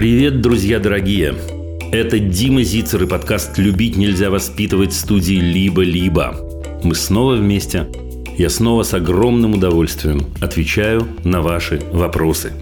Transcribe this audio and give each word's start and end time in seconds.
Привет, 0.00 0.40
друзья 0.40 0.78
дорогие! 0.78 1.34
Это 1.92 2.18
Дима 2.18 2.62
Зицер 2.62 3.02
и 3.02 3.06
подкаст 3.06 3.58
«Любить 3.58 3.98
нельзя 3.98 4.30
воспитывать» 4.30 4.94
студии 4.94 5.34
«Либо-либо». 5.34 6.40
Мы 6.82 6.94
снова 6.94 7.34
вместе. 7.34 7.86
Я 8.38 8.48
снова 8.48 8.82
с 8.82 8.94
огромным 8.94 9.52
удовольствием 9.52 10.24
отвечаю 10.40 11.06
на 11.22 11.42
ваши 11.42 11.82
вопросы. 11.92 12.54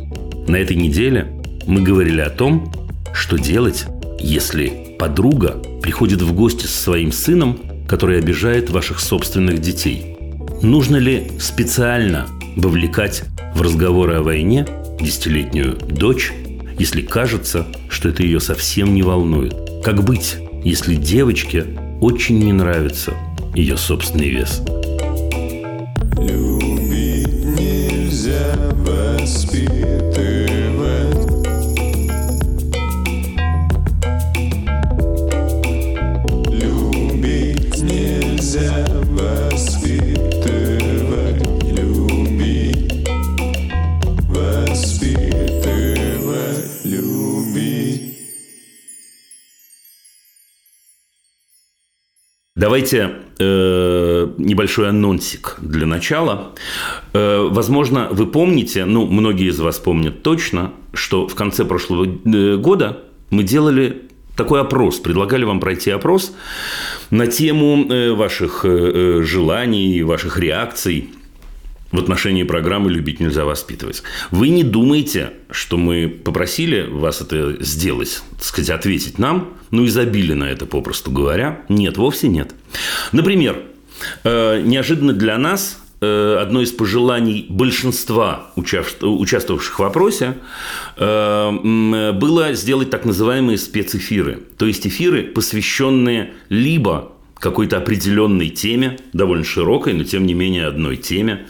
На 0.49 0.57
этой 0.57 0.75
неделе 0.75 1.41
мы 1.65 1.81
говорили 1.81 2.23
о 2.23 2.31
том, 2.31 2.73
что 3.15 3.39
делать, 3.39 3.87
если 4.19 4.97
подруга 4.99 5.63
приходит 5.81 6.23
в 6.23 6.35
гости 6.35 6.67
со 6.67 6.83
своим 6.83 7.13
сыном, 7.13 7.61
который 7.87 8.19
обижает 8.19 8.69
ваших 8.69 8.99
собственных 8.99 9.61
детей. 9.61 10.17
Нужно 10.61 10.97
ли 10.97 11.31
специально 11.39 12.27
вовлекать 12.57 13.23
в 13.55 13.63
разговоры 13.63 14.15
о 14.15 14.23
войне 14.23 14.67
десятилетнюю 15.01 15.77
дочь 15.77 16.33
если 16.79 17.03
кажется, 17.03 17.67
что 17.89 18.09
это 18.09 18.23
ее 18.23 18.41
совсем 18.41 18.95
не 18.95 19.03
волнует? 19.03 19.55
Как 19.85 20.03
быть, 20.05 20.37
если 20.65 20.95
девочке 20.95 21.67
очень 22.01 22.39
не 22.39 22.53
нравится 22.53 23.15
ее 23.55 23.77
собственный 23.77 24.29
вес? 24.29 24.63
Любить 26.19 27.45
нельзя 27.59 28.55
воспитывать. 28.75 30.38
Давайте 52.79 53.11
э, 53.41 54.29
небольшой 54.39 54.91
анонсик 54.91 55.57
для 55.61 55.85
начала. 55.85 56.53
Э, 57.13 57.49
возможно, 57.51 58.07
вы 58.13 58.29
помните, 58.29 58.85
ну, 58.85 59.05
многие 59.05 59.49
из 59.49 59.59
вас 59.59 59.81
помнят 59.81 60.23
точно, 60.23 60.71
что 60.95 61.27
в 61.27 61.35
конце 61.35 61.65
прошлого 61.65 62.07
э, 62.07 62.57
года 62.57 63.01
мы 63.31 63.43
делали 63.43 64.03
такой 64.37 64.61
опрос, 64.61 65.01
предлагали 65.01 65.43
вам 65.43 65.59
пройти 65.59 65.91
опрос 65.91 66.33
на 67.11 67.27
тему 67.27 67.85
э, 67.91 68.13
ваших 68.13 68.65
э, 68.65 69.23
желаний, 69.25 70.05
ваших 70.05 70.39
реакций 70.39 71.11
в 71.91 71.99
отношении 71.99 72.43
программы 72.43 72.91
«Любить 72.91 73.21
нельзя 73.21 73.45
воспитывать». 73.45 74.03
Вы 74.31 74.51
не 74.51 74.63
думаете, 74.63 75.31
что 75.51 75.77
мы 75.77 76.09
попросили 76.09 76.83
вас 76.83 77.21
это 77.21 77.63
сделать, 77.63 78.23
так 78.37 78.45
сказать, 78.45 78.71
ответить 78.71 79.19
нам, 79.19 79.55
ну 79.71 79.85
и 79.85 79.89
забили 79.89 80.35
на 80.35 80.45
это, 80.45 80.67
попросту 80.67 81.11
говоря? 81.11 81.63
Нет, 81.69 81.97
вовсе 81.97 82.29
нет. 82.29 82.55
Например, 83.13 83.63
э, 84.25 84.61
неожиданно 84.63 85.13
для 85.13 85.39
нас 85.39 85.79
э, 86.01 86.39
одно 86.41 86.61
из 86.61 86.73
пожеланий 86.73 87.47
большинства 87.49 88.51
участвовавших 88.57 89.79
в 89.79 89.83
опросе 89.83 90.37
э, 90.97 92.13
было 92.13 92.53
сделать 92.53 92.91
так 92.91 93.05
называемые 93.05 93.59
спецэфиры. 93.59 94.43
То 94.57 94.67
есть 94.67 94.87
эфиры, 94.87 95.25
посвященные 95.25 96.35
либо 96.49 97.13
какой-то 97.41 97.77
определенной 97.77 98.49
теме, 98.49 98.99
довольно 99.13 99.45
широкой, 99.45 99.95
но 99.95 100.05
тем 100.05 100.27
не 100.27 100.35
менее 100.35 100.67
одной 100.67 100.97
теме, 100.97 101.47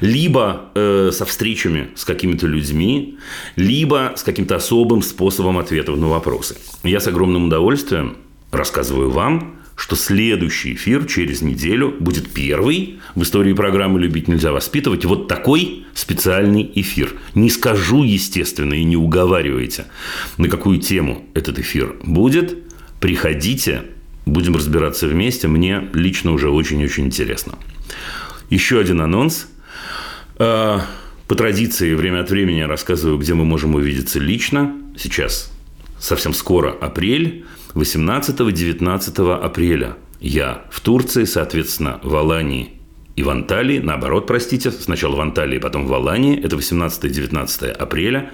либо 0.00 0.70
э, 0.74 1.10
со 1.12 1.24
встречами 1.24 1.90
с 1.94 2.04
какими-то 2.04 2.46
людьми, 2.46 3.18
либо 3.56 4.12
с 4.16 4.22
каким-то 4.22 4.56
особым 4.56 5.02
способом 5.02 5.58
ответов 5.58 5.98
на 5.98 6.08
вопросы. 6.08 6.56
Я 6.82 7.00
с 7.00 7.06
огромным 7.06 7.46
удовольствием 7.46 8.16
рассказываю 8.50 9.10
вам, 9.10 9.62
что 9.74 9.96
следующий 9.96 10.74
эфир 10.74 11.06
через 11.06 11.42
неделю 11.42 11.94
будет 11.98 12.30
первый 12.30 13.00
в 13.14 13.22
истории 13.22 13.52
программы 13.52 13.98
«Любить 13.98 14.28
нельзя 14.28 14.52
воспитывать». 14.52 15.04
Вот 15.04 15.26
такой 15.28 15.86
специальный 15.94 16.70
эфир. 16.74 17.14
Не 17.34 17.50
скажу, 17.50 18.04
естественно, 18.04 18.74
и 18.74 18.84
не 18.84 18.96
уговаривайте, 18.96 19.86
на 20.36 20.48
какую 20.48 20.78
тему 20.78 21.26
этот 21.34 21.58
эфир 21.58 21.96
будет. 22.04 22.58
Приходите, 23.00 23.82
будем 24.26 24.54
разбираться 24.54 25.06
вместе. 25.06 25.48
Мне 25.48 25.88
лично 25.92 26.32
уже 26.32 26.50
очень-очень 26.50 27.06
интересно. 27.06 27.58
Еще 28.50 28.78
один 28.78 29.00
анонс. 29.00 29.48
Э, 30.38 30.80
По 31.28 31.34
традиции, 31.34 31.94
время 31.94 32.20
от 32.20 32.30
времени 32.30 32.58
я 32.58 32.66
рассказываю, 32.66 33.18
где 33.18 33.34
мы 33.34 33.44
можем 33.44 33.74
увидеться 33.74 34.18
лично. 34.18 34.76
Сейчас 34.96 35.50
совсем 35.98 36.34
скоро 36.34 36.70
апрель, 36.70 37.44
18-19 37.74 39.34
апреля. 39.40 39.96
Я 40.20 40.64
в 40.70 40.80
Турции, 40.80 41.24
соответственно, 41.24 42.00
в 42.02 42.14
Алании 42.14 42.72
и 43.16 43.22
в 43.22 43.30
Анталии, 43.30 43.78
наоборот, 43.78 44.26
простите, 44.26 44.70
сначала 44.70 45.16
в 45.16 45.20
Анталии, 45.20 45.58
потом 45.58 45.86
в 45.86 45.94
Алании, 45.94 46.42
это 46.42 46.56
18-19 46.56 47.70
апреля, 47.70 48.30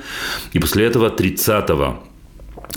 и 0.52 0.58
после 0.58 0.84
этого 0.84 1.10
30 1.10 1.70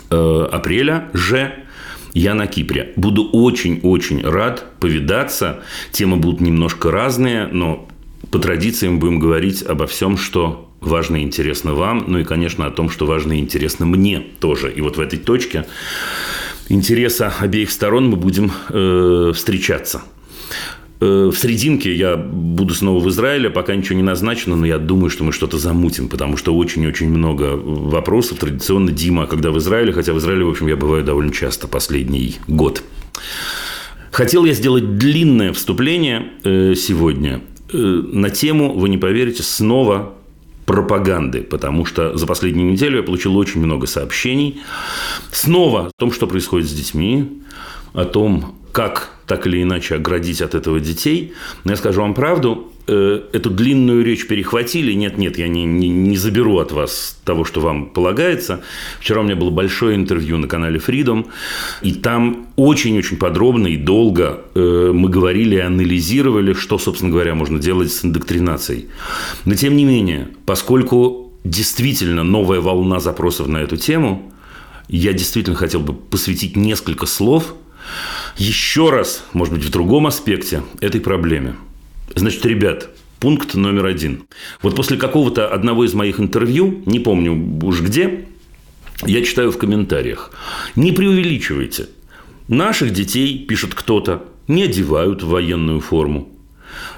э, 0.09 0.47
апреля 0.51 1.09
же 1.13 1.65
я 2.13 2.33
на 2.33 2.47
Кипре. 2.47 2.93
Буду 2.95 3.29
очень-очень 3.31 4.21
рад 4.21 4.65
повидаться. 4.79 5.63
Темы 5.91 6.17
будут 6.17 6.41
немножко 6.41 6.91
разные, 6.91 7.47
но 7.47 7.87
по 8.31 8.39
традициям 8.39 8.99
будем 8.99 9.19
говорить 9.19 9.63
обо 9.63 9.87
всем, 9.87 10.17
что 10.17 10.69
важно 10.81 11.17
и 11.17 11.23
интересно 11.23 11.73
вам, 11.73 12.05
ну 12.07 12.19
и, 12.19 12.23
конечно, 12.23 12.65
о 12.65 12.71
том, 12.71 12.89
что 12.89 13.05
важно 13.05 13.33
и 13.33 13.39
интересно 13.39 13.85
мне 13.85 14.19
тоже. 14.39 14.71
И 14.71 14.81
вот 14.81 14.97
в 14.97 14.99
этой 14.99 15.19
точке 15.19 15.65
интереса 16.69 17.33
обеих 17.39 17.71
сторон 17.71 18.09
мы 18.09 18.17
будем 18.17 18.51
э, 18.69 19.31
встречаться. 19.35 20.01
Э, 21.01 21.31
В 21.33 21.35
серединке 21.35 21.93
я 21.93 22.15
буду 22.15 22.73
снова 22.73 23.03
в 23.03 23.09
Израиле, 23.09 23.49
пока 23.49 23.75
ничего 23.75 23.95
не 23.95 24.03
назначено, 24.03 24.55
но 24.55 24.65
я 24.65 24.77
думаю, 24.77 25.09
что 25.09 25.23
мы 25.23 25.33
что-то 25.33 25.57
замутим, 25.57 26.07
потому 26.07 26.37
что 26.37 26.55
очень-очень 26.55 27.09
много 27.09 27.55
вопросов. 27.55 28.37
Традиционно 28.37 28.91
Дима, 28.91 29.25
когда 29.25 29.51
в 29.51 29.57
Израиле, 29.57 29.91
хотя 29.91 30.13
в 30.13 30.19
Израиле, 30.19 30.45
в 30.45 30.49
общем, 30.49 30.67
я 30.67 30.75
бываю 30.75 31.03
довольно 31.03 31.33
часто 31.33 31.67
последний 31.67 32.37
год. 32.47 32.83
Хотел 34.11 34.45
я 34.45 34.53
сделать 34.53 34.97
длинное 34.97 35.53
вступление 35.53 36.33
э, 36.43 36.75
сегодня 36.75 37.41
э, 37.73 37.77
на 37.77 38.29
тему, 38.29 38.73
вы 38.73 38.89
не 38.89 38.97
поверите, 38.97 39.41
снова 39.41 40.13
пропаганды, 40.65 41.41
потому 41.41 41.85
что 41.85 42.15
за 42.15 42.27
последнюю 42.27 42.71
неделю 42.71 42.97
я 42.97 43.03
получил 43.03 43.35
очень 43.37 43.61
много 43.61 43.87
сообщений 43.87 44.61
снова 45.31 45.87
о 45.87 45.91
том, 45.97 46.11
что 46.11 46.27
происходит 46.27 46.69
с 46.69 46.73
детьми, 46.73 47.41
о 47.93 48.05
том, 48.05 48.60
как 48.71 49.11
так 49.27 49.47
или 49.47 49.63
иначе 49.63 49.95
оградить 49.95 50.41
от 50.41 50.55
этого 50.55 50.79
детей. 50.79 51.33
Но 51.63 51.71
я 51.71 51.77
скажу 51.77 52.01
вам 52.01 52.13
правду, 52.13 52.71
э, 52.87 53.21
эту 53.31 53.49
длинную 53.49 54.03
речь 54.03 54.27
перехватили. 54.27 54.91
Нет, 54.91 55.17
нет, 55.17 55.37
я 55.37 55.47
не, 55.47 55.63
не, 55.63 55.87
не 55.87 56.17
заберу 56.17 56.57
от 56.59 56.73
вас 56.73 57.17
того, 57.23 57.45
что 57.45 57.61
вам 57.61 57.85
полагается. 57.85 58.61
Вчера 58.99 59.21
у 59.21 59.23
меня 59.23 59.37
было 59.37 59.49
большое 59.49 59.95
интервью 59.95 60.37
на 60.37 60.47
канале 60.49 60.79
Freedom, 60.85 61.27
и 61.81 61.93
там 61.93 62.47
очень-очень 62.57 63.17
подробно 63.17 63.67
и 63.67 63.77
долго 63.77 64.41
э, 64.53 64.91
мы 64.93 65.07
говорили 65.07 65.55
и 65.55 65.59
анализировали, 65.59 66.53
что, 66.53 66.77
собственно 66.77 67.11
говоря, 67.11 67.33
можно 67.33 67.57
делать 67.57 67.93
с 67.93 68.03
индоктринацией. 68.03 68.87
Но 69.45 69.55
тем 69.55 69.77
не 69.77 69.85
менее, 69.85 70.27
поскольку 70.45 71.31
действительно 71.45 72.23
новая 72.23 72.59
волна 72.59 72.99
запросов 72.99 73.47
на 73.47 73.57
эту 73.59 73.77
тему, 73.77 74.31
я 74.89 75.13
действительно 75.13 75.55
хотел 75.55 75.79
бы 75.79 75.93
посвятить 75.93 76.57
несколько 76.57 77.05
слов 77.05 77.55
еще 78.37 78.89
раз, 78.89 79.23
может 79.33 79.53
быть, 79.53 79.63
в 79.63 79.69
другом 79.69 80.07
аспекте 80.07 80.63
этой 80.79 81.01
проблеме. 81.01 81.55
Значит, 82.15 82.45
ребят, 82.45 82.89
пункт 83.19 83.55
номер 83.55 83.85
один. 83.85 84.23
Вот 84.61 84.75
после 84.75 84.97
какого-то 84.97 85.47
одного 85.47 85.85
из 85.85 85.93
моих 85.93 86.19
интервью, 86.19 86.81
не 86.85 86.99
помню 86.99 87.59
уж 87.63 87.81
где, 87.81 88.25
я 89.05 89.23
читаю 89.23 89.51
в 89.51 89.57
комментариях. 89.57 90.31
Не 90.75 90.91
преувеличивайте. 90.91 91.87
Наших 92.47 92.91
детей, 92.91 93.45
пишет 93.45 93.73
кто-то, 93.73 94.25
не 94.47 94.63
одевают 94.63 95.23
в 95.23 95.29
военную 95.29 95.79
форму. 95.79 96.29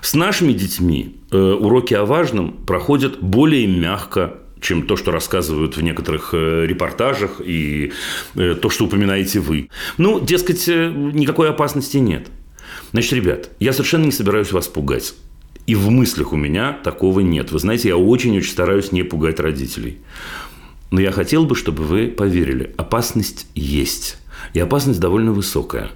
С 0.01 0.13
нашими 0.13 0.53
детьми 0.53 1.15
э, 1.31 1.38
уроки 1.38 1.94
о 1.94 2.06
важном 2.06 2.53
проходят 2.53 3.21
более 3.21 3.68
мягко, 3.68 4.39
чем 4.63 4.88
то, 4.88 4.95
что 4.95 5.12
рассказывают 5.12 5.77
в 5.77 5.81
некоторых 5.81 6.30
э, 6.33 6.65
репортажах 6.65 7.42
и 7.44 7.92
э, 8.36 8.56
то, 8.56 8.69
что 8.69 8.86
упоминаете 8.86 9.39
вы. 9.39 9.69
Ну, 9.98 10.19
дескать, 10.19 10.68
э, 10.68 10.92
никакой 10.92 11.50
опасности 11.50 11.98
нет. 11.98 12.27
Значит, 12.92 13.13
ребят, 13.13 13.50
я 13.60 13.74
совершенно 13.74 14.06
не 14.06 14.12
собираюсь 14.12 14.51
вас 14.51 14.68
пугать. 14.68 15.13
И 15.65 15.75
в 15.75 15.89
мыслях 15.89 16.33
у 16.33 16.36
меня 16.36 16.74
такого 16.74 17.21
нет. 17.21 17.51
Вы 17.51 17.60
знаете, 17.60 17.89
я 17.89 17.98
очень-очень 17.98 18.51
стараюсь 18.51 18.92
не 18.92 19.04
пугать 19.04 19.39
родителей. 19.39 20.00
Но 20.92 21.00
я 21.00 21.12
хотел 21.12 21.45
бы, 21.45 21.56
чтобы 21.56 21.83
вы 21.83 22.07
поверили, 22.07 22.74
опасность 22.77 23.48
есть. 23.56 24.18
И 24.54 24.60
опасность 24.60 25.00
довольно 25.00 25.31
высокая. 25.31 25.89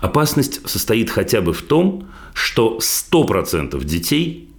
Опасность 0.00 0.68
состоит 0.68 1.10
хотя 1.10 1.40
бы 1.40 1.52
в 1.52 1.62
том, 1.62 2.08
что 2.34 2.78
100% 2.80 3.82
детей 3.84 4.51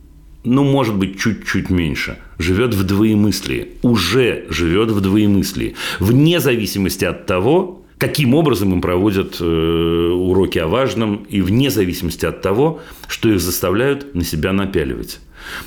ну, 0.43 0.63
может 0.63 0.95
быть, 0.95 1.19
чуть-чуть 1.19 1.69
меньше, 1.69 2.17
живет 2.37 2.73
в 2.73 2.83
двоемыслии, 2.83 3.69
уже 3.81 4.45
живет 4.49 4.91
в 4.91 5.01
двоемыслии, 5.01 5.75
вне 5.99 6.39
зависимости 6.39 7.05
от 7.05 7.25
того, 7.25 7.83
каким 7.97 8.35
образом 8.35 8.73
им 8.73 8.81
проводят 8.81 9.37
э, 9.39 9.45
уроки 9.45 10.59
о 10.59 10.67
важном, 10.67 11.25
и 11.29 11.41
вне 11.41 11.69
зависимости 11.69 12.25
от 12.25 12.41
того, 12.41 12.81
что 13.07 13.29
их 13.29 13.39
заставляют 13.39 14.13
на 14.15 14.23
себя 14.23 14.51
напяливать. 14.51 15.19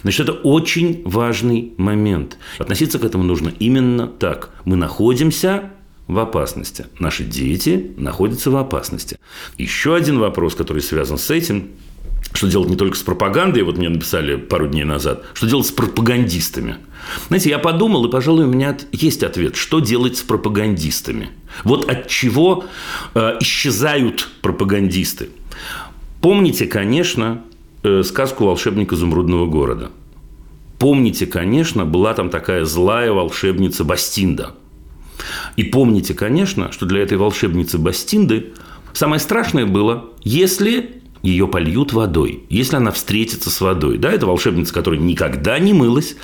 Значит, 0.02 0.28
это 0.28 0.32
очень 0.32 1.02
важный 1.05 1.72
момент. 1.76 2.38
Относиться 2.58 2.99
к 2.99 3.05
этому 3.05 3.25
нужно 3.25 3.52
именно 3.58 4.06
так. 4.06 4.50
Мы 4.64 4.76
находимся 4.76 5.70
в 6.06 6.19
опасности. 6.19 6.87
Наши 6.99 7.25
дети 7.25 7.93
находятся 7.96 8.50
в 8.50 8.56
опасности. 8.56 9.19
Еще 9.58 9.94
один 9.94 10.19
вопрос, 10.19 10.55
который 10.55 10.82
связан 10.82 11.19
с 11.19 11.31
этим, 11.31 11.70
что 12.32 12.49
делать 12.49 12.69
не 12.69 12.76
только 12.76 12.96
с 12.96 13.02
пропагандой, 13.02 13.62
вот 13.62 13.78
мне 13.78 13.88
написали 13.88 14.37
пару 14.37 14.69
дней 14.69 14.84
назад, 14.84 15.25
что 15.34 15.46
делать 15.46 15.67
с 15.67 15.73
пропагандистами. 15.73 16.76
Знаете, 17.28 17.50
я 17.50 17.58
подумал, 17.58 18.05
и, 18.06 18.11
пожалуй, 18.11 18.44
у 18.44 18.49
меня 18.49 18.76
есть 18.93 19.23
ответ, 19.23 19.56
что 19.56 19.81
делать 19.81 20.17
с 20.17 20.23
пропагандистами. 20.23 21.31
Вот 21.64 21.88
от 21.90 22.08
чего 22.08 22.64
э, 23.14 23.37
исчезают 23.40 24.28
пропагандисты. 24.43 25.31
Помните, 26.20 26.67
конечно, 26.67 27.43
э, 27.82 28.02
сказку 28.02 28.44
«Волшебник 28.44 28.93
изумрудного 28.93 29.46
города». 29.46 29.90
Помните, 30.79 31.26
конечно, 31.26 31.87
была 31.87 32.12
там 32.12 32.29
такая 32.29 32.64
злая 32.64 33.12
волшебница 33.12 33.84
Бастинда. 33.84 34.55
И 35.56 35.64
помните, 35.64 36.12
конечно, 36.12 36.70
что 36.70 36.84
для 36.84 37.00
этой 37.00 37.17
волшебницы 37.17 37.79
Бастинды 37.79 38.52
самое 38.93 39.20
страшное 39.20 39.64
было, 39.64 40.11
если 40.22 41.02
ее 41.22 41.48
польют 41.48 41.92
водой, 41.92 42.44
если 42.48 42.76
она 42.76 42.90
встретится 42.92 43.50
с 43.50 43.60
водой. 43.60 43.98
Да, 43.98 44.12
это 44.12 44.26
волшебница, 44.26 44.72
которая 44.72 45.00
никогда 45.00 45.58
не 45.58 45.72
мылась, 45.72 46.16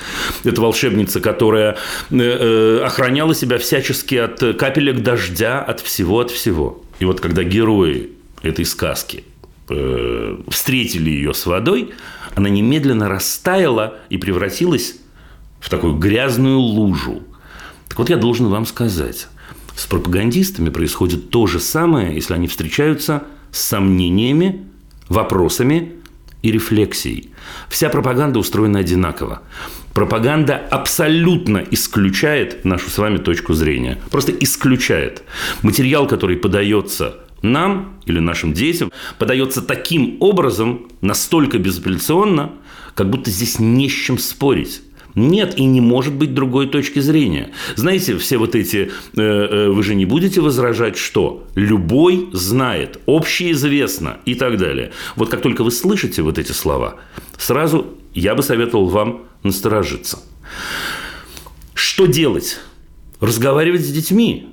это 0.44 0.60
волшебница, 0.60 1.20
которая 1.20 1.76
э, 2.10 2.16
э, 2.18 2.82
охраняла 2.84 3.34
себя 3.34 3.58
всячески 3.58 4.14
от 4.16 4.38
капелек 4.56 5.02
дождя, 5.02 5.60
от 5.60 5.80
всего, 5.80 6.20
от 6.20 6.30
всего. 6.30 6.82
И 6.98 7.04
вот 7.04 7.20
когда 7.20 7.42
герои 7.42 8.10
этой 8.42 8.64
сказки 8.64 9.24
э, 9.68 10.38
встретили 10.48 11.10
ее 11.10 11.34
с 11.34 11.46
водой, 11.46 11.90
она 12.34 12.48
немедленно 12.48 13.08
растаяла 13.08 13.98
и 14.08 14.18
превратилась 14.18 14.96
в 15.60 15.68
такую 15.70 15.94
грязную 15.94 16.58
лужу. 16.58 17.22
Так 17.88 17.98
вот, 17.98 18.10
я 18.10 18.16
должен 18.16 18.48
вам 18.48 18.66
сказать, 18.66 19.28
с 19.76 19.86
пропагандистами 19.86 20.70
происходит 20.70 21.30
то 21.30 21.46
же 21.46 21.60
самое, 21.60 22.14
если 22.14 22.34
они 22.34 22.48
встречаются 22.48 23.24
с 23.50 23.60
сомнениями 23.60 24.66
вопросами 25.12 25.92
и 26.42 26.50
рефлексией. 26.50 27.30
Вся 27.68 27.88
пропаганда 27.88 28.38
устроена 28.38 28.80
одинаково. 28.80 29.42
Пропаганда 29.94 30.56
абсолютно 30.70 31.58
исключает 31.70 32.64
нашу 32.64 32.90
с 32.90 32.98
вами 32.98 33.18
точку 33.18 33.54
зрения. 33.54 33.98
Просто 34.10 34.32
исключает. 34.32 35.22
Материал, 35.62 36.06
который 36.06 36.36
подается 36.36 37.18
нам 37.42 38.00
или 38.06 38.20
нашим 38.20 38.52
детям, 38.52 38.90
подается 39.18 39.62
таким 39.62 40.16
образом, 40.20 40.88
настолько 41.00 41.58
безапелляционно, 41.58 42.52
как 42.94 43.10
будто 43.10 43.30
здесь 43.30 43.58
не 43.58 43.88
с 43.88 43.92
чем 43.92 44.18
спорить. 44.18 44.82
Нет 45.14 45.58
и 45.58 45.64
не 45.64 45.80
может 45.80 46.14
быть 46.14 46.34
другой 46.34 46.68
точки 46.68 47.00
зрения. 47.00 47.50
Знаете, 47.76 48.16
все 48.16 48.38
вот 48.38 48.54
эти, 48.54 48.90
э, 49.16 49.20
э, 49.20 49.68
вы 49.68 49.82
же 49.82 49.94
не 49.94 50.06
будете 50.06 50.40
возражать, 50.40 50.96
что 50.96 51.46
любой 51.54 52.28
знает, 52.32 53.00
общеизвестно 53.06 54.18
и 54.24 54.34
так 54.34 54.58
далее. 54.58 54.92
Вот 55.16 55.28
как 55.28 55.42
только 55.42 55.64
вы 55.64 55.70
слышите 55.70 56.22
вот 56.22 56.38
эти 56.38 56.52
слова, 56.52 56.96
сразу 57.36 57.86
я 58.14 58.34
бы 58.34 58.42
советовал 58.42 58.86
вам 58.86 59.22
насторожиться. 59.42 60.18
Что 61.74 62.06
делать? 62.06 62.58
Разговаривать 63.20 63.82
с 63.82 63.90
детьми. 63.90 64.48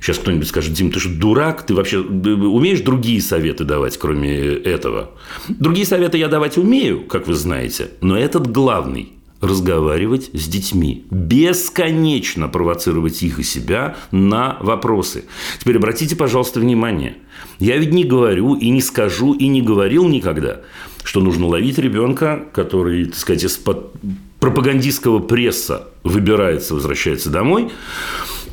Сейчас 0.00 0.18
кто-нибудь 0.18 0.46
скажет, 0.46 0.74
Дим, 0.74 0.92
ты 0.92 1.00
же 1.00 1.08
дурак, 1.08 1.66
ты 1.66 1.74
вообще 1.74 1.98
умеешь 1.98 2.80
другие 2.80 3.20
советы 3.20 3.64
давать, 3.64 3.96
кроме 3.98 4.38
этого? 4.38 5.10
Другие 5.48 5.86
советы 5.86 6.18
я 6.18 6.28
давать 6.28 6.56
умею, 6.56 7.04
как 7.04 7.26
вы 7.26 7.34
знаете, 7.34 7.90
но 8.00 8.16
этот 8.16 8.46
главный 8.46 9.17
разговаривать 9.40 10.30
с 10.32 10.48
детьми, 10.48 11.04
бесконечно 11.10 12.48
провоцировать 12.48 13.22
их 13.22 13.38
и 13.38 13.42
себя 13.42 13.96
на 14.10 14.56
вопросы. 14.60 15.24
Теперь 15.58 15.76
обратите, 15.76 16.16
пожалуйста, 16.16 16.60
внимание. 16.60 17.16
Я 17.58 17.76
ведь 17.76 17.92
не 17.92 18.04
говорю 18.04 18.54
и 18.54 18.68
не 18.70 18.80
скажу 18.80 19.32
и 19.32 19.46
не 19.46 19.62
говорил 19.62 20.08
никогда, 20.08 20.60
что 21.04 21.20
нужно 21.20 21.46
ловить 21.46 21.78
ребенка, 21.78 22.44
который, 22.52 23.06
так 23.06 23.16
сказать, 23.16 23.44
из-под 23.44 23.92
пропагандистского 24.40 25.20
пресса 25.20 25.88
выбирается, 26.04 26.74
возвращается 26.74 27.30
домой, 27.30 27.70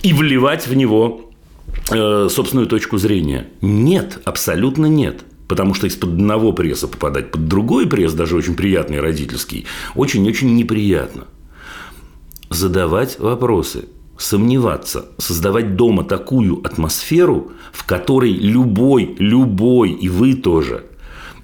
и 0.03 0.13
вливать 0.13 0.67
в 0.67 0.73
него 0.75 1.31
э, 1.91 2.27
собственную 2.29 2.67
точку 2.67 2.97
зрения. 2.97 3.47
Нет, 3.61 4.19
абсолютно 4.23 4.85
нет. 4.85 5.23
Потому 5.47 5.74
что 5.74 5.88
из-под 5.88 6.12
одного 6.12 6.53
пресса 6.53 6.88
попадать 6.88 7.31
под 7.31 7.47
другой 7.47 7.88
пресс, 7.88 8.13
даже 8.13 8.36
очень 8.36 8.56
приятный 8.56 9.00
родительский, 9.00 9.65
очень-очень 9.95 10.56
неприятно. 10.56 11.25
Задавать 12.50 13.19
вопросы, 13.19 13.86
сомневаться, 14.18 15.07
создавать 15.18 15.75
дома 15.75 16.03
такую 16.03 16.65
атмосферу, 16.65 17.51
в 17.71 17.86
которой 17.86 18.31
любой, 18.31 19.15
любой, 19.19 19.92
и 19.92 20.09
вы 20.09 20.33
тоже, 20.36 20.86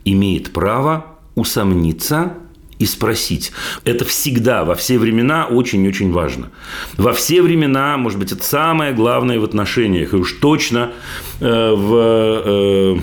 имеет 0.06 0.52
право 0.52 1.06
усомниться 1.36 2.34
и 2.80 2.86
спросить. 2.86 3.52
Это 3.84 4.06
всегда, 4.06 4.66
во 4.66 4.74
все 4.74 4.98
времена 4.98 5.46
очень-очень 5.46 6.12
важно. 6.12 6.50
Во 6.98 7.14
все 7.14 7.44
времена, 7.44 7.96
может 7.98 8.18
быть, 8.18 8.32
это 8.32 8.44
самое 8.44 8.94
главное 8.94 9.40
в 9.40 9.44
отношениях. 9.44 10.14
И 10.14 10.18
уж 10.18 10.34
точно 10.34 10.92
э, 11.40 11.74
в... 11.76 11.96
Э, 11.96 13.00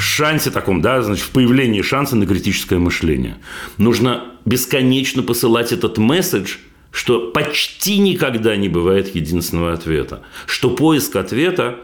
шансе 0.00 0.50
таком, 0.50 0.80
да, 0.82 1.02
значит, 1.02 1.24
в 1.24 1.30
появлении 1.30 1.82
шанса 1.82 2.16
на 2.16 2.26
критическое 2.26 2.78
мышление. 2.78 3.36
Нужно 3.78 4.24
бесконечно 4.44 5.22
посылать 5.22 5.72
этот 5.72 5.98
месседж, 5.98 6.56
что 6.90 7.30
почти 7.32 7.98
никогда 7.98 8.56
не 8.56 8.68
бывает 8.68 9.14
единственного 9.14 9.72
ответа, 9.72 10.22
что 10.46 10.70
поиск 10.70 11.16
ответа 11.16 11.80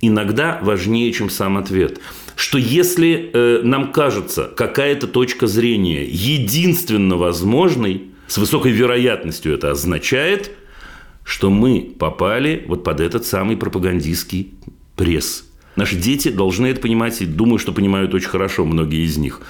иногда 0.00 0.58
важнее, 0.62 1.12
чем 1.12 1.30
сам 1.30 1.58
ответ. 1.58 2.00
Что 2.36 2.58
если 2.58 3.30
э, 3.32 3.60
нам 3.62 3.92
кажется 3.92 4.50
какая-то 4.54 5.06
точка 5.06 5.46
зрения 5.46 6.04
единственно 6.04 7.16
возможной, 7.16 8.10
с 8.26 8.38
высокой 8.38 8.72
вероятностью 8.72 9.54
это 9.54 9.70
означает, 9.70 10.50
что 11.24 11.50
мы 11.50 11.94
попали 11.98 12.64
вот 12.68 12.84
под 12.84 13.00
этот 13.00 13.26
самый 13.26 13.56
пропагандистский 13.56 14.54
пресс. 14.96 15.45
Наши 15.76 15.96
дети 15.96 16.28
должны 16.28 16.66
это 16.66 16.80
понимать, 16.80 17.20
и 17.20 17.26
думаю, 17.26 17.58
что 17.58 17.72
понимают 17.72 18.14
очень 18.14 18.28
хорошо 18.28 18.64
многие 18.64 19.04
из 19.04 19.16
них. 19.16 19.42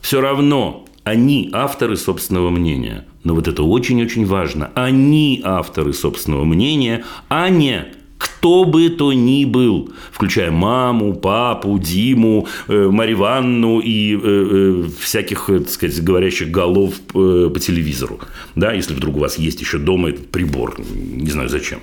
Все 0.00 0.20
равно 0.20 0.84
они 1.04 1.50
авторы 1.52 1.96
собственного 1.96 2.50
мнения. 2.50 3.06
Но 3.24 3.34
вот 3.34 3.48
это 3.48 3.62
очень-очень 3.62 4.26
важно. 4.26 4.70
Они 4.74 5.40
авторы 5.44 5.92
собственного 5.92 6.44
мнения, 6.44 7.04
а 7.28 7.48
не 7.48 7.86
кто 8.18 8.64
бы 8.64 8.90
то 8.90 9.12
ни 9.12 9.44
был, 9.46 9.90
включая 10.12 10.50
маму, 10.50 11.14
папу, 11.14 11.78
Диму, 11.78 12.48
э, 12.68 12.88
Марию 12.90 13.80
и 13.80 14.14
э, 14.14 14.18
э, 14.22 14.84
всяких, 14.98 15.46
так 15.46 15.68
сказать, 15.70 16.02
говорящих 16.02 16.50
голов 16.50 16.94
по 17.12 17.60
телевизору. 17.60 18.20
Да, 18.54 18.72
если 18.72 18.94
вдруг 18.94 19.16
у 19.16 19.20
вас 19.20 19.38
есть 19.38 19.60
еще 19.60 19.78
дома 19.78 20.10
этот 20.10 20.30
прибор, 20.30 20.80
не 20.94 21.30
знаю 21.30 21.48
зачем. 21.48 21.80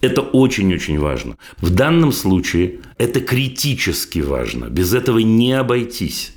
Это 0.00 0.22
очень-очень 0.22 0.98
важно. 0.98 1.36
В 1.58 1.70
данном 1.70 2.12
случае 2.12 2.80
это 2.98 3.20
критически 3.20 4.20
важно. 4.20 4.66
Без 4.66 4.94
этого 4.94 5.18
не 5.18 5.52
обойтись. 5.52 6.32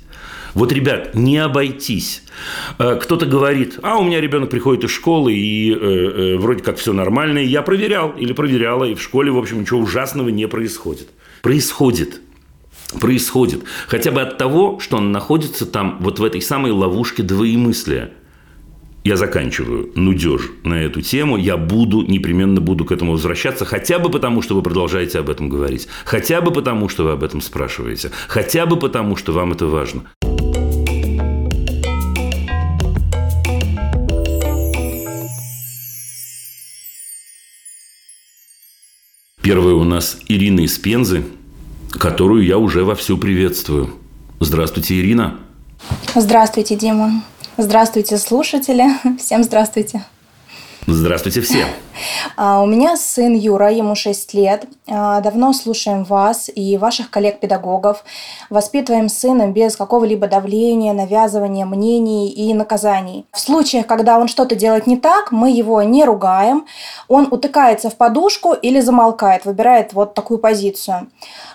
Вот, 0.54 0.72
ребят, 0.72 1.14
не 1.14 1.38
обойтись. 1.38 2.24
Э, 2.78 2.98
кто-то 3.00 3.24
говорит, 3.24 3.78
а 3.82 3.98
у 3.98 4.04
меня 4.04 4.20
ребенок 4.20 4.50
приходит 4.50 4.84
из 4.84 4.90
школы, 4.90 5.32
и 5.32 5.72
э, 5.72 5.76
э, 5.76 6.36
вроде 6.36 6.62
как 6.62 6.76
все 6.76 6.92
нормально, 6.92 7.38
и 7.38 7.46
я 7.46 7.62
проверял 7.62 8.10
или 8.10 8.32
проверяла, 8.32 8.84
и 8.84 8.94
в 8.94 9.02
школе, 9.02 9.30
в 9.30 9.38
общем, 9.38 9.60
ничего 9.60 9.80
ужасного 9.80 10.28
не 10.28 10.46
происходит. 10.48 11.08
Происходит. 11.40 12.20
Происходит. 13.00 13.62
Хотя 13.86 14.10
бы 14.10 14.20
от 14.20 14.36
того, 14.36 14.78
что 14.78 14.98
он 14.98 15.12
находится 15.12 15.64
там, 15.64 15.98
вот 16.00 16.18
в 16.18 16.24
этой 16.24 16.42
самой 16.42 16.72
ловушке 16.72 17.22
двоемыслия 17.22 18.12
я 19.04 19.16
заканчиваю 19.16 19.90
нудеж 19.94 20.50
на 20.64 20.74
эту 20.74 21.02
тему, 21.02 21.36
я 21.36 21.56
буду, 21.56 22.02
непременно 22.02 22.60
буду 22.60 22.84
к 22.84 22.92
этому 22.92 23.12
возвращаться, 23.12 23.64
хотя 23.64 23.98
бы 23.98 24.10
потому, 24.10 24.42
что 24.42 24.54
вы 24.54 24.62
продолжаете 24.62 25.18
об 25.18 25.28
этом 25.28 25.48
говорить, 25.48 25.88
хотя 26.04 26.40
бы 26.40 26.52
потому, 26.52 26.88
что 26.88 27.04
вы 27.04 27.10
об 27.12 27.24
этом 27.24 27.40
спрашиваете, 27.40 28.10
хотя 28.28 28.66
бы 28.66 28.78
потому, 28.78 29.16
что 29.16 29.32
вам 29.32 29.52
это 29.52 29.66
важно. 29.66 30.04
Первая 39.42 39.74
у 39.74 39.82
нас 39.82 40.20
Ирина 40.28 40.60
из 40.60 40.78
Пензы, 40.78 41.24
которую 41.90 42.44
я 42.44 42.58
уже 42.58 42.84
вовсю 42.84 43.18
приветствую. 43.18 43.90
Здравствуйте, 44.38 45.00
Ирина. 45.00 45.38
Здравствуйте, 46.14 46.76
Дима. 46.76 47.24
Здравствуйте, 47.56 48.16
слушатели. 48.16 48.86
Всем 49.18 49.44
здравствуйте. 49.44 50.02
Здравствуйте 50.88 51.42
все. 51.42 51.66
А, 52.36 52.60
У 52.60 52.66
меня 52.66 52.96
сын 52.96 53.34
Юра, 53.34 53.70
ему 53.70 53.94
6 53.94 54.34
лет. 54.34 54.64
А, 54.88 55.20
Давно 55.20 55.52
слушаем 55.52 56.02
вас 56.02 56.50
и 56.52 56.76
ваших 56.76 57.08
коллег-педагогов. 57.10 58.02
Воспитываем 58.50 59.08
сына 59.08 59.46
без 59.46 59.76
какого-либо 59.76 60.26
давления, 60.26 60.92
навязывания 60.92 61.66
мнений 61.66 62.30
и 62.30 62.52
наказаний. 62.52 63.26
В 63.32 63.38
случаях, 63.38 63.86
когда 63.86 64.18
он 64.18 64.26
что-то 64.26 64.56
делает 64.56 64.88
не 64.88 64.96
так, 64.96 65.30
мы 65.30 65.52
его 65.52 65.80
не 65.82 66.04
ругаем. 66.04 66.66
Он 67.06 67.28
утыкается 67.30 67.88
в 67.88 67.94
подушку 67.96 68.52
или 68.52 68.80
замолкает, 68.80 69.44
выбирает 69.44 69.92
вот 69.92 70.14
такую 70.14 70.38
позицию. 70.38 71.08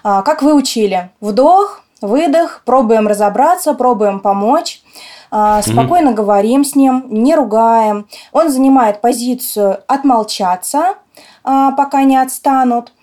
А, 0.04 0.22
Как 0.22 0.42
вы 0.42 0.54
учили? 0.54 1.10
Вдох, 1.20 1.82
выдох, 2.00 2.62
пробуем 2.64 3.08
разобраться, 3.08 3.74
пробуем 3.74 4.22
помочь. 4.22 4.82
А, 5.30 5.62
Спокойно 5.62 6.14
говорим 6.14 6.64
с 6.64 6.76
ним, 6.76 7.06
не 7.10 7.36
ругаем. 7.36 8.08
Он 8.32 8.50
занимает 8.50 9.02
позицию 9.02 9.80
отмолчаться, 9.88 10.96
а, 11.44 11.72
пока 11.72 12.04
не 12.04 12.18
отстанут. 12.18 12.94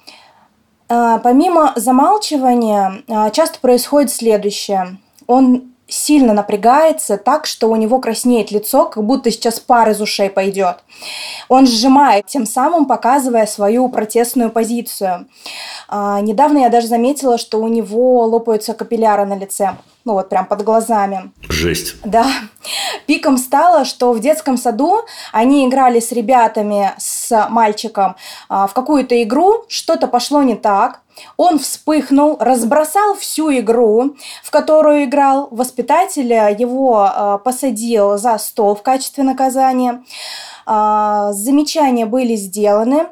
А, 0.88 1.18
Помимо 1.18 1.72
замалчивания 1.76 3.02
часто 3.32 3.58
происходит 3.60 4.10
следующее. 4.10 4.98
Он 5.26 5.74
сильно 5.86 6.32
напрягается 6.32 7.16
так, 7.18 7.46
что 7.46 7.68
у 7.68 7.76
него 7.76 8.00
краснеет 8.00 8.50
лицо, 8.50 8.86
как 8.86 9.04
будто 9.04 9.30
сейчас 9.30 9.60
пар 9.60 9.90
из 9.90 10.00
ушей 10.00 10.30
пойдет. 10.30 10.78
Он 11.48 11.66
сжимает, 11.66 12.26
тем 12.26 12.46
самым 12.46 12.86
показывая 12.86 13.46
свою 13.46 13.88
протестную 13.88 14.50
позицию. 14.50 15.26
А, 15.88 16.20
Недавно 16.20 16.58
я 16.58 16.68
даже 16.70 16.86
заметила, 16.86 17.38
что 17.38 17.60
у 17.60 17.68
него 17.68 18.24
лопаются 18.24 18.74
капилляры 18.74 19.26
на 19.26 19.36
лице. 19.36 19.76
Ну 20.04 20.12
вот 20.12 20.28
прям 20.28 20.44
под 20.46 20.62
глазами. 20.62 21.32
Жесть. 21.48 21.96
Да. 22.04 22.26
Пиком 23.06 23.38
стало, 23.38 23.84
что 23.84 24.12
в 24.12 24.20
детском 24.20 24.58
саду 24.58 25.00
они 25.32 25.66
играли 25.66 26.00
с 26.00 26.12
ребятами, 26.12 26.92
с 26.98 27.48
мальчиком 27.48 28.16
а, 28.48 28.66
в 28.66 28.74
какую-то 28.74 29.22
игру, 29.22 29.64
что-то 29.68 30.06
пошло 30.06 30.42
не 30.42 30.56
так. 30.56 31.00
Он 31.36 31.58
вспыхнул, 31.58 32.36
разбросал 32.38 33.14
всю 33.14 33.50
игру, 33.58 34.16
в 34.42 34.50
которую 34.50 35.04
играл. 35.04 35.48
Воспитатель 35.50 36.32
его 36.32 37.08
а, 37.10 37.38
посадил 37.38 38.18
за 38.18 38.36
стол 38.38 38.74
в 38.74 38.82
качестве 38.82 39.24
наказания. 39.24 40.02
А, 40.66 41.32
Замечания 41.32 42.04
были 42.04 42.34
сделаны. 42.36 43.06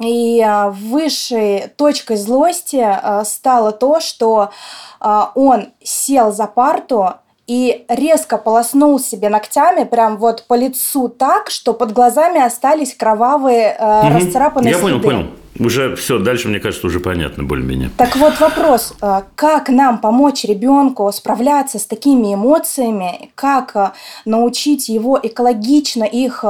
И 0.00 0.40
а, 0.40 0.70
высшей 0.70 1.68
точкой 1.76 2.16
злости 2.16 2.80
а, 2.82 3.22
стало 3.24 3.70
то, 3.70 4.00
что 4.00 4.50
а, 4.98 5.30
он 5.34 5.68
сел 5.82 6.32
за 6.32 6.46
парту 6.46 7.10
и 7.46 7.84
резко 7.88 8.38
полоснул 8.38 8.98
себе 8.98 9.28
ногтями 9.28 9.84
прям 9.84 10.16
вот 10.16 10.44
по 10.46 10.54
лицу 10.54 11.08
так, 11.08 11.50
что 11.50 11.74
под 11.74 11.92
глазами 11.92 12.40
остались 12.40 12.94
кровавые 12.94 13.76
Мгм. 13.78 14.16
расцарапанные 14.16 14.72
Я 14.72 14.78
понял, 14.78 15.00
следы. 15.00 15.04
понял. 15.16 15.30
Уже 15.58 15.94
все, 15.96 16.18
дальше, 16.18 16.48
мне 16.48 16.60
кажется, 16.60 16.86
уже 16.86 17.00
понятно 17.00 17.42
более-менее. 17.44 17.90
Так 17.98 18.16
вот 18.16 18.40
вопрос, 18.40 18.94
как 19.34 19.68
нам 19.68 19.98
помочь 19.98 20.44
ребенку 20.44 21.10
справляться 21.12 21.78
с 21.78 21.84
такими 21.84 22.32
эмоциями, 22.32 23.30
как 23.34 23.94
научить 24.24 24.88
его 24.88 25.18
экологично 25.22 26.04
их 26.04 26.44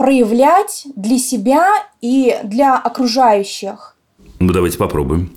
проявлять 0.00 0.86
для 0.96 1.18
себя 1.18 1.66
и 2.00 2.34
для 2.44 2.78
окружающих? 2.78 3.96
Ну, 4.38 4.50
давайте 4.50 4.78
попробуем. 4.78 5.30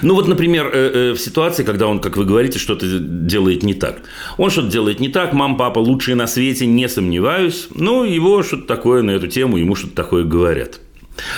Ну, 0.00 0.14
вот, 0.14 0.26
например, 0.26 0.70
э, 0.72 0.78
э, 0.78 1.12
в 1.12 1.18
ситуации, 1.18 1.64
когда 1.64 1.86
он, 1.86 2.00
как 2.00 2.16
вы 2.16 2.24
говорите, 2.24 2.58
что-то 2.58 2.86
делает 2.98 3.62
не 3.62 3.74
так. 3.74 3.96
Он 4.38 4.48
что-то 4.48 4.68
делает 4.68 5.00
не 5.00 5.08
так, 5.08 5.34
мам, 5.34 5.58
папа 5.58 5.80
лучшие 5.80 6.14
на 6.14 6.26
свете, 6.26 6.66
не 6.66 6.88
сомневаюсь. 6.88 7.68
Ну, 7.74 8.04
его 8.04 8.42
что-то 8.42 8.66
такое 8.66 9.02
на 9.02 9.10
эту 9.10 9.26
тему, 9.26 9.58
ему 9.58 9.74
что-то 9.74 9.94
такое 9.94 10.24
говорят. 10.24 10.80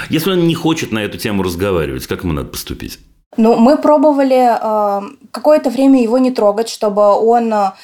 Если 0.09 0.31
он 0.31 0.47
не 0.47 0.55
хочет 0.55 0.93
на 0.93 1.01
эту 1.01 1.19
тему 1.19 1.43
разговаривать, 1.43 2.07
как 2.07 2.23
ему 2.23 2.33
надо 2.33 2.49
поступить? 2.49 3.01
Ну, 3.39 3.57
мы 3.57 3.77
пробовали 3.77 4.57
а, 4.61 5.03
какое-то 5.33 5.71
время 5.71 6.01
его 6.01 6.19
не 6.19 6.31
трогать, 6.31 6.69
чтобы 6.69 7.03
он 7.03 7.53
а, 7.53 7.75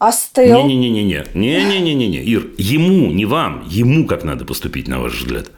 остыл. 0.00 0.66
Не-не-не-не-не. 0.66 1.26
Не-не-не-не-не. 1.34 2.24
Ир, 2.24 2.50
ему, 2.58 3.12
не 3.12 3.26
вам, 3.26 3.64
ему 3.68 4.06
как 4.06 4.24
надо 4.24 4.44
поступить, 4.44 4.88
на 4.88 4.98
ваш 4.98 5.14
взгляд? 5.14 5.52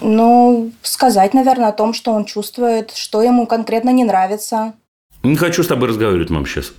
Ну, 0.00 0.72
сказать, 0.82 1.34
наверное, 1.34 1.68
о 1.68 1.72
том, 1.72 1.94
что 1.94 2.12
он 2.12 2.24
чувствует, 2.24 2.90
что 2.90 3.22
ему 3.22 3.46
конкретно 3.46 3.90
не 3.90 4.02
нравится. 4.02 4.74
Не 5.22 5.36
хочу 5.36 5.62
с 5.62 5.68
тобой 5.68 5.90
разговаривать, 5.90 6.30
мам, 6.30 6.46
сейчас. 6.46 6.72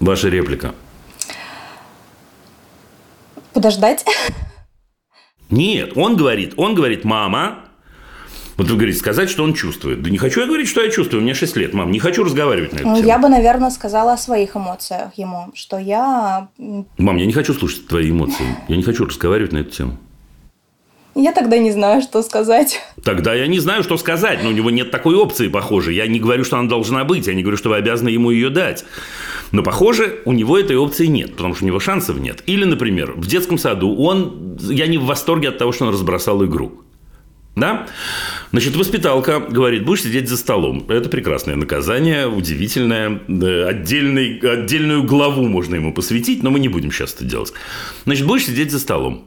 Ваша 0.00 0.28
реплика. 0.28 0.74
Подождать. 3.52 4.04
Нет, 5.50 5.92
он 5.96 6.16
говорит, 6.16 6.54
он 6.56 6.74
говорит, 6.74 7.04
мама, 7.04 7.66
вот 8.62 8.70
вы 8.70 8.76
говорите, 8.76 8.98
сказать, 8.98 9.28
что 9.28 9.42
он 9.42 9.54
чувствует. 9.54 10.02
Да 10.02 10.10
не 10.10 10.18
хочу 10.18 10.40
я 10.40 10.46
говорить, 10.46 10.68
что 10.68 10.82
я 10.82 10.90
чувствую, 10.90 11.20
у 11.20 11.24
меня 11.24 11.34
6 11.34 11.56
лет, 11.56 11.74
мам, 11.74 11.90
не 11.90 11.98
хочу 11.98 12.22
разговаривать 12.24 12.72
на 12.72 12.78
эту 12.78 12.88
Ну, 12.88 12.96
тему. 12.96 13.08
я 13.08 13.18
бы, 13.18 13.28
наверное, 13.28 13.70
сказала 13.70 14.12
о 14.12 14.16
своих 14.16 14.56
эмоциях 14.56 15.12
ему, 15.16 15.50
что 15.54 15.78
я... 15.78 16.48
Мам, 16.98 17.16
я 17.16 17.26
не 17.26 17.32
хочу 17.32 17.54
слушать 17.54 17.86
твои 17.88 18.10
эмоции, 18.10 18.44
я 18.68 18.76
не 18.76 18.82
хочу 18.82 19.04
разговаривать 19.04 19.52
на 19.52 19.58
эту 19.58 19.70
тему. 19.70 19.98
Я 21.14 21.32
тогда 21.32 21.58
не 21.58 21.70
знаю, 21.72 22.00
что 22.00 22.22
сказать. 22.22 22.80
Тогда 23.04 23.34
я 23.34 23.46
не 23.46 23.58
знаю, 23.58 23.82
что 23.82 23.98
сказать, 23.98 24.42
но 24.42 24.48
у 24.48 24.52
него 24.52 24.70
нет 24.70 24.90
такой 24.90 25.14
опции, 25.14 25.48
похоже. 25.48 25.92
Я 25.92 26.06
не 26.06 26.18
говорю, 26.18 26.42
что 26.44 26.56
она 26.56 26.68
должна 26.68 27.04
быть, 27.04 27.26
я 27.26 27.34
не 27.34 27.42
говорю, 27.42 27.58
что 27.58 27.68
вы 27.68 27.76
обязаны 27.76 28.08
ему 28.08 28.30
ее 28.30 28.48
дать. 28.48 28.84
Но, 29.50 29.62
похоже, 29.62 30.20
у 30.24 30.32
него 30.32 30.58
этой 30.58 30.76
опции 30.76 31.06
нет, 31.06 31.36
потому 31.36 31.54
что 31.54 31.64
у 31.64 31.66
него 31.66 31.80
шансов 31.80 32.18
нет. 32.18 32.42
Или, 32.46 32.64
например, 32.64 33.12
в 33.14 33.26
детском 33.26 33.58
саду 33.58 33.94
он... 33.96 34.56
Я 34.62 34.86
не 34.86 34.96
в 34.96 35.04
восторге 35.04 35.50
от 35.50 35.58
того, 35.58 35.72
что 35.72 35.84
он 35.84 35.92
разбросал 35.92 36.42
игру. 36.46 36.80
Да? 37.54 37.86
Значит, 38.50 38.76
воспиталка 38.76 39.40
говорит, 39.40 39.84
будешь 39.84 40.02
сидеть 40.02 40.28
за 40.28 40.36
столом. 40.38 40.86
Это 40.88 41.10
прекрасное 41.10 41.54
наказание, 41.54 42.26
удивительное. 42.26 43.20
Да, 43.28 43.68
Отдельный, 43.68 44.38
отдельную 44.38 45.04
главу 45.04 45.46
можно 45.48 45.74
ему 45.74 45.92
посвятить, 45.92 46.42
но 46.42 46.50
мы 46.50 46.60
не 46.60 46.68
будем 46.68 46.90
сейчас 46.90 47.14
это 47.14 47.24
делать. 47.24 47.52
Значит, 48.04 48.26
будешь 48.26 48.46
сидеть 48.46 48.72
за 48.72 48.78
столом. 48.78 49.24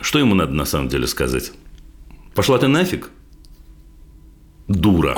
Что 0.00 0.18
ему 0.18 0.34
надо 0.34 0.52
на 0.52 0.64
самом 0.64 0.88
деле 0.88 1.06
сказать? 1.06 1.52
Пошла 2.34 2.58
ты 2.58 2.66
нафиг? 2.68 3.10
Дура. 4.66 5.16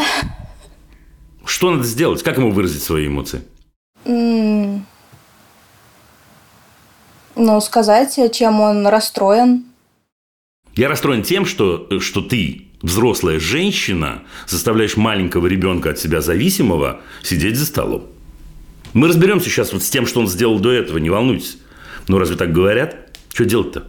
Что 1.44 1.70
надо 1.70 1.84
сделать? 1.84 2.22
Как 2.22 2.36
ему 2.36 2.50
выразить 2.50 2.82
свои 2.82 3.06
эмоции? 3.06 3.42
Ну, 7.36 7.60
сказать, 7.60 8.18
чем 8.32 8.60
он 8.60 8.86
расстроен. 8.86 9.69
Я 10.76 10.88
расстроен 10.88 11.22
тем, 11.22 11.46
что, 11.46 11.88
что 12.00 12.20
ты, 12.20 12.66
взрослая 12.82 13.40
женщина, 13.40 14.22
заставляешь 14.46 14.96
маленького 14.96 15.46
ребенка 15.46 15.90
от 15.90 15.98
себя 15.98 16.20
зависимого 16.20 17.00
сидеть 17.22 17.56
за 17.56 17.66
столом. 17.66 18.06
Мы 18.92 19.08
разберемся 19.08 19.48
сейчас 19.48 19.72
вот 19.72 19.82
с 19.82 19.90
тем, 19.90 20.06
что 20.06 20.20
он 20.20 20.28
сделал 20.28 20.58
до 20.58 20.70
этого, 20.70 20.98
не 20.98 21.10
волнуйтесь. 21.10 21.58
Ну, 22.08 22.18
разве 22.18 22.36
так 22.36 22.52
говорят? 22.52 23.18
Что 23.32 23.44
делать-то? 23.44 23.86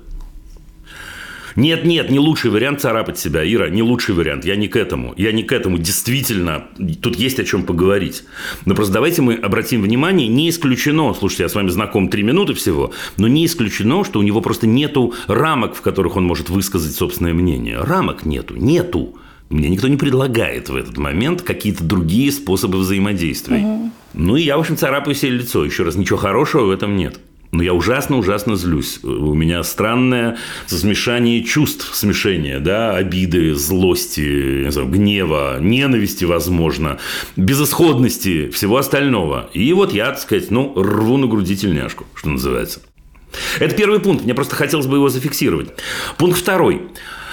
Нет, 1.55 1.85
нет, 1.85 2.09
не 2.09 2.19
лучший 2.19 2.51
вариант 2.51 2.81
царапать 2.81 3.17
себя, 3.17 3.43
Ира, 3.43 3.69
не 3.69 3.83
лучший 3.83 4.15
вариант. 4.15 4.45
Я 4.45 4.55
не 4.55 4.67
к 4.67 4.75
этому. 4.75 5.13
Я 5.17 5.31
не 5.31 5.43
к 5.43 5.51
этому. 5.51 5.77
Действительно, 5.77 6.65
тут 7.01 7.15
есть 7.15 7.39
о 7.39 7.43
чем 7.43 7.63
поговорить. 7.63 8.23
Но 8.65 8.75
просто 8.75 8.93
давайте 8.93 9.21
мы 9.21 9.35
обратим 9.35 9.81
внимание, 9.81 10.27
не 10.27 10.49
исключено, 10.49 11.13
слушайте, 11.13 11.43
я 11.43 11.49
с 11.49 11.55
вами 11.55 11.69
знаком 11.69 12.09
три 12.09 12.23
минуты 12.23 12.53
всего, 12.53 12.91
но 13.17 13.27
не 13.27 13.45
исключено, 13.45 14.03
что 14.03 14.19
у 14.19 14.23
него 14.23 14.41
просто 14.41 14.67
нету 14.67 15.13
рамок, 15.27 15.75
в 15.75 15.81
которых 15.81 16.15
он 16.15 16.25
может 16.25 16.49
высказать 16.49 16.95
собственное 16.95 17.33
мнение. 17.33 17.79
Рамок 17.79 18.25
нету, 18.25 18.55
нету. 18.55 19.17
Мне 19.49 19.67
никто 19.67 19.89
не 19.89 19.97
предлагает 19.97 20.69
в 20.69 20.75
этот 20.75 20.97
момент 20.97 21.41
какие-то 21.41 21.83
другие 21.83 22.31
способы 22.31 22.77
взаимодействия. 22.77 23.91
Ну 24.13 24.37
и 24.37 24.43
я, 24.43 24.57
в 24.57 24.61
общем, 24.61 24.77
царапаю 24.77 25.13
себе 25.13 25.31
лицо. 25.31 25.65
Еще 25.65 25.83
раз, 25.83 25.95
ничего 25.95 26.17
хорошего 26.17 26.65
в 26.65 26.69
этом 26.71 26.95
нет. 26.95 27.19
Но 27.51 27.61
я 27.61 27.73
ужасно-ужасно 27.73 28.55
злюсь. 28.55 29.03
У 29.03 29.33
меня 29.33 29.61
странное 29.63 30.37
смешание 30.67 31.43
чувств, 31.43 31.93
смешение, 31.93 32.59
да, 32.59 32.95
обиды, 32.95 33.53
злости, 33.55 34.69
знаю, 34.69 34.87
гнева, 34.87 35.57
ненависти, 35.59 36.23
возможно, 36.23 36.99
безысходности, 37.35 38.49
всего 38.49 38.77
остального. 38.77 39.49
И 39.53 39.73
вот 39.73 39.93
я, 39.93 40.11
так 40.11 40.19
сказать, 40.19 40.49
ну, 40.49 40.73
рву 40.75 41.17
на 41.17 41.27
груди 41.27 41.57
тельняшку, 41.57 42.05
что 42.15 42.29
называется. 42.29 42.79
Это 43.59 43.75
первый 43.75 43.99
пункт, 43.99 44.23
мне 44.23 44.33
просто 44.33 44.55
хотелось 44.55 44.87
бы 44.87 44.97
его 44.97 45.09
зафиксировать. 45.09 45.69
Пункт 46.17 46.39
второй. 46.39 46.83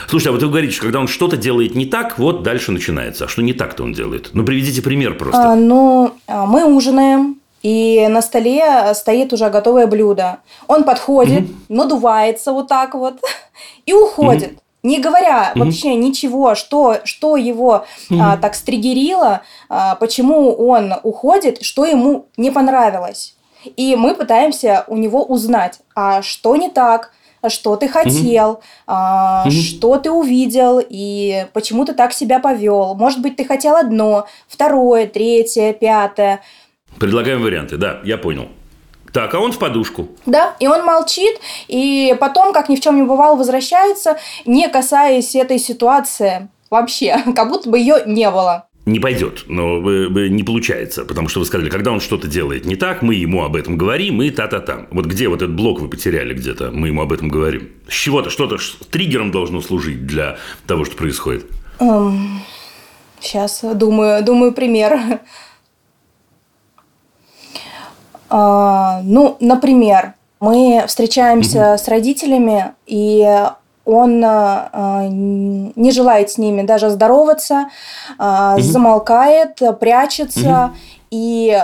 Слушайте, 0.08 0.30
а 0.30 0.32
вот 0.32 0.42
вы 0.42 0.48
говорите, 0.48 0.72
что 0.72 0.82
когда 0.82 1.00
он 1.00 1.06
что-то 1.06 1.36
делает 1.36 1.74
не 1.74 1.84
так, 1.84 2.18
вот 2.18 2.42
дальше 2.42 2.72
начинается. 2.72 3.26
А 3.26 3.28
что 3.28 3.42
не 3.42 3.52
так-то 3.52 3.84
он 3.84 3.92
делает? 3.92 4.30
Ну, 4.32 4.42
приведите 4.42 4.80
пример 4.80 5.14
просто. 5.14 5.52
А, 5.52 5.54
ну, 5.54 6.14
а, 6.26 6.46
мы 6.46 6.64
ужинаем, 6.64 7.37
и 7.62 8.06
на 8.08 8.22
столе 8.22 8.94
стоит 8.94 9.32
уже 9.32 9.50
готовое 9.50 9.86
блюдо. 9.86 10.38
Он 10.66 10.84
подходит, 10.84 11.48
надувается 11.68 12.52
вот 12.52 12.68
так 12.68 12.94
вот 12.94 13.20
и 13.86 13.92
уходит. 13.92 14.58
не 14.82 15.00
говоря 15.00 15.52
вообще 15.54 15.94
ничего, 15.96 16.54
что, 16.54 16.98
что 17.04 17.36
его 17.36 17.84
а, 18.10 18.36
так 18.36 18.54
стригерило, 18.54 19.42
а, 19.68 19.96
почему 19.96 20.52
он 20.52 20.94
уходит, 21.02 21.62
что 21.62 21.84
ему 21.84 22.26
не 22.36 22.50
понравилось. 22.50 23.34
И 23.76 23.96
мы 23.96 24.14
пытаемся 24.14 24.84
у 24.86 24.96
него 24.96 25.24
узнать, 25.24 25.80
а 25.96 26.22
что 26.22 26.54
не 26.54 26.70
так, 26.70 27.12
что 27.48 27.76
ты 27.76 27.88
хотел, 27.88 28.60
а, 28.86 29.48
что 29.50 29.98
ты 29.98 30.10
увидел 30.10 30.80
и 30.86 31.46
почему 31.52 31.84
ты 31.84 31.92
так 31.94 32.12
себя 32.12 32.38
повел. 32.38 32.94
Может 32.94 33.20
быть, 33.20 33.36
ты 33.36 33.44
хотел 33.44 33.76
одно, 33.76 34.26
второе, 34.48 35.06
третье, 35.06 35.72
пятое. 35.72 36.40
Предлагаем 36.98 37.42
варианты, 37.42 37.76
да, 37.76 38.00
я 38.04 38.18
понял. 38.18 38.48
Так, 39.12 39.34
а 39.34 39.40
он 39.40 39.52
в 39.52 39.58
подушку. 39.58 40.08
Да, 40.26 40.56
и 40.60 40.66
он 40.66 40.84
молчит, 40.84 41.40
и 41.66 42.14
потом, 42.20 42.52
как 42.52 42.68
ни 42.68 42.76
в 42.76 42.80
чем 42.80 42.96
не 42.96 43.02
бывало, 43.02 43.36
возвращается, 43.36 44.18
не 44.44 44.68
касаясь 44.68 45.34
этой 45.34 45.58
ситуации 45.58 46.48
вообще, 46.70 47.16
как 47.36 47.48
будто 47.48 47.70
бы 47.70 47.78
ее 47.78 48.02
не 48.06 48.30
было. 48.30 48.66
Не 48.84 49.00
пойдет, 49.00 49.44
но 49.48 49.78
э, 49.90 50.06
э, 50.06 50.28
не 50.28 50.42
получается, 50.44 51.04
потому 51.04 51.28
что 51.28 51.40
вы 51.40 51.46
сказали, 51.46 51.68
когда 51.68 51.92
он 51.92 52.00
что-то 52.00 52.26
делает 52.26 52.64
не 52.64 52.74
так, 52.74 53.02
мы 53.02 53.14
ему 53.14 53.44
об 53.44 53.54
этом 53.54 53.76
говорим, 53.76 54.22
и 54.22 54.30
та-та-та. 54.30 54.86
Вот 54.90 55.04
где 55.04 55.28
вот 55.28 55.42
этот 55.42 55.54
блок 55.54 55.80
вы 55.80 55.88
потеряли 55.88 56.32
где-то, 56.32 56.70
мы 56.70 56.88
ему 56.88 57.02
об 57.02 57.12
этом 57.12 57.28
говорим. 57.28 57.68
С 57.86 57.92
чего-то, 57.92 58.30
что-то 58.30 58.56
триггером 58.90 59.30
должно 59.30 59.60
служить 59.60 60.06
для 60.06 60.38
того, 60.66 60.86
что 60.86 60.96
происходит. 60.96 61.46
Сейчас 63.20 63.60
думаю, 63.62 64.24
думаю 64.24 64.52
пример. 64.52 65.20
А, 68.30 69.00
ну, 69.02 69.36
например, 69.40 70.14
мы 70.40 70.84
встречаемся 70.86 71.76
с 71.76 71.88
родителями, 71.88 72.74
и 72.86 73.26
он 73.84 74.22
а, 74.24 75.06
не 75.08 75.90
желает 75.90 76.30
с 76.30 76.38
ними 76.38 76.62
даже 76.62 76.90
здороваться, 76.90 77.70
а, 78.18 78.58
замолкает, 78.60 79.60
прячется, 79.80 80.74
и 81.10 81.58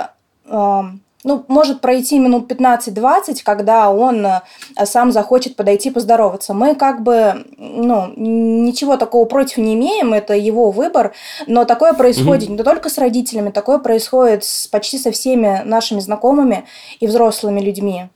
а, 0.48 0.86
ну, 1.24 1.44
может 1.48 1.80
пройти 1.80 2.18
минут 2.18 2.50
15-20, 2.52 3.42
когда 3.42 3.90
он 3.90 4.24
а, 4.26 4.42
сам 4.84 5.10
захочет 5.10 5.56
подойти 5.56 5.90
поздороваться. 5.90 6.52
Мы 6.52 6.74
как 6.74 7.02
бы, 7.02 7.46
ну, 7.56 8.12
ничего 8.16 8.96
такого 8.96 9.24
против 9.24 9.56
не 9.56 9.74
имеем, 9.74 10.12
это 10.12 10.34
его 10.34 10.70
выбор, 10.70 11.14
но 11.46 11.64
такое 11.64 11.94
происходит 11.94 12.50
не 12.50 12.58
только 12.58 12.90
с 12.90 12.98
родителями, 12.98 13.50
такое 13.50 13.78
происходит 13.78 14.44
с, 14.44 14.66
почти 14.66 14.98
со 14.98 15.10
всеми 15.10 15.62
нашими 15.64 16.00
знакомыми 16.00 16.66
и 17.00 17.06
взрослыми 17.06 17.60
людьми. 17.60 18.08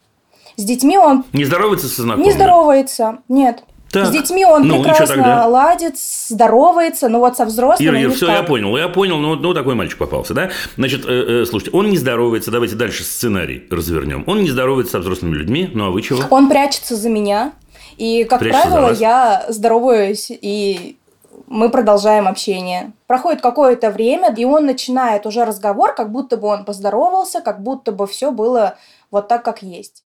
С 0.56 0.64
детьми 0.64 0.98
он 0.98 1.24
Не 1.32 1.44
здоровается 1.44 1.88
со 1.88 2.02
знакомыми? 2.02 2.26
не 2.26 2.32
здоровается, 2.32 3.18
нет. 3.28 3.62
Так. 3.90 4.06
С 4.06 4.10
детьми 4.10 4.44
он 4.44 4.68
Ну, 4.68 4.82
прекрасно 4.82 5.46
ладит, 5.46 5.98
здоровается, 5.98 7.08
но 7.08 7.20
вот 7.20 7.36
со 7.36 7.46
взрослыми 7.46 7.88
Ира, 7.88 8.02
Ира, 8.02 8.10
все, 8.10 8.30
я 8.30 8.42
понял, 8.42 8.76
я 8.76 8.88
понял, 8.88 9.16
ну, 9.16 9.34
ну 9.34 9.54
такой 9.54 9.74
мальчик 9.74 9.98
попался, 9.98 10.34
да? 10.34 10.50
Значит, 10.76 11.06
э, 11.06 11.42
э, 11.42 11.46
слушайте, 11.46 11.76
он 11.76 11.88
не 11.88 11.96
здоровается, 11.96 12.50
давайте 12.50 12.76
дальше 12.76 13.02
сценарий 13.02 13.66
развернем. 13.70 14.24
Он 14.26 14.42
не 14.42 14.50
здоровается 14.50 14.92
со 14.92 14.98
взрослыми 14.98 15.34
людьми, 15.34 15.70
ну 15.72 15.86
а 15.86 15.90
вы 15.90 16.02
чего? 16.02 16.20
Он 16.30 16.50
прячется 16.50 16.96
за 16.96 17.08
меня, 17.08 17.52
и, 17.96 18.24
как 18.24 18.40
Прячется 18.40 18.68
правило, 18.68 18.92
я 18.92 19.46
здороваюсь, 19.48 20.30
и 20.30 20.98
мы 21.46 21.70
продолжаем 21.70 22.28
общение. 22.28 22.92
Проходит 23.06 23.40
какое-то 23.40 23.90
время, 23.90 24.34
и 24.34 24.44
он 24.44 24.66
начинает 24.66 25.24
уже 25.24 25.44
разговор, 25.44 25.94
как 25.94 26.12
будто 26.12 26.36
бы 26.36 26.48
он 26.48 26.64
поздоровался, 26.66 27.40
как 27.40 27.62
будто 27.62 27.92
бы 27.92 28.06
все 28.06 28.30
было 28.32 28.76
вот 29.10 29.28
так, 29.28 29.44
как 29.44 29.62
есть. 29.62 30.04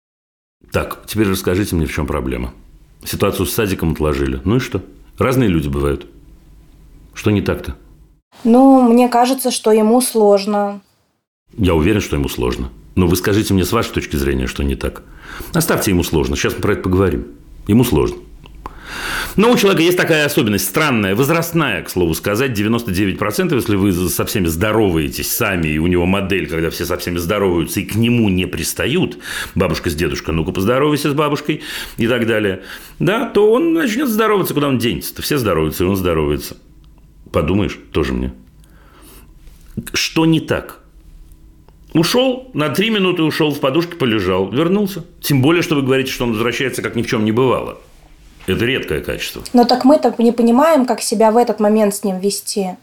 Так, 0.73 1.05
теперь 1.07 1.29
расскажите 1.29 1.75
мне, 1.75 1.87
в 1.87 1.93
чем 1.93 2.07
проблема. 2.07 2.55
Ситуацию 3.05 3.47
с 3.47 3.53
садиком 3.53 3.93
отложили. 3.93 4.41
Ну 4.45 4.57
и 4.57 4.61
что? 4.61 4.83
Разные 5.19 5.49
люди 5.49 5.69
бывают. 5.69 6.07
Что 7.13 7.31
не 7.31 7.43
так-то? 7.43 7.77
Ну, 8.43 8.83
мне 8.83 9.09
кажется, 9.09 9.51
что 9.51 9.71
ему 9.71 10.01
сложно. 10.01 10.81
Я 11.57 11.75
уверен, 11.75 12.01
что 12.01 12.17
ему 12.17 12.29
сложно. 12.29 12.71
Но 12.97 13.07
вы 13.07 13.17
скажите 13.17 13.55
мне 13.55 13.65
с 13.65 13.73
вашей 13.73 13.93
точки 13.93 14.17
зрения, 14.17 14.47
что 14.47 14.63
не 14.65 14.75
так. 14.75 15.03
Оставьте 15.53 15.91
ему 15.91 16.03
сложно. 16.03 16.37
Сейчас 16.37 16.55
мы 16.55 16.61
про 16.61 16.73
это 16.73 16.83
поговорим. 16.83 17.27
Ему 17.67 17.85
сложно. 17.85 18.17
Но 19.37 19.51
у 19.51 19.57
человека 19.57 19.83
есть 19.83 19.97
такая 19.97 20.25
особенность, 20.25 20.67
странная, 20.67 21.15
возрастная, 21.15 21.83
к 21.83 21.91
слову 21.91 22.15
сказать, 22.15 22.59
99%, 22.59 23.55
если 23.55 23.77
вы 23.77 23.93
со 23.93 24.25
всеми 24.25 24.47
здороваетесь 24.47 25.33
сами, 25.33 25.69
и 25.69 25.79
у 25.79 25.87
него 25.87 26.07
модель, 26.07 26.49
когда 26.49 26.71
все 26.71 26.85
со 26.85 26.97
всеми 26.97 27.19
здороваются, 27.19 27.81
и 27.81 27.85
к 27.85 27.95
нему 27.95 28.29
не 28.29 28.47
пристают, 28.47 29.19
бабушка 29.55 29.91
с 29.91 29.95
дедушкой, 29.95 30.35
ну-ка 30.35 30.53
поздоровайся 30.53 31.11
с 31.11 31.15
бабушкой, 31.15 31.63
и 31.97 32.07
так 32.07 32.27
далее, 32.27 32.63
да, 32.99 33.27
то 33.27 33.51
он 33.51 33.73
начнет 33.73 34.09
здороваться, 34.09 34.55
куда 34.55 34.69
он 34.69 34.79
денется. 34.79 35.21
Все 35.23 35.39
здороваются, 35.39 35.85
и 35.85 35.87
он 35.87 35.97
здоровается. 35.97 36.57
Подумаешь, 37.33 37.79
тоже 37.93 38.13
мне. 38.13 38.33
Что 39.93 40.25
не 40.25 40.41
так? 40.41 40.81
Ушел, 41.95 42.51
на 42.55 42.71
три 42.71 42.91
минуты 42.91 43.23
ушел, 43.23 43.53
в 43.53 43.61
подушке 43.61 43.97
полежал, 43.97 44.51
вернулся. 44.51 45.05
Тем 45.21 45.43
более, 45.43 45.63
что 45.63 45.77
вы 45.77 45.83
говорите, 45.83 46.11
что 46.11 46.25
он 46.25 46.33
возвращается, 46.33 46.83
как 46.83 46.97
ни 46.97 47.03
в 47.03 47.07
чем 47.07 47.25
не 47.25 47.33
бывало. 47.33 47.81
Это 48.47 48.65
редкое 48.65 49.01
качество. 49.01 49.43
Но 49.53 49.65
так 49.65 49.85
мы 49.85 49.99
так 49.99 50.19
не 50.19 50.33
понимаем, 50.33 50.87
как 50.87 51.01
себя 51.01 51.31
в 51.31 51.37
этот 51.37 51.61
момент 51.61 51.95
с 51.95 52.05
ним 52.05 52.19
вести. 52.19 52.77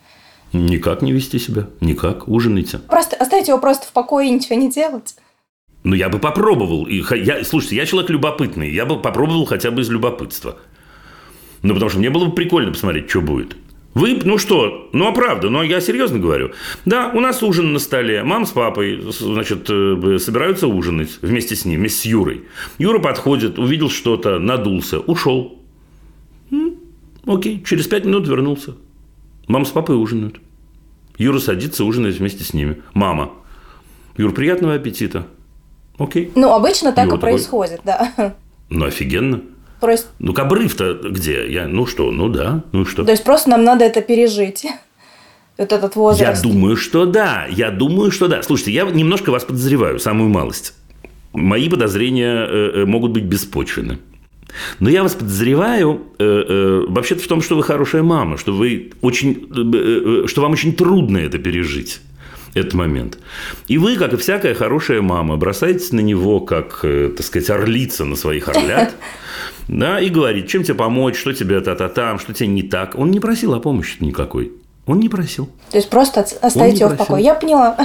Никак 0.53 1.01
не 1.01 1.11
вести 1.11 1.39
себя. 1.39 1.67
Никак. 1.79 2.27
Ужинайте. 2.27 2.79
Просто 2.79 3.15
оставить 3.15 3.47
его 3.47 3.57
просто 3.57 3.87
в 3.87 3.91
покое 3.91 4.27
и 4.27 4.31
ничего 4.31 4.55
не 4.55 4.69
делать. 4.69 5.15
Ну, 5.83 5.95
я 5.95 6.09
бы 6.09 6.19
попробовал. 6.19 6.85
И, 6.85 7.03
я, 7.15 7.43
слушайте, 7.43 7.75
я 7.75 7.85
человек 7.85 8.09
любопытный. 8.09 8.71
Я 8.71 8.85
бы 8.85 9.01
попробовал 9.01 9.45
хотя 9.45 9.71
бы 9.71 9.81
из 9.81 9.89
любопытства. 9.89 10.57
Ну, 11.61 11.73
потому 11.73 11.89
что 11.89 11.99
мне 11.99 12.09
было 12.09 12.25
бы 12.25 12.35
прикольно 12.35 12.71
посмотреть, 12.71 13.09
что 13.09 13.21
будет. 13.21 13.55
Вы, 13.93 14.21
ну 14.23 14.37
что, 14.37 14.89
ну 14.93 15.07
а 15.07 15.11
правда, 15.11 15.49
ну 15.49 15.61
я 15.63 15.81
серьезно 15.81 16.17
говорю. 16.17 16.51
Да, 16.85 17.11
у 17.13 17.19
нас 17.19 17.43
ужин 17.43 17.73
на 17.73 17.79
столе, 17.79 18.23
мама 18.23 18.45
с 18.45 18.51
папой, 18.51 19.01
значит, 19.01 19.69
э, 19.69 20.17
собираются 20.17 20.67
ужинать 20.67 21.19
вместе 21.21 21.57
с 21.57 21.65
ним, 21.65 21.79
вместе 21.81 21.99
с 21.99 22.05
Юрой. 22.05 22.43
Юра 22.77 22.99
подходит, 22.99 23.59
увидел 23.59 23.89
что-то, 23.89 24.39
надулся, 24.39 24.99
ушел. 24.99 25.59
М, 26.51 26.75
окей, 27.25 27.61
через 27.67 27.87
пять 27.87 28.05
минут 28.05 28.27
вернулся. 28.29 28.75
Мама 29.47 29.65
с 29.65 29.69
папой 29.71 30.01
ужинают. 30.01 30.39
Юра 31.17 31.39
садится, 31.39 31.83
ужинает 31.83 32.15
вместе 32.15 32.45
с 32.45 32.53
ними. 32.53 32.81
Мама. 32.93 33.31
Юр, 34.15 34.33
приятного 34.33 34.75
аппетита. 34.75 35.27
Окей. 35.97 36.31
Ну, 36.35 36.53
обычно 36.53 36.93
так 36.93 37.05
Юра 37.07 37.17
и 37.17 37.19
такой- 37.19 37.31
происходит, 37.33 37.81
да. 37.83 38.35
Ну, 38.69 38.85
офигенно. 38.85 39.41
Просто, 39.81 40.07
Ну, 40.19 40.33
обрыв-то 40.33 40.93
где? 41.09 41.51
Я, 41.51 41.67
ну 41.67 41.87
что, 41.87 42.11
ну 42.11 42.29
да, 42.29 42.63
ну 42.71 42.85
что? 42.85 43.03
то 43.03 43.11
есть 43.11 43.23
просто 43.23 43.49
нам 43.49 43.63
надо 43.63 43.83
это 43.83 44.01
пережить. 44.01 44.65
Вот 45.57 45.71
этот 45.73 45.95
Я 45.95 46.01
возраст. 46.01 46.43
думаю, 46.43 46.77
что 46.77 47.05
да. 47.05 47.45
Я 47.49 47.71
думаю, 47.71 48.11
что 48.11 48.27
да. 48.27 48.41
Слушайте, 48.43 48.71
я 48.71 48.83
немножко 48.85 49.31
вас 49.31 49.43
подозреваю, 49.43 49.99
самую 49.99 50.29
малость. 50.29 50.73
Мои 51.33 51.67
подозрения 51.69 52.45
э, 52.47 52.71
э, 52.81 52.85
могут 52.85 53.11
быть 53.11 53.23
беспочвены. 53.23 53.97
Но 54.79 54.89
я 54.89 55.01
вас 55.03 55.13
подозреваю 55.15 56.01
э, 56.19 56.23
э, 56.23 56.85
вообще-то 56.87 57.23
в 57.23 57.27
том, 57.27 57.41
что 57.41 57.55
вы 57.55 57.63
хорошая 57.63 58.03
мама, 58.03 58.37
что, 58.37 58.53
вы 58.53 58.91
очень, 59.01 59.47
э, 59.51 60.23
э, 60.23 60.27
что 60.27 60.41
вам 60.41 60.51
очень 60.53 60.73
трудно 60.73 61.17
это 61.17 61.37
пережить 61.39 62.01
этот 62.53 62.73
момент. 62.73 63.17
И 63.67 63.77
вы, 63.77 63.95
как 63.97 64.13
и 64.13 64.17
всякая 64.17 64.53
хорошая 64.53 65.01
мама, 65.01 65.37
бросаетесь 65.37 65.91
на 65.91 65.99
него, 66.01 66.41
как, 66.41 66.79
э, 66.83 67.11
так 67.15 67.25
сказать, 67.25 67.49
орлица 67.49 68.05
на 68.05 68.15
своих 68.15 68.49
орлят, 68.49 68.93
да, 69.67 69.99
и 69.99 70.09
говорит, 70.09 70.47
чем 70.47 70.63
тебе 70.63 70.75
помочь, 70.75 71.17
что 71.17 71.33
тебе 71.33 71.61
та-та-там, 71.61 72.19
что 72.19 72.33
тебе 72.33 72.47
не 72.47 72.63
так. 72.63 72.95
Он 72.97 73.11
не 73.11 73.19
просил 73.19 73.53
о 73.53 73.59
помощи 73.59 73.97
никакой. 73.99 74.51
Он 74.85 74.99
не 74.99 75.09
просил. 75.09 75.49
То 75.69 75.77
есть 75.77 75.89
просто 75.89 76.25
оставить 76.41 76.79
его 76.79 76.89
в 76.89 76.97
покое. 76.97 77.23
Я 77.23 77.35
поняла. 77.35 77.77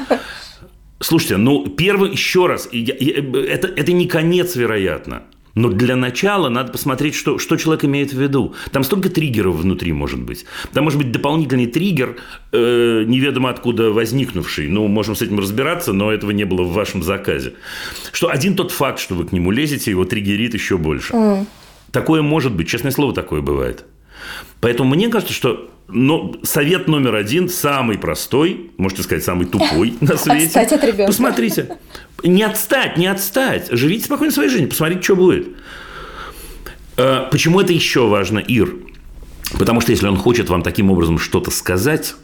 Слушайте, 0.99 1.37
ну, 1.37 1.69
первый, 1.69 2.11
еще 2.11 2.47
раз, 2.47 2.69
э, 2.73 2.79
это, 2.79 3.69
это 3.69 3.93
не 3.93 4.07
конец, 4.07 4.57
вероятно. 4.57 5.23
Но 5.57 5.71
для 5.71 5.97
начала 5.97 6.51
надо 6.51 6.71
посмотреть, 6.71 7.15
что, 7.15 7.39
что 7.39 7.57
человек 7.57 7.85
имеет 7.87 8.13
в 8.13 8.21
виду. 8.21 8.55
Там 8.73 8.85
столько 8.85 9.09
триггеров 9.09 9.57
внутри 9.57 9.93
может 9.93 10.21
быть. 10.21 10.45
Там 10.75 10.85
может 10.85 10.99
быть 10.99 11.11
дополнительный 11.11 11.67
триггер, 11.67 12.19
э, 12.53 13.05
неведомо 13.07 13.49
откуда 13.49 13.91
возникнувший. 13.91 14.69
Ну, 14.69 14.87
можем 14.87 15.17
с 15.17 15.23
этим 15.23 15.39
разбираться, 15.39 15.95
но 15.95 16.13
этого 16.13 16.31
не 16.31 16.45
было 16.45 16.63
в 16.63 16.75
вашем 16.75 17.03
заказе. 17.03 17.55
Что 18.13 18.29
один 18.29 18.55
тот 18.55 18.71
факт, 18.71 19.01
что 19.01 19.15
вы 19.15 19.25
к 19.25 19.33
нему 19.33 19.51
лезете, 19.51 19.91
его 19.91 20.05
триггерит 20.05 20.53
еще 20.53 20.77
больше. 20.77 21.47
Такое 21.91 22.21
может 22.21 22.55
быть, 22.55 22.69
честное 22.69 22.93
слово, 22.93 23.15
такое 23.15 23.41
бывает. 23.41 23.87
Поэтому 24.61 24.95
мне 24.95 25.09
кажется, 25.09 25.33
что 25.33 25.71
но 25.89 26.35
совет 26.43 26.89
номер 26.89 27.15
один, 27.15 27.49
самый 27.49 27.99
простой, 27.99 28.71
можете 28.77 29.03
сказать, 29.03 29.25
самый 29.25 29.47
тупой 29.47 29.95
на 30.01 30.17
свете. 30.17 30.47
Отстать 30.47 30.73
от 30.73 30.85
ребенка. 30.85 31.07
Посмотрите. 31.07 31.77
Не 32.25 32.43
отстать, 32.43 32.97
не 32.97 33.07
отстать. 33.07 33.69
Живите 33.71 34.05
спокойно 34.05 34.33
своей 34.33 34.51
жизнью, 34.51 34.69
посмотрите, 34.69 35.03
что 35.03 35.17
будет. 35.17 35.49
Э, 36.97 37.29
Почему 37.31 37.61
это 37.61 37.73
еще 37.73 38.09
важно, 38.09 38.39
Ир? 38.39 38.75
Потому 39.59 39.81
что 39.81 39.93
если 39.93 40.09
он 40.09 40.17
хочет 40.17 40.49
вам 40.49 40.63
таким 40.63 40.91
образом 40.91 41.19
что-то 41.19 41.51
сказать 41.51 42.15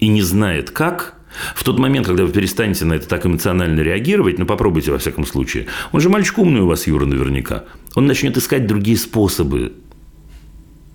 и 0.00 0.08
не 0.08 0.22
знает 0.22 0.70
как, 0.70 1.14
в 1.54 1.64
тот 1.64 1.78
момент, 1.78 2.06
когда 2.06 2.24
вы 2.24 2.32
перестанете 2.32 2.84
на 2.84 2.94
это 2.94 3.08
так 3.08 3.24
эмоционально 3.24 3.80
реагировать, 3.80 4.38
ну 4.38 4.46
попробуйте 4.46 4.90
во 4.90 4.98
всяком 4.98 5.24
случае, 5.24 5.66
он 5.92 6.00
же 6.00 6.08
мальчик 6.08 6.38
умный 6.38 6.60
у 6.60 6.66
вас, 6.66 6.86
Юра, 6.86 7.06
наверняка, 7.06 7.64
он 7.94 8.06
начнет 8.06 8.36
искать 8.36 8.66
другие 8.66 8.96
способы 8.96 9.72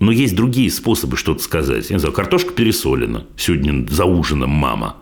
Но 0.04 0.12
есть 0.12 0.36
другие 0.36 0.70
способы 0.70 1.16
что-то 1.16 1.42
сказать. 1.42 1.88
Я 1.88 1.96
не 1.96 2.00
знаю, 2.00 2.12
картошка 2.12 2.52
пересолена 2.52 3.26
сегодня 3.38 3.86
за 3.88 4.04
ужином 4.04 4.50
мама. 4.50 4.96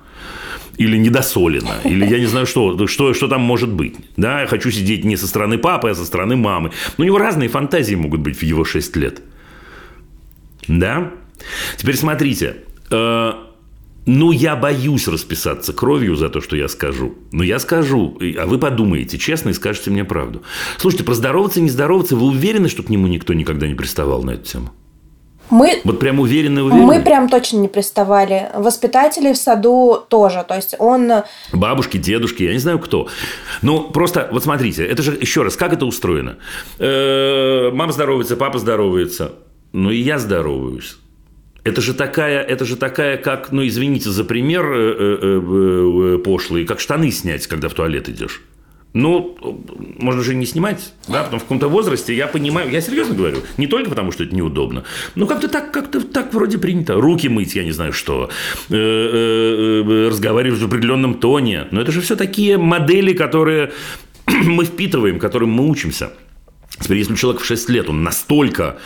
Или 0.78 0.96
недосолено, 0.96 1.80
или 1.84 2.06
я 2.06 2.20
не 2.20 2.26
знаю, 2.26 2.46
что, 2.46 2.86
что, 2.86 3.12
что 3.12 3.26
там 3.26 3.40
может 3.40 3.72
быть. 3.72 3.96
Да, 4.16 4.42
я 4.42 4.46
хочу 4.46 4.70
сидеть 4.70 5.04
не 5.04 5.16
со 5.16 5.26
стороны 5.26 5.58
папы, 5.58 5.90
а 5.90 5.94
со 5.96 6.04
стороны 6.04 6.36
мамы. 6.36 6.70
Но 6.96 7.02
у 7.02 7.06
него 7.06 7.18
разные 7.18 7.48
фантазии 7.48 7.96
могут 7.96 8.20
быть 8.20 8.38
в 8.38 8.42
его 8.44 8.64
6 8.64 8.96
лет. 8.96 9.22
Да? 10.68 11.10
Теперь 11.76 11.96
смотрите. 11.96 12.58
Э, 12.92 13.32
ну, 14.06 14.30
я 14.30 14.54
боюсь 14.54 15.08
расписаться 15.08 15.72
кровью 15.72 16.14
за 16.14 16.28
то, 16.28 16.40
что 16.40 16.56
я 16.56 16.68
скажу. 16.68 17.16
Но 17.32 17.42
я 17.42 17.58
скажу, 17.58 18.18
а 18.38 18.46
вы 18.46 18.58
подумаете 18.58 19.18
честно 19.18 19.50
и 19.50 19.52
скажете 19.52 19.90
мне 19.90 20.04
правду. 20.04 20.42
Слушайте, 20.78 21.02
про 21.04 21.14
здороваться 21.14 21.58
и 21.58 21.62
не 21.62 21.70
здороваться, 21.70 22.14
вы 22.14 22.26
уверены, 22.26 22.68
что 22.68 22.84
к 22.84 22.88
нему 22.88 23.08
никто 23.08 23.34
никогда 23.34 23.66
не 23.66 23.74
приставал 23.74 24.22
на 24.22 24.30
эту 24.30 24.44
тему? 24.44 24.72
Мы, 25.50 25.80
Вот 25.84 26.00
прям 26.00 26.18
уверены, 26.20 26.62
уверены? 26.62 26.86
мы 26.86 27.00
прям 27.00 27.28
точно 27.28 27.58
не 27.58 27.68
приставали. 27.68 28.48
Воспитатели 28.54 29.32
в 29.32 29.36
саду 29.36 30.02
тоже. 30.08 30.44
То 30.48 30.54
есть 30.54 30.74
он... 30.78 31.10
Бабушки, 31.52 31.98
дедушки, 31.98 32.42
я 32.44 32.52
не 32.52 32.58
знаю 32.58 32.78
кто. 32.78 33.08
Ну, 33.60 33.90
просто, 33.90 34.28
вот 34.32 34.42
смотрите, 34.42 34.86
это 34.86 35.02
же, 35.02 35.12
еще 35.20 35.42
раз, 35.42 35.56
как 35.56 35.72
это 35.72 35.84
устроено? 35.84 36.36
Э, 36.78 37.70
Мама 37.72 37.92
здоровается, 37.92 38.36
папа 38.36 38.58
здоровается. 38.58 39.32
Ну, 39.72 39.90
и 39.90 39.98
я 39.98 40.18
здороваюсь. 40.18 40.96
Это 41.64 41.80
же 41.80 41.94
такая, 41.94 42.42
это 42.42 42.64
же 42.64 42.76
такая, 42.76 43.16
как, 43.16 43.52
ну, 43.52 43.64
извините 43.66 44.10
за 44.10 44.24
пример 44.24 44.64
э, 44.66 44.76
э, 44.76 45.18
э, 45.22 46.14
э, 46.14 46.18
пошлый, 46.18 46.64
как 46.64 46.80
штаны 46.80 47.10
снять, 47.10 47.46
когда 47.46 47.68
в 47.68 47.74
туалет 47.74 48.08
идешь. 48.08 48.42
Ну, 48.94 49.38
можно 49.98 50.22
же 50.22 50.34
не 50.34 50.44
снимать, 50.44 50.92
да, 51.08 51.22
потому 51.22 51.40
в 51.40 51.44
каком-то 51.44 51.68
возрасте 51.68 52.14
я 52.14 52.26
понимаю, 52.26 52.70
я 52.70 52.82
серьезно 52.82 53.14
говорю, 53.14 53.38
не 53.56 53.66
только 53.66 53.88
потому, 53.88 54.12
что 54.12 54.22
это 54.22 54.34
неудобно, 54.34 54.84
но 55.14 55.26
как-то 55.26 55.48
так, 55.48 55.72
как-то 55.72 56.02
так 56.02 56.34
вроде 56.34 56.58
принято. 56.58 56.94
Руки 56.94 57.28
мыть, 57.28 57.54
я 57.54 57.64
не 57.64 57.72
знаю 57.72 57.94
что, 57.94 58.28
э, 58.68 58.74
э, 58.74 59.82
э, 59.82 60.08
разговаривать 60.08 60.60
в 60.60 60.66
определенном 60.66 61.14
тоне, 61.14 61.68
но 61.70 61.80
это 61.80 61.90
же 61.90 62.02
все 62.02 62.16
такие 62.16 62.58
модели, 62.58 63.14
которые 63.14 63.72
мы 64.26 64.66
впитываем, 64.66 65.18
которым 65.18 65.50
мы 65.50 65.68
учимся. 65.70 66.12
Теперь, 66.78 66.98
если 66.98 67.14
у 67.14 67.16
человека 67.16 67.44
в 67.44 67.46
6 67.46 67.68
лет 67.70 67.88
он 67.88 68.02
настолько 68.02 68.78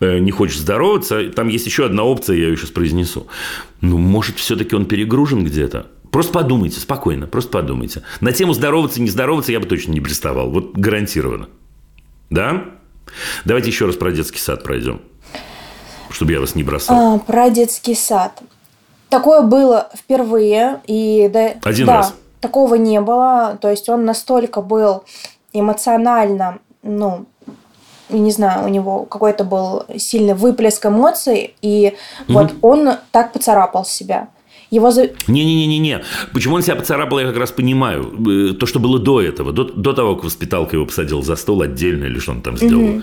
не 0.00 0.30
хочет 0.30 0.58
здороваться, 0.58 1.30
там 1.30 1.48
есть 1.48 1.66
еще 1.66 1.86
одна 1.86 2.04
опция, 2.04 2.36
я 2.36 2.48
ее 2.48 2.56
сейчас 2.56 2.70
произнесу. 2.70 3.26
Ну, 3.80 3.98
может, 3.98 4.36
все-таки 4.38 4.76
он 4.76 4.84
перегружен 4.86 5.44
где-то? 5.44 5.86
Просто 6.10 6.32
подумайте, 6.32 6.80
спокойно, 6.80 7.26
просто 7.26 7.52
подумайте. 7.52 8.02
На 8.20 8.32
тему 8.32 8.52
здороваться, 8.52 9.00
не 9.00 9.08
здороваться 9.08 9.52
я 9.52 9.60
бы 9.60 9.66
точно 9.66 9.92
не 9.92 10.00
приставал. 10.00 10.50
Вот 10.50 10.72
гарантированно. 10.72 11.48
Да? 12.30 12.64
Давайте 13.44 13.70
еще 13.70 13.86
раз 13.86 13.96
про 13.96 14.10
детский 14.10 14.38
сад 14.38 14.62
пройдем. 14.64 15.00
Чтобы 16.10 16.32
я 16.32 16.40
вас 16.40 16.54
не 16.54 16.64
бросал. 16.64 17.14
А, 17.14 17.18
про 17.18 17.50
детский 17.50 17.94
сад. 17.94 18.42
Такое 19.08 19.42
было 19.42 19.88
впервые. 19.96 20.80
И 20.86 21.30
да, 21.32 21.54
Один 21.62 21.86
да, 21.86 21.96
раз. 21.96 22.14
такого 22.40 22.74
не 22.74 23.00
было. 23.00 23.58
То 23.60 23.70
есть 23.70 23.88
он 23.88 24.04
настолько 24.04 24.62
был 24.62 25.04
эмоционально, 25.52 26.58
ну, 26.82 27.26
я 28.08 28.18
не 28.18 28.32
знаю, 28.32 28.64
у 28.64 28.68
него 28.68 29.04
какой-то 29.04 29.44
был 29.44 29.84
сильный 29.96 30.34
выплеск 30.34 30.84
эмоций, 30.86 31.54
и 31.62 31.96
вот 32.28 32.54
он 32.62 32.94
так 33.12 33.32
поцарапал 33.32 33.84
себя. 33.84 34.28
Его 34.70 34.90
за- 34.90 35.10
Не-не-не-не-не. 35.26 36.02
Почему 36.32 36.54
он 36.56 36.62
себя 36.62 36.76
поцарапал, 36.76 37.18
я 37.18 37.26
как 37.26 37.36
раз 37.36 37.50
понимаю. 37.50 38.50
Э, 38.50 38.54
То, 38.54 38.66
что 38.66 38.78
было 38.78 38.98
до 38.98 39.20
этого, 39.20 39.52
до, 39.52 39.64
до 39.64 39.92
того, 39.92 40.14
как 40.14 40.24
воспиталка 40.24 40.76
его 40.76 40.86
посадила 40.86 41.22
за 41.22 41.36
стол 41.36 41.62
отдельно, 41.62 42.04
или 42.04 42.18
что 42.20 42.32
он 42.32 42.42
там 42.42 42.56
сделал. 42.56 43.02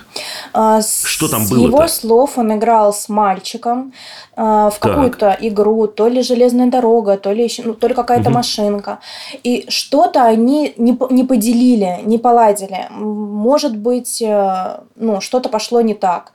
А, 0.54 0.82
с 0.82 1.04
Что 1.06 1.28
там 1.28 1.44
с 1.46 1.50
было-то? 1.50 1.68
его 1.78 1.88
слов 1.88 2.38
он 2.38 2.54
играл 2.54 2.94
с 2.94 3.10
мальчиком 3.10 3.92
а, 4.36 4.70
в 4.70 4.80
какую-то 4.80 5.38
игру, 5.42 5.88
то 5.88 6.08
ли 6.08 6.22
железная 6.22 6.68
дорога, 6.68 7.18
то 7.18 7.34
ли 7.34 7.44
еще, 7.44 7.64
ну, 7.64 7.74
то 7.74 7.88
ли 7.88 7.94
какая-то 7.94 8.30
машинка. 8.30 9.00
И 9.44 9.66
что-то 9.70 10.24
они 10.24 10.74
не, 10.78 10.98
не 11.10 11.24
поделили, 11.24 12.00
не 12.06 12.18
поладили. 12.18 12.88
Может 12.92 13.76
быть, 13.78 14.22
э, 14.22 14.80
ну, 14.96 15.22
что-то 15.22 15.50
пошло 15.50 15.82
не 15.82 15.94
так. 15.96 16.32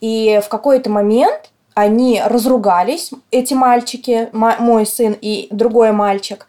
И 0.00 0.40
в 0.44 0.48
какой-то 0.48 0.88
момент 0.90 1.51
они 1.74 2.20
разругались, 2.24 3.10
эти 3.30 3.54
мальчики, 3.54 4.28
ма- 4.32 4.56
мой 4.58 4.86
сын 4.86 5.16
и 5.20 5.48
другой 5.50 5.92
мальчик, 5.92 6.46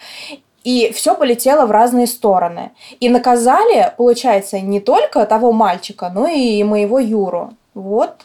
и 0.64 0.92
все 0.94 1.16
полетело 1.16 1.66
в 1.66 1.72
разные 1.72 2.08
стороны. 2.08 2.72
И 3.00 3.10
наказали, 3.10 3.92
получается, 3.98 4.60
не 4.62 4.80
только 4.80 5.26
того 5.26 5.52
мальчика, 5.52 6.10
но 6.14 6.28
и 6.28 6.64
моего 6.64 7.00
Юру. 7.00 7.54
Вот 7.74 8.22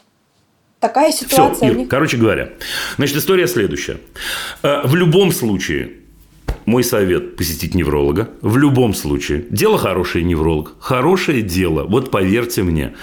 такая 0.79 1.11
Все, 1.11 1.25
ситуация. 1.25 1.69
у 1.69 1.71
Ир, 1.71 1.77
них. 1.79 1.89
короче 1.89 2.15
говоря. 2.17 2.49
Значит, 2.97 3.17
история 3.17 3.47
следующая. 3.47 3.97
Э, 4.63 4.81
В 4.87 4.95
любом 4.95 5.31
случае, 5.33 5.91
мой 6.65 6.83
совет– 6.83 7.35
посетить 7.37 7.75
невролога. 7.75 8.29
В 8.41 8.57
любом 8.57 8.93
случае. 8.93 9.45
Дело 9.49 9.77
хорошее, 9.77 10.23
невролог. 10.23 10.75
Хорошее 10.79 11.41
дело. 11.41 11.83
Вот 11.83 12.09
поверьте 12.11 12.63
мне. 12.63 12.93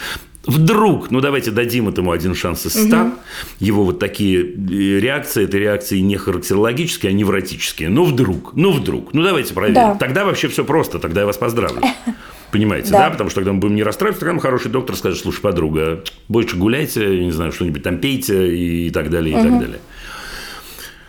Вдруг, 0.46 1.10
ну 1.10 1.20
давайте 1.20 1.50
дадим 1.50 1.88
этому 1.88 2.12
один 2.12 2.34
шанс 2.34 2.66
из 2.66 2.72
ста, 2.74 3.14
его 3.58 3.84
вот 3.84 3.98
такие 3.98 4.42
э, 4.44 5.00
реакции, 5.00 5.44
это 5.44 5.58
реакции 5.58 5.98
не 5.98 6.16
характерологические, 6.16 7.10
а 7.10 7.12
невротические. 7.12 7.88
Ну 7.88 8.04
вдруг, 8.04 8.54
ну 8.54 8.72
вдруг, 8.72 9.12
ну 9.12 9.22
давайте 9.22 9.54
проверим. 9.54 9.74
Да. 9.74 9.94
Тогда 9.96 10.24
вообще 10.24 10.48
все 10.48 10.64
просто, 10.64 10.98
тогда 10.98 11.22
я 11.22 11.26
вас 11.26 11.36
поздравлю. 11.36 11.82
Понимаете, 12.52 12.92
Да. 12.92 13.00
да? 13.06 13.10
Потому 13.10 13.28
что 13.30 13.40
тогда 13.40 13.52
мы 13.52 13.58
будем 13.58 13.74
не 13.74 13.82
расстраиваться, 13.82 14.20
тогда 14.20 14.32
нам 14.34 14.40
хороший 14.40 14.70
доктор 14.70 14.94
скажет, 14.96 15.18
слушай, 15.18 15.40
подруга, 15.40 16.04
больше 16.28 16.56
гуляйте, 16.56 17.16
я 17.18 17.24
не 17.24 17.32
знаю, 17.32 17.50
что-нибудь 17.52 17.82
там 17.82 17.98
пейте 17.98 18.56
и 18.56 18.90
так 18.90 19.10
далее, 19.10 19.38
и 19.38 19.42
так 19.42 19.58
далее. 19.58 19.78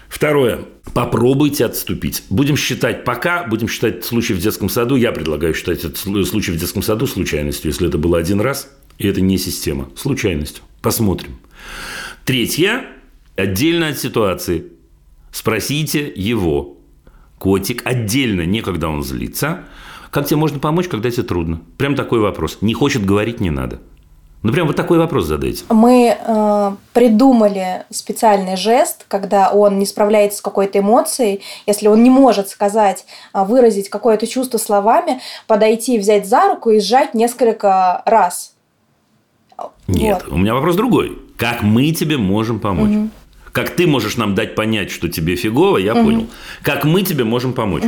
Второе. 0.09 0.61
Попробуйте 0.93 1.65
отступить. 1.65 2.23
Будем 2.29 2.57
считать 2.57 3.03
пока, 3.03 3.43
будем 3.43 3.67
считать 3.67 4.03
случай 4.03 4.33
в 4.33 4.39
детском 4.39 4.67
саду. 4.69 4.95
Я 4.95 5.11
предлагаю 5.11 5.53
считать 5.53 5.79
этот 5.83 5.97
слу- 5.97 6.23
случай 6.23 6.51
в 6.51 6.57
детском 6.57 6.81
саду 6.81 7.05
случайностью, 7.05 7.69
если 7.69 7.87
это 7.87 7.97
было 7.99 8.17
один 8.17 8.41
раз, 8.41 8.67
и 8.97 9.07
это 9.07 9.21
не 9.21 9.37
система. 9.37 9.89
Случайностью. 9.95 10.63
Посмотрим. 10.81 11.39
Третье. 12.25 12.85
Отдельно 13.35 13.89
от 13.89 13.99
ситуации. 13.99 14.71
Спросите 15.31 16.11
его. 16.15 16.77
Котик 17.37 17.85
отдельно, 17.85 18.41
не 18.45 18.61
когда 18.61 18.89
он 18.89 19.03
злится. 19.03 19.65
Как 20.09 20.25
тебе 20.25 20.37
можно 20.37 20.59
помочь, 20.59 20.87
когда 20.87 21.11
тебе 21.11 21.23
трудно? 21.23 21.61
Прям 21.77 21.95
такой 21.95 22.19
вопрос. 22.19 22.59
Не 22.61 22.73
хочет 22.73 23.05
говорить, 23.05 23.39
не 23.39 23.51
надо. 23.51 23.79
Ну, 24.43 24.53
прям 24.53 24.67
вот 24.67 24.75
такой 24.75 24.97
вопрос 24.99 25.25
задайте. 25.25 25.65
Мы 25.69 26.15
э, 26.17 26.71
придумали 26.93 27.85
специальный 27.89 28.55
жест, 28.55 29.05
когда 29.07 29.51
он 29.51 29.79
не 29.79 29.85
справляется 29.85 30.37
с 30.37 30.41
какой-то 30.41 30.79
эмоцией, 30.79 31.41
если 31.65 31.87
он 31.87 32.03
не 32.03 32.09
может 32.09 32.47
сказать, 32.49 33.05
а, 33.33 33.45
выразить 33.45 33.89
какое-то 33.89 34.27
чувство 34.27 34.57
словами, 34.57 35.21
подойти, 35.47 35.97
взять 35.97 36.27
за 36.27 36.49
руку 36.49 36.69
и 36.69 36.79
сжать 36.79 37.13
несколько 37.15 38.03
раз. 38.05 38.53
Нет, 39.87 40.23
Вот. 40.25 40.33
у 40.33 40.37
меня 40.37 40.53
вопрос 40.53 40.75
другой. 40.75 41.17
Как 41.37 41.63
мы 41.63 41.91
тебе 41.91 42.17
можем 42.17 42.59
помочь? 42.59 43.09
Как 43.51 43.71
ты 43.71 43.87
можешь 43.87 44.17
нам 44.17 44.35
дать 44.35 44.55
понять, 44.55 44.91
что 44.91 45.09
тебе 45.09 45.35
фигово, 45.35 45.77
я 45.77 45.95
понял. 45.95 46.27
Как 46.61 46.85
мы 46.85 47.01
тебе 47.01 47.23
можем 47.23 47.53
помочь? 47.53 47.83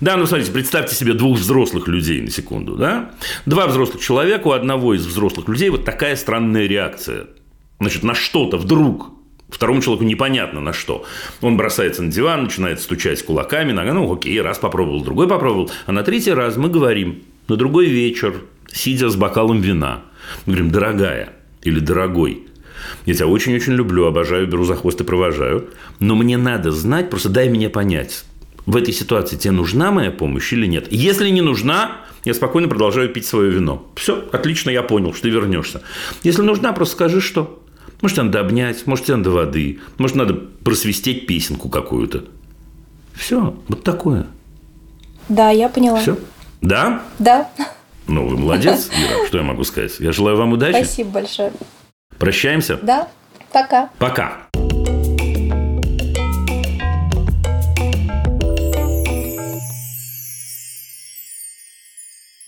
Да, 0.00 0.16
ну 0.16 0.26
смотрите, 0.26 0.50
представьте 0.50 0.96
себе 0.96 1.12
двух 1.14 1.38
взрослых 1.38 1.86
людей 1.86 2.20
на 2.20 2.30
секунду, 2.30 2.76
да? 2.76 3.12
Два 3.46 3.68
взрослых 3.68 4.02
человека, 4.02 4.48
у 4.48 4.50
одного 4.50 4.94
из 4.94 5.06
взрослых 5.06 5.48
людей 5.48 5.70
вот 5.70 5.84
такая 5.84 6.16
странная 6.16 6.66
реакция. 6.66 7.26
Значит, 7.78 8.02
на 8.02 8.14
что-то 8.14 8.58
вдруг 8.58 9.12
Второму 9.52 9.82
человеку 9.82 10.04
непонятно 10.04 10.60
на 10.60 10.72
что. 10.72 11.04
Он 11.42 11.58
бросается 11.58 12.02
на 12.02 12.10
диван, 12.10 12.44
начинает 12.44 12.80
стучать 12.80 13.22
кулаками, 13.22 13.72
нога, 13.72 13.92
ну 13.92 14.10
окей, 14.10 14.40
раз 14.40 14.58
попробовал, 14.58 15.04
другой 15.04 15.28
попробовал. 15.28 15.70
А 15.84 15.92
на 15.92 16.02
третий 16.02 16.32
раз 16.32 16.56
мы 16.56 16.70
говорим, 16.70 17.22
на 17.48 17.56
другой 17.56 17.86
вечер, 17.86 18.42
сидя 18.72 19.10
с 19.10 19.16
бокалом 19.16 19.60
вина, 19.60 20.04
мы 20.46 20.54
говорим, 20.54 20.70
дорогая 20.70 21.32
или 21.62 21.80
дорогой, 21.80 22.46
я 23.06 23.14
тебя 23.14 23.26
очень-очень 23.26 23.72
люблю, 23.72 24.06
обожаю, 24.06 24.46
беру 24.46 24.64
за 24.64 24.74
хвост 24.74 25.00
и 25.00 25.04
провожаю, 25.04 25.70
но 26.00 26.14
мне 26.14 26.36
надо 26.36 26.72
знать, 26.72 27.10
просто 27.10 27.28
дай 27.28 27.48
мне 27.48 27.68
понять, 27.68 28.24
в 28.66 28.76
этой 28.76 28.92
ситуации 28.92 29.36
тебе 29.36 29.52
нужна 29.52 29.90
моя 29.90 30.10
помощь 30.10 30.52
или 30.52 30.66
нет. 30.66 30.86
Если 30.90 31.28
не 31.30 31.40
нужна, 31.40 32.02
я 32.24 32.34
спокойно 32.34 32.68
продолжаю 32.68 33.08
пить 33.08 33.26
свое 33.26 33.50
вино. 33.50 33.86
Все, 33.96 34.24
отлично, 34.32 34.70
я 34.70 34.82
понял, 34.82 35.12
что 35.12 35.22
ты 35.22 35.30
вернешься. 35.30 35.82
Если 36.22 36.42
нужна, 36.42 36.72
просто 36.72 36.94
скажи, 36.94 37.20
что. 37.20 37.60
Может, 38.00 38.16
тебе 38.16 38.26
надо 38.26 38.40
обнять, 38.40 38.86
может, 38.86 39.06
тебе 39.06 39.16
надо 39.16 39.30
воды, 39.30 39.80
может, 39.98 40.16
надо 40.16 40.34
просвистеть 40.34 41.26
песенку 41.26 41.68
какую-то. 41.68 42.24
Все, 43.14 43.56
вот 43.68 43.82
такое. 43.82 44.26
Да, 45.28 45.50
я 45.50 45.68
поняла. 45.68 46.00
Все. 46.00 46.16
Да? 46.60 47.02
Да, 47.18 47.50
Ну, 48.06 48.26
вы 48.28 48.36
молодец, 48.36 48.90
Ира, 48.96 49.26
что 49.26 49.38
я 49.38 49.44
могу 49.44 49.64
сказать. 49.64 49.98
Я 50.00 50.12
желаю 50.12 50.36
вам 50.36 50.52
удачи. 50.52 50.76
спасибо 50.76 51.10
большое. 51.10 51.52
Прощаемся. 52.18 52.78
Да, 52.82 53.08
пока. 53.52 53.90
Пока. 53.98 54.48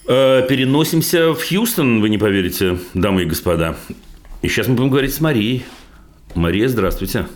Э, 0.06 0.44
Переносимся 0.48 1.32
в 1.32 1.42
Хьюстон, 1.46 2.00
вы 2.00 2.08
не 2.10 2.18
поверите, 2.18 2.78
дамы 2.92 3.22
и 3.22 3.24
господа. 3.24 3.76
И 4.42 4.48
сейчас 4.48 4.68
мы 4.68 4.74
будем 4.74 4.90
говорить 4.90 5.14
с 5.14 5.20
Марией. 5.20 5.64
Мария, 6.34 6.68
здравствуйте. 6.68 7.26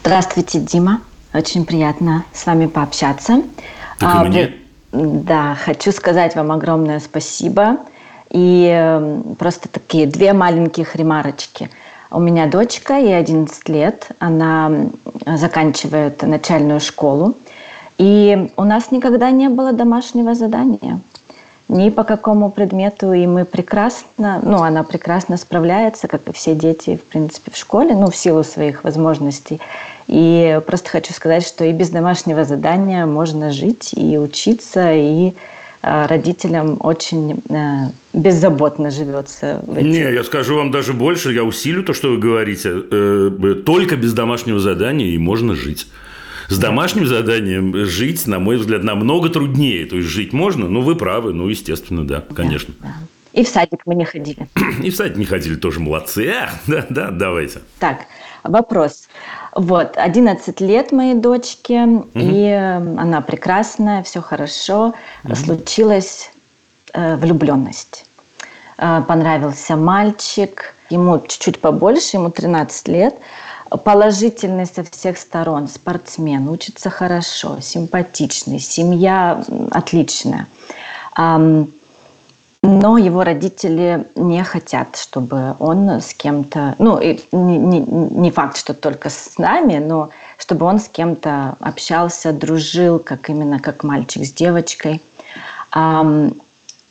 Здравствуйте, 0.00 0.60
Дима. 0.60 1.00
Очень 1.32 1.64
приятно 1.64 2.24
с 2.32 2.44
вами 2.46 2.66
пообщаться. 2.66 3.42
Так 3.98 4.14
и 4.14 4.18
А, 4.18 4.24
мне. 4.24 4.54
Да, 4.92 5.56
хочу 5.64 5.92
сказать 5.92 6.34
вам 6.34 6.50
огромное 6.50 7.00
спасибо. 7.00 7.78
И 8.30 8.70
э, 8.70 9.20
просто 9.38 9.68
такие 9.68 10.06
две 10.06 10.32
маленьких 10.32 10.96
ремарочки. 10.96 11.70
У 12.10 12.20
меня 12.20 12.46
дочка, 12.46 12.94
ей 12.94 13.18
11 13.18 13.68
лет, 13.68 14.08
она 14.18 14.70
заканчивает 15.26 16.22
начальную 16.22 16.80
школу. 16.80 17.34
И 17.98 18.50
у 18.56 18.64
нас 18.64 18.90
никогда 18.90 19.30
не 19.30 19.48
было 19.48 19.72
домашнего 19.72 20.34
задания 20.34 21.00
ни 21.68 21.90
по 21.90 22.02
какому 22.04 22.50
предмету, 22.50 23.12
и 23.12 23.26
мы 23.26 23.44
прекрасно, 23.44 24.40
ну, 24.42 24.62
она 24.62 24.82
прекрасно 24.82 25.36
справляется, 25.36 26.08
как 26.08 26.26
и 26.28 26.32
все 26.32 26.54
дети, 26.54 26.96
в 26.96 27.02
принципе, 27.10 27.50
в 27.52 27.56
школе, 27.56 27.94
ну, 27.94 28.10
в 28.10 28.16
силу 28.16 28.42
своих 28.44 28.84
возможностей. 28.84 29.60
И 30.06 30.60
просто 30.66 30.88
хочу 30.88 31.12
сказать, 31.12 31.46
что 31.46 31.64
и 31.64 31.72
без 31.72 31.90
домашнего 31.90 32.44
задания 32.44 33.04
можно 33.04 33.52
жить 33.52 33.90
и 33.94 34.16
учиться, 34.18 34.92
и 34.94 35.34
э, 35.82 36.06
родителям 36.06 36.78
очень 36.80 37.42
э, 37.50 37.90
беззаботно 38.14 38.90
живется. 38.90 39.60
в 39.66 39.76
эти- 39.76 39.86
Не, 39.86 40.12
я 40.14 40.24
скажу 40.24 40.56
вам 40.56 40.70
даже 40.70 40.94
больше, 40.94 41.32
я 41.34 41.44
усилю 41.44 41.82
то, 41.82 41.92
что 41.92 42.08
вы 42.08 42.16
говорите. 42.18 42.70
Э, 42.90 43.30
Только 43.66 43.96
без 43.96 44.14
домашнего 44.14 44.58
задания 44.58 45.08
и 45.08 45.18
можно 45.18 45.54
жить. 45.54 45.86
С 46.48 46.58
домашним 46.58 47.06
заданием 47.06 47.84
жить, 47.84 48.26
на 48.26 48.38
мой 48.38 48.56
взгляд, 48.56 48.82
намного 48.82 49.28
труднее. 49.28 49.86
То 49.86 49.96
есть 49.96 50.08
жить 50.08 50.32
можно, 50.32 50.68
но 50.68 50.80
вы 50.80 50.96
правы, 50.96 51.32
ну, 51.34 51.48
естественно, 51.48 52.06
да, 52.06 52.24
конечно. 52.34 52.74
Да. 52.80 52.94
И 53.34 53.44
в 53.44 53.48
садик 53.48 53.82
мы 53.84 53.94
не 53.94 54.04
ходили. 54.04 54.48
И 54.82 54.90
в 54.90 54.96
садик 54.96 55.16
не 55.16 55.24
ходили 55.24 55.56
тоже 55.56 55.78
молодцы. 55.80 56.26
Эх, 56.26 56.50
да, 56.66 56.86
да, 56.88 57.10
давайте. 57.10 57.60
Так, 57.78 58.06
вопрос. 58.42 59.08
Вот, 59.54 59.96
11 59.96 60.60
лет 60.60 60.92
моей 60.92 61.14
дочке, 61.14 61.86
и 62.14 62.44
э, 62.44 62.76
она 62.76 63.20
прекрасная, 63.20 64.02
все 64.02 64.20
хорошо. 64.20 64.94
Случилась 65.34 66.30
э, 66.92 67.16
влюбленность. 67.16 68.06
Э, 68.78 69.02
понравился 69.06 69.76
мальчик, 69.76 70.74
ему 70.90 71.20
чуть-чуть 71.20 71.60
побольше, 71.60 72.16
ему 72.16 72.30
13 72.30 72.88
лет. 72.88 73.14
Положительный 73.84 74.66
со 74.66 74.82
всех 74.84 75.18
сторон, 75.18 75.68
спортсмен, 75.68 76.48
учится 76.48 76.88
хорошо, 76.90 77.58
симпатичный, 77.60 78.60
семья 78.60 79.44
отличная. 79.70 80.46
Но 82.62 82.98
его 82.98 83.22
родители 83.22 84.08
не 84.16 84.42
хотят, 84.42 84.96
чтобы 84.96 85.54
он 85.60 85.88
с 85.88 86.12
кем-то, 86.12 86.74
ну, 86.78 86.98
и 86.98 87.20
не, 87.30 87.78
не- 87.78 88.30
факт, 88.32 88.56
что 88.56 88.74
только 88.74 89.10
с 89.10 89.38
нами, 89.38 89.78
но 89.78 90.10
чтобы 90.38 90.66
он 90.66 90.80
с 90.80 90.88
кем-то 90.88 91.56
общался, 91.60 92.32
дружил, 92.32 92.98
как 92.98 93.30
именно 93.30 93.60
как 93.60 93.84
мальчик 93.84 94.24
с 94.24 94.32
девочкой. 94.32 95.00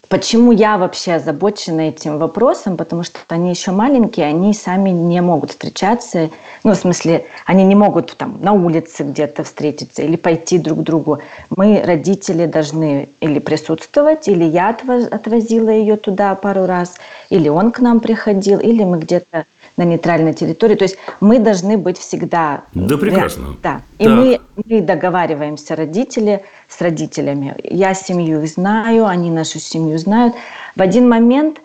Почему 0.09 0.53
я 0.53 0.77
вообще 0.77 1.15
озабочена 1.15 1.81
этим 1.81 2.17
вопросом? 2.17 2.77
Потому 2.77 3.03
что 3.03 3.19
они 3.27 3.49
еще 3.49 3.71
маленькие, 3.71 4.27
они 4.27 4.53
сами 4.53 4.89
не 4.89 5.19
могут 5.21 5.51
встречаться. 5.51 6.29
Ну, 6.63 6.71
в 6.71 6.75
смысле, 6.75 7.25
они 7.45 7.65
не 7.65 7.75
могут 7.75 8.15
там 8.15 8.37
на 8.41 8.53
улице 8.53 9.03
где-то 9.03 9.43
встретиться 9.43 10.03
или 10.03 10.15
пойти 10.15 10.59
друг 10.59 10.79
к 10.79 10.83
другу. 10.83 11.19
Мы, 11.49 11.83
родители, 11.85 12.45
должны 12.45 13.09
или 13.19 13.39
присутствовать, 13.39 14.29
или 14.29 14.45
я 14.45 14.71
отво- 14.71 15.09
отвозила 15.09 15.69
ее 15.69 15.97
туда 15.97 16.35
пару 16.35 16.65
раз, 16.65 16.95
или 17.29 17.49
он 17.49 17.71
к 17.71 17.79
нам 17.79 17.99
приходил, 17.99 18.59
или 18.59 18.85
мы 18.85 18.99
где-то 18.99 19.45
на 19.77 19.83
нейтральной 19.83 20.33
территории. 20.33 20.75
То 20.75 20.83
есть 20.83 20.97
мы 21.21 21.39
должны 21.39 21.77
быть 21.77 21.97
всегда... 21.97 22.63
Да, 22.73 22.97
прекрасно. 22.97 23.55
Да. 23.61 23.81
И 23.99 24.05
Так. 24.05 24.13
мы 24.13 24.41
мы 24.65 24.81
договариваемся, 24.81 25.75
родители 25.75 26.43
с 26.67 26.81
родителями. 26.81 27.55
Я 27.63 27.93
семью 27.93 28.45
знаю, 28.47 29.05
они 29.05 29.29
нашу 29.29 29.59
семью 29.59 29.99
знают. 29.99 30.33
В 30.75 30.81
один 30.81 31.07
момент 31.07 31.61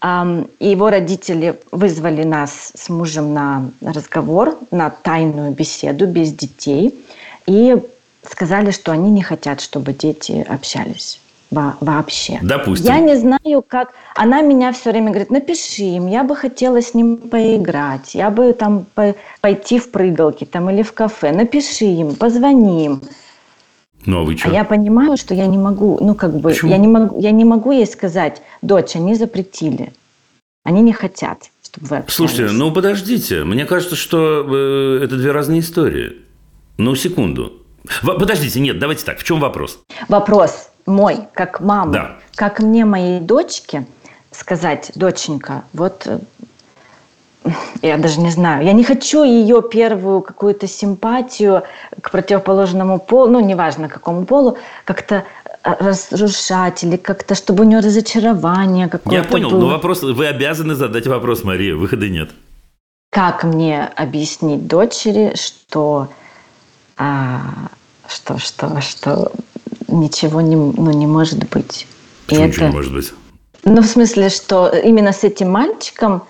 ам, 0.00 0.46
его 0.60 0.90
родители 0.90 1.58
вызвали 1.72 2.22
нас 2.22 2.72
с 2.74 2.88
мужем 2.90 3.32
на 3.32 3.70
разговор, 3.80 4.58
на 4.70 4.90
тайную 4.90 5.52
беседу 5.52 6.06
без 6.06 6.32
детей 6.32 6.94
и 7.46 7.76
сказали, 8.30 8.70
что 8.70 8.92
они 8.92 9.10
не 9.10 9.22
хотят, 9.22 9.60
чтобы 9.62 9.94
дети 9.94 10.46
общались 10.48 11.20
во- 11.54 11.76
вообще. 11.80 12.38
Допустим. 12.42 12.86
Я 12.86 12.98
не 13.00 13.16
знаю, 13.16 13.62
как... 13.66 13.92
Она 14.16 14.42
меня 14.42 14.72
все 14.72 14.90
время 14.90 15.08
говорит, 15.10 15.30
напиши 15.30 15.82
им, 15.82 16.06
я 16.08 16.24
бы 16.24 16.36
хотела 16.36 16.82
с 16.82 16.94
ним 16.94 17.16
поиграть, 17.16 18.14
я 18.14 18.30
бы 18.30 18.52
там 18.52 18.86
по- 18.94 19.14
пойти 19.40 19.78
в 19.78 19.90
прыгалки 19.90 20.44
там, 20.44 20.68
или 20.70 20.82
в 20.82 20.92
кафе, 20.92 21.32
напиши 21.32 21.84
им, 21.86 22.14
позвони 22.16 22.84
им. 22.86 23.02
Ну, 24.06 24.20
а 24.20 24.22
вы 24.24 24.34
А 24.34 24.36
что? 24.36 24.50
я 24.50 24.64
понимаю, 24.64 25.16
что 25.16 25.32
я 25.34 25.46
не 25.46 25.56
могу, 25.56 25.98
ну 26.02 26.14
как 26.14 26.34
бы, 26.36 26.50
Почему? 26.50 26.70
я 26.70 26.76
не, 26.76 26.88
могу, 26.88 27.18
я 27.20 27.30
не 27.30 27.44
могу 27.44 27.70
ей 27.72 27.86
сказать, 27.86 28.42
дочь, 28.60 28.96
они 28.96 29.14
запретили, 29.14 29.92
они 30.64 30.82
не 30.82 30.92
хотят, 30.92 31.44
чтобы 31.62 31.86
вы 31.86 31.96
общались. 31.98 32.14
Слушайте, 32.16 32.52
ну 32.52 32.70
подождите. 32.70 33.44
Мне 33.44 33.64
кажется, 33.64 33.96
что 33.96 34.44
э, 34.46 35.04
это 35.04 35.16
две 35.16 35.32
разные 35.32 35.60
истории. 35.60 36.16
Ну, 36.76 36.94
секунду. 36.96 37.52
В- 38.02 38.18
Подождите, 38.18 38.60
нет, 38.60 38.78
давайте 38.78 39.04
так. 39.04 39.18
В 39.18 39.24
чем 39.24 39.40
вопрос? 39.40 39.78
Вопрос 40.08 40.68
мой, 40.86 41.20
как 41.32 41.60
мама, 41.60 41.92
Да. 41.92 42.10
как 42.34 42.60
мне, 42.60 42.84
моей 42.84 43.20
дочке, 43.20 43.86
сказать, 44.30 44.92
доченька, 44.94 45.62
вот 45.72 46.06
э, 46.06 46.18
я 47.82 47.96
даже 47.98 48.20
не 48.20 48.30
знаю, 48.30 48.64
я 48.64 48.72
не 48.72 48.84
хочу 48.84 49.22
ее 49.24 49.62
первую 49.62 50.22
какую-то 50.22 50.66
симпатию 50.66 51.62
к 52.00 52.10
противоположному 52.10 52.98
полу, 52.98 53.28
ну, 53.30 53.40
неважно 53.40 53.88
какому 53.88 54.24
полу, 54.24 54.56
как-то 54.84 55.24
э, 55.62 55.74
разрушать 55.80 56.84
или 56.84 56.96
как-то, 56.96 57.34
чтобы 57.34 57.64
у 57.64 57.66
нее 57.66 57.80
разочарование 57.80 58.88
какое-то 58.88 59.22
Я 59.22 59.28
понял, 59.28 59.50
было. 59.50 59.60
но 59.60 59.66
вопрос, 59.68 60.02
вы 60.02 60.26
обязаны 60.26 60.74
задать 60.74 61.06
вопрос, 61.06 61.44
Мария, 61.44 61.74
выхода 61.76 62.08
нет. 62.08 62.30
Как 63.10 63.44
мне 63.44 63.84
объяснить 63.94 64.66
дочери, 64.66 65.34
что, 65.36 66.08
а, 66.96 67.42
что, 68.08 68.38
что, 68.38 68.80
что 68.80 69.30
ничего 69.94 70.40
не, 70.40 70.56
ну, 70.56 70.90
не 70.92 71.06
может 71.06 71.38
быть? 71.50 71.86
И 72.28 72.30
Почему 72.30 72.46
ничего 72.46 72.64
это- 72.66 72.70
не 72.72 72.76
может 72.76 72.92
быть? 72.92 73.12
Ну, 73.64 73.80
в 73.80 73.86
смысле, 73.86 74.28
что 74.28 74.68
именно 74.68 75.12
с 75.12 75.24
этим 75.24 75.50
мальчиком 75.50 76.24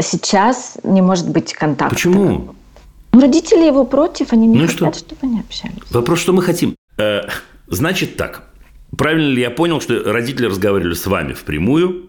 сейчас 0.00 0.76
не 0.82 1.00
может 1.02 1.28
быть 1.30 1.52
контакта. 1.54 1.94
Почему? 1.94 2.54
Ну, 3.12 3.20
родители 3.20 3.64
его 3.64 3.84
против, 3.84 4.32
они 4.32 4.46
не 4.46 4.58
Ну 4.58 4.66
хотят, 4.66 4.96
что? 4.96 5.06
чтобы 5.06 5.20
они 5.22 5.40
общались. 5.40 5.74
Вопрос, 5.90 6.18
что 6.20 6.32
мы 6.32 6.42
хотим. 6.42 6.76
Э, 6.98 7.22
значит 7.68 8.16
так. 8.16 8.42
Правильно 8.96 9.28
ли 9.32 9.40
я 9.40 9.50
понял, 9.50 9.80
что 9.80 10.02
родители 10.12 10.46
разговаривали 10.46 10.94
с 10.94 11.06
вами 11.06 11.32
впрямую 11.32 12.06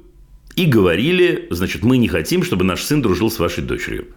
и 0.55 0.65
говорили, 0.65 1.47
значит, 1.51 1.83
мы 1.83 1.97
не 1.97 2.07
хотим, 2.07 2.43
чтобы 2.43 2.63
наш 2.65 2.83
сын 2.83 3.01
дружил 3.01 3.31
с 3.31 3.39
вашей 3.39 3.63
дочерью. 3.63 4.07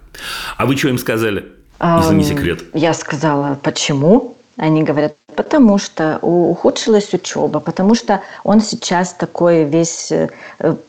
А 0.57 0.67
вы 0.67 0.77
что 0.77 0.89
им 0.89 0.99
сказали? 0.99 1.47
Если 1.81 2.15
не 2.15 2.23
Ам, 2.23 2.29
секрет. 2.29 2.63
Я 2.75 2.95
сказала, 2.95 3.59
почему? 3.63 4.37
Они 4.57 4.83
говорят, 4.85 5.15
потому 5.37 5.79
что 5.79 6.19
ухудшилась 6.23 7.13
учеба, 7.15 7.61
потому 7.61 7.95
что 7.95 8.21
он 8.45 8.61
сейчас 8.61 9.15
такой 9.15 9.65
весь 9.65 10.13
э, 10.13 10.29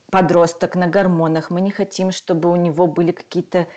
подросток 0.10 0.76
на 0.76 0.88
гормонах. 0.88 1.50
Мы 1.50 1.62
не 1.62 1.72
хотим, 1.72 2.12
чтобы 2.12 2.50
у 2.50 2.56
него 2.56 2.88
были 2.88 3.12
какие-то 3.12 3.68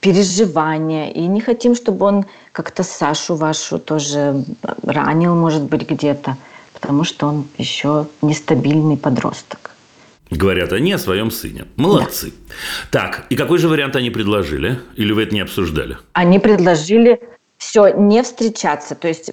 переживания, 0.00 1.10
и 1.10 1.20
не 1.28 1.40
хотим, 1.40 1.74
чтобы 1.74 2.06
он 2.06 2.24
как-то 2.52 2.82
Сашу 2.82 3.36
вашу 3.36 3.78
тоже 3.78 4.44
ранил, 4.82 5.34
может 5.34 5.62
быть, 5.62 5.88
где-то, 5.88 6.36
потому 6.72 7.04
что 7.04 7.28
он 7.28 7.44
еще 7.58 8.06
нестабильный 8.20 8.96
подросток. 8.96 9.70
Говорят 10.30 10.72
они 10.72 10.92
о 10.92 10.98
своем 10.98 11.30
сыне. 11.30 11.66
Молодцы. 11.76 12.32
Так, 12.90 13.26
и 13.28 13.36
какой 13.36 13.58
же 13.58 13.68
вариант 13.68 13.96
они 13.96 14.10
предложили? 14.10 14.80
Или 14.96 15.12
вы 15.12 15.24
это 15.24 15.34
не 15.34 15.40
обсуждали? 15.40 15.98
Они 16.14 16.38
предложили 16.38 17.20
все 17.62 17.94
не 17.94 18.22
встречаться. 18.22 18.96
То 18.96 19.06
есть 19.06 19.32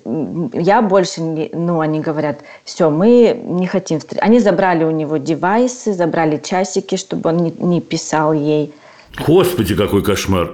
я 0.54 0.82
больше, 0.84 1.22
не, 1.22 1.50
ну, 1.52 1.80
они 1.80 2.00
говорят, 2.00 2.42
все, 2.64 2.92
мы 2.92 3.36
не 3.44 3.66
хотим 3.66 4.00
встречаться. 4.00 4.26
Они 4.26 4.40
забрали 4.40 4.84
у 4.84 4.92
него 4.92 5.18
девайсы, 5.18 5.94
забрали 5.94 6.38
часики, 6.38 6.96
чтобы 6.96 7.30
он 7.30 7.38
не, 7.38 7.52
не 7.52 7.82
писал 7.82 8.34
ей. 8.34 8.72
Господи, 9.28 9.76
какой 9.76 10.04
кошмар. 10.04 10.52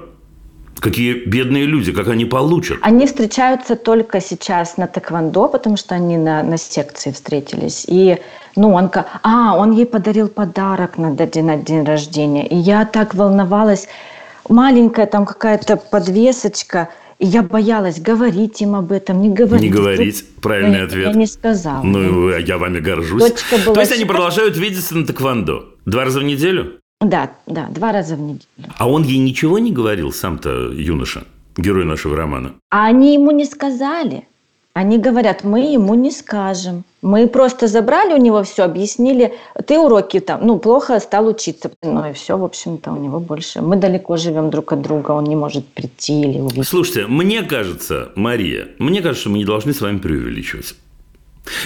Какие 0.80 1.26
бедные 1.26 1.66
люди, 1.66 1.92
как 1.92 2.08
они 2.08 2.26
получат. 2.26 2.78
Они 2.82 3.06
встречаются 3.08 3.76
только 3.76 4.22
сейчас 4.22 4.78
на 4.78 4.88
тэквондо, 4.88 5.50
потому 5.50 5.76
что 5.76 5.96
они 5.96 6.18
на, 6.18 6.44
на 6.44 6.58
секции 6.58 7.12
встретились. 7.12 7.86
И, 7.88 8.18
ну, 8.56 8.74
он, 8.74 8.90
а, 9.24 9.58
он 9.58 9.74
ей 9.74 9.86
подарил 9.86 10.30
подарок 10.30 10.98
на 10.98 11.10
на 11.10 11.58
день 11.58 11.84
рождения. 11.84 12.48
И 12.48 12.56
я 12.56 12.86
так 12.86 13.16
волновалась. 13.16 13.88
Маленькая 14.48 15.08
там 15.08 15.26
какая-то 15.26 15.76
подвесочка. 15.76 16.90
И 17.20 17.26
я 17.26 17.44
боялась 17.44 18.00
говорить 18.00 18.62
им 18.62 18.76
об 18.76 18.92
этом, 18.92 19.22
не 19.22 19.30
говорить. 19.30 19.64
Не 19.64 19.70
говорить. 19.70 20.26
Правильный 20.42 20.80
Я- 20.80 20.86
ответ. 20.86 21.08
Я 21.08 21.14
не 21.14 21.28
сказала. 21.28 21.82
Ну, 21.82 22.30
я 22.30 22.58
вами 22.58 22.80
горжусь. 22.80 23.22
Дочка 23.22 23.58
была 23.66 23.76
То 23.76 23.80
есть 23.82 23.92
они 23.94 24.06
продолжают 24.06 24.58
видеться 24.58 24.96
на 24.98 25.06
тэквондо? 25.06 25.66
Два 25.86 26.04
раза 26.04 26.20
в 26.20 26.24
неделю? 26.24 26.74
Да, 27.02 27.32
да, 27.46 27.68
два 27.70 27.92
раза 27.92 28.16
в 28.16 28.22
неделю. 28.22 28.46
А 28.78 28.90
он 28.90 29.04
ей 29.04 29.18
ничего 29.18 29.60
не 29.60 29.72
говорил, 29.72 30.12
сам-то 30.12 30.72
юноша, 30.72 31.24
герой 31.58 31.86
нашего 31.86 32.16
романа? 32.18 32.54
А 32.70 32.88
они 32.88 33.14
ему 33.14 33.32
не 33.32 33.46
сказали. 33.46 34.28
Они 34.74 34.98
говорят, 34.98 35.46
мы 35.46 35.72
ему 35.72 35.94
не 35.94 36.12
скажем. 36.12 36.84
Мы 37.06 37.28
просто 37.28 37.68
забрали 37.68 38.14
у 38.14 38.18
него 38.18 38.42
все, 38.42 38.64
объяснили, 38.64 39.36
ты 39.68 39.78
уроки 39.78 40.20
там, 40.20 40.44
ну, 40.44 40.58
плохо 40.58 41.00
стал 41.00 41.28
учиться. 41.28 41.70
Ну 41.84 42.10
и 42.10 42.14
все, 42.14 42.36
в 42.36 42.44
общем-то, 42.44 42.92
у 42.94 42.98
него 42.98 43.20
больше. 43.20 43.62
Мы 43.62 43.76
далеко 43.76 44.18
живем 44.18 44.50
друг 44.50 44.74
от 44.74 44.82
друга, 44.82 45.12
он 45.12 45.26
не 45.26 45.36
может 45.36 45.68
прийти 45.68 46.22
или 46.22 46.40
увидеть. 46.40 46.68
Слушайте, 46.68 47.06
мне 47.06 47.44
кажется, 47.44 48.12
Мария, 48.16 48.70
мне 48.80 49.04
кажется, 49.04 49.30
мы 49.30 49.38
не 49.38 49.46
должны 49.46 49.72
с 49.72 49.82
вами 49.82 50.00
преувеличивать. 50.00 50.74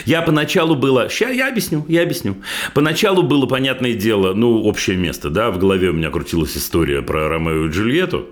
Я 0.06 0.22
поначалу 0.24 0.76
было... 0.76 1.08
Сейчас 1.08 1.34
я 1.34 1.48
объясню, 1.48 1.86
я 1.88 2.02
объясню. 2.02 2.36
Поначалу 2.74 3.24
было, 3.24 3.46
понятное 3.46 3.94
дело, 3.94 4.34
ну, 4.34 4.64
общее 4.64 4.98
место, 4.98 5.30
да, 5.30 5.52
в 5.52 5.58
голове 5.58 5.92
у 5.92 5.94
меня 5.94 6.10
крутилась 6.10 6.58
история 6.58 7.02
про 7.02 7.30
Ромео 7.30 7.68
и 7.68 7.70
Джульетту. 7.70 8.28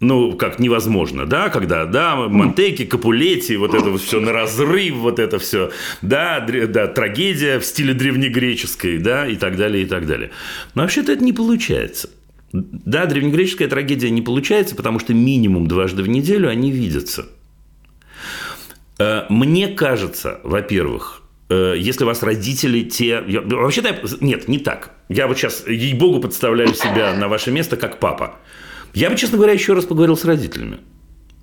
Ну, 0.00 0.34
как 0.34 0.60
невозможно, 0.60 1.26
да, 1.26 1.48
когда, 1.48 1.84
да, 1.84 2.14
Монтеки, 2.14 2.84
Капулетти, 2.84 3.56
вот 3.56 3.74
это 3.74 3.90
вот 3.90 4.00
все 4.00 4.20
на 4.20 4.32
разрыв, 4.32 4.94
вот 4.94 5.18
это 5.18 5.40
все, 5.40 5.72
да, 6.02 6.38
да, 6.40 6.86
трагедия 6.86 7.58
в 7.58 7.64
стиле 7.64 7.94
древнегреческой, 7.94 8.98
да, 8.98 9.26
и 9.26 9.34
так 9.34 9.56
далее, 9.56 9.82
и 9.82 9.86
так 9.86 10.06
далее. 10.06 10.30
Но 10.74 10.82
вообще-то 10.82 11.10
это 11.10 11.24
не 11.24 11.32
получается. 11.32 12.10
Да, 12.52 13.06
древнегреческая 13.06 13.68
трагедия 13.68 14.10
не 14.10 14.22
получается, 14.22 14.76
потому 14.76 15.00
что 15.00 15.14
минимум 15.14 15.66
дважды 15.66 16.04
в 16.04 16.08
неделю 16.08 16.48
они 16.48 16.70
видятся. 16.70 17.26
Э, 18.98 19.24
Мне 19.28 19.68
кажется, 19.68 20.40
во-первых, 20.44 21.22
э, 21.50 21.74
если 21.76 22.04
у 22.04 22.06
вас 22.06 22.22
родители 22.22 22.82
те... 22.82 23.20
Вообще-то, 23.20 24.00
нет, 24.20 24.48
не 24.48 24.58
так. 24.58 24.92
Я 25.08 25.26
вот 25.26 25.36
сейчас, 25.36 25.66
ей-богу, 25.66 26.20
подставляю 26.20 26.72
себя 26.74 27.12
на 27.14 27.28
ваше 27.28 27.50
место 27.50 27.76
как 27.76 27.98
папа. 27.98 28.36
Я 28.98 29.10
бы, 29.10 29.16
честно 29.16 29.36
говоря, 29.36 29.52
еще 29.52 29.74
раз 29.74 29.84
поговорил 29.84 30.16
с 30.16 30.24
родителями. 30.24 30.78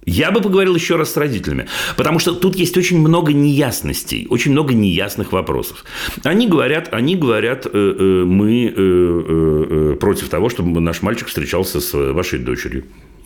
Я 0.06 0.32
бы 0.32 0.42
поговорил 0.42 0.76
еще 0.76 0.98
раз 0.98 1.14
с 1.14 1.18
родителями, 1.18 1.68
потому 1.96 2.20
что 2.20 2.36
тут 2.36 2.58
есть 2.58 2.76
очень 2.76 3.00
много 3.00 3.32
неясностей, 3.32 4.28
очень 4.30 4.52
много 4.52 4.74
неясных 4.74 5.32
вопросов. 5.32 5.86
Они 6.24 6.48
говорят, 6.48 6.90
они 6.92 7.16
говорят, 7.16 7.66
э, 7.66 7.70
э, 7.74 8.26
мы 8.26 8.66
э, 8.66 8.74
э, 8.76 9.94
э, 9.94 9.96
против 9.96 10.28
того, 10.28 10.50
чтобы 10.50 10.82
наш 10.82 11.02
мальчик 11.02 11.30
встречался 11.30 11.80
с 11.80 11.94
вашей 12.12 12.40
дочерью. 12.40 12.84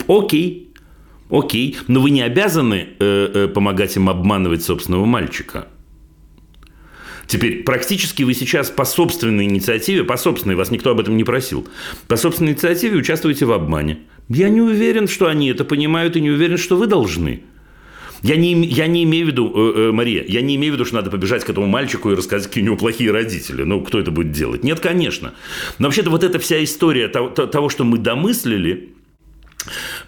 Окей, 0.08 0.74
окей, 1.32 1.78
но 1.88 2.00
вы 2.00 2.12
не 2.12 2.22
обязаны 2.22 2.90
э, 3.00 3.50
помогать 3.52 3.96
им 3.96 4.10
обманывать 4.10 4.64
собственного 4.64 5.06
мальчика. 5.06 5.70
Теперь, 7.26 7.64
практически 7.64 8.22
вы 8.22 8.36
сейчас 8.36 8.70
по 8.70 8.86
собственной 8.86 9.46
инициативе, 9.46 10.04
по 10.04 10.18
собственной, 10.18 10.56
вас 10.56 10.70
никто 10.70 10.92
об 10.92 11.00
этом 11.00 11.18
не 11.18 11.24
просил, 11.24 11.68
по 12.08 12.16
собственной 12.16 12.52
инициативе 12.52 12.96
участвуете 12.96 13.46
в 13.46 13.52
обмане. 13.52 13.98
Я 14.30 14.50
не 14.50 14.62
уверен, 14.62 15.08
что 15.08 15.28
они 15.28 15.50
это 15.50 15.66
понимают, 15.66 16.16
и 16.16 16.22
не 16.22 16.30
уверен, 16.30 16.58
что 16.58 16.78
вы 16.78 16.88
должны. 16.88 17.44
Я 18.22 18.36
не, 18.36 18.66
я 18.66 18.88
не 18.88 19.04
имею 19.06 19.26
в 19.26 19.30
виду, 19.30 19.54
э, 19.56 19.74
э, 19.76 19.92
Мария, 19.92 20.24
я 20.28 20.42
не 20.42 20.56
имею 20.56 20.74
в 20.74 20.76
виду, 20.76 20.86
что 20.86 20.96
надо 20.96 21.10
побежать 21.10 21.44
к 21.44 21.50
этому 21.50 21.68
мальчику 21.68 22.12
и 22.12 22.16
рассказать, 22.16 22.48
какие 22.48 22.64
у 22.64 22.66
него 22.66 22.78
плохие 22.78 23.12
родители. 23.12 23.64
Ну, 23.64 23.82
кто 23.82 24.00
это 24.00 24.12
будет 24.12 24.32
делать? 24.32 24.64
Нет, 24.64 24.80
конечно. 24.82 25.34
Но 25.80 25.88
вообще-то 25.88 26.10
вот 26.10 26.24
эта 26.24 26.38
вся 26.38 26.62
история 26.64 27.08
того, 27.08 27.30
то- 27.30 27.48
того, 27.48 27.70
что 27.70 27.86
мы 27.86 27.98
домыслили, 27.98 28.90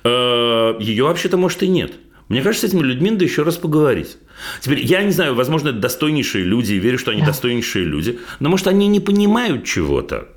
э, 0.04 0.76
ее 0.80 1.04
вообще-то, 1.06 1.38
может, 1.38 1.64
и 1.64 1.68
нет. 1.68 1.94
Мне 2.28 2.42
кажется, 2.42 2.68
с 2.68 2.72
этими 2.72 2.84
людьми 2.86 3.12
надо 3.12 3.26
еще 3.26 3.44
раз 3.44 3.58
поговорить. 3.58 4.18
Теперь, 4.62 4.86
я 4.86 5.04
не 5.04 5.12
знаю, 5.12 5.34
возможно, 5.36 5.70
это 5.70 5.80
достойнейшие 5.80 6.44
люди, 6.44 6.74
и 6.74 6.80
верю, 6.80 6.98
что 6.98 7.12
они 7.12 7.22
достойнейшие 7.22 7.86
люди, 7.86 8.20
но, 8.40 8.50
может, 8.50 8.68
они 8.68 8.88
не 8.88 9.00
понимают 9.00 9.66
чего-то, 9.66 10.30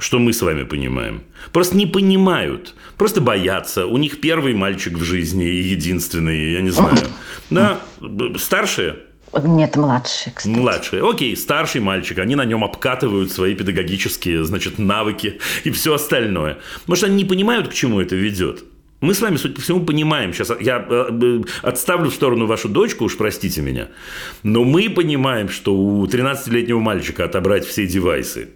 что 0.00 0.18
мы 0.18 0.32
с 0.32 0.42
вами 0.42 0.64
понимаем. 0.64 1.22
Просто 1.52 1.76
не 1.76 1.86
понимают, 1.86 2.74
просто 2.96 3.20
боятся. 3.20 3.86
У 3.86 3.96
них 3.98 4.20
первый 4.20 4.54
мальчик 4.54 4.94
в 4.94 5.04
жизни 5.04 5.46
и 5.46 5.62
единственный, 5.62 6.52
я 6.52 6.60
не 6.60 6.70
знаю. 6.70 6.96
Да, 7.50 7.80
старшие, 8.36 8.96
Нет, 9.32 9.76
младший, 9.76 10.32
кстати. 10.34 10.54
Младшие. 10.54 11.08
Окей, 11.08 11.36
старший 11.36 11.80
мальчик. 11.80 12.18
Они 12.18 12.34
на 12.34 12.44
нем 12.44 12.64
обкатывают 12.64 13.30
свои 13.30 13.54
педагогические, 13.54 14.44
значит, 14.44 14.78
навыки 14.78 15.38
и 15.64 15.70
все 15.70 15.94
остальное. 15.94 16.58
Может, 16.86 17.04
они 17.04 17.16
не 17.16 17.24
понимают, 17.24 17.68
к 17.68 17.72
чему 17.72 18.00
это 18.00 18.16
ведет. 18.16 18.64
Мы 19.00 19.14
с 19.14 19.20
вами, 19.20 19.36
судя 19.36 19.54
по 19.54 19.60
всему, 19.62 19.80
понимаем. 19.80 20.34
Сейчас 20.34 20.52
я 20.60 20.84
э, 20.86 21.42
отставлю 21.62 22.10
в 22.10 22.14
сторону 22.14 22.46
вашу 22.46 22.68
дочку, 22.68 23.04
уж 23.04 23.16
простите 23.16 23.62
меня. 23.62 23.88
Но 24.42 24.64
мы 24.64 24.90
понимаем, 24.90 25.48
что 25.48 25.74
у 25.74 26.04
13-летнего 26.06 26.80
мальчика 26.80 27.24
отобрать 27.24 27.64
все 27.66 27.86
девайсы, 27.86 28.50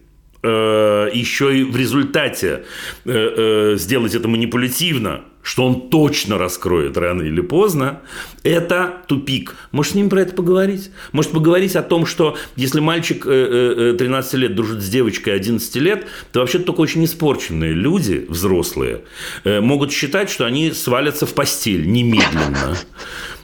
еще 0.44 1.58
и 1.58 1.64
в 1.64 1.76
результате 1.76 2.64
э, 3.04 3.74
э, 3.74 3.76
сделать 3.76 4.14
это 4.14 4.28
манипулятивно, 4.28 5.24
что 5.44 5.66
он 5.66 5.90
точно 5.90 6.38
раскроет 6.38 6.96
рано 6.96 7.22
или 7.22 7.42
поздно, 7.42 8.00
это 8.42 9.02
тупик. 9.06 9.54
Может, 9.72 9.92
с 9.92 9.94
ним 9.94 10.08
про 10.08 10.22
это 10.22 10.34
поговорить? 10.34 10.90
Может, 11.12 11.32
поговорить 11.32 11.76
о 11.76 11.82
том, 11.82 12.06
что 12.06 12.36
если 12.56 12.80
мальчик 12.80 13.26
э, 13.26 13.92
э, 13.92 13.96
13 13.98 14.34
лет 14.34 14.54
дружит 14.54 14.82
с 14.82 14.88
девочкой 14.88 15.34
11 15.34 15.76
лет, 15.76 16.06
то 16.32 16.40
вообще 16.40 16.58
только 16.58 16.80
очень 16.80 17.04
испорченные 17.04 17.72
люди, 17.72 18.24
взрослые, 18.26 19.02
э, 19.44 19.60
могут 19.60 19.92
считать, 19.92 20.30
что 20.30 20.46
они 20.46 20.72
свалятся 20.72 21.26
в 21.26 21.34
постель 21.34 21.86
немедленно. 21.86 22.76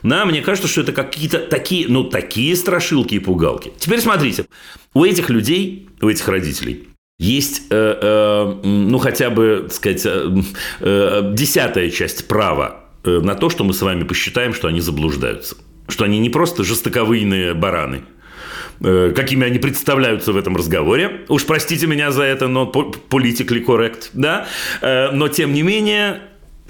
Да, 0.01 0.25
мне 0.25 0.41
кажется, 0.41 0.67
что 0.67 0.81
это 0.81 0.93
какие-то 0.93 1.37
такие, 1.37 1.87
ну, 1.87 2.03
такие 2.03 2.55
страшилки 2.55 3.13
и 3.13 3.19
пугалки. 3.19 3.71
Теперь 3.77 4.01
смотрите, 4.01 4.47
у 4.95 5.05
этих 5.05 5.29
людей, 5.29 5.87
у 6.01 6.09
этих 6.09 6.27
родителей 6.27 6.87
есть, 7.21 7.61
э, 7.69 7.97
э, 8.01 8.53
ну, 8.63 8.97
хотя 8.97 9.29
бы, 9.29 9.59
так 9.63 9.73
сказать, 9.73 10.01
э, 10.05 10.41
э, 10.79 11.31
десятая 11.33 11.91
часть 11.91 12.27
права 12.27 12.85
э, 13.03 13.19
на 13.21 13.35
то, 13.35 13.49
что 13.51 13.63
мы 13.63 13.73
с 13.73 13.81
вами 13.83 14.03
посчитаем, 14.03 14.53
что 14.55 14.67
они 14.67 14.81
заблуждаются. 14.81 15.55
Что 15.87 16.05
они 16.05 16.17
не 16.19 16.31
просто 16.31 16.63
жестоковыйные 16.63 17.53
бараны, 17.53 18.01
э, 18.83 19.13
какими 19.15 19.45
они 19.45 19.59
представляются 19.59 20.33
в 20.33 20.37
этом 20.37 20.55
разговоре. 20.57 21.21
Уж 21.29 21.45
простите 21.45 21.85
меня 21.85 22.11
за 22.11 22.23
это, 22.23 22.47
но 22.47 22.65
по- 22.65 22.91
politically 23.09 23.63
correct, 23.63 24.09
да? 24.13 24.47
Но, 24.81 25.27
тем 25.27 25.53
не 25.53 25.61
менее, 25.61 26.21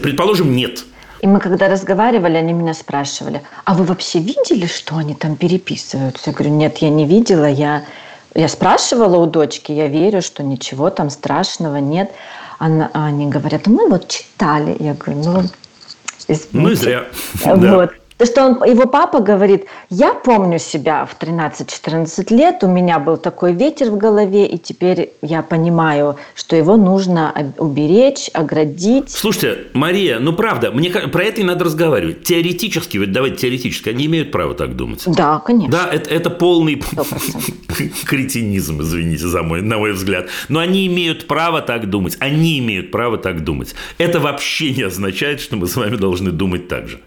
предположим, 0.02 0.54
нет. 0.54 0.84
И 1.22 1.28
мы 1.28 1.40
когда 1.40 1.70
разговаривали, 1.70 2.36
они 2.36 2.52
меня 2.52 2.74
спрашивали, 2.74 3.42
а 3.64 3.74
вы 3.74 3.86
вообще 3.86 4.20
видели, 4.20 4.66
что 4.66 4.98
они 4.98 5.14
там 5.16 5.38
переписываются? 5.38 6.32
Я 6.32 6.34
говорю, 6.34 6.56
нет, 6.56 6.80
я 6.80 6.90
не 6.90 7.06
видела, 7.06 7.46
я, 7.50 7.86
я 8.34 8.48
спрашивала 8.48 9.18
у 9.18 9.26
дочки, 9.26 9.72
я 9.72 9.88
верю, 9.88 10.22
что 10.22 10.44
ничего 10.44 10.90
там 10.90 11.10
страшного 11.10 11.78
нет. 11.78 12.12
Она, 12.60 12.90
они 12.94 13.28
говорят, 13.28 13.68
мы 13.68 13.90
вот 13.90 14.08
читали. 14.08 14.76
Я 14.80 14.94
говорю, 14.94 15.24
ну, 15.24 15.44
извините. 16.28 16.50
Ну 16.52 16.70
и 16.70 16.76
зря. 16.76 17.06
Вот. 17.44 17.92
То, 18.22 18.28
что 18.28 18.46
он, 18.46 18.64
его 18.64 18.86
папа 18.86 19.20
говорит, 19.20 19.66
я 19.90 20.14
помню 20.14 20.60
себя 20.60 21.08
в 21.08 21.20
13-14 21.20 22.32
лет, 22.32 22.64
у 22.64 22.68
меня 22.68 23.00
был 23.00 23.18
такой 23.18 23.52
ветер 23.52 23.90
в 23.90 23.98
голове, 23.98 24.46
и 24.46 24.60
теперь 24.60 25.14
я 25.24 25.42
понимаю, 25.42 26.18
что 26.36 26.56
его 26.56 26.78
нужно 26.78 27.34
уберечь, 27.58 28.30
оградить. 28.32 29.10
Слушайте, 29.10 29.70
Мария, 29.74 30.20
ну 30.20 30.34
правда, 30.34 30.70
мне 30.70 30.92
про 30.92 31.24
это 31.24 31.42
и 31.42 31.44
надо 31.44 31.66
разговаривать. 31.66 32.22
Теоретически, 32.22 33.00
вот 33.00 33.12
давайте 33.12 33.38
теоретически, 33.38 33.90
они 33.90 34.06
имеют 34.06 34.32
право 34.32 34.54
так 34.54 34.76
думать. 34.76 35.02
Да, 35.08 35.40
конечно. 35.40 35.72
Да, 35.72 35.90
это, 35.92 36.08
это 36.12 36.30
полный 36.30 36.80
Сто 36.80 37.04
процентов. 37.04 37.50
кретинизм, 38.06 38.84
извините 38.84 39.26
за 39.26 39.42
мой, 39.42 39.64
на 39.64 39.80
мой 39.80 39.94
взгляд. 39.94 40.28
Но 40.48 40.60
они 40.60 40.86
имеют 40.86 41.26
право 41.26 41.62
так 41.62 41.90
думать. 41.90 42.18
Они 42.20 42.60
имеют 42.60 42.92
право 42.92 43.18
так 43.18 43.44
думать. 43.44 43.74
Это 43.98 44.20
вообще 44.20 44.70
не 44.76 44.84
означает, 44.84 45.42
что 45.42 45.56
мы 45.56 45.66
с 45.66 45.76
вами 45.76 45.96
должны 45.96 46.30
думать 46.30 46.68
так 46.68 46.88
же. 46.88 47.00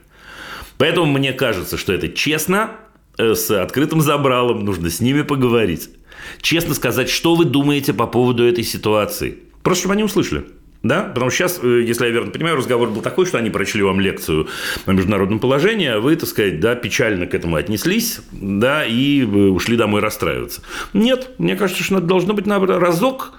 Поэтому 0.85 1.07
мне 1.07 1.33
кажется, 1.33 1.79
что 1.79 1.95
это 1.95 2.11
честно, 2.11 2.73
э, 3.17 3.35
с 3.35 3.51
открытым 3.51 4.03
забралом, 4.03 4.67
нужно 4.67 4.91
с 4.91 5.01
ними 5.01 5.23
поговорить. 5.23 5.89
Честно 6.43 6.75
сказать, 6.75 7.09
что 7.09 7.37
вы 7.37 7.47
думаете 7.47 7.95
по 7.95 8.07
поводу 8.07 8.45
этой 8.45 8.65
ситуации. 8.65 9.39
Просто 9.63 9.81
чтобы 9.81 9.95
они 9.95 10.03
услышали. 10.03 10.45
Да? 10.83 11.05
Потому 11.05 11.31
что 11.31 11.39
сейчас, 11.39 11.61
э, 11.63 11.85
если 11.87 12.05
я 12.05 12.11
верно 12.11 12.31
понимаю, 12.31 12.57
разговор 12.57 12.91
был 12.91 13.01
такой, 13.01 13.25
что 13.25 13.39
они 13.39 13.49
прочли 13.49 13.83
вам 13.83 13.99
лекцию 13.99 14.49
о 14.85 14.93
международном 14.93 15.39
положении, 15.39 15.89
а 15.89 16.01
вы, 16.01 16.17
так 16.17 16.29
сказать, 16.29 16.61
да, 16.61 16.75
печально 16.75 17.27
к 17.27 17.33
этому 17.33 17.57
отнеслись, 17.57 18.21
да, 18.31 18.85
и 18.85 19.23
э, 19.23 19.25
ушли 19.25 19.79
домой 19.79 20.03
расстраиваться. 20.03 20.61
Нет, 20.93 21.31
мне 21.39 21.57
кажется, 21.57 21.83
что 21.83 21.99
должно 21.99 22.35
быть 22.35 22.45
наоборот 22.45 22.83
разок. 22.83 23.33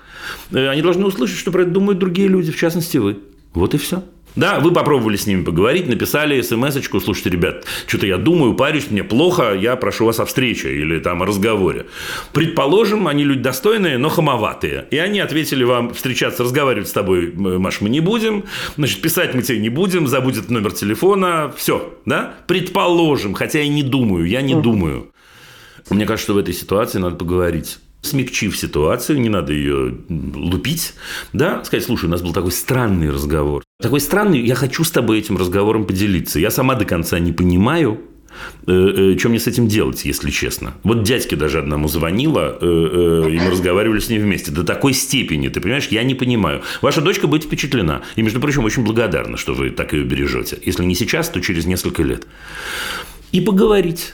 Они 0.51 0.81
должны 0.81 1.05
услышать, 1.05 1.37
что 1.37 1.51
про 1.51 1.61
это 1.61 1.69
думают 1.69 1.99
другие 1.99 2.27
люди, 2.27 2.51
в 2.51 2.57
частности 2.57 2.97
вы. 2.97 3.19
Вот 3.53 3.75
и 3.75 3.77
все. 3.77 4.03
Да, 4.35 4.59
вы 4.59 4.71
попробовали 4.71 5.15
с 5.15 5.27
ними 5.27 5.43
поговорить, 5.43 5.87
написали 5.87 6.41
смс-очку, 6.41 6.99
слушайте, 6.99 7.29
ребят, 7.29 7.65
что-то 7.87 8.05
я 8.05 8.17
думаю, 8.17 8.53
парюсь, 8.53 8.91
мне 8.91 9.03
плохо, 9.03 9.53
я 9.53 9.75
прошу 9.77 10.05
вас 10.05 10.19
о 10.19 10.25
встрече 10.25 10.75
или 10.75 10.99
там 10.99 11.23
о 11.23 11.25
разговоре. 11.25 11.85
Предположим, 12.33 13.07
они 13.07 13.23
люди 13.23 13.41
достойные, 13.41 13.97
но 13.97 14.09
хамоватые. 14.09 14.87
И 14.91 14.97
они 14.97 15.19
ответили 15.21 15.63
вам, 15.63 15.93
встречаться, 15.93 16.43
разговаривать 16.43 16.89
с 16.89 16.93
тобой, 16.93 17.31
м, 17.31 17.61
Маш, 17.61 17.79
мы 17.79 17.89
не 17.89 18.01
будем, 18.01 18.43
значит, 18.75 19.01
писать 19.01 19.33
мы 19.33 19.41
тебе 19.41 19.59
не 19.59 19.69
будем, 19.69 20.07
забудет 20.07 20.49
номер 20.49 20.73
телефона, 20.73 21.53
все, 21.55 21.97
да? 22.05 22.33
Предположим, 22.47 23.33
хотя 23.33 23.59
я 23.59 23.69
не 23.69 23.83
думаю, 23.83 24.27
я 24.27 24.41
не 24.41 24.55
думаю. 24.55 25.11
Мне 25.89 26.05
кажется, 26.05 26.25
что 26.25 26.33
в 26.33 26.37
этой 26.39 26.53
ситуации 26.53 26.97
надо 26.97 27.15
поговорить 27.15 27.77
смягчив 28.05 28.55
ситуацию, 28.55 29.19
не 29.19 29.29
надо 29.29 29.53
ее 29.53 29.97
лупить, 30.09 30.93
да, 31.33 31.63
сказать, 31.63 31.85
слушай, 31.85 32.05
у 32.05 32.09
нас 32.09 32.21
был 32.21 32.33
такой 32.33 32.51
странный 32.51 33.09
разговор. 33.09 33.63
Такой 33.81 33.99
странный, 33.99 34.41
я 34.41 34.55
хочу 34.55 34.83
с 34.83 34.91
тобой 34.91 35.19
этим 35.19 35.37
разговором 35.37 35.85
поделиться. 35.85 36.39
Я 36.39 36.51
сама 36.51 36.75
до 36.75 36.85
конца 36.85 37.19
не 37.19 37.33
понимаю, 37.33 37.99
э, 38.67 38.71
э, 38.71 39.17
что 39.17 39.29
мне 39.29 39.39
с 39.39 39.47
этим 39.47 39.67
делать, 39.67 40.05
если 40.05 40.29
честно. 40.29 40.75
Вот 40.83 41.03
дядьке 41.03 41.35
даже 41.35 41.59
одному 41.59 41.87
звонила, 41.87 42.57
э, 42.61 43.29
и 43.31 43.39
мы 43.39 43.49
разговаривали 43.51 43.99
с 43.99 44.09
ней 44.09 44.19
вместе. 44.19 44.51
До 44.51 44.63
такой 44.63 44.93
степени, 44.93 45.49
ты 45.49 45.59
понимаешь, 45.59 45.87
я 45.87 46.03
не 46.03 46.15
понимаю. 46.15 46.61
Ваша 46.81 47.01
дочка 47.01 47.27
будет 47.27 47.43
впечатлена. 47.43 48.01
И, 48.15 48.21
между 48.21 48.39
прочим, 48.39 48.63
очень 48.63 48.83
благодарна, 48.83 49.37
что 49.37 49.53
вы 49.53 49.71
так 49.71 49.93
ее 49.93 50.03
бережете. 50.03 50.57
Если 50.63 50.85
не 50.85 50.95
сейчас, 50.95 51.29
то 51.29 51.41
через 51.41 51.65
несколько 51.65 52.01
лет. 52.01 52.27
И 53.33 53.41
поговорить. 53.41 54.13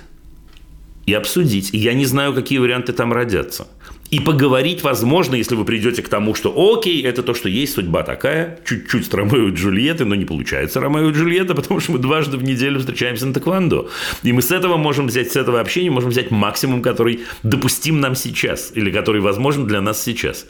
И 1.05 1.13
обсудить. 1.13 1.73
И 1.73 1.77
я 1.77 1.93
не 1.93 2.05
знаю, 2.05 2.33
какие 2.33 2.59
варианты 2.59 2.93
там 2.93 3.11
родятся. 3.11 3.67
И 4.11 4.19
поговорить, 4.19 4.83
возможно, 4.83 5.35
если 5.35 5.55
вы 5.55 5.63
придете 5.63 6.01
к 6.01 6.09
тому, 6.09 6.35
что 6.35 6.53
окей, 6.53 7.01
это 7.01 7.23
то, 7.23 7.33
что 7.33 7.47
есть, 7.47 7.73
судьба 7.73 8.03
такая, 8.03 8.59
чуть-чуть 8.65 9.05
с 9.05 9.13
Ромео 9.13 9.47
и 9.47 9.51
Джульеттой, 9.53 10.05
но 10.05 10.15
не 10.15 10.25
получается 10.25 10.81
Ромео 10.81 11.09
и 11.09 11.13
Джульетта, 11.13 11.55
потому 11.55 11.79
что 11.79 11.93
мы 11.93 11.99
дважды 11.99 12.35
в 12.35 12.43
неделю 12.43 12.79
встречаемся 12.79 13.25
на 13.25 13.33
тэквондо. 13.33 13.89
И 14.23 14.33
мы 14.33 14.41
с 14.41 14.51
этого 14.51 14.75
можем 14.75 15.07
взять, 15.07 15.31
с 15.31 15.37
этого 15.37 15.61
общения 15.61 15.89
можем 15.89 16.09
взять 16.09 16.29
максимум, 16.29 16.81
который 16.81 17.21
допустим 17.43 18.01
нам 18.01 18.15
сейчас, 18.15 18.73
или 18.75 18.91
который 18.91 19.21
возможен 19.21 19.65
для 19.65 19.79
нас 19.79 20.03
сейчас. 20.03 20.45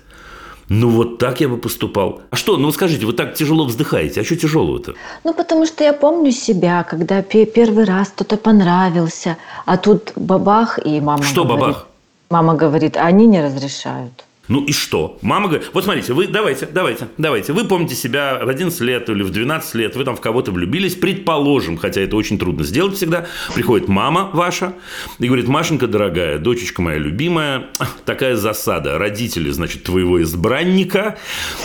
Ну, 0.74 0.90
вот 0.90 1.18
так 1.18 1.42
я 1.42 1.50
бы 1.50 1.58
поступал. 1.58 2.22
А 2.30 2.38
что, 2.38 2.56
ну, 2.56 2.72
скажите, 2.72 3.06
вы 3.06 3.12
так 3.12 3.34
тяжело 3.34 3.66
вздыхаете, 3.66 4.22
а 4.22 4.24
что 4.24 4.38
тяжелого-то? 4.38 4.94
Ну, 5.26 5.34
потому 5.34 5.66
что 5.66 5.84
я 5.84 5.92
помню 5.92 6.32
себя, 6.32 6.84
когда 6.84 7.22
пе- 7.22 7.46
первый 7.46 7.84
раз 7.84 8.08
кто-то 8.08 8.38
понравился, 8.38 9.36
а 9.66 9.76
тут 9.76 10.14
бабах, 10.16 10.80
и 10.86 11.02
мама 11.02 11.24
Что 11.24 11.44
говорит, 11.44 11.60
бабах? 11.62 11.88
Мама 12.30 12.54
говорит, 12.54 12.96
«А 12.96 13.02
они 13.08 13.28
не 13.28 13.44
разрешают. 13.44 14.24
Ну 14.52 14.66
и 14.66 14.74
что? 14.74 15.18
Мама 15.22 15.48
говорит, 15.48 15.70
вот 15.72 15.86
смотрите, 15.86 16.12
вы 16.12 16.28
давайте, 16.28 16.68
давайте, 16.70 17.08
давайте. 17.18 17.54
Вы 17.54 17.64
помните 17.64 17.96
себя 17.96 18.38
в 18.44 18.50
11 18.50 18.82
лет 18.82 19.10
или 19.10 19.24
в 19.24 19.30
12 19.30 19.76
лет, 19.76 19.96
вы 19.96 20.04
там 20.04 20.18
в 20.18 20.20
кого-то 20.20 20.52
влюбились, 20.52 20.96
предположим, 20.96 21.78
хотя 21.78 22.02
это 22.02 22.18
очень 22.18 22.38
трудно 22.38 22.66
сделать 22.66 22.98
всегда, 22.98 23.28
приходит 23.56 23.88
мама 23.88 24.30
ваша 24.34 24.74
и 25.20 25.28
говорит, 25.28 25.48
Машенька, 25.48 25.88
дорогая, 25.88 26.38
дочечка 26.38 26.82
моя 26.82 26.98
любимая, 26.98 27.68
такая 28.04 28.36
засада, 28.36 28.98
родители, 28.98 29.50
значит, 29.52 29.84
твоего 29.84 30.22
избранника 30.22 31.18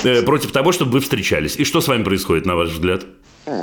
э, 0.05 0.23
против 0.23 0.53
того, 0.53 0.71
чтобы 0.71 0.93
вы 0.93 1.01
встречались. 1.01 1.57
И 1.57 1.65
что 1.65 1.81
с 1.81 1.89
вами 1.89 2.05
происходит, 2.05 2.47
на 2.47 2.55
ваш 2.55 2.69
взгляд? 2.69 3.05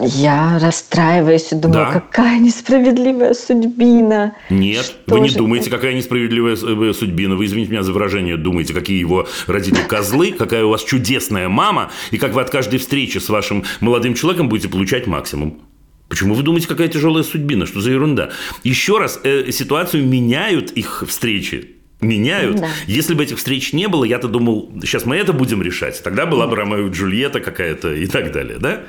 Я 0.02 0.60
расстраиваюсь 0.62 1.52
и 1.52 1.56
думаю, 1.56 1.86
Да. 1.86 1.92
какая 1.92 2.40
несправедливая 2.40 3.34
судьбина. 3.34 4.36
Нет, 4.50 4.86
Что 4.86 5.16
вы 5.16 5.20
не 5.20 5.30
же 5.30 5.38
думаете, 5.38 5.70
какая 5.70 5.94
несправедливая 5.94 6.56
э, 6.56 6.94
судьбина. 6.94 7.36
Вы, 7.36 7.46
извините 7.46 7.72
меня 7.72 7.84
за 7.84 7.92
выражение, 7.92 8.38
думаете, 8.38 8.74
какие 8.74 9.00
его 9.00 9.28
родители 9.48 9.82
козлы, 9.88 10.32
какая 10.32 10.64
у 10.64 10.70
вас 10.70 10.84
чудесная 10.84 11.50
мама, 11.50 11.92
и 12.12 12.18
как 12.18 12.34
вы 12.34 12.42
от 12.42 12.50
каждой 12.50 12.80
встречи 12.80 13.18
с 13.18 13.28
вашим 13.28 13.66
молодым 13.82 14.14
человеком 14.14 14.48
будете 14.48 14.70
получать 14.70 15.06
максимум. 15.06 15.60
Почему 16.08 16.34
вы 16.36 16.44
думаете, 16.44 16.68
какая 16.68 16.88
тяжелая 16.88 17.24
судьбина? 17.24 17.66
Что 17.66 17.82
за 17.82 17.92
ерунда? 17.92 18.30
Еще 18.64 18.98
раз, 19.00 19.20
э, 19.24 19.52
ситуацию 19.52 20.06
меняют 20.08 20.72
их 20.72 21.04
встречи. 21.08 21.72
Меняют. 22.00 22.58
Да. 22.58 22.68
Если 22.88 23.14
бы 23.14 23.24
этих 23.24 23.38
встреч 23.38 23.74
не 23.74 23.88
было, 23.88 24.04
я-то 24.04 24.28
думал, 24.28 24.72
сейчас 24.82 25.06
мы 25.06 25.16
это 25.18 25.34
будем 25.34 25.62
решать. 25.62 26.02
Тогда 26.04 26.26
была 26.26 26.48
бы 26.48 26.56
Ромео 26.56 26.88
и 26.88 26.90
Джульетта 26.92 27.40
какая-то 27.40 27.94
и 27.94 28.06
так 28.08 28.32
далее, 28.32 28.58
да? 28.60 28.82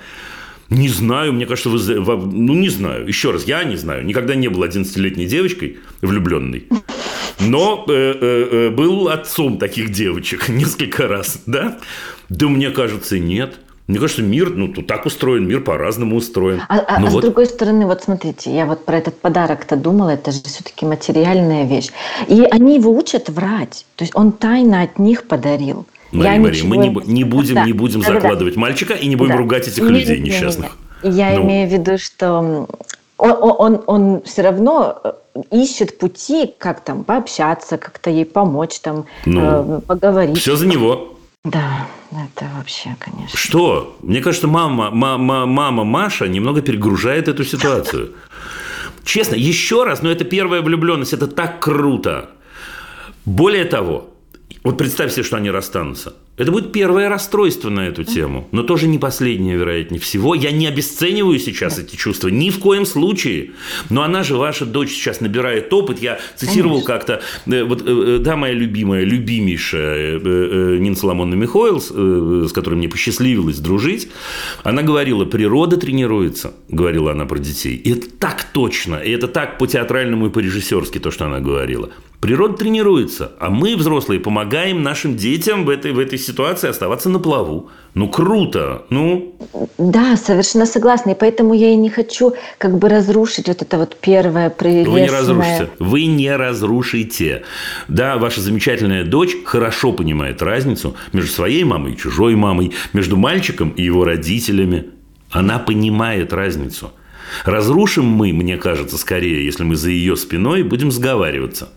Не 0.70 0.88
знаю, 0.88 1.32
мне 1.32 1.46
кажется, 1.46 1.68
вы... 1.68 1.78
Ну, 1.78 2.54
не 2.54 2.68
знаю. 2.68 3.06
Еще 3.06 3.30
раз, 3.30 3.44
я 3.44 3.64
не 3.64 3.76
знаю. 3.76 4.04
Никогда 4.04 4.34
не 4.34 4.48
был 4.48 4.64
11-летней 4.64 5.26
девочкой 5.26 5.78
влюбленной. 6.00 6.68
Но 7.40 7.84
э, 7.88 7.92
э, 7.92 8.48
э, 8.50 8.70
был 8.70 9.08
отцом 9.08 9.58
таких 9.58 9.90
девочек 9.90 10.48
несколько 10.48 11.08
раз, 11.08 11.42
да? 11.46 11.78
Да 12.28 12.48
мне 12.48 12.70
кажется, 12.70 13.18
нет. 13.18 13.56
Мне 13.86 13.98
кажется, 13.98 14.22
мир, 14.22 14.48
ну, 14.48 14.68
так 14.68 15.04
устроен, 15.04 15.46
мир 15.46 15.60
по-разному 15.60 16.16
устроен. 16.16 16.62
А, 16.68 16.78
а- 16.78 17.00
ну 17.00 17.06
а 17.06 17.10
вот, 17.10 17.20
с 17.20 17.26
другой 17.26 17.44
стороны, 17.44 17.84
вот 17.84 18.02
смотрите, 18.02 18.54
я 18.54 18.64
вот 18.64 18.86
про 18.86 18.96
этот 18.96 19.20
подарок-то 19.20 19.76
думала, 19.76 20.10
это 20.10 20.32
же 20.32 20.42
все-таки 20.42 20.86
материальная 20.86 21.66
вещь. 21.66 21.90
И 22.26 22.42
они 22.50 22.76
его 22.76 22.90
учат 22.96 23.28
врать. 23.28 23.84
То 23.96 24.04
есть 24.04 24.16
он 24.16 24.32
тайно 24.32 24.80
от 24.80 24.98
них 24.98 25.24
подарил. 25.24 25.86
Мария, 26.14 26.34
Я 26.34 26.40
Мария, 26.40 26.64
мы 26.64 26.76
не, 26.76 26.88
ничего- 26.88 27.02
не 27.02 27.24
будем, 27.24 27.54
Да, 27.56 27.64
не 27.66 27.72
будем 27.72 28.00
да-да-да. 28.00 28.20
закладывать 28.20 28.56
мальчика 28.56 28.94
и 28.94 29.06
не 29.06 29.16
будем 29.16 29.32
Да. 29.32 29.38
ругать 29.38 29.68
этих 29.68 29.82
Не- 29.82 29.90
людей 29.90 30.16
не- 30.16 30.22
не- 30.24 30.30
не. 30.30 30.36
несчастных. 30.36 30.76
Я 31.02 31.32
Ну. 31.36 31.42
имею 31.42 31.68
в 31.68 31.72
виду, 31.72 31.98
что 31.98 32.66
он, 33.18 33.36
он, 33.58 33.82
он 33.86 34.22
все 34.22 34.42
равно 34.42 35.00
э, 35.04 35.12
ищет 35.50 35.98
пути, 35.98 36.52
как 36.58 36.80
там 36.84 37.04
пообщаться, 37.04 37.76
как-то 37.76 38.10
ей 38.10 38.24
помочь, 38.24 38.78
там 38.80 39.04
Ну, 39.26 39.40
э, 39.42 39.80
поговорить. 39.86 40.38
Все 40.38 40.56
за 40.56 40.66
него. 40.66 41.10
Да, 41.44 41.86
это 42.10 42.46
вообще, 42.56 42.96
конечно. 42.98 43.38
Что? 43.38 43.96
Мне 44.00 44.20
кажется, 44.20 44.48
мама, 44.48 44.90
мама, 44.90 45.44
мама 45.46 45.84
Маша 45.84 46.26
немного 46.26 46.62
перегружает 46.62 47.28
эту 47.28 47.44
ситуацию. 47.44 48.12
Честно, 49.04 49.34
еще 49.34 49.84
раз, 49.84 50.00
но 50.02 50.10
это 50.10 50.24
первая 50.24 50.62
влюбленность, 50.62 51.12
это 51.12 51.26
так 51.26 51.60
круто. 51.60 52.30
Более 53.26 53.64
того, 53.66 54.06
вот 54.64 54.78
представь 54.78 55.12
себе, 55.12 55.22
что 55.22 55.36
они 55.36 55.50
расстанутся. 55.50 56.14
Это 56.38 56.50
будет 56.50 56.72
первое 56.72 57.10
расстройство 57.10 57.68
на 57.68 57.86
эту 57.86 58.02
тему, 58.02 58.48
но 58.50 58.62
тоже 58.62 58.88
не 58.88 58.98
последнее, 58.98 59.56
вероятнее 59.56 60.00
всего. 60.00 60.34
Я 60.34 60.52
не 60.52 60.66
обесцениваю 60.66 61.38
сейчас 61.38 61.78
эти 61.78 61.96
чувства, 61.96 62.28
ни 62.28 62.48
в 62.48 62.58
коем 62.58 62.86
случае. 62.86 63.50
Но 63.90 64.02
она 64.02 64.22
же, 64.22 64.36
ваша 64.36 64.64
дочь, 64.64 64.88
сейчас 64.88 65.20
набирает 65.20 65.72
опыт. 65.72 66.00
Я 66.00 66.18
цитировал 66.34 66.82
как-то, 66.82 67.20
э, 67.46 67.62
вот, 67.62 67.82
э, 67.82 68.16
э, 68.16 68.18
да, 68.18 68.36
моя 68.36 68.54
любимая, 68.54 69.04
любимейшая 69.04 70.18
Нина 70.78 70.96
Соломонна 70.96 71.34
Михоэлс, 71.34 71.92
э, 71.94 72.46
с 72.48 72.52
которой 72.52 72.76
мне 72.76 72.88
посчастливилось 72.88 73.58
дружить, 73.58 74.08
она 74.62 74.82
говорила, 74.82 75.26
природа 75.26 75.76
тренируется, 75.76 76.54
говорила 76.70 77.12
она 77.12 77.26
про 77.26 77.38
детей. 77.38 77.76
И 77.76 77.92
это 77.92 78.08
так 78.10 78.44
точно, 78.44 78.96
и 78.96 79.10
это 79.10 79.28
так 79.28 79.58
по-театральному 79.58 80.28
и 80.28 80.30
по-режиссерски 80.30 80.98
то, 80.98 81.10
что 81.10 81.26
она 81.26 81.40
говорила. 81.40 81.90
Природа 82.24 82.56
тренируется, 82.56 83.32
а 83.38 83.50
мы, 83.50 83.76
взрослые, 83.76 84.18
помогаем 84.18 84.82
нашим 84.82 85.14
детям 85.14 85.66
в 85.66 85.68
этой, 85.68 85.92
в 85.92 85.98
этой 85.98 86.18
ситуации 86.18 86.70
оставаться 86.70 87.10
на 87.10 87.18
плаву. 87.18 87.68
Ну, 87.92 88.08
круто. 88.08 88.86
Ну, 88.88 89.36
Да, 89.76 90.16
совершенно 90.16 90.64
согласна. 90.64 91.10
И 91.10 91.14
поэтому 91.14 91.52
я 91.52 91.70
и 91.70 91.76
не 91.76 91.90
хочу 91.90 92.32
как 92.56 92.78
бы 92.78 92.88
разрушить 92.88 93.48
вот 93.48 93.60
это 93.60 93.76
вот 93.76 93.98
первое 94.00 94.48
прелестное. 94.48 94.94
вы 94.94 95.00
не 95.02 95.10
разрушите. 95.10 95.70
Вы 95.78 96.06
не 96.06 96.34
разрушите. 96.34 97.42
Да, 97.88 98.16
ваша 98.16 98.40
замечательная 98.40 99.04
дочь 99.04 99.36
хорошо 99.44 99.92
понимает 99.92 100.40
разницу 100.40 100.96
между 101.12 101.30
своей 101.30 101.64
мамой 101.64 101.92
и 101.92 101.96
чужой 101.98 102.36
мамой, 102.36 102.72
между 102.94 103.18
мальчиком 103.18 103.68
и 103.68 103.82
его 103.82 104.02
родителями. 104.02 104.86
Она 105.30 105.58
понимает 105.58 106.32
разницу. 106.32 106.90
Разрушим 107.44 108.06
мы, 108.06 108.32
мне 108.32 108.56
кажется, 108.56 108.96
скорее, 108.96 109.44
если 109.44 109.62
мы 109.62 109.76
за 109.76 109.90
ее 109.90 110.16
спиной 110.16 110.62
будем 110.62 110.90
сговариваться. 110.90 111.68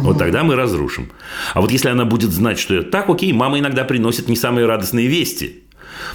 Вот 0.00 0.18
тогда 0.18 0.42
мы 0.42 0.56
разрушим. 0.56 1.10
А 1.54 1.60
вот 1.60 1.70
если 1.70 1.88
она 1.88 2.04
будет 2.04 2.30
знать, 2.30 2.58
что 2.58 2.74
это 2.74 2.90
так, 2.90 3.08
окей, 3.08 3.32
мама 3.32 3.58
иногда 3.58 3.84
приносит 3.84 4.28
не 4.28 4.36
самые 4.36 4.66
радостные 4.66 5.06
вести. 5.06 5.62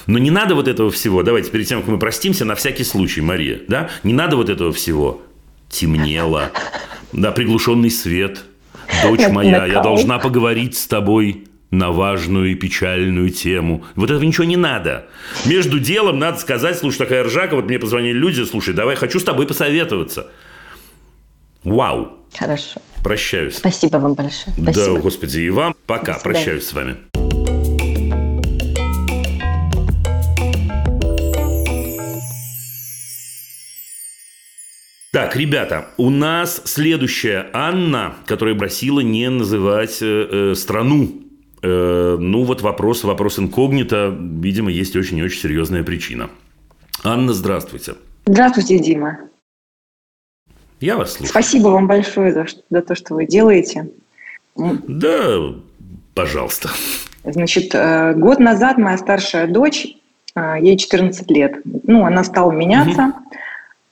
Но 0.07 0.19
не 0.19 0.31
надо 0.31 0.55
вот 0.55 0.67
этого 0.67 0.91
всего. 0.91 1.23
Давайте 1.23 1.51
перед 1.51 1.67
тем, 1.67 1.81
как 1.81 1.89
мы 1.89 1.99
простимся, 1.99 2.45
на 2.45 2.55
всякий 2.55 2.83
случай, 2.83 3.21
Мария, 3.21 3.61
да? 3.67 3.89
Не 4.03 4.13
надо 4.13 4.35
вот 4.35 4.49
этого 4.49 4.71
всего. 4.71 5.21
Темнело, 5.69 6.51
да, 7.13 7.31
приглушенный 7.31 7.89
свет. 7.89 8.43
Дочь 9.03 9.27
моя, 9.29 9.65
я 9.65 9.81
должна 9.81 10.19
поговорить 10.19 10.77
с 10.77 10.85
тобой 10.85 11.45
на 11.71 11.91
важную 11.91 12.51
и 12.51 12.55
печальную 12.55 13.29
тему. 13.29 13.85
Вот 13.95 14.11
этого 14.11 14.23
ничего 14.23 14.43
не 14.43 14.57
надо. 14.57 15.07
Между 15.45 15.79
делом 15.79 16.19
надо 16.19 16.37
сказать, 16.37 16.77
слушай, 16.77 16.97
такая 16.97 17.23
ржака, 17.23 17.55
вот 17.55 17.65
мне 17.65 17.79
позвонили 17.79 18.17
люди, 18.17 18.43
слушай, 18.43 18.73
давай, 18.73 18.97
хочу 18.97 19.19
с 19.19 19.23
тобой 19.23 19.47
посоветоваться. 19.47 20.29
Вау. 21.63 22.17
Хорошо. 22.37 22.81
Прощаюсь. 23.03 23.57
Спасибо 23.57 23.97
вам 23.97 24.13
большое. 24.13 24.55
Да, 24.57 24.73
Спасибо. 24.73 24.99
господи, 24.99 25.39
и 25.39 25.49
вам 25.49 25.75
пока. 25.85 26.19
Прощаюсь 26.19 26.65
с 26.65 26.73
вами. 26.73 26.97
Так, 35.11 35.35
ребята, 35.35 35.87
у 35.97 36.09
нас 36.09 36.61
следующая 36.63 37.49
Анна, 37.51 38.15
которая 38.25 38.55
просила 38.55 39.01
не 39.01 39.29
называть 39.29 39.97
э, 40.01 40.51
э, 40.51 40.55
страну. 40.55 41.23
Э, 41.61 42.17
ну, 42.17 42.43
вот 42.43 42.61
вопрос, 42.61 43.03
вопрос 43.03 43.37
инкогнито. 43.37 44.17
Видимо, 44.17 44.71
есть 44.71 44.95
очень 44.95 45.17
и 45.17 45.23
очень 45.23 45.41
серьезная 45.41 45.83
причина. 45.83 46.29
Анна, 47.03 47.33
здравствуйте. 47.33 47.95
Здравствуйте, 48.25 48.79
Дима. 48.79 49.30
Я 50.81 50.97
вас 50.97 51.13
слушаю. 51.13 51.29
Спасибо 51.29 51.67
вам 51.69 51.87
большое 51.87 52.33
за, 52.33 52.45
за 52.69 52.81
то, 52.81 52.95
что 52.95 53.13
вы 53.13 53.27
делаете. 53.27 53.87
Да, 54.55 55.53
пожалуйста. 56.15 56.69
Значит, 57.23 57.73
э, 57.75 58.13
год 58.15 58.39
назад 58.39 58.79
моя 58.79 58.97
старшая 58.97 59.47
дочь, 59.47 59.95
э, 60.35 60.55
ей 60.59 60.75
14 60.75 61.29
лет, 61.29 61.61
ну, 61.63 62.03
она 62.03 62.23
стала 62.23 62.51
меняться, 62.51 63.13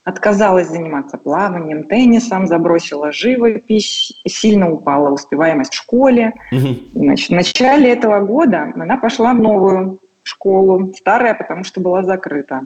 отказалась 0.03 0.67
заниматься 0.67 1.19
плаванием, 1.19 1.83
теннисом, 1.83 2.47
забросила 2.47 3.11
живопись, 3.11 4.19
сильно 4.27 4.71
упала 4.71 5.11
успеваемость 5.11 5.73
в 5.73 5.77
школе. 5.77 6.33
Мгм. 6.51 6.79
Значит, 6.95 7.29
в 7.29 7.33
начале 7.33 7.91
этого 7.91 8.19
года 8.21 8.73
она 8.75 8.97
пошла 8.97 9.33
в 9.33 9.39
новую 9.39 9.99
школу, 10.23 10.91
старая, 10.97 11.35
потому 11.35 11.63
что 11.63 11.81
была 11.81 12.03
закрыта. 12.03 12.65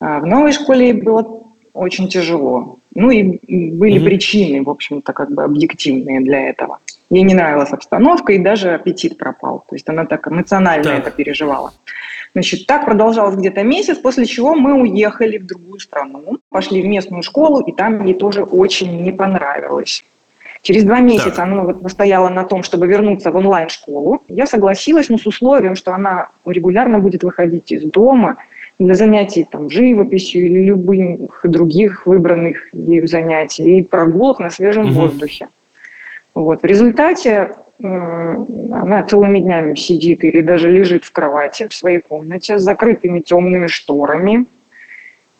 А 0.00 0.20
в 0.20 0.26
новой 0.26 0.52
школе 0.52 0.88
ей 0.88 0.92
было 0.92 1.47
очень 1.78 2.08
тяжело. 2.08 2.78
Ну 2.94 3.10
и 3.10 3.22
были 3.70 3.98
Мгм. 3.98 4.04
причины, 4.04 4.62
в 4.62 4.70
общем-то, 4.70 5.12
как 5.12 5.30
бы 5.30 5.44
объективные 5.44 6.20
для 6.20 6.48
этого. 6.50 6.78
Ей 7.10 7.22
не 7.22 7.34
нравилась 7.34 7.72
обстановка, 7.72 8.32
и 8.32 8.38
даже 8.38 8.74
аппетит 8.74 9.16
пропал. 9.16 9.64
То 9.68 9.74
есть 9.76 9.88
она 9.88 10.04
так 10.04 10.26
эмоционально 10.28 10.84
Так. 10.84 10.98
это 10.98 11.10
переживала. 11.10 11.72
Значит, 12.34 12.66
так 12.66 12.84
продолжалось 12.84 13.36
где-то 13.36 13.62
месяц, 13.62 13.96
после 13.96 14.26
чего 14.26 14.54
мы 14.54 14.74
уехали 14.82 15.38
в 15.38 15.46
другую 15.46 15.80
страну, 15.80 16.38
пошли 16.50 16.82
в 16.82 16.86
местную 16.86 17.22
школу, 17.22 17.60
и 17.60 17.72
там 17.72 18.04
ей 18.04 18.14
тоже 18.14 18.42
очень 18.42 19.02
не 19.02 19.12
понравилось. 19.12 20.04
Через 20.62 20.84
два 20.84 21.00
месяца 21.00 21.30
Так. 21.30 21.38
она 21.38 21.62
вот 21.62 21.82
настояла 21.82 22.28
на 22.28 22.44
том, 22.44 22.62
чтобы 22.62 22.86
вернуться 22.88 23.30
в 23.30 23.36
онлайн-школу. 23.36 24.22
Я 24.28 24.46
согласилась, 24.46 25.08
но 25.08 25.16
с 25.16 25.26
условием, 25.26 25.76
что 25.76 25.94
она 25.94 26.28
регулярно 26.44 26.98
будет 26.98 27.22
выходить 27.22 27.72
из 27.72 27.84
дома 27.84 28.36
для 28.78 28.94
занятий 28.94 29.46
там, 29.50 29.70
живописью 29.70 30.46
или 30.46 30.64
любых 30.64 31.40
других 31.44 32.06
выбранных 32.06 32.68
ею 32.72 33.08
занятий, 33.08 33.78
и 33.78 33.82
прогулок 33.82 34.38
на 34.38 34.50
свежем 34.50 34.86
Мгм. 34.86 34.94
воздухе. 34.94 35.48
Вот. 36.34 36.62
В 36.62 36.64
результате 36.64 37.56
э, 37.80 37.84
она 37.84 39.02
целыми 39.02 39.40
днями 39.40 39.74
сидит 39.74 40.22
или 40.24 40.40
даже 40.40 40.70
лежит 40.70 41.04
в 41.04 41.12
кровати 41.12 41.66
в 41.68 41.74
своей 41.74 42.00
комнате 42.00 42.58
с 42.58 42.62
закрытыми 42.62 43.20
темными 43.20 43.66
шторами 43.66 44.46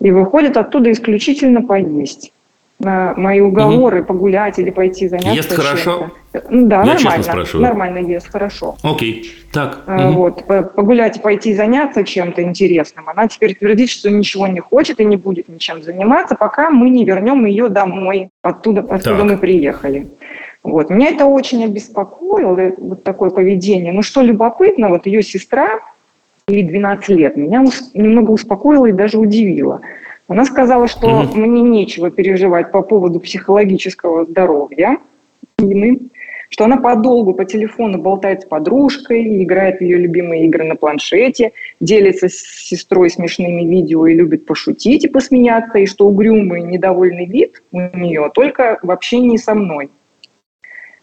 и 0.01 0.11
выходит 0.11 0.57
оттуда 0.57 0.91
исключительно 0.91 1.62
поесть. 1.62 2.32
На 2.80 3.14
мои 3.16 3.41
уговоры 3.41 4.05
погулять 4.05 4.59
или 4.59 4.70
пойти 4.70 5.09
заняться 5.09 5.34
Ест 5.34 5.53
хорошо? 5.53 6.11
Ну 6.51 6.66
Да, 6.66 6.83
Я 6.85 6.95
нормально. 6.95 7.22
спрашиваю. 7.22 7.62
Нормально 7.62 7.99
ест, 7.99 8.29
хорошо. 8.31 8.76
Окей. 8.83 9.31
Так. 9.53 9.83
Мгм. 9.87 10.12
Вот, 10.12 10.45
по- 10.45 10.62
погулять 10.62 11.16
и 11.16 11.20
пойти 11.20 11.55
заняться 11.55 12.05
чем-то 12.05 12.43
интересным. 12.43 13.09
Она 13.09 13.29
теперь 13.29 13.55
твердит, 13.55 13.89
что 13.89 14.11
ничего 14.11 14.47
не 14.47 14.61
хочет 14.61 15.01
и 15.01 15.05
не 15.05 15.16
будет 15.16 15.49
ничем 15.49 15.83
заниматься, 15.83 16.35
пока 16.37 16.70
мы 16.70 16.91
не 16.91 17.05
вернем 17.05 17.47
ее 17.47 17.68
домой, 17.70 18.29
оттуда, 18.43 18.81
откуда 18.81 19.01
Так. 19.16 19.24
мы 19.24 19.37
приехали. 19.39 20.07
Вот. 20.62 20.91
Меня 20.91 21.09
это 21.09 21.24
очень 21.24 21.64
обеспокоило, 21.64 22.59
э, 22.59 22.74
вот 22.76 23.03
такое 23.05 23.31
поведение. 23.31 23.93
Но 23.93 24.03
что 24.03 24.20
любопытно, 24.20 24.91
вот 24.91 25.07
ее 25.07 25.22
сестра, 25.22 25.81
ей 26.47 26.62
12 26.62 27.09
лет, 27.16 27.37
меня 27.37 27.64
немного 27.95 28.33
успокоило 28.33 28.85
и 28.87 28.93
даже 28.93 29.18
удивило. 29.18 29.81
Она 30.29 30.45
сказала, 30.45 30.89
что 30.89 31.09
Мгм. 31.09 31.41
мне 31.41 31.62
нечего 31.62 32.11
переживать 32.11 32.70
по 32.70 32.83
поводу 32.83 33.18
психологического 33.18 34.26
здоровья 34.26 34.99
Инны, 35.59 36.01
что 36.49 36.64
она 36.64 36.78
подолгу 36.78 37.34
по 37.34 37.44
телефону 37.44 37.99
болтает 37.99 38.42
с 38.42 38.44
подружкой, 38.44 39.42
играет 39.42 39.78
в 39.78 39.80
ее 39.82 39.99
любимые 39.99 40.46
игры 40.46 40.64
на 40.64 40.76
планшете, 40.76 41.53
делится 41.80 42.28
с 42.28 42.34
сестрой 42.34 43.11
смешными 43.11 43.62
видео 43.62 44.07
и 44.07 44.14
любит 44.14 44.46
пошутить 44.46 45.05
и 45.05 45.09
посмеяться, 45.09 45.78
и 45.78 45.86
что 45.86 46.07
угрюмый, 46.07 46.62
недовольный 46.62 47.26
вид 47.26 47.62
у 47.72 47.80
нее 47.80 48.30
только 48.34 48.78
в 48.82 48.90
общении 48.90 49.36
со 49.36 49.55
мной. 49.55 49.90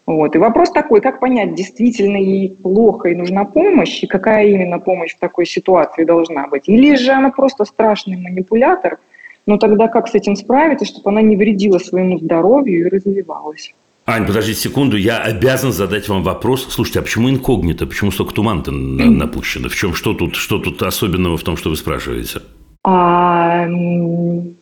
Вот. 0.06 0.36
И 0.36 0.38
вопрос 0.38 0.70
такой, 0.70 1.00
как 1.00 1.18
понять, 1.18 1.54
действительно 1.54 2.16
ей 2.16 2.50
плохо 2.50 3.08
и 3.08 3.16
нужна 3.16 3.44
помощь, 3.44 4.04
и 4.04 4.06
какая 4.06 4.46
именно 4.46 4.78
помощь 4.78 5.14
в 5.14 5.18
такой 5.18 5.46
ситуации 5.46 6.04
должна 6.04 6.46
быть? 6.46 6.68
Или 6.68 6.94
же 6.94 7.10
она 7.10 7.30
просто 7.30 7.64
страшный 7.64 8.16
манипулятор, 8.16 8.98
но 9.46 9.58
тогда 9.58 9.88
как 9.88 10.06
с 10.06 10.14
этим 10.14 10.36
справиться, 10.36 10.86
чтобы 10.86 11.10
она 11.10 11.22
не 11.22 11.36
вредила 11.36 11.78
своему 11.78 12.18
здоровью 12.18 12.86
и 12.86 12.88
развивалась? 12.88 13.74
Ань, 14.06 14.24
подождите 14.24 14.60
секунду, 14.60 14.96
я 14.96 15.18
обязан 15.18 15.72
задать 15.72 16.08
вам 16.08 16.22
вопрос. 16.22 16.66
Слушайте, 16.70 17.00
а 17.00 17.02
почему 17.02 17.28
инкогнито? 17.28 17.86
Почему 17.86 18.12
столько 18.12 18.34
туман-то 18.34 18.70
на- 18.70 19.10
напущено? 19.10 19.68
В 19.68 19.74
чем, 19.74 19.94
что 19.94 20.14
тут, 20.14 20.36
что 20.36 20.58
тут 20.60 20.80
особенного 20.82 21.36
в 21.36 21.42
том, 21.42 21.56
что 21.56 21.70
вы 21.70 21.76
спрашиваете? 21.76 22.40
А, 22.84 23.66
ну, 23.66 24.54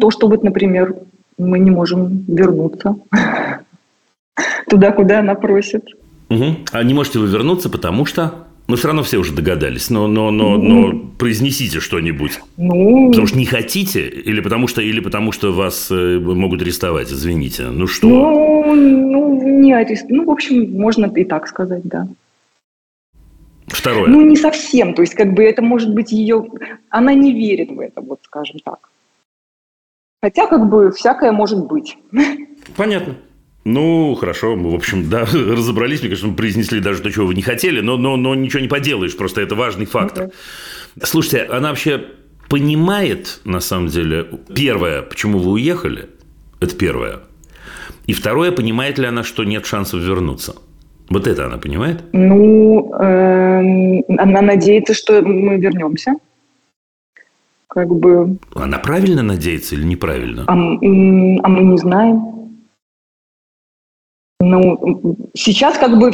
то, 0.00 0.10
что 0.10 0.28
вот, 0.28 0.42
например, 0.44 0.94
мы 1.36 1.58
не 1.58 1.70
можем 1.70 2.24
вернуться 2.26 2.96
туда, 4.70 4.92
куда 4.92 5.18
она 5.20 5.34
просит. 5.34 5.84
Мгм. 6.30 6.64
А 6.72 6.82
не 6.82 6.94
можете 6.94 7.18
вы 7.18 7.26
вернуться, 7.26 7.68
потому 7.68 8.06
что... 8.06 8.46
Ну, 8.66 8.76
все 8.76 8.86
равно 8.86 9.02
все 9.02 9.18
уже 9.18 9.34
догадались, 9.34 9.90
но, 9.90 10.06
но, 10.06 10.30
но, 10.30 10.56
но 10.56 10.98
произнесите 11.18 11.80
что-нибудь. 11.80 12.40
Ну, 12.56 13.08
Потому 13.10 13.26
что 13.26 13.36
не 13.36 13.44
хотите, 13.44 14.08
или 14.08 14.40
потому 14.40 14.68
что, 14.68 14.80
или 14.80 15.00
потому 15.00 15.32
что 15.32 15.52
вас 15.52 15.90
э, 15.90 16.18
могут 16.18 16.62
арестовать, 16.62 17.12
извините. 17.12 17.68
Ну 17.68 17.86
что? 17.86 18.08
ну, 18.08 18.74
ну, 18.74 19.60
не 19.60 19.74
арест. 19.74 20.06
Ну, 20.08 20.24
в 20.24 20.30
общем, 20.30 20.72
можно 20.80 21.06
и 21.14 21.24
так 21.24 21.46
сказать, 21.46 21.82
да. 21.84 22.08
Второе. 23.66 24.08
Ну, 24.08 24.22
не 24.22 24.36
совсем. 24.36 24.94
То 24.94 25.02
есть, 25.02 25.14
как 25.14 25.34
бы 25.34 25.44
это 25.44 25.60
может 25.60 25.92
быть 25.92 26.12
ее... 26.12 26.46
Она 26.88 27.12
не 27.12 27.32
верит 27.32 27.70
в 27.70 27.80
это, 27.80 28.00
вот 28.00 28.20
скажем 28.24 28.60
так. 28.64 28.88
Хотя, 30.22 30.46
как 30.46 30.70
бы, 30.70 30.90
всякое 30.90 31.32
может 31.32 31.66
быть. 31.66 31.98
Понятно. 32.76 33.16
Ну, 33.64 34.14
хорошо, 34.14 34.56
мы, 34.56 34.70
в 34.70 34.74
общем, 34.74 35.08
да, 35.08 35.20
разобрались. 35.32 36.00
Мне 36.00 36.10
кажется, 36.10 36.28
мы 36.28 36.36
произнесли 36.36 36.80
даже 36.80 37.00
то, 37.00 37.10
чего 37.10 37.26
вы 37.26 37.34
не 37.34 37.42
хотели, 37.42 37.80
но, 37.80 37.96
но, 37.96 38.16
но 38.16 38.34
ничего 38.34 38.60
не 38.60 38.68
поделаешь, 38.68 39.16
просто 39.16 39.40
это 39.40 39.54
важный 39.54 39.86
фактор. 39.86 40.30
Слушайте, 41.02 41.44
она 41.44 41.70
вообще 41.70 42.04
понимает, 42.48 43.40
на 43.44 43.60
самом 43.60 43.88
деле, 43.88 44.26
первое, 44.54 45.02
почему 45.02 45.38
вы 45.38 45.52
уехали, 45.52 46.08
это 46.60 46.76
первое. 46.76 47.20
И 48.06 48.12
второе, 48.12 48.52
понимает 48.52 48.98
ли 48.98 49.06
она, 49.06 49.22
что 49.22 49.44
нет 49.44 49.64
шансов 49.64 50.00
вернуться? 50.00 50.54
Вот 51.08 51.26
это 51.26 51.46
она 51.46 51.56
понимает? 51.58 52.02
Ну, 52.12 52.92
эм, 52.94 54.04
она 54.18 54.42
надеется, 54.42 54.94
что 54.94 55.22
мы 55.22 55.56
вернемся. 55.56 56.14
Как 57.68 57.88
бы... 57.88 58.38
Она 58.54 58.78
правильно 58.78 59.22
надеется 59.22 59.74
или 59.74 59.84
неправильно? 59.84 60.44
А, 60.46 60.52
а 60.52 60.54
мы 60.54 61.64
не 61.64 61.78
знаем. 61.78 62.34
Ну, 64.40 65.30
сейчас 65.34 65.78
как 65.78 65.98
бы, 65.98 66.12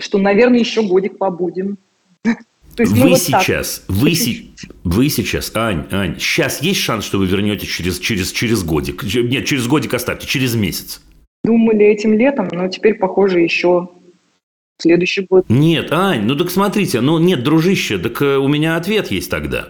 что, 0.00 0.18
наверное, 0.18 0.58
еще 0.58 0.82
годик 0.82 1.18
побудем. 1.18 1.78
То 2.22 2.82
есть, 2.82 2.92
Вы 2.92 3.10
вот 3.10 3.26
так. 3.30 3.42
сейчас, 3.42 3.84
вы, 3.86 4.14
вы 4.82 5.08
сейчас, 5.08 5.52
Ань, 5.54 5.86
Ань, 5.92 6.16
сейчас 6.18 6.60
есть 6.60 6.80
шанс, 6.80 7.04
что 7.04 7.18
вы 7.18 7.26
вернетесь 7.26 7.68
через, 7.68 8.00
через, 8.00 8.32
через 8.32 8.64
годик? 8.64 9.04
Нет, 9.04 9.46
через 9.46 9.68
годик 9.68 9.94
оставьте, 9.94 10.26
через 10.26 10.56
месяц. 10.56 11.00
Думали 11.44 11.84
этим 11.86 12.14
летом, 12.14 12.48
но 12.50 12.66
теперь, 12.68 12.94
похоже, 12.94 13.40
еще 13.40 13.90
следующий 14.78 15.26
год. 15.28 15.44
Нет, 15.48 15.92
Ань, 15.92 16.22
ну 16.22 16.34
так 16.34 16.50
смотрите, 16.50 17.00
ну 17.00 17.18
нет, 17.18 17.44
дружище, 17.44 17.98
так 17.98 18.20
э, 18.22 18.38
у 18.38 18.48
меня 18.48 18.76
ответ 18.76 19.10
есть 19.10 19.30
тогда. 19.30 19.68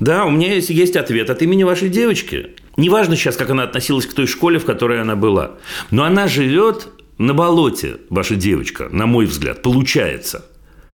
Да, 0.00 0.24
у 0.24 0.30
меня 0.30 0.54
есть, 0.54 0.70
есть 0.70 0.96
ответ 0.96 1.30
от 1.30 1.40
имени 1.42 1.62
вашей 1.62 1.88
девочки. 1.88 2.50
Неважно 2.76 3.16
сейчас, 3.16 3.36
как 3.36 3.50
она 3.50 3.64
относилась 3.64 4.06
к 4.06 4.14
той 4.14 4.26
школе, 4.26 4.58
в 4.58 4.64
которой 4.64 5.00
она 5.00 5.16
была. 5.16 5.52
Но 5.90 6.04
она 6.04 6.26
живет 6.26 6.88
на 7.18 7.34
болоте, 7.34 7.98
ваша 8.08 8.34
девочка, 8.34 8.88
на 8.90 9.06
мой 9.06 9.26
взгляд, 9.26 9.62
получается. 9.62 10.46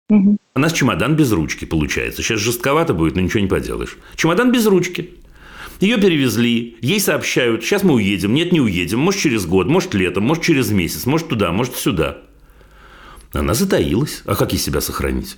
Мгм. 0.08 0.38
У 0.54 0.58
нас 0.60 0.72
чемодан 0.72 1.16
без 1.16 1.32
ручки 1.32 1.64
получается. 1.64 2.22
Сейчас 2.22 2.40
жестковато 2.40 2.94
будет, 2.94 3.16
но 3.16 3.22
ничего 3.22 3.40
не 3.40 3.48
поделаешь. 3.48 3.96
Чемодан 4.16 4.52
без 4.52 4.66
ручки. 4.66 5.14
Ее 5.80 5.98
перевезли, 5.98 6.76
ей 6.80 7.00
сообщают, 7.00 7.64
сейчас 7.64 7.82
мы 7.82 7.94
уедем, 7.94 8.32
нет, 8.32 8.52
не 8.52 8.60
уедем, 8.60 9.00
может 9.00 9.20
через 9.20 9.44
год, 9.44 9.66
может 9.66 9.92
летом, 9.92 10.22
может 10.22 10.44
через 10.44 10.70
месяц, 10.70 11.04
может 11.04 11.28
туда, 11.28 11.50
может 11.50 11.74
сюда. 11.74 12.18
Она 13.32 13.54
затаилась. 13.54 14.22
А 14.24 14.36
как 14.36 14.52
ей 14.52 14.58
себя 14.58 14.80
сохранить? 14.80 15.36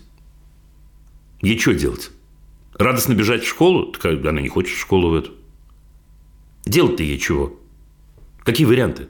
Ей 1.40 1.58
что 1.58 1.72
делать? 1.72 2.10
Радостно 2.74 3.14
бежать 3.14 3.44
в 3.44 3.48
школу? 3.48 3.86
Так 3.86 4.04
она 4.26 4.40
не 4.42 4.48
хочет 4.48 4.76
в 4.76 4.80
школу 4.80 5.08
в 5.08 5.14
эту. 5.14 5.30
Делать-то 6.66 7.02
ей 7.02 7.18
чего? 7.18 7.52
Какие 8.44 8.66
варианты? 8.66 9.06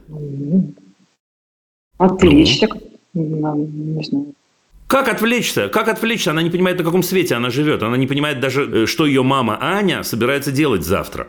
Отвлечься, 1.97 2.67
ну, 3.13 3.55
не 3.65 4.03
знаю. 4.03 4.33
Как 4.87 5.09
отвлечься? 5.09 5.67
Как 5.67 5.89
отвлечься? 5.89 6.31
Она 6.31 6.41
не 6.41 6.49
понимает, 6.49 6.77
на 6.77 6.85
каком 6.85 7.03
свете 7.03 7.35
она 7.35 7.49
живет. 7.49 7.83
Она 7.83 7.97
не 7.97 8.07
понимает 8.07 8.39
даже, 8.39 8.83
э, 8.83 8.85
что 8.85 9.05
ее 9.05 9.21
мама 9.21 9.57
Аня 9.59 10.03
собирается 10.03 10.51
делать 10.51 10.85
завтра. 10.85 11.27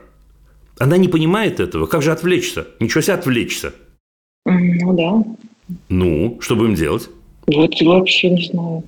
Она 0.79 0.97
не 0.97 1.09
понимает 1.09 1.59
этого. 1.59 1.87
Как 1.87 2.03
же 2.03 2.13
отвлечься? 2.13 2.69
Ничего 2.79 3.01
себе 3.01 3.15
отвлечься. 3.15 3.73
Ну 4.45 4.93
да. 4.93 5.35
Ну, 5.89 6.39
что 6.41 6.55
будем 6.55 6.75
делать? 6.75 7.11
Вот 7.49 7.75
вообще 7.81 8.31
не 8.31 8.45
знаю. 8.45 8.85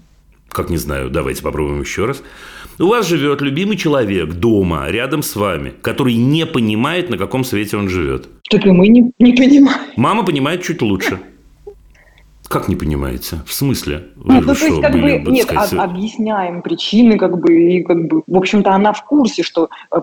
Как 0.48 0.70
не 0.70 0.76
знаю, 0.76 1.10
давайте 1.10 1.42
попробуем 1.42 1.80
еще 1.80 2.04
раз. 2.04 2.22
У 2.80 2.86
вас 2.86 3.06
живет 3.06 3.42
любимый 3.42 3.76
человек 3.76 4.32
дома, 4.32 4.86
рядом 4.88 5.22
с 5.22 5.36
вами, 5.36 5.74
который 5.82 6.14
не 6.14 6.46
понимает, 6.46 7.10
на 7.10 7.18
каком 7.18 7.44
свете 7.44 7.76
он 7.76 7.90
живет. 7.90 8.28
Так 8.48 8.64
и 8.64 8.70
мы 8.70 8.88
не, 8.88 9.12
не 9.18 9.34
понимаем. 9.34 9.80
Мама 9.96 10.24
понимает 10.24 10.62
чуть 10.62 10.80
лучше. 10.80 11.20
Как 12.48 12.68
не 12.68 12.76
понимаете? 12.76 13.42
В 13.46 13.52
смысле? 13.52 14.06
Ну, 14.16 14.40
Вы 14.40 14.44
то 14.46 14.52
есть, 14.52 14.62
что, 14.64 14.80
как 14.80 14.92
были, 14.92 15.18
бы, 15.18 15.30
нет, 15.30 15.44
сказать, 15.44 15.74
об- 15.74 15.80
объясняем 15.90 16.62
причины, 16.62 17.18
как 17.18 17.38
бы, 17.38 17.52
и 17.54 17.82
как 17.84 18.06
бы, 18.08 18.22
в 18.26 18.36
общем-то, 18.36 18.72
она 18.72 18.94
в 18.94 19.04
курсе, 19.04 19.42
что 19.42 19.68
э, 19.94 20.00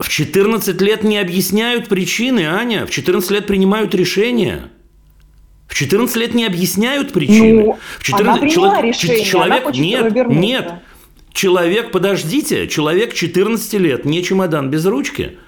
В 0.00 0.08
14 0.08 0.80
лет 0.82 1.04
не 1.04 1.18
объясняют 1.18 1.86
причины, 1.86 2.46
Аня. 2.48 2.84
В 2.84 2.90
14 2.90 3.30
лет 3.30 3.46
принимают 3.46 3.94
решения. 3.94 4.70
В 5.68 5.74
14 5.74 6.16
лет 6.16 6.34
не 6.34 6.44
объясняют 6.44 7.12
причины. 7.12 7.62
Ну, 7.64 7.78
в 8.00 8.14
она 8.14 8.36
приняла 8.38 8.80
чело- 8.80 8.82
решение, 8.82 9.24
человек, 9.24 9.52
она 9.54 9.64
хочет 9.64 9.82
нет, 9.82 10.12
вернуться. 10.12 10.40
нет. 10.40 10.72
Человек, 11.32 11.90
подождите, 11.90 12.66
человек 12.68 13.14
14 13.14 13.74
лет, 13.74 14.04
не 14.04 14.22
чемодан 14.22 14.70
без 14.70 14.84
ручки. 14.86 15.38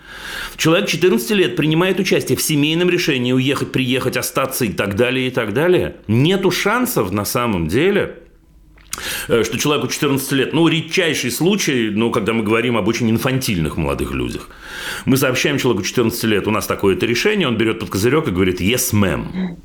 Человек 0.56 0.88
14 0.88 1.30
лет 1.32 1.56
принимает 1.56 1.98
участие 1.98 2.36
в 2.36 2.42
семейном 2.42 2.90
решении 2.90 3.32
уехать, 3.32 3.72
приехать, 3.72 4.16
остаться 4.16 4.64
и 4.64 4.72
так 4.72 4.96
далее, 4.96 5.28
и 5.28 5.30
так 5.30 5.52
далее. 5.54 5.96
Нету 6.06 6.50
шансов 6.50 7.10
на 7.12 7.24
самом 7.24 7.68
деле 7.68 8.18
э, 9.28 9.42
что 9.42 9.58
человеку 9.58 9.88
14 9.88 10.32
лет, 10.32 10.52
ну, 10.52 10.68
редчайший 10.68 11.30
случай, 11.30 11.90
ну, 11.90 12.10
когда 12.10 12.32
мы 12.32 12.42
говорим 12.42 12.76
об 12.76 12.86
очень 12.88 13.10
инфантильных 13.10 13.76
молодых 13.76 14.12
людях. 14.12 14.50
Мы 15.06 15.16
сообщаем 15.16 15.58
человеку 15.58 15.84
14 15.84 16.22
лет, 16.24 16.46
у 16.46 16.50
нас 16.50 16.66
такое-то 16.66 17.06
решение, 17.06 17.48
он 17.48 17.56
берет 17.56 17.80
под 17.80 17.90
козырек 17.90 18.28
и 18.28 18.30
говорит 18.30 18.60
«yes, 18.60 18.92
ma'am». 18.92 19.56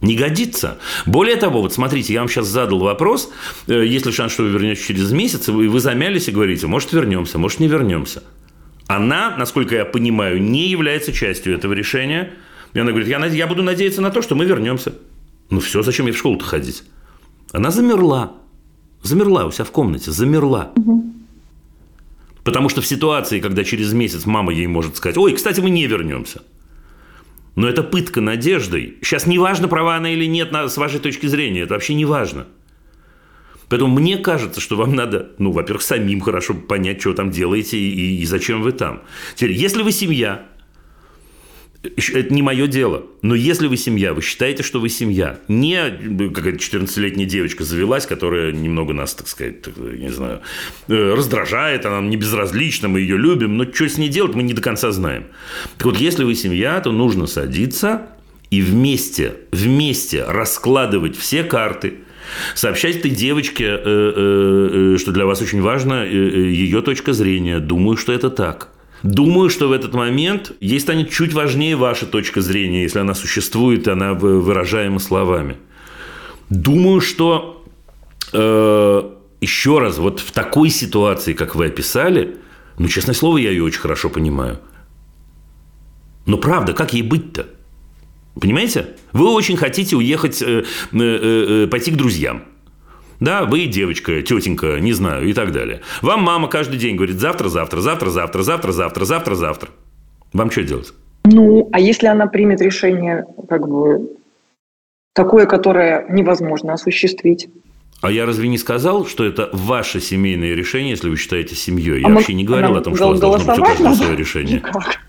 Не 0.00 0.14
годится. 0.14 0.78
Более 1.06 1.36
того, 1.36 1.60
вот 1.60 1.72
смотрите, 1.72 2.12
я 2.12 2.20
вам 2.20 2.28
сейчас 2.28 2.46
задал 2.46 2.78
вопрос, 2.78 3.30
э, 3.66 3.84
есть 3.84 4.06
ли 4.06 4.12
шанс, 4.12 4.32
что 4.32 4.44
вы 4.44 4.50
вернетесь 4.50 4.84
через 4.84 5.10
месяц, 5.10 5.48
и 5.48 5.50
вы, 5.50 5.80
замялись 5.80 6.28
и 6.28 6.30
говорите, 6.30 6.68
может, 6.68 6.92
вернемся, 6.92 7.38
может, 7.38 7.58
не 7.58 7.66
вернемся. 7.66 8.22
Она, 8.86 9.36
насколько 9.36 9.74
я 9.74 9.84
понимаю, 9.84 10.40
не 10.40 10.68
является 10.68 11.12
частью 11.12 11.54
этого 11.54 11.72
решения. 11.72 12.34
И 12.74 12.78
она 12.78 12.90
говорит, 12.90 13.08
я, 13.08 13.24
я 13.26 13.46
буду 13.46 13.62
надеяться 13.62 14.00
на 14.00 14.10
то, 14.10 14.22
что 14.22 14.34
мы 14.34 14.44
вернемся. 14.44 14.94
Ну 15.50 15.60
все, 15.60 15.82
зачем 15.82 16.04
мне 16.04 16.12
в 16.12 16.18
школу-то 16.18 16.44
ходить? 16.44 16.84
Она 17.52 17.70
замерла. 17.70 18.32
Замерла 19.02 19.46
у 19.46 19.50
себя 19.50 19.64
в 19.64 19.70
комнате, 19.72 20.10
замерла. 20.10 20.72
Потому 22.44 22.68
что 22.68 22.80
в 22.80 22.86
ситуации, 22.86 23.40
когда 23.40 23.64
через 23.64 23.92
месяц 23.92 24.26
мама 24.26 24.52
ей 24.52 24.66
может 24.66 24.96
сказать, 24.96 25.18
ой, 25.18 25.32
кстати, 25.32 25.60
мы 25.60 25.70
не 25.70 25.86
вернемся. 25.86 26.42
Но 27.58 27.68
это 27.68 27.82
пытка 27.82 28.20
надеждой. 28.20 28.98
Сейчас 29.02 29.26
не 29.26 29.36
важно, 29.36 29.66
права 29.66 29.96
она 29.96 30.12
или 30.12 30.26
нет, 30.26 30.50
с 30.52 30.76
вашей 30.76 31.00
точки 31.00 31.26
зрения. 31.26 31.62
Это 31.62 31.74
вообще 31.74 31.94
не 31.94 32.04
важно. 32.04 32.46
Поэтому 33.68 33.92
мне 33.92 34.16
кажется, 34.16 34.60
что 34.60 34.76
вам 34.76 34.94
надо, 34.94 35.32
ну, 35.38 35.50
во-первых, 35.50 35.82
самим 35.82 36.20
хорошо 36.20 36.54
понять, 36.54 37.00
что 37.00 37.10
вы 37.10 37.16
там 37.16 37.32
делаете 37.32 37.76
и, 37.76 38.20
и 38.20 38.24
зачем 38.26 38.62
вы 38.62 38.70
там. 38.70 39.02
Теперь, 39.34 39.56
если 39.56 39.82
вы 39.82 39.90
семья, 39.90 40.46
это 41.82 42.34
не 42.34 42.42
мое 42.42 42.66
дело, 42.66 43.04
но 43.22 43.36
если 43.36 43.68
вы 43.68 43.76
семья, 43.76 44.12
вы 44.12 44.20
считаете, 44.20 44.64
что 44.64 44.80
вы 44.80 44.88
семья, 44.88 45.38
не 45.46 45.76
э, 45.76 46.30
какая-то 46.30 46.58
14-летняя 46.58 47.26
девочка 47.26 47.62
завелась, 47.62 48.04
которая 48.04 48.50
немного 48.50 48.92
нас, 48.92 49.14
так 49.14 49.28
сказать, 49.28 49.62
так, 49.62 49.74
э, 49.76 49.96
не 49.96 50.10
знаю, 50.10 50.40
э, 50.88 51.14
раздражает, 51.14 51.86
она 51.86 52.00
не 52.00 52.16
безразлична, 52.16 52.88
мы 52.88 53.00
ее 53.00 53.16
любим, 53.16 53.56
но 53.56 53.64
что 53.72 53.88
с 53.88 53.96
ней 53.96 54.08
делать, 54.08 54.34
мы 54.34 54.42
не 54.42 54.54
до 54.54 54.62
конца 54.62 54.90
знаем. 54.90 55.26
Так 55.76 55.86
вот, 55.86 55.98
если 55.98 56.24
вы 56.24 56.34
семья, 56.34 56.80
то 56.80 56.90
нужно 56.90 57.26
садиться 57.26 58.08
и 58.50 58.60
вместе, 58.60 59.36
вместе 59.52 60.24
раскладывать 60.24 61.16
все 61.16 61.44
карты, 61.44 61.98
Сообщать 62.54 62.96
этой 62.96 63.10
девочке, 63.10 63.78
что 63.78 65.12
для 65.12 65.24
вас 65.24 65.40
очень 65.40 65.62
важно, 65.62 66.04
ее 66.04 66.82
точка 66.82 67.14
зрения. 67.14 67.58
Думаю, 67.58 67.96
что 67.96 68.12
это 68.12 68.28
так. 68.28 68.68
Думаю, 69.02 69.48
что 69.48 69.68
в 69.68 69.72
этот 69.72 69.94
момент 69.94 70.52
ей 70.60 70.80
станет 70.80 71.10
чуть 71.10 71.32
важнее 71.32 71.76
ваша 71.76 72.06
точка 72.06 72.40
зрения, 72.40 72.82
если 72.82 72.98
она 72.98 73.14
существует, 73.14 73.86
и 73.86 73.90
она 73.90 74.14
вы- 74.14 74.40
выражаема 74.40 74.98
словами. 74.98 75.56
Думаю, 76.50 77.00
что 77.00 77.64
э, 78.32 79.10
еще 79.40 79.78
раз, 79.78 79.98
вот 79.98 80.20
в 80.20 80.32
такой 80.32 80.70
ситуации, 80.70 81.32
как 81.32 81.54
вы 81.54 81.66
описали, 81.66 82.36
ну, 82.78 82.88
честное 82.88 83.14
слово, 83.14 83.38
я 83.38 83.50
ее 83.50 83.62
очень 83.62 83.80
хорошо 83.80 84.08
понимаю. 84.08 84.58
Но 86.26 86.36
правда, 86.36 86.72
как 86.72 86.92
ей 86.92 87.02
быть-то? 87.02 87.46
Понимаете? 88.40 88.96
Вы 89.12 89.28
очень 89.32 89.56
хотите 89.56 89.96
уехать, 89.96 90.42
э, 90.42 90.64
э, 90.92 90.98
э, 91.64 91.66
пойти 91.68 91.90
к 91.90 91.96
друзьям. 91.96 92.44
Да, 93.20 93.44
вы 93.44 93.66
девочка, 93.66 94.22
тетенька, 94.22 94.78
не 94.80 94.92
знаю, 94.92 95.28
и 95.28 95.32
так 95.32 95.52
далее. 95.52 95.80
Вам 96.02 96.22
мама 96.22 96.48
каждый 96.48 96.78
день 96.78 96.94
говорит 96.96 97.18
завтра, 97.18 97.48
завтра, 97.48 97.80
завтра, 97.80 98.10
завтра, 98.10 98.42
завтра, 98.42 98.72
завтра, 98.72 99.04
завтра, 99.04 99.34
завтра. 99.34 99.68
Вам 100.32 100.50
что 100.50 100.62
делать? 100.62 100.92
Ну, 101.24 101.68
а 101.72 101.80
если 101.80 102.06
она 102.06 102.26
примет 102.26 102.60
решение, 102.60 103.24
как 103.48 103.66
бы, 103.68 104.10
такое, 105.14 105.46
которое 105.46 106.06
невозможно 106.10 106.74
осуществить? 106.74 107.48
А 108.00 108.12
я 108.12 108.24
разве 108.26 108.46
не 108.48 108.58
сказал, 108.58 109.06
что 109.06 109.24
это 109.24 109.50
ваше 109.52 110.00
семейное 110.00 110.54
решение, 110.54 110.90
если 110.90 111.08
вы 111.08 111.16
считаете 111.16 111.56
семьей? 111.56 112.00
Я 112.00 112.06
А 112.06 112.10
мы- 112.10 112.14
вообще 112.16 112.34
не 112.34 112.44
говорил 112.44 112.70
нам 112.70 112.78
о 112.78 112.82
том, 112.82 112.94
что 112.94 113.06
у 113.06 113.10
вас 113.10 113.20
должно 113.20 113.52
быть 113.52 113.58
у 113.60 113.64
каждого 113.64 113.94
свое 113.94 114.16
решение. 114.16 114.56
Никак. 114.58 115.00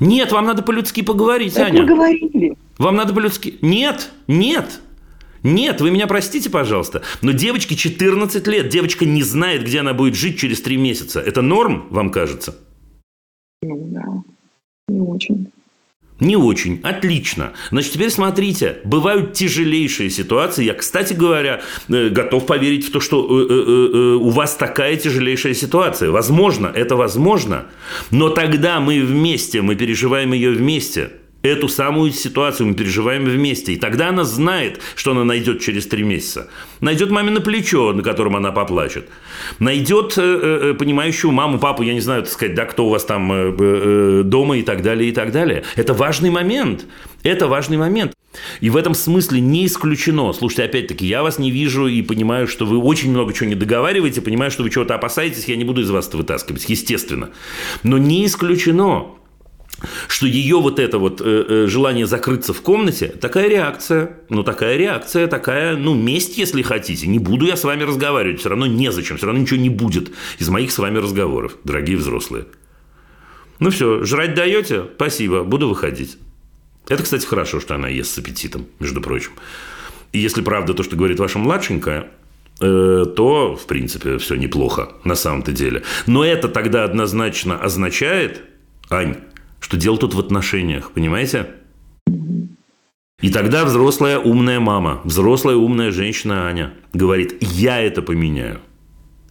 Нет, 0.00 0.32
вам 0.32 0.46
надо 0.46 0.62
по-людски 0.64 1.02
поговорить, 1.02 1.54
Так 1.54 1.68
Аня. 1.68 1.82
мы 1.82 1.86
говорили. 1.86 2.56
Вам 2.78 2.96
надо 2.96 3.14
по-людски... 3.14 3.54
Нет, 3.62 4.10
нет, 4.26 4.80
нет, 5.42 5.80
вы 5.80 5.90
меня 5.90 6.06
простите, 6.06 6.50
пожалуйста, 6.50 7.02
но 7.20 7.32
девочке 7.32 7.76
14 7.76 8.46
лет, 8.46 8.68
девочка 8.68 9.04
не 9.04 9.22
знает, 9.22 9.64
где 9.64 9.80
она 9.80 9.94
будет 9.94 10.14
жить 10.14 10.38
через 10.38 10.62
3 10.62 10.76
месяца. 10.76 11.20
Это 11.20 11.42
норм, 11.42 11.86
вам 11.90 12.10
кажется? 12.10 12.56
Ну, 13.62 13.88
да. 13.90 14.04
Не 14.88 15.00
очень. 15.00 15.52
Не 16.20 16.36
очень. 16.36 16.80
Отлично. 16.84 17.52
Значит, 17.70 17.94
теперь 17.94 18.10
смотрите. 18.10 18.78
Бывают 18.84 19.32
тяжелейшие 19.32 20.08
ситуации. 20.08 20.64
Я, 20.64 20.74
кстати 20.74 21.14
говоря, 21.14 21.62
э, 21.88 22.10
готов 22.10 22.46
поверить 22.46 22.86
в 22.86 22.92
то, 22.92 23.00
что 23.00 23.26
э, 23.26 23.52
э, 23.52 24.14
у 24.14 24.30
вас 24.30 24.54
такая 24.54 24.96
тяжелейшая 24.96 25.54
ситуация. 25.54 26.10
Возможно, 26.10 26.68
это 26.68 26.94
возможно. 26.94 27.66
Но 28.12 28.28
тогда 28.28 28.78
мы 28.78 29.02
вместе, 29.02 29.62
мы 29.62 29.74
переживаем 29.74 30.32
ее 30.32 30.52
вместе. 30.52 31.10
Эту 31.42 31.68
самую 31.68 32.12
ситуацию 32.12 32.68
мы 32.68 32.74
переживаем 32.74 33.24
вместе. 33.24 33.72
И 33.72 33.76
тогда 33.76 34.08
она 34.08 34.24
знает, 34.24 34.80
что 34.94 35.10
она 35.10 35.24
найдет 35.24 35.60
через 35.60 35.86
три 35.86 36.04
месяца. 36.04 36.48
Найдет 36.80 37.10
маме 37.10 37.30
на 37.30 37.40
плечо, 37.40 37.92
на 37.92 38.02
котором 38.02 38.36
она 38.36 38.52
поплачет. 38.52 39.08
Найдет 39.58 40.14
э, 40.16 40.22
э, 40.22 40.74
понимающую 40.74 41.32
маму, 41.32 41.58
папу, 41.58 41.82
я 41.82 41.94
не 41.94 42.00
знаю, 42.00 42.22
так 42.22 42.32
сказать, 42.32 42.54
да, 42.54 42.64
кто 42.64 42.86
у 42.86 42.90
вас 42.90 43.04
там 43.04 43.32
э, 43.32 43.56
э, 43.58 44.22
дома 44.24 44.58
и 44.58 44.62
так 44.62 44.82
далее, 44.82 45.10
и 45.10 45.12
так 45.12 45.32
далее. 45.32 45.64
Это 45.74 45.94
важный 45.94 46.30
момент. 46.30 46.86
Это 47.24 47.48
важный 47.48 47.76
момент. 47.76 48.12
И 48.60 48.70
в 48.70 48.76
этом 48.76 48.94
смысле 48.94 49.40
не 49.40 49.66
исключено. 49.66 50.32
Слушайте, 50.32 50.64
опять-таки, 50.64 51.06
я 51.06 51.22
вас 51.22 51.38
не 51.38 51.50
вижу 51.50 51.86
и 51.86 52.02
понимаю, 52.02 52.46
что 52.46 52.66
вы 52.66 52.78
очень 52.78 53.10
много 53.10 53.32
чего 53.32 53.48
не 53.48 53.54
договариваете, 53.54 54.20
понимаю, 54.20 54.50
что 54.50 54.62
вы 54.62 54.70
чего-то 54.70 54.94
опасаетесь, 54.94 55.46
я 55.46 55.56
не 55.56 55.64
буду 55.64 55.82
из 55.82 55.90
вас 55.90 56.08
это 56.08 56.16
вытаскивать, 56.16 56.68
естественно. 56.68 57.30
Но 57.82 57.98
не 57.98 58.24
исключено, 58.26 59.06
что 60.08 60.26
ее 60.26 60.60
вот 60.60 60.78
это 60.78 60.98
вот 60.98 61.20
э, 61.20 61.24
э, 61.48 61.66
желание 61.66 62.06
закрыться 62.06 62.52
в 62.52 62.60
комнате, 62.62 63.08
такая 63.08 63.48
реакция, 63.48 64.18
ну 64.28 64.42
такая 64.42 64.76
реакция, 64.76 65.26
такая, 65.26 65.76
ну 65.76 65.94
месть, 65.94 66.38
если 66.38 66.62
хотите. 66.62 67.06
Не 67.06 67.18
буду 67.18 67.46
я 67.46 67.56
с 67.56 67.64
вами 67.64 67.82
разговаривать, 67.82 68.40
все 68.40 68.48
равно 68.48 68.66
незачем, 68.66 69.16
все 69.16 69.26
равно 69.26 69.40
ничего 69.40 69.60
не 69.60 69.70
будет 69.70 70.12
из 70.38 70.48
моих 70.48 70.72
с 70.72 70.78
вами 70.78 70.98
разговоров, 70.98 71.56
дорогие 71.64 71.96
взрослые. 71.96 72.46
Ну 73.58 73.70
все, 73.70 74.04
жрать 74.04 74.34
даете? 74.34 74.84
Спасибо, 74.96 75.44
буду 75.44 75.68
выходить. 75.68 76.18
Это, 76.88 77.02
кстати, 77.02 77.24
хорошо, 77.24 77.60
что 77.60 77.74
она 77.74 77.88
ест 77.88 78.12
с 78.12 78.18
аппетитом, 78.18 78.66
между 78.80 79.00
прочим. 79.00 79.32
И 80.12 80.18
если 80.18 80.42
правда 80.42 80.74
то, 80.74 80.82
что 80.82 80.96
говорит 80.96 81.18
ваша 81.18 81.38
младшенькая, 81.38 82.10
э, 82.60 83.04
то, 83.16 83.56
в 83.56 83.66
принципе, 83.66 84.18
все 84.18 84.34
неплохо 84.34 84.92
на 85.04 85.14
самом-то 85.14 85.52
деле. 85.52 85.84
Но 86.06 86.24
это 86.24 86.48
тогда 86.48 86.84
однозначно 86.84 87.58
означает, 87.58 88.42
Ань, 88.90 89.16
что 89.62 89.76
дело 89.76 89.96
тут 89.96 90.12
в 90.12 90.18
отношениях, 90.18 90.90
понимаете? 90.90 91.46
И 93.20 93.30
тогда 93.30 93.64
взрослая 93.64 94.18
умная 94.18 94.58
мама, 94.58 95.00
взрослая 95.04 95.54
умная 95.54 95.92
женщина 95.92 96.48
Аня 96.48 96.74
говорит, 96.92 97.36
я 97.40 97.80
это 97.80 98.02
поменяю. 98.02 98.60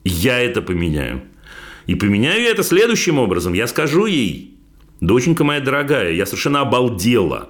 Я 0.06 0.40
это 0.40 0.62
поменяю. 0.62 1.22
И 1.86 1.96
поменяю 1.96 2.42
я 2.42 2.52
это 2.52 2.64
следующим 2.64 3.20
образом. 3.20 3.52
Я 3.52 3.68
скажу 3.68 4.06
ей, 4.06 4.58
доченька 5.02 5.44
моя 5.44 5.60
дорогая, 5.60 6.14
я 6.14 6.26
совершенно 6.26 6.62
обалдела. 6.62 7.50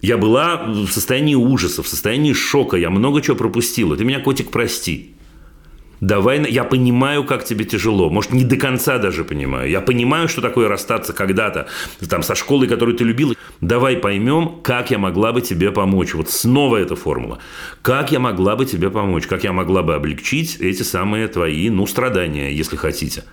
Я 0.00 0.16
была 0.16 0.64
в 0.64 0.88
состоянии 0.88 1.34
ужаса, 1.34 1.82
в 1.82 1.88
состоянии 1.88 2.32
шока. 2.32 2.78
Я 2.78 2.88
много 2.88 3.20
чего 3.20 3.36
пропустила. 3.36 3.96
Ты 3.96 4.04
меня, 4.04 4.20
котик, 4.20 4.50
прости. 4.50 5.15
Давай, 6.00 6.44
я 6.50 6.64
понимаю, 6.64 7.24
как 7.24 7.44
тебе 7.44 7.64
тяжело. 7.64 8.10
Может, 8.10 8.32
не 8.32 8.44
до 8.44 8.56
конца 8.56 8.98
даже 8.98 9.24
понимаю. 9.24 9.70
Я 9.70 9.80
понимаю, 9.80 10.28
что 10.28 10.42
такое 10.42 10.68
расстаться 10.68 11.12
когда-то 11.12 11.66
там, 12.08 12.22
со 12.22 12.34
школой, 12.34 12.68
которую 12.68 12.96
ты 12.96 13.04
любила. 13.04 13.34
Давай 13.60 13.96
поймем, 13.96 14.56
как 14.62 14.90
я 14.90 14.98
могла 14.98 15.32
бы 15.32 15.40
тебе 15.40 15.72
помочь. 15.72 16.14
Вот 16.14 16.28
снова 16.28 16.76
эта 16.76 16.96
формула. 16.96 17.38
Как 17.82 18.12
я 18.12 18.18
могла 18.18 18.56
бы 18.56 18.66
тебе 18.66 18.90
помочь? 18.90 19.26
Как 19.26 19.44
я 19.44 19.52
могла 19.52 19.82
бы 19.82 19.94
облегчить 19.94 20.56
эти 20.60 20.82
самые 20.82 21.28
твои, 21.28 21.70
ну, 21.70 21.86
страдания, 21.86 22.52
если 22.52 22.76
хотите. 22.76 23.24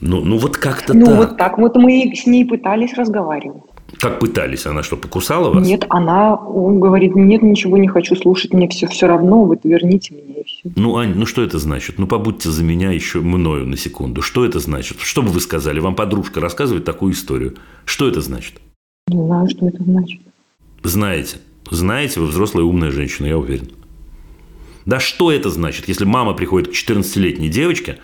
Ну, 0.00 0.22
ну 0.24 0.36
вот 0.36 0.58
как-то 0.58 0.94
Ну, 0.94 1.06
так. 1.06 1.16
вот 1.16 1.36
так 1.38 1.58
вот 1.58 1.76
мы 1.76 2.12
с 2.14 2.26
ней 2.26 2.44
пытались 2.44 2.92
разговаривать. 2.94 3.62
Как 3.98 4.18
пытались? 4.18 4.66
Она 4.66 4.82
что, 4.82 4.96
покусала 4.96 5.50
вас? 5.50 5.66
Нет, 5.66 5.86
она 5.88 6.34
он 6.34 6.80
говорит, 6.80 7.14
нет, 7.14 7.42
ничего 7.42 7.78
не 7.78 7.88
хочу 7.88 8.14
слушать, 8.14 8.52
мне 8.52 8.68
все 8.68 8.86
все 8.88 9.06
равно, 9.06 9.44
вот 9.44 9.60
верните 9.64 10.14
меня 10.14 10.26
все. 10.34 10.35
Ну, 10.74 10.96
Ань, 10.96 11.14
ну 11.14 11.26
что 11.26 11.42
это 11.42 11.58
значит? 11.58 11.98
Ну, 11.98 12.06
побудьте 12.06 12.50
за 12.50 12.64
меня 12.64 12.90
еще 12.90 13.20
мною 13.20 13.66
на 13.66 13.76
секунду. 13.76 14.22
Что 14.22 14.44
это 14.44 14.58
значит? 14.58 15.00
Что 15.00 15.22
бы 15.22 15.28
вы 15.28 15.40
сказали? 15.40 15.78
Вам 15.78 15.94
подружка 15.94 16.40
рассказывает 16.40 16.84
такую 16.84 17.12
историю. 17.12 17.56
Что 17.84 18.08
это 18.08 18.20
значит? 18.20 18.54
Не 19.08 19.24
знаю, 19.24 19.48
что 19.48 19.68
это 19.68 19.82
значит. 19.82 20.20
Знаете. 20.82 21.38
Знаете, 21.70 22.20
вы 22.20 22.26
взрослая 22.26 22.64
умная 22.64 22.90
женщина, 22.90 23.26
я 23.26 23.38
уверен. 23.38 23.70
Да 24.86 25.00
что 25.00 25.32
это 25.32 25.50
значит, 25.50 25.88
если 25.88 26.04
мама 26.04 26.32
приходит 26.32 26.68
к 26.68 26.72
14-летней 26.72 27.48
девочке, 27.48 27.98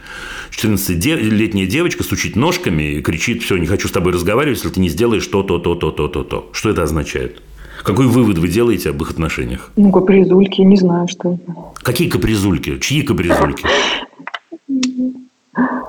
14-летняя 0.50 1.66
девочка 1.66 2.02
стучит 2.02 2.34
ножками 2.34 2.94
и 2.94 3.00
кричит, 3.00 3.44
все, 3.44 3.56
не 3.56 3.66
хочу 3.66 3.86
с 3.86 3.92
тобой 3.92 4.12
разговаривать, 4.12 4.58
если 4.58 4.74
ты 4.74 4.80
не 4.80 4.88
сделаешь 4.88 5.26
то, 5.28 5.44
то, 5.44 5.60
то, 5.60 5.76
то, 5.76 5.92
то, 5.92 6.08
то, 6.08 6.24
то. 6.24 6.50
Что 6.52 6.70
это 6.70 6.82
означает? 6.82 7.40
Какой 7.82 8.06
вывод 8.06 8.38
вы 8.38 8.48
делаете 8.48 8.90
об 8.90 9.02
их 9.02 9.10
отношениях? 9.10 9.70
Ну, 9.76 9.90
капризульки, 9.90 10.60
не 10.62 10.76
знаю, 10.76 11.08
что 11.08 11.34
это. 11.34 11.54
Какие 11.82 12.08
капризульки? 12.08 12.78
Чьи 12.78 13.02
капризульки? 13.02 13.64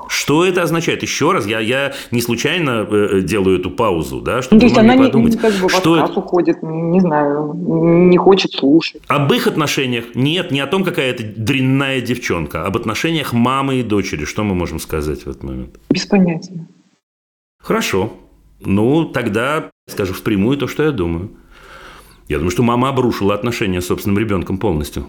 Что 0.08 0.44
это 0.44 0.62
означает? 0.62 1.02
Еще 1.02 1.32
раз, 1.32 1.46
я, 1.46 1.58
я 1.58 1.92
не 2.10 2.20
случайно 2.20 2.86
э, 2.88 3.20
делаю 3.22 3.58
эту 3.58 3.70
паузу, 3.70 4.20
да, 4.20 4.36
Ну, 4.36 4.42
чтобы 4.42 4.60
то 4.60 4.66
вы 4.66 4.70
есть 4.70 4.78
она 4.78 4.94
не, 4.94 5.04
подумать. 5.04 5.32
не 5.34 5.38
как 5.38 5.54
бы 5.54 5.68
что 5.70 5.96
это? 5.96 6.12
уходит, 6.20 6.62
не 6.62 7.00
знаю, 7.00 7.54
не 7.54 8.16
хочет 8.18 8.52
слушать. 8.52 9.02
Об 9.08 9.32
их 9.32 9.46
отношениях 9.46 10.04
нет, 10.14 10.50
не 10.50 10.60
о 10.60 10.66
том, 10.66 10.84
какая 10.84 11.10
это 11.10 11.24
дрянная 11.24 12.00
девчонка, 12.02 12.66
об 12.66 12.76
отношениях 12.76 13.32
мамы 13.32 13.76
и 13.76 13.82
дочери. 13.82 14.24
Что 14.26 14.44
мы 14.44 14.54
можем 14.54 14.78
сказать 14.80 15.20
в 15.24 15.28
этот 15.28 15.42
момент? 15.42 15.78
Без 15.90 16.04
понятия. 16.06 16.66
Хорошо. 17.58 18.12
Ну, 18.60 19.06
тогда 19.06 19.70
скажу 19.88 20.12
впрямую 20.12 20.58
то, 20.58 20.66
что 20.68 20.82
я 20.82 20.90
думаю. 20.90 21.30
Я 22.28 22.38
думаю, 22.38 22.50
что 22.50 22.62
мама 22.62 22.88
обрушила 22.88 23.34
отношения 23.34 23.80
с 23.80 23.86
собственным 23.86 24.18
ребенком 24.18 24.58
полностью. 24.58 25.06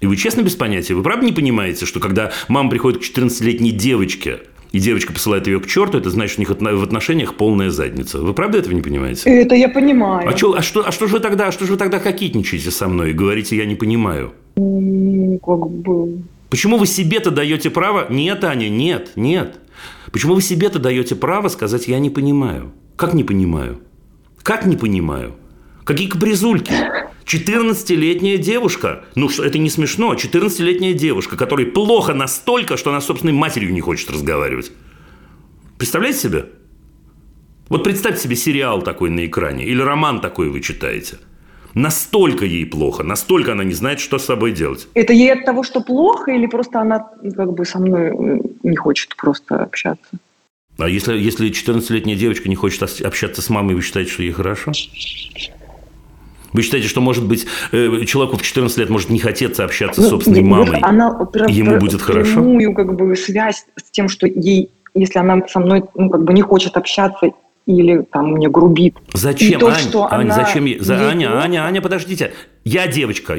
И 0.00 0.06
вы 0.06 0.16
честно 0.16 0.42
без 0.42 0.54
понятия? 0.54 0.94
Вы 0.94 1.02
правда 1.02 1.24
не 1.26 1.32
понимаете, 1.32 1.86
что 1.86 1.98
когда 2.00 2.30
мама 2.48 2.70
приходит 2.70 3.00
к 3.00 3.04
14-летней 3.04 3.70
девочке, 3.72 4.40
и 4.72 4.80
девочка 4.80 5.12
посылает 5.12 5.46
ее 5.46 5.60
к 5.60 5.66
черту, 5.66 5.98
это 5.98 6.10
значит, 6.10 6.38
у 6.38 6.40
них 6.40 6.50
в 6.50 6.82
отношениях 6.82 7.36
полная 7.36 7.70
задница. 7.70 8.18
Вы 8.18 8.34
правда 8.34 8.58
этого 8.58 8.74
не 8.74 8.82
понимаете? 8.82 9.30
Это 9.30 9.54
я 9.54 9.68
понимаю. 9.68 10.28
А, 10.28 10.32
чё- 10.34 10.52
а 10.54 10.62
что, 10.62 10.86
а 10.86 10.90
что 10.90 11.06
же 11.06 11.14
вы 11.14 11.20
тогда, 11.20 11.46
а 11.48 11.52
что 11.52 11.64
же 11.64 11.72
вы 11.72 11.78
тогда 11.78 12.00
кокетничаете 12.00 12.70
со 12.72 12.88
мной 12.88 13.10
и 13.10 13.12
говорите, 13.12 13.56
я 13.56 13.66
не 13.66 13.76
понимаю? 13.76 14.32
Ну, 14.56 15.38
как 15.38 15.70
бы... 15.70 16.22
Почему 16.50 16.76
вы 16.76 16.86
себе-то 16.86 17.30
даете 17.30 17.70
право? 17.70 18.06
Нет, 18.10 18.42
Аня, 18.44 18.68
нет, 18.68 19.12
нет. 19.16 19.58
Почему 20.12 20.34
вы 20.34 20.42
себе-то 20.42 20.78
даете 20.80 21.14
право 21.14 21.48
сказать, 21.48 21.86
я 21.88 21.98
не 22.00 22.10
понимаю? 22.10 22.72
Как 22.96 23.14
не 23.14 23.24
понимаю? 23.24 23.78
Как 24.42 24.66
не 24.66 24.76
понимаю? 24.76 25.34
Какие 25.84 26.08
капризульки? 26.08 26.72
14-летняя 27.26 28.38
девушка. 28.38 29.04
Ну, 29.14 29.28
что, 29.28 29.44
это 29.44 29.58
не 29.58 29.70
смешно. 29.70 30.14
14-летняя 30.14 30.94
девушка, 30.94 31.36
которой 31.36 31.66
плохо 31.66 32.14
настолько, 32.14 32.76
что 32.76 32.90
она 32.90 33.00
с 33.00 33.06
собственной 33.06 33.32
матерью 33.32 33.72
не 33.72 33.80
хочет 33.80 34.10
разговаривать. 34.10 34.72
Представляете 35.78 36.18
себе? 36.18 36.46
Вот 37.68 37.82
представьте 37.82 38.22
себе 38.22 38.36
сериал 38.36 38.82
такой 38.82 39.10
на 39.10 39.26
экране 39.26 39.64
или 39.64 39.80
роман 39.80 40.20
такой 40.20 40.50
вы 40.50 40.60
читаете. 40.60 41.18
Настолько 41.72 42.44
ей 42.44 42.64
плохо, 42.66 43.02
настолько 43.02 43.52
она 43.52 43.64
не 43.64 43.74
знает, 43.74 43.98
что 43.98 44.18
с 44.18 44.24
собой 44.24 44.52
делать. 44.52 44.86
Это 44.94 45.12
ей 45.12 45.32
от 45.32 45.44
того, 45.44 45.64
что 45.64 45.80
плохо, 45.80 46.30
или 46.30 46.46
просто 46.46 46.80
она 46.80 47.10
ну, 47.20 47.32
как 47.32 47.52
бы 47.52 47.64
со 47.64 47.80
мной 47.80 48.12
не 48.62 48.76
хочет 48.76 49.16
просто 49.16 49.56
общаться? 49.56 50.18
А 50.78 50.88
если, 50.88 51.18
если 51.18 51.50
14-летняя 51.50 52.16
девочка 52.16 52.48
не 52.48 52.54
хочет 52.54 52.82
общаться 52.82 53.42
с 53.42 53.50
мамой, 53.50 53.74
вы 53.74 53.82
считаете, 53.82 54.12
что 54.12 54.22
ей 54.22 54.32
хорошо? 54.32 54.72
Вы 56.54 56.62
считаете, 56.62 56.86
что, 56.88 57.00
может 57.00 57.26
быть, 57.26 57.46
э, 57.72 58.04
человеку 58.06 58.36
в 58.36 58.42
14 58.42 58.78
лет 58.78 58.88
может 58.88 59.10
не 59.10 59.18
хотеться 59.18 59.64
общаться 59.64 60.00
с 60.00 60.04
Ну, 60.04 60.10
собственной 60.10 60.40
вот 60.42 60.48
мамой? 60.48 60.78
Она 60.82 61.08
ему 61.48 61.78
будет 61.78 62.00
хорошо? 62.00 62.40
как 62.74 62.94
бы 62.94 63.16
связь 63.16 63.66
с 63.76 63.90
тем, 63.90 64.08
что 64.08 64.28
ей, 64.28 64.70
если 64.94 65.18
она 65.18 65.42
со 65.48 65.58
мной 65.58 65.82
ну, 65.96 66.08
как 66.08 66.22
бы 66.22 66.32
не 66.32 66.42
хочет 66.42 66.76
общаться 66.76 67.32
или 67.66 68.02
там 68.12 68.32
мне 68.34 68.48
грубит. 68.48 68.94
Зачем, 69.12 69.56
И 69.58 69.60
то, 69.60 69.66
Ань? 69.66 69.74
что 69.74 70.04
Ань, 70.04 70.26
она 70.26 70.34
зачем 70.34 70.64
ей? 70.64 70.78
За... 70.78 70.94
ей 70.94 71.02
Аня. 71.02 71.42
Аня, 71.42 71.64
Аня, 71.64 71.82
подождите. 71.82 72.32
Я 72.64 72.86
девочка. 72.86 73.36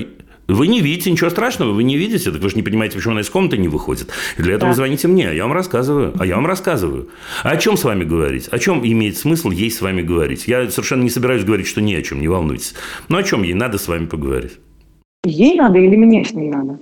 Вы 0.47 0.67
не 0.67 0.81
видите 0.81 1.09
ничего 1.11 1.29
страшного, 1.31 1.71
вы 1.71 1.83
не 1.83 1.97
видите, 1.97 2.31
так 2.31 2.39
вы 2.39 2.49
же 2.49 2.55
не 2.55 2.61
понимаете, 2.61 2.95
почему 2.97 3.13
она 3.13 3.21
из 3.21 3.29
комнаты 3.29 3.57
не 3.57 3.67
выходит. 3.67 4.09
И 4.37 4.41
для 4.43 4.55
этого 4.55 4.71
Да. 4.71 4.75
звоните 4.75 5.07
мне, 5.07 5.29
а 5.29 5.33
я 5.33 5.43
вам 5.43 5.53
рассказываю. 5.53 6.13
А 6.19 6.25
я 6.25 6.35
вам 6.35 6.45
рассказываю. 6.45 7.09
А 7.43 7.49
о 7.51 7.57
чем 7.57 7.77
с 7.77 7.83
вами 7.83 8.03
говорить? 8.03 8.47
О 8.49 8.59
чем 8.59 8.85
имеет 8.85 9.17
смысл 9.17 9.49
ей 9.49 9.71
с 9.71 9.81
вами 9.81 10.03
говорить? 10.03 10.47
Я 10.47 10.69
совершенно 10.69 11.01
не 11.01 11.09
собираюсь 11.09 11.43
говорить, 11.43 11.65
что 11.67 11.81
ни 11.81 11.93
о 11.95 12.01
чем, 12.03 12.21
не 12.21 12.27
волнуйтесь. 12.27 12.75
Но 13.09 13.17
о 13.17 13.23
чем 13.23 13.41
ей 13.41 13.53
надо 13.55 13.79
с 13.79 13.87
вами 13.87 14.05
поговорить? 14.05 14.53
Ей 15.25 15.55
надо 15.55 15.79
или 15.79 15.95
мне 15.95 16.23
с 16.23 16.31
ней 16.33 16.49
надо? 16.49 16.77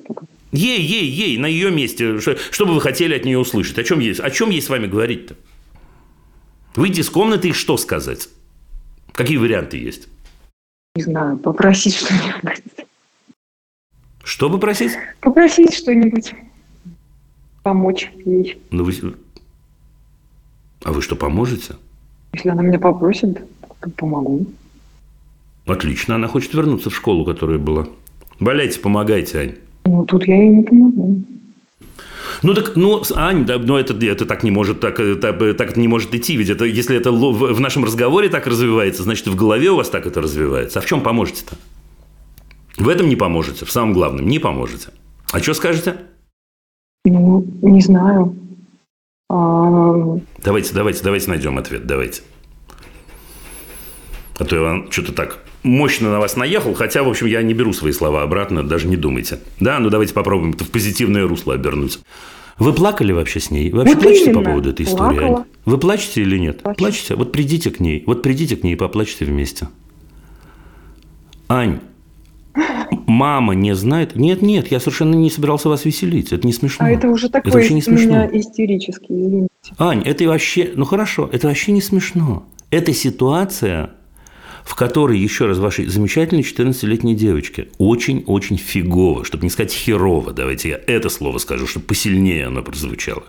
Ей, 0.51 0.82
ей, 0.82 1.05
ей, 1.05 1.38
на 1.38 1.45
ее 1.45 1.72
месте. 1.72 2.20
Что, 2.20 2.36
что 2.51 2.66
бы 2.66 2.74
вы 2.74 2.82
хотели 2.82 3.16
от 3.16 3.24
нее 3.24 3.39
услышать? 3.39 3.80
О 3.80 3.84
чем 3.84 3.99
ей, 3.99 4.14
о 4.14 4.30
чем 4.30 4.49
ей 4.49 4.61
с 4.61 4.68
вами 4.70 4.88
говорить-то? 4.88 5.36
Выйти 6.76 6.99
из 6.99 7.09
комнаты 7.09 7.49
и 7.49 7.53
что 7.53 7.78
сказать? 7.78 8.28
Какие 9.14 9.38
варианты 9.38 9.78
есть? 9.78 10.09
Не 10.95 11.03
знаю, 11.03 11.38
попросить 11.38 11.95
что-нибудь. 11.95 12.61
Что 14.24 14.49
попросить? 14.49 14.93
Попросить 15.19 15.74
что-нибудь. 15.74 16.34
Помочь 17.61 18.11
ей. 18.26 18.57
Ну, 18.71 18.84
вы... 18.84 18.93
А 20.84 20.91
вы 20.91 21.01
что, 21.01 21.15
поможете? 21.15 21.76
Если 22.34 22.49
она 22.49 22.63
меня 22.63 22.80
попросит, 22.80 23.41
то 23.80 23.89
помогу. 23.91 24.47
Отлично, 25.65 26.15
она 26.15 26.28
хочет 26.28 26.53
вернуться 26.53 26.89
в 26.89 26.95
школу, 26.95 27.26
которая 27.26 27.57
была. 27.57 27.88
Валяйте, 28.39 28.80
помогайте, 28.80 29.39
Ань. 29.39 29.55
Ну, 29.86 30.05
тут 30.05 30.28
я 30.28 30.36
ей 30.36 30.49
не 30.49 30.63
помогу. 30.63 31.24
Ну 32.41 32.53
так, 32.53 32.76
ну, 32.76 33.01
Ань, 33.15 33.45
да, 33.45 33.57
но 33.57 33.80
это, 33.80 33.93
это 34.05 34.26
так 34.26 34.43
не 34.43 34.51
может, 34.51 34.80
так, 34.80 34.99
э, 34.99 35.15
так, 35.15 35.41
э, 35.41 35.53
так 35.53 35.78
не 35.78 35.88
может 35.88 36.13
идти. 36.15 36.36
Ведь 36.36 36.49
это, 36.49 36.65
если 36.65 36.97
это 36.97 37.11
в 37.11 37.59
нашем 37.59 37.86
разговоре 37.86 38.28
так 38.30 38.47
развивается, 38.47 39.03
значит, 39.03 39.28
в 39.28 39.36
голове 39.36 39.69
у 39.69 39.76
вас 39.76 39.89
так 39.89 40.05
это 40.05 40.21
развивается. 40.21 40.80
А 40.80 40.82
в 40.82 40.86
чем 40.86 41.01
поможете-то? 41.01 41.55
В 42.78 42.89
этом 42.89 43.07
не 43.07 43.15
поможете, 43.15 43.65
в 43.65 43.71
самом 43.71 43.93
главном 43.93 44.28
не 44.28 44.39
поможете. 44.39 44.89
А 45.32 45.39
что 45.39 45.53
скажете? 45.53 45.97
Ну, 47.05 47.45
не 47.61 47.82
знаю. 47.82 48.36
А, 49.30 50.17
Давайте, 50.43 50.74
давайте, 50.74 51.03
давайте 51.03 51.30
найдем 51.30 51.57
ответ, 51.57 51.86
давайте. 51.86 52.21
А 54.39 54.45
то 54.45 54.55
я 54.55 54.61
вам 54.61 54.91
что-то 54.91 55.11
так 55.13 55.39
мощно 55.63 56.11
на 56.11 56.19
вас 56.19 56.36
наехал, 56.36 56.74
хотя, 56.74 57.03
в 57.03 57.09
общем, 57.09 57.28
я 57.28 57.41
не 57.43 57.53
беру 57.53 57.74
свои 57.74 57.91
слова 57.91 58.24
обратно, 58.24 58.63
даже 58.63 58.88
не 58.88 58.97
думайте. 58.97 59.39
Да, 59.59 59.80
ну 59.80 59.89
давайте 59.89 60.13
попробуем 60.13 60.51
это 60.53 60.63
в 60.65 60.69
позитивное 60.71 61.28
русло 61.28 61.53
обернуть. 61.53 61.99
Вы 62.57 62.74
плакали 62.74 63.11
вообще 63.11 63.39
с 63.39 63.49
ней? 63.49 63.71
Вы 63.71 63.80
вообще 63.80 63.95
Вот 63.95 64.03
плачете 64.03 64.26
по 64.26 64.30
именно. 64.38 64.45
поводу 64.49 64.69
этой 64.71 64.86
истории? 64.86 65.17
Плакала. 65.19 65.45
Вы 65.65 65.78
плачете 65.78 66.21
или 66.21 66.38
нет? 66.38 66.61
Плачу. 66.61 66.78
Плачете? 66.78 67.15
Вот 67.15 67.32
придите 67.32 67.71
к 67.71 67.80
ней. 67.80 68.03
Вот 68.05 68.21
придите 68.21 68.55
к 68.55 68.63
ней 68.63 68.74
и 68.74 68.76
поплачьте 68.76 69.26
вместе. 69.26 69.69
Ань, 71.49 71.80
мама 73.06 73.54
не 73.54 73.76
знает? 73.76 74.16
Нет, 74.16 74.41
нет, 74.41 74.72
я 74.72 74.80
совершенно 74.80 75.16
не 75.16 75.30
собирался 75.30 75.70
вас 75.70 75.86
веселить. 75.86 76.32
Это 76.32 76.45
не 76.45 76.54
смешно. 76.54 76.86
а 76.86 76.89
это 76.89 77.08
уже 77.08 77.28
Это 77.28 77.34
такой 77.41 77.51
вообще 77.51 77.74
не 77.74 77.84
у 77.86 77.91
меня 77.91 78.28
смешно. 78.28 78.30
истерический, 78.39 79.22
извините. 79.22 79.49
Ань, 79.78 80.01
это 80.04 80.26
вообще, 80.26 80.72
ну 80.76 80.86
хорошо, 80.86 81.30
это 81.32 81.47
вообще 81.47 81.72
не 81.72 81.82
смешно. 81.82 82.45
Это 82.70 82.93
ситуация, 82.93 83.91
в 84.64 84.76
которой, 84.76 85.20
еще 85.20 85.45
раз, 85.45 85.58
вашей 85.60 85.86
замечательной 85.86 86.43
14-летней 86.43 87.16
девочке 87.16 87.68
очень-очень 87.78 88.58
фигово, 88.58 89.26
чтобы 89.26 89.43
не 89.43 89.49
сказать 89.49 89.72
херово, 89.74 90.34
давайте 90.34 90.70
я 90.70 90.80
это 90.88 91.10
слово 91.10 91.38
скажу, 91.38 91.68
чтобы 91.68 91.86
посильнее 91.86 92.47
оно 92.47 92.64
прозвучало. 92.64 93.24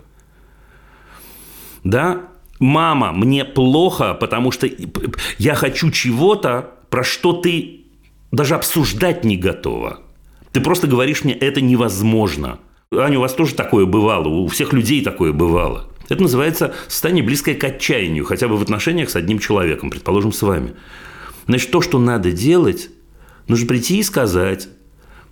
Да, 1.83 2.23
мама, 2.59 3.11
мне 3.11 3.45
плохо, 3.45 4.13
потому 4.15 4.51
что 4.51 4.67
я 5.37 5.55
хочу 5.55 5.91
чего-то, 5.91 6.71
про 6.89 7.03
что 7.03 7.33
ты 7.33 7.84
даже 8.35 8.55
обсуждать 8.55 9.23
не 9.23 9.37
готова. 9.37 9.99
Ты 10.51 10.61
просто 10.61 10.87
говоришь 10.87 11.23
мне, 11.23 11.33
это 11.33 11.61
невозможно. 11.61 12.59
Аня, 12.91 13.17
у 13.17 13.21
вас 13.21 13.33
тоже 13.33 13.55
такое 13.55 13.85
бывало, 13.85 14.27
у 14.27 14.47
всех 14.47 14.73
людей 14.73 15.03
такое 15.03 15.33
бывало. 15.33 15.89
Это 16.07 16.21
называется 16.21 16.75
состояние 16.87 17.23
близкое 17.23 17.55
к 17.55 17.63
отчаянию, 17.63 18.25
хотя 18.25 18.47
бы 18.47 18.57
в 18.57 18.61
отношениях 18.61 19.09
с 19.09 19.15
одним 19.15 19.39
человеком, 19.39 19.89
предположим, 19.89 20.31
с 20.31 20.41
вами. 20.41 20.75
Значит, 21.47 21.71
то, 21.71 21.81
что 21.81 21.97
надо 21.97 22.31
делать, 22.31 22.89
нужно 23.47 23.67
прийти 23.67 23.99
и 23.99 24.03
сказать. 24.03 24.69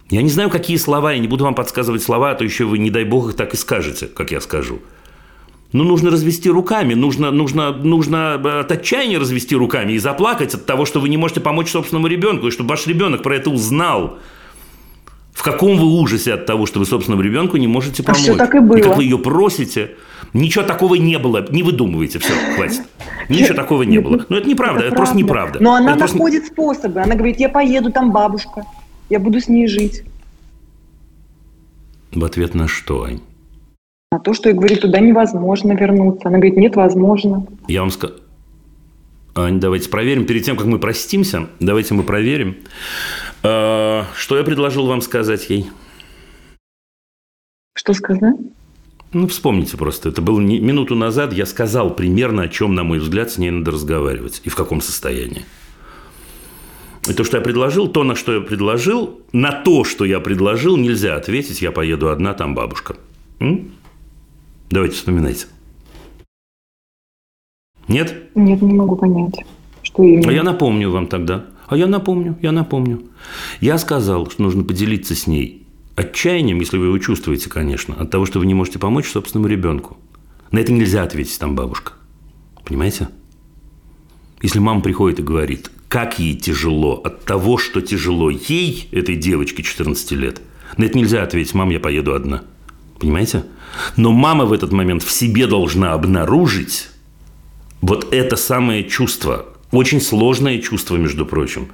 Я 0.09 0.21
не 0.21 0.29
знаю, 0.29 0.49
какие 0.49 0.77
слова, 0.77 1.13
я 1.13 1.19
не 1.19 1.27
буду 1.27 1.43
вам 1.43 1.55
подсказывать 1.55 2.03
слова, 2.03 2.31
а 2.31 2.35
то 2.35 2.43
еще 2.43 2.65
вы, 2.65 2.79
не 2.79 2.89
дай 2.89 3.03
бог, 3.03 3.29
их 3.29 3.35
так 3.35 3.53
и 3.53 3.57
скажете, 3.57 4.07
как 4.07 4.31
я 4.31 4.41
скажу. 4.41 4.81
Ну, 5.73 5.83
нужно 5.83 6.11
развести 6.11 6.49
руками, 6.49 6.93
нужно, 6.93 7.31
нужно, 7.31 7.71
нужно 7.73 8.35
от 8.59 8.71
отчаяния 8.71 9.17
развести 9.17 9.55
руками 9.55 9.93
и 9.93 9.97
заплакать 9.97 10.53
от 10.53 10.65
того, 10.67 10.85
что 10.85 10.99
вы 10.99 11.09
не 11.09 11.17
можете 11.17 11.41
помочь 11.41 11.69
собственному 11.71 12.05
ребенку, 12.07 12.47
и 12.47 12.51
чтобы 12.51 12.69
ваш 12.69 12.85
ребенок 12.87 13.23
про 13.23 13.35
это 13.35 13.49
узнал. 13.49 14.19
В 15.33 15.41
каком 15.41 15.77
вы 15.77 15.87
ужасе 15.99 16.33
от 16.33 16.45
того, 16.45 16.67
что 16.67 16.77
вы 16.79 16.85
собственному 16.85 17.23
ребенку 17.23 17.57
не 17.57 17.67
можете 17.67 18.03
А 18.03 18.05
помочь? 18.05 18.21
всё 18.21 18.35
так 18.35 18.53
и 18.53 18.59
было. 18.59 18.77
И 18.77 18.81
как 18.83 18.97
вы 18.97 19.03
ее 19.03 19.17
просите. 19.17 19.95
Ничего 20.31 20.63
такого 20.63 20.93
не 20.93 21.17
было. 21.17 21.43
Не 21.49 21.63
выдумывайте. 21.63 22.19
Все, 22.19 22.33
хватит. 22.55 22.83
Ничего 23.29 23.55
такого 23.55 23.81
не 23.83 23.97
было. 23.99 24.23
Ну, 24.29 24.37
это 24.37 24.47
неправда, 24.47 24.83
это, 24.85 24.95
просто 24.95 25.15
правда. 25.15 25.23
неправда. 25.27 25.59
Но 25.63 25.73
она 25.73 25.89
Это 25.91 25.99
просто- 25.99 26.17
находит 26.17 26.45
способы. 26.45 27.01
Она 27.01 27.15
говорит, 27.15 27.39
я 27.39 27.49
поеду, 27.49 27.91
там 27.91 28.11
бабушка. 28.11 28.63
Я 29.09 29.19
буду 29.19 29.39
с 29.41 29.47
ней 29.47 29.67
жить. 29.67 30.03
В 32.11 32.23
ответ 32.23 32.53
на 32.53 32.67
что, 32.67 33.03
Ань? 33.03 33.19
А 34.13 34.19
то, 34.19 34.33
что 34.33 34.49
я 34.49 34.53
говорю, 34.55 34.77
туда 34.77 34.99
невозможно 34.99 35.71
вернуться. 35.73 36.27
Она 36.27 36.37
говорит, 36.37 36.55
нет, 36.55 36.75
возможно. 36.75 37.47
Я 37.67 37.79
вам 37.81 37.89
скажу... 37.89 38.13
Ань, 39.33 39.59
давайте 39.59 39.89
проверим. 39.89 40.27
Перед 40.27 40.43
тем, 40.45 40.55
как 40.55 40.67
мы 40.67 40.77
простимся, 40.77 41.47
давайте 41.59 41.95
мы 41.95 42.03
проверим. 42.03 42.57
Э, 43.41 44.03
Что 44.15 44.37
я 44.37 44.43
предложил 44.43 44.85
вам 44.85 45.01
сказать 45.01 45.49
ей? 45.49 45.65
Что 47.75 47.95
сказать? 47.95 48.35
Ну, 49.13 49.27
вспомните 49.27 49.77
просто. 49.77 50.09
Это 50.09 50.21
было 50.21 50.39
не- 50.39 50.59
минуту 50.59 50.93
назад. 50.93 51.33
Я 51.33 51.47
сказал 51.47 51.95
примерно, 51.95 52.43
о 52.43 52.47
чем, 52.49 52.75
на 52.75 52.83
мой 52.83 52.99
взгляд, 52.99 53.31
с 53.31 53.39
ней 53.39 53.49
надо 53.49 53.71
разговаривать. 53.71 54.41
И 54.43 54.49
в 54.49 54.55
каком 54.55 54.79
состоянии. 54.79 55.43
И 57.09 57.13
то, 57.13 57.23
что 57.23 57.37
я 57.37 57.43
предложил, 57.43 57.87
то, 57.87 58.03
на 58.03 58.13
что 58.13 58.35
я 58.35 58.41
предложил, 58.41 59.21
на 59.31 59.51
то, 59.51 59.83
что 59.83 60.05
я 60.05 60.19
предложил, 60.19 60.77
нельзя 60.77 61.15
ответить. 61.15 61.63
Я 61.63 61.71
поеду 61.71 62.09
одна, 62.09 62.35
там 62.35 62.53
бабушка. 62.53 62.95
М? 63.39 63.71
Давайте 64.73 64.95
вспоминайте. 64.95 65.45
Нет? 67.87 68.31
Нет, 68.33 68.59
не 68.59 68.73
могу 68.73 68.95
понять. 68.95 69.35
Что 69.83 70.01
именно? 70.01 70.31
А 70.31 70.33
я 70.33 70.41
напомню 70.41 70.89
вам 70.89 71.05
тогда. 71.05 71.45
А 71.67 71.77
я 71.77 71.85
напомню, 71.85 72.39
я 72.41 72.51
напомню. 72.51 73.03
Я 73.61 73.77
сказал, 73.77 74.31
что 74.31 74.41
нужно 74.41 74.63
поделиться 74.63 75.13
с 75.13 75.27
ней 75.27 75.67
отчаянием, 75.95 76.59
если 76.59 76.79
вы 76.79 76.87
его 76.87 76.97
чувствуете, 76.97 77.51
конечно, 77.51 77.93
от 77.93 78.09
того, 78.09 78.25
что 78.25 78.39
вы 78.39 78.47
не 78.47 78.55
можете 78.55 78.79
помочь 78.79 79.05
собственному 79.05 79.47
ребенку. 79.47 79.95
На 80.49 80.57
это 80.57 80.73
нельзя 80.73 81.03
ответить 81.03 81.37
там 81.37 81.55
бабушка. 81.55 81.93
Понимаете? 82.65 83.09
Если 84.41 84.57
мама 84.57 84.81
приходит 84.81 85.19
и 85.19 85.23
говорит, 85.23 85.69
как 85.87 86.17
ей 86.17 86.35
тяжело 86.35 86.95
от 86.95 87.25
того, 87.25 87.59
что 87.59 87.79
тяжело 87.79 88.31
ей, 88.31 88.89
этой 88.91 89.17
девочке 89.17 89.61
14 89.61 90.11
лет, 90.13 90.41
на 90.77 90.85
это 90.85 90.97
нельзя 90.97 91.21
ответить, 91.21 91.53
мам, 91.53 91.69
я 91.69 91.79
поеду 91.79 92.15
одна. 92.15 92.41
Понимаете? 93.03 93.43
Но 93.97 94.13
мама 94.13 94.45
в 94.45 94.53
этот 94.53 94.71
момент 94.71 95.03
в 95.03 95.11
себе 95.11 95.45
должна 95.45 95.91
обнаружить 95.91 96.87
вот 97.81 98.13
это 98.13 98.37
самое 98.37 98.85
чувство, 98.85 99.45
очень 99.71 99.99
сложное 99.99 100.61
чувство, 100.61 100.95
между 100.95 101.25
прочим, 101.25 101.67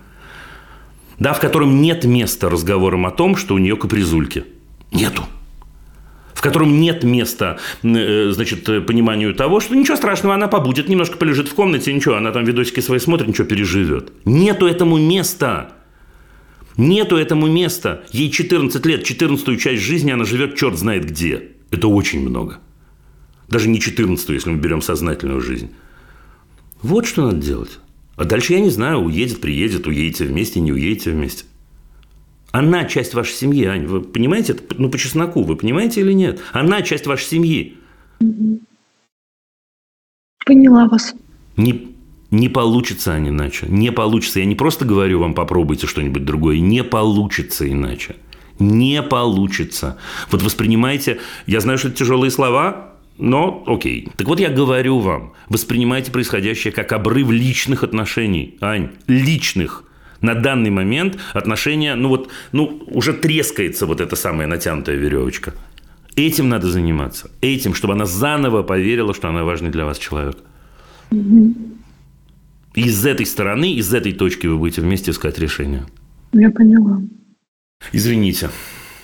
да, 1.19 1.33
в 1.33 1.39
котором 1.39 1.83
нет 1.83 2.03
места 2.03 2.49
разговорам 2.49 3.05
о 3.05 3.11
том, 3.11 3.35
что 3.35 3.53
у 3.53 3.59
нее 3.59 3.77
капризульки. 3.77 4.45
Нету. 4.91 5.23
В 6.33 6.41
котором 6.41 6.79
нет 6.81 7.03
места, 7.03 7.59
э, 7.83 8.31
значит, 8.31 8.63
пониманию 8.87 9.35
того, 9.35 9.59
что 9.59 9.75
ничего 9.75 9.97
страшного, 9.97 10.33
она 10.33 10.47
побудет, 10.47 10.89
немножко 10.89 11.17
полежит 11.17 11.47
в 11.47 11.53
комнате, 11.53 11.93
ничего, 11.93 12.15
она 12.15 12.31
там 12.31 12.43
видосики 12.43 12.79
свои 12.79 12.97
смотрит, 12.97 13.27
ничего 13.27 13.45
переживет. 13.45 14.11
Нету 14.25 14.65
этому 14.65 14.97
места. 14.97 15.73
Нету 16.79 17.17
этому 17.17 17.47
места. 17.47 18.05
Ей 18.13 18.31
14 18.31 18.85
лет, 18.85 19.03
14 19.03 19.59
часть 19.59 19.83
жизни 19.83 20.11
она 20.11 20.23
живет 20.23 20.55
черт 20.55 20.77
знает 20.77 21.05
где. 21.05 21.49
Это 21.71 21.89
очень 21.89 22.21
много. 22.21 22.59
Даже 23.49 23.67
не 23.67 23.81
14 23.81 24.29
если 24.29 24.49
мы 24.49 24.57
берем 24.57 24.81
сознательную 24.81 25.41
жизнь. 25.41 25.71
Вот 26.81 27.05
что 27.05 27.25
надо 27.25 27.45
делать. 27.45 27.79
А 28.15 28.23
дальше 28.23 28.53
я 28.53 28.61
не 28.61 28.69
знаю, 28.69 28.99
уедет, 28.99 29.41
приедет, 29.41 29.87
уедете 29.87 30.23
вместе, 30.23 30.61
не 30.61 30.71
уедете 30.71 31.11
вместе. 31.11 31.43
Она 32.51 32.85
часть 32.85 33.13
вашей 33.13 33.33
семьи, 33.33 33.65
Ань. 33.65 33.85
Вы 33.85 33.99
понимаете 33.99 34.53
это? 34.53 34.63
Ну, 34.77 34.89
по 34.89 34.97
чесноку, 34.97 35.43
вы 35.43 35.57
понимаете 35.57 35.99
или 35.99 36.13
нет? 36.13 36.39
Она 36.53 36.81
часть 36.81 37.07
вашей 37.07 37.25
семьи. 37.25 37.75
Поняла 40.45 40.87
вас. 40.87 41.13
Не, 41.57 41.93
не 42.31 42.47
получится, 42.47 43.13
Ань, 43.13 43.29
иначе. 43.29 43.65
Не 43.67 43.91
получится. 43.91 44.39
Я 44.39 44.45
не 44.45 44.55
просто 44.55 44.85
говорю 44.85 45.19
вам, 45.19 45.33
попробуйте 45.33 45.87
что-нибудь 45.87 46.25
другое. 46.25 46.59
Не 46.59 46.83
получится 46.83 47.69
иначе. 47.69 48.15
Не 48.59 49.01
получится. 49.01 49.97
Вот 50.29 50.43
воспринимайте... 50.43 51.19
Я 51.47 51.59
знаю, 51.59 51.79
что 51.79 51.87
это 51.87 51.97
тяжелые 51.97 52.29
слова, 52.29 52.93
но 53.17 53.63
окей. 53.65 54.09
Так 54.15 54.27
вот 54.27 54.39
я 54.39 54.49
говорю 54.49 54.99
вам, 54.99 55.33
воспринимайте 55.47 56.11
происходящее 56.11 56.71
как 56.71 56.91
обрыв 56.91 57.31
личных 57.31 57.83
отношений. 57.83 58.57
Ань, 58.61 58.89
личных. 59.07 59.85
На 60.21 60.35
данный 60.35 60.69
момент 60.69 61.17
отношения, 61.33 61.95
ну 61.95 62.09
вот, 62.09 62.29
ну 62.51 62.83
уже 62.87 63.13
трескается 63.13 63.85
вот 63.85 64.01
эта 64.01 64.15
самая 64.15 64.47
натянутая 64.47 64.97
веревочка. 64.97 65.53
Этим 66.15 66.49
надо 66.49 66.67
заниматься. 66.67 67.31
Этим, 67.41 67.73
чтобы 67.73 67.93
она 67.93 68.05
заново 68.05 68.61
поверила, 68.61 69.13
что 69.13 69.29
она 69.29 69.43
важный 69.45 69.69
для 69.69 69.85
вас 69.85 69.97
человек. 69.97 70.37
И 72.79 72.83
из 72.83 73.05
этой 73.05 73.25
стороны, 73.25 73.73
из 73.73 73.93
этой 73.93 74.13
точки 74.13 74.47
вы 74.47 74.57
будете 74.57 74.79
вместе 74.79 75.11
искать 75.11 75.37
решение. 75.37 75.85
Я 76.31 76.49
поняла. 76.49 77.01
Извините. 77.91 78.49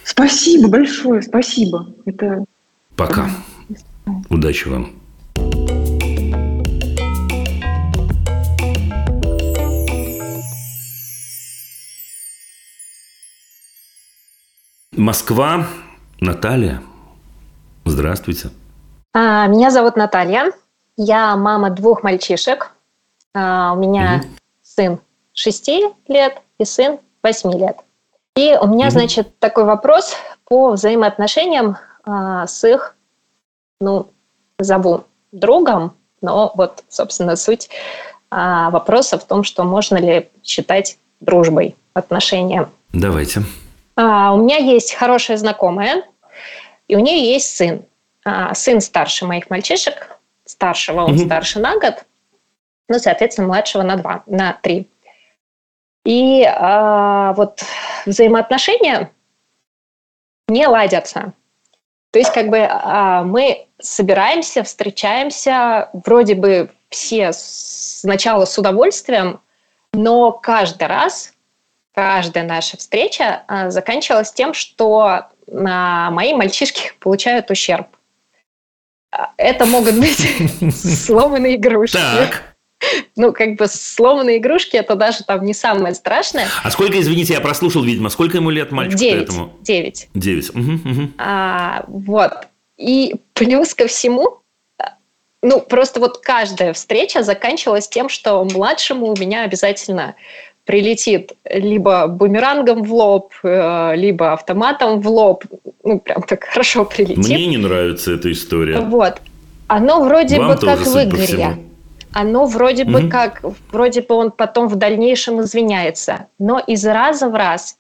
Спасибо 0.06 0.70
большое, 0.70 1.22
спасибо. 1.22 1.94
Это 2.06 2.46
Пока. 2.96 3.30
Удачи 4.30 4.70
вам. 4.70 4.94
Москва. 14.94 15.68
Наталья. 16.22 16.82
Здравствуйте. 17.84 18.52
А, 19.14 19.48
Меня 19.48 19.70
зовут 19.70 19.98
Наталья. 19.98 20.54
Я 20.96 21.36
мама 21.36 21.72
двух 21.72 22.04
мальчишек. 22.04 22.75
А, 23.36 23.74
У 23.74 23.76
меня 23.76 24.24
сын 24.64 25.00
6 25.34 25.70
лет 26.08 26.42
и 26.58 26.66
сын 26.66 27.00
8 27.22 27.52
лет. 27.60 27.78
И 28.38 28.58
у 28.60 28.68
меня, 28.68 28.86
Мгм. 28.86 28.92
значит, 28.92 29.40
такой 29.40 29.66
вопрос 29.66 30.16
по 30.46 30.72
взаимоотношениям 30.72 31.78
а, 32.06 32.48
с 32.48 32.64
их, 32.64 32.96
ну, 33.82 34.08
зову 34.60 35.04
другом, 35.32 35.96
но 36.22 36.52
вот, 36.56 36.84
собственно, 36.88 37.36
суть 37.36 37.70
а, 38.32 38.70
вопроса 38.70 39.18
в 39.20 39.26
том, 39.26 39.44
что 39.44 39.64
можно 39.64 39.98
ли 39.98 40.30
считать 40.44 40.98
дружбой 41.20 41.76
отношения. 41.94 42.70
Давайте. 42.94 43.44
А, 43.98 44.34
у 44.34 44.38
меня 44.38 44.58
есть 44.58 44.94
хорошая 44.94 45.38
знакомая, 45.38 46.04
и 46.88 46.96
у 46.96 47.00
нее 47.00 47.34
есть 47.34 47.56
сын. 47.56 47.84
А, 48.24 48.54
сын 48.54 48.80
старше 48.82 49.26
моих 49.26 49.50
мальчишек, 49.50 50.18
старшего, 50.46 51.02
он 51.02 51.12
Мгм. 51.16 51.26
старше 51.26 51.60
на 51.60 51.78
год, 51.80 52.06
ну, 52.88 53.00
соответственно, 53.00 53.48
младшего 53.48 53.84
на 53.84 53.96
два, 53.96 54.24
на 54.26 54.54
три. 54.62 54.90
И 56.06 56.44
а, 56.44 57.34
вот 57.34 57.64
взаимоотношения 58.06 59.12
не 60.48 60.68
ладятся. 60.68 61.34
То 62.12 62.20
есть 62.20 62.32
как 62.32 62.50
бы 62.50 62.60
а, 62.60 63.24
мы 63.24 63.68
собираемся, 63.80 64.64
встречаемся, 64.64 65.90
вроде 65.94 66.36
бы 66.36 66.70
все 66.90 67.32
сначала 67.34 68.46
с 68.46 68.58
удовольствием, 68.58 69.42
но 69.94 70.32
каждый 70.32 70.88
раз, 70.88 71.34
каждая 71.94 72.44
наша 72.44 72.78
встреча 72.78 73.44
а, 73.48 73.70
заканчивалась 73.70 74.32
тем, 74.32 74.54
что 74.54 75.28
а, 75.52 76.12
мои 76.12 76.34
мальчишки 76.34 76.94
получают 77.00 77.50
ущерб. 77.50 77.88
А, 79.12 79.32
Это 79.38 79.66
могут 79.66 79.96
быть 79.96 80.26
сломанные 81.06 81.56
игрушки. 81.56 81.98
Так. 81.98 82.55
Ну, 83.16 83.32
как 83.32 83.56
бы 83.56 83.68
сломанные 83.68 84.38
игрушки, 84.38 84.76
это 84.76 84.96
даже 84.96 85.24
там 85.24 85.44
не 85.44 85.54
самое 85.54 85.96
страшное. 85.96 86.48
А 86.64 86.70
сколько, 86.72 87.00
извините, 87.00 87.34
я 87.34 87.42
прослушал, 87.42 87.84
видимо, 87.84 88.10
сколько 88.10 88.38
ему 88.38 88.50
лет 88.50 88.72
мальчику 88.72 89.00
Девять. 89.00 89.24
этому? 89.24 89.54
Девять. 89.62 90.10
Девять. 90.14 90.52
А, 91.18 91.86
вот. 91.88 92.32
И 92.78 93.16
плюс 93.34 93.74
ко 93.74 93.88
всему, 93.88 94.42
ну, 95.42 95.62
просто 95.62 96.00
вот 96.00 96.18
каждая 96.18 96.74
встреча 96.74 97.24
заканчивалась 97.24 97.88
тем, 97.88 98.10
что 98.10 98.44
младшему 98.44 99.08
у 99.08 99.16
меня 99.18 99.44
обязательно 99.44 100.16
прилетит 100.66 101.34
либо 101.50 102.08
бумерангом 102.08 102.84
в 102.84 102.94
лоб, 102.94 103.34
э, 103.44 103.96
либо 103.96 104.34
автоматом 104.34 105.00
в 105.00 105.08
лоб. 105.08 105.46
Ну, 105.84 106.00
прям 106.00 106.24
так 106.24 106.44
хорошо 106.44 106.86
прилетит. 106.86 107.18
Мне 107.18 107.46
не 107.46 107.58
нравится 107.58 108.14
эта 108.14 108.32
история. 108.32 108.80
Вот. 108.80 109.22
Оно 109.68 110.04
вроде 110.04 110.40
Вам 110.40 110.56
бы 110.56 110.58
как 110.58 110.80
в 110.80 111.04
игре. 111.04 111.58
Оно 112.16 112.46
вроде 112.46 112.86
бы 112.86 113.02
Мгм. 113.02 113.10
как, 113.10 113.42
вроде 113.72 114.02
бы 114.02 114.16
он 114.16 114.32
потом 114.32 114.70
в 114.70 114.76
дальнейшем 114.78 115.42
извиняется, 115.42 116.28
но 116.40 116.60
из 116.60 116.86
раза 116.86 117.28
в 117.28 117.36
раз. 117.36 117.78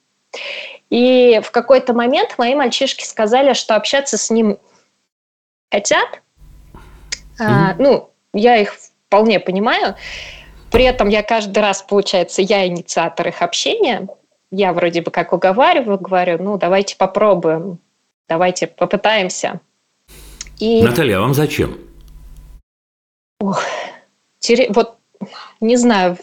И 0.89 1.39
в 1.41 1.51
какой-то 1.51 1.93
момент 1.93 2.35
мои 2.37 2.53
мальчишки 2.53 3.05
сказали, 3.05 3.53
что 3.53 3.77
общаться 3.77 4.17
с 4.17 4.29
ним 4.29 4.57
хотят. 5.71 6.21
А, 7.39 7.75
ну, 7.79 8.09
я 8.33 8.57
их 8.57 8.75
вполне 9.07 9.39
понимаю. 9.39 9.95
При 10.69 10.83
этом 10.83 11.07
я 11.07 11.23
каждый 11.23 11.59
раз, 11.59 11.81
получается, 11.81 12.41
я 12.41 12.67
инициатор 12.67 13.29
их 13.29 13.41
общения. 13.41 14.05
Я 14.51 14.73
вроде 14.73 15.01
бы 15.01 15.11
как 15.11 15.31
уговариваю, 15.31 15.97
говорю, 15.97 16.43
ну, 16.43 16.57
давайте 16.57 16.97
попробуем, 16.97 17.79
давайте 18.27 18.67
попытаемся. 18.67 19.61
И 20.59 20.83
Наталья, 20.83 21.19
а 21.19 21.21
вам 21.21 21.33
зачем? 21.33 21.77
тере- 23.39 23.55
вот 24.69 24.97
не 25.61 25.77
знаю, 25.77 26.17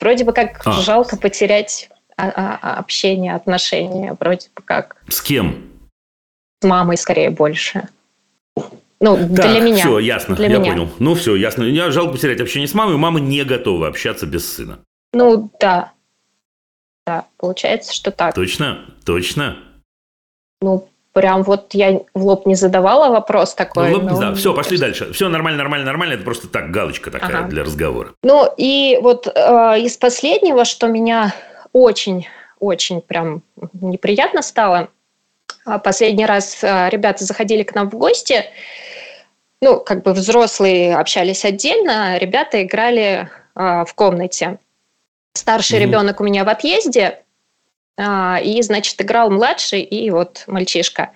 вроде 0.00 0.24
бы 0.24 0.32
как 0.32 0.62
А. 0.64 0.72
жалко 0.72 1.16
потерять 1.16 1.90
а- 2.16 2.28
а- 2.28 2.58
а, 2.62 2.78
общение, 2.78 3.34
отношения, 3.34 4.16
вроде 4.18 4.48
бы 4.54 4.62
как 4.62 5.02
С 5.08 5.20
кем? 5.20 5.70
с 6.60 6.66
мамой 6.66 6.96
скорее 6.96 7.30
больше. 7.30 7.88
Ну, 9.00 9.16
для 9.16 9.42
Так, 9.42 9.62
меня. 9.62 9.76
все, 9.76 9.98
ясно, 9.98 10.36
Для 10.36 10.46
я 10.48 10.58
меня. 10.58 10.72
понял. 10.72 10.90
Ну, 10.98 11.14
все, 11.14 11.34
ясно. 11.36 11.64
Я 11.64 11.90
жалко 11.90 12.12
потерять 12.12 12.40
общение 12.40 12.68
с 12.68 12.72
мамой. 12.74 12.96
Мама 12.96 13.20
не 13.20 13.44
готова 13.44 13.88
общаться 13.88 14.24
без 14.26 14.50
сына. 14.54 14.78
Ну, 15.12 15.50
да. 15.60 15.92
Да, 17.06 17.26
получается, 17.36 17.92
что 17.92 18.10
так. 18.12 18.34
Точно? 18.34 18.86
Точно? 19.04 19.58
Ну, 20.62 20.88
прям 21.14 21.44
вот 21.44 21.72
я 21.74 22.00
в 22.12 22.24
лоб 22.26 22.44
не 22.44 22.56
задавала 22.56 23.08
вопрос 23.08 23.54
такой. 23.54 23.90
Ну, 23.90 24.02
но- 24.02 24.20
да, 24.20 24.34
все, 24.34 24.52
пошли 24.52 24.76
дальше. 24.76 25.12
Все 25.12 25.28
нормально, 25.28 25.58
нормально, 25.58 25.86
нормально. 25.86 26.14
Это 26.14 26.24
просто 26.24 26.48
так, 26.48 26.70
галочка 26.70 27.10
такая 27.10 27.38
Ага. 27.38 27.48
для 27.48 27.62
разговора. 27.62 28.12
Ну, 28.22 28.46
и 28.56 28.98
вот 29.00 29.28
э, 29.28 29.30
из 29.80 29.96
последнего, 29.96 30.64
что 30.64 30.88
меня 30.88 31.32
очень, 31.72 32.26
очень 32.58 33.00
прям 33.00 33.42
неприятно 33.80 34.42
стало, 34.42 34.88
а, 35.64 35.78
последний 35.78 36.26
раз 36.26 36.62
э, 36.62 36.88
ребята 36.90 37.24
заходили 37.24 37.62
к 37.62 37.74
нам 37.76 37.88
в 37.90 37.94
гости, 37.94 38.44
ну, 39.62 39.80
как 39.80 40.02
бы 40.02 40.12
взрослые 40.12 40.96
общались 40.96 41.44
отдельно, 41.44 42.14
а 42.14 42.18
ребята 42.18 42.62
играли 42.62 43.28
э, 43.54 43.84
в 43.86 43.94
комнате. 43.94 44.58
Старший 45.34 45.78
Мгм. 45.78 45.88
ребенок 45.88 46.20
у 46.20 46.24
меня 46.24 46.44
в 46.44 46.48
отъезде, 46.48 47.20
и, 47.98 48.60
значит, 48.62 49.00
играл 49.00 49.30
младший 49.30 49.82
и 49.82 50.10
вот 50.10 50.44
мальчишка. 50.46 51.12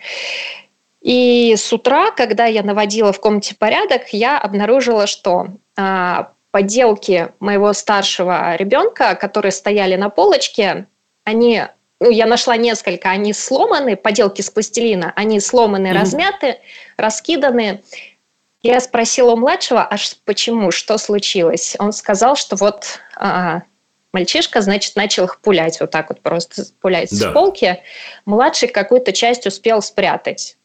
И 1.00 1.54
с 1.56 1.72
утра, 1.72 2.10
когда 2.10 2.46
я 2.46 2.62
наводила 2.62 3.12
в 3.12 3.20
комнате 3.20 3.54
порядок, 3.58 4.08
я 4.12 4.38
обнаружила, 4.38 5.06
что 5.06 5.46
а, 5.76 6.32
поделки 6.50 7.28
моего 7.40 7.72
старшего 7.72 8.56
ребенка, 8.56 9.14
которые 9.14 9.52
стояли 9.52 9.96
на 9.96 10.08
полочке, 10.10 10.86
они, 11.24 11.62
ну, 12.00 12.10
я 12.10 12.26
нашла 12.26 12.56
несколько, 12.56 13.10
они 13.10 13.32
сломаны, 13.32 13.96
поделки 13.96 14.40
из 14.40 14.50
пластилина, 14.50 15.12
они 15.14 15.40
сломаны, 15.40 15.88
Мгм. 15.90 15.98
размяты, 15.98 16.58
раскиданы. 16.96 17.82
Я 18.62 18.80
спросила 18.80 19.32
у 19.32 19.36
младшего, 19.36 19.82
а 19.84 19.96
ш- 19.96 20.16
почему, 20.24 20.72
что 20.72 20.98
случилось? 20.98 21.76
Он 21.78 21.92
сказал, 21.92 22.34
что 22.34 22.56
вот 22.56 22.98
а, 23.16 23.62
мальчишка, 24.12 24.60
значит, 24.60 24.96
начал 24.96 25.24
их 25.24 25.40
пулять, 25.40 25.80
вот 25.80 25.90
так 25.90 26.08
вот 26.10 26.20
просто 26.20 26.64
пулять 26.80 27.10
Да. 27.10 27.30
с 27.30 27.32
полки. 27.32 27.78
Младший 28.24 28.68
какую-то 28.68 29.12
часть 29.12 29.46
успел 29.46 29.82
спрятать. 29.82 30.56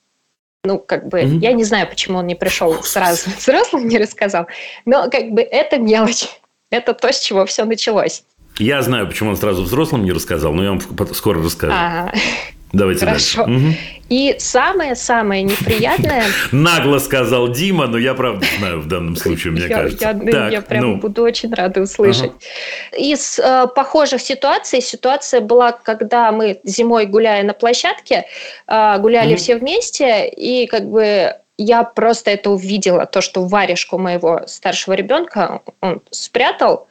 Ну, 0.66 0.80
как 0.80 1.08
бы, 1.08 1.24
Мгм. 1.24 1.39
я 1.39 1.52
не 1.52 1.64
знаю, 1.66 1.88
почему 1.89 2.20
он 2.20 2.28
не 2.28 2.36
пришел 2.36 2.82
сразу 2.84 3.30
взрослым, 3.38 3.88
не 3.88 3.98
рассказал, 3.98 4.48
но 4.86 5.10
как 5.10 5.32
бы 5.32 5.41
это 5.41 5.78
мелочь. 5.78 6.26
Это 6.70 6.94
то, 6.94 7.12
с 7.14 7.20
чего 7.20 7.46
все 7.46 7.66
началось. 7.66 8.24
Я 8.58 8.82
знаю, 8.82 9.08
почему 9.08 9.32
он 9.32 9.38
сразу 9.38 9.64
взрослым 9.64 10.04
не 10.06 10.12
рассказал, 10.12 10.54
но 10.54 10.64
я 10.64 10.70
вам 10.70 10.82
скоро 11.14 11.44
расскажу. 11.44 11.74
А, 11.76 12.12
Давайте 12.74 13.05
хорошо. 13.05 13.45
дальше. 13.45 13.51
Мгм. 13.51 13.76
И 14.09 14.36
самое-самое 14.39 15.43
неприятное, 15.43 16.24
Нагло 16.51 16.97
сказал 16.97 17.47
Дима, 17.49 17.88
но 17.88 17.97
я 17.97 18.15
правда 18.15 18.45
знаю 18.57 18.82
в 18.82 18.88
данном 18.88 19.15
случае, 19.15 19.53
мне 19.53 19.67
кажется. 19.69 20.05
я- 20.07 20.32
Так, 20.32 20.51
я 20.51 20.61
прям 20.61 20.84
ну, 20.84 20.95
буду 20.97 21.21
очень 21.24 21.53
рада 21.53 21.82
услышать. 21.82 22.32
Из 22.97 23.39
э, 23.39 23.67
похожих 23.76 24.21
ситуаций, 24.21 24.82
ситуация 24.82 25.39
была, 25.41 25.71
когда 25.71 26.32
мы 26.32 26.59
зимой, 26.63 27.05
гуляя 27.05 27.43
на 27.43 27.53
площадке, 27.53 28.26
э, 28.67 28.97
гуляли 28.99 29.36
все 29.36 29.55
вместе, 29.55 30.28
и 30.28 30.65
как 30.65 30.89
бы 30.89 31.36
я 31.59 31.84
просто 31.84 32.32
это 32.32 32.49
увидела, 32.49 33.05
то, 33.05 33.21
что 33.21 33.45
варежку 33.45 33.99
моего 33.99 34.41
старшего 34.47 34.93
ребенка 34.93 35.61
он 35.82 36.01
спрятал, 36.09 36.88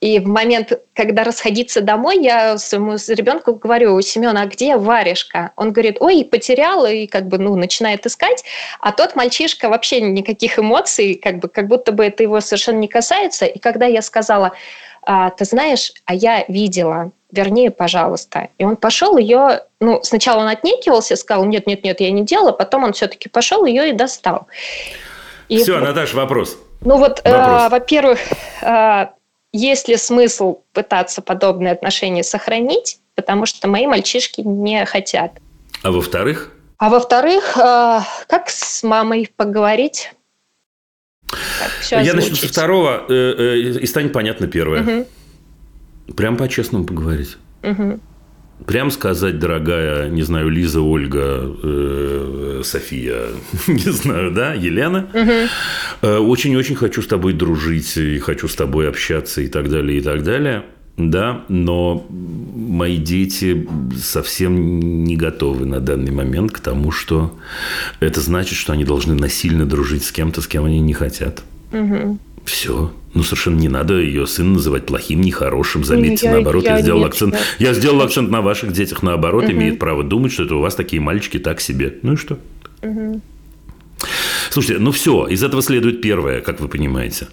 и 0.00 0.20
в 0.20 0.28
момент, 0.28 0.72
когда 0.94 1.24
расходиться 1.24 1.80
домой, 1.80 2.22
я 2.22 2.56
своему 2.56 2.92
ребенку 3.08 3.54
говорю, 3.54 4.00
Семен, 4.00 4.36
а 4.36 4.46
где 4.46 4.76
варежка? 4.76 5.50
Он 5.56 5.72
говорит, 5.72 5.96
ой, 6.00 6.24
потеряла, 6.24 6.90
и 6.90 7.08
как 7.08 7.26
бы, 7.26 7.38
ну, 7.38 7.56
начинает 7.56 8.06
искать. 8.06 8.44
А 8.78 8.92
тот 8.92 9.16
мальчишка 9.16 9.68
вообще 9.68 10.00
никаких 10.00 10.58
эмоций, 10.58 11.14
как 11.14 11.40
бы, 11.40 11.48
как 11.48 11.66
будто 11.66 11.90
бы 11.90 12.04
это 12.04 12.22
его 12.22 12.40
совершенно 12.40 12.78
не 12.78 12.88
касается. 12.88 13.44
И 13.44 13.58
когда 13.58 13.86
я 13.86 14.00
сказала, 14.00 14.52
«А, 15.02 15.30
ты 15.30 15.44
знаешь, 15.44 15.92
а 16.04 16.14
я 16.14 16.44
видела, 16.46 17.10
вернее, 17.32 17.72
пожалуйста. 17.72 18.48
И 18.58 18.64
он 18.64 18.76
пошел 18.76 19.16
ее, 19.16 19.64
ну, 19.80 20.00
сначала 20.04 20.42
он 20.42 20.48
отнекивался, 20.48 21.16
сказал, 21.16 21.44
нет, 21.44 21.66
нет, 21.66 21.82
нет, 21.82 22.00
я 22.00 22.10
не 22.12 22.24
делала, 22.24 22.52
потом 22.52 22.84
он 22.84 22.92
все-таки 22.92 23.28
пошел 23.28 23.64
ее 23.64 23.90
и 23.90 23.92
достал. 23.92 24.46
И 25.48 25.58
все, 25.58 25.80
Наташа, 25.80 26.16
вопрос. 26.16 26.56
ну 26.82 26.98
вот, 26.98 27.20
э, 27.24 27.68
во-первых, 27.68 28.18
э, 28.62 29.06
есть 29.52 29.88
ли 29.88 29.96
смысл 29.96 30.60
пытаться 30.72 31.22
подобные 31.22 31.72
отношения 31.72 32.22
сохранить, 32.22 32.98
потому 33.14 33.46
что 33.46 33.68
мои 33.68 33.86
мальчишки 33.86 34.40
не 34.42 34.84
хотят. 34.84 35.32
А 35.82 35.90
во-вторых, 35.90 36.52
А 36.78 36.90
во-вторых, 36.90 37.56
э, 37.56 38.00
как 38.28 38.48
с 38.50 38.82
мамой 38.84 39.28
поговорить? 39.36 40.12
Всё 41.80 41.98
я 42.00 42.14
начну 42.14 42.36
со 42.36 42.48
второго, 42.48 43.04
э, 43.08 43.12
э, 43.14 43.58
и 43.80 43.86
станет 43.86 44.12
понятно 44.12 44.46
первое. 44.46 44.80
Мгм, 44.82 45.06
Прям 46.16 46.36
по-честному 46.36 46.84
поговорить. 46.84 47.36
мгм. 47.62 48.00
Прям 48.66 48.90
сказать, 48.90 49.38
дорогая, 49.38 50.08
не 50.08 50.22
знаю, 50.22 50.50
Лиза, 50.50 50.80
Ольга, 50.80 51.40
э, 51.62 52.62
София, 52.64 53.28
не 53.66 53.92
знаю, 53.92 54.32
да, 54.32 54.52
Елена, 54.52 55.08
э, 56.02 56.16
очень-очень 56.18 56.74
хочу 56.74 57.02
с 57.02 57.06
тобой 57.06 57.32
дружить, 57.32 57.96
и 57.96 58.18
хочу 58.18 58.48
с 58.48 58.54
тобой 58.54 58.88
общаться, 58.88 59.40
и 59.40 59.48
так 59.48 59.70
далее, 59.70 59.98
и 59.98 60.02
так 60.02 60.22
далее. 60.22 60.64
Да, 60.98 61.44
но 61.48 62.04
мои 62.10 62.96
дети 62.96 63.68
совсем 63.96 65.04
не 65.04 65.16
готовы 65.16 65.64
на 65.64 65.78
данный 65.78 66.10
момент 66.10 66.50
к 66.50 66.58
тому, 66.58 66.90
что 66.90 67.38
это 68.00 68.20
значит, 68.20 68.58
что 68.58 68.72
они 68.72 68.84
должны 68.84 69.14
насильно 69.14 69.64
дружить 69.64 70.04
с 70.04 70.10
кем-то, 70.10 70.40
с 70.40 70.48
кем 70.48 70.64
они 70.64 70.80
не 70.80 70.94
хотят. 70.94 71.44
Мгм. 71.70 72.18
Все. 72.48 72.92
Ну, 73.14 73.22
совершенно 73.22 73.58
не 73.58 73.68
надо 73.68 73.98
ее 73.98 74.26
сына 74.26 74.54
называть 74.54 74.86
плохим, 74.86 75.20
нехорошим. 75.20 75.84
Заметьте, 75.84 76.26
Я- 76.26 76.32
наоборот, 76.32 76.64
я, 76.64 76.76
я 76.76 76.82
сделал 76.82 77.00
нет, 77.00 77.08
акцент. 77.08 77.34
нет. 77.34 77.42
Я 77.58 77.74
сделал 77.74 78.00
акцент 78.02 78.30
на 78.30 78.40
ваших 78.40 78.72
детях, 78.72 79.02
наоборот, 79.02 79.44
Мгм. 79.44 79.52
имеет 79.52 79.78
право 79.78 80.02
думать, 80.02 80.32
что 80.32 80.44
это 80.44 80.54
у 80.56 80.60
вас 80.60 80.74
такие 80.74 81.00
мальчики 81.00 81.38
так 81.38 81.60
себе. 81.60 81.96
Ну 82.02 82.14
и 82.14 82.16
что? 82.16 82.38
Мгм. 82.82 83.20
Слушайте, 84.50 84.80
ну 84.80 84.92
все, 84.92 85.26
из 85.26 85.42
этого 85.42 85.62
следует 85.62 86.00
первое, 86.00 86.40
как 86.40 86.60
вы 86.60 86.68
понимаете. 86.68 87.28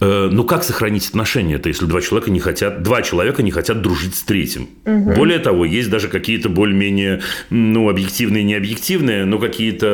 Э, 0.00 0.28
Ну 0.30 0.44
как 0.44 0.62
сохранить 0.64 1.08
отношения-то, 1.08 1.68
если 1.68 1.86
два 1.86 2.00
человека 2.00 2.30
не 2.30 2.40
хотят, 2.40 2.82
два 2.82 3.02
человека 3.02 3.42
не 3.42 3.50
хотят 3.50 3.80
дружить 3.82 4.14
с 4.14 4.22
третьим? 4.22 4.68
Более 4.84 5.38
того, 5.38 5.64
есть 5.64 5.88
даже 5.90 6.08
какие-то 6.08 6.48
более-менее, 6.48 7.22
ну, 7.50 7.88
объективные, 7.88 8.44
необъективные, 8.44 9.24
но 9.24 9.38
какие-то 9.38 9.86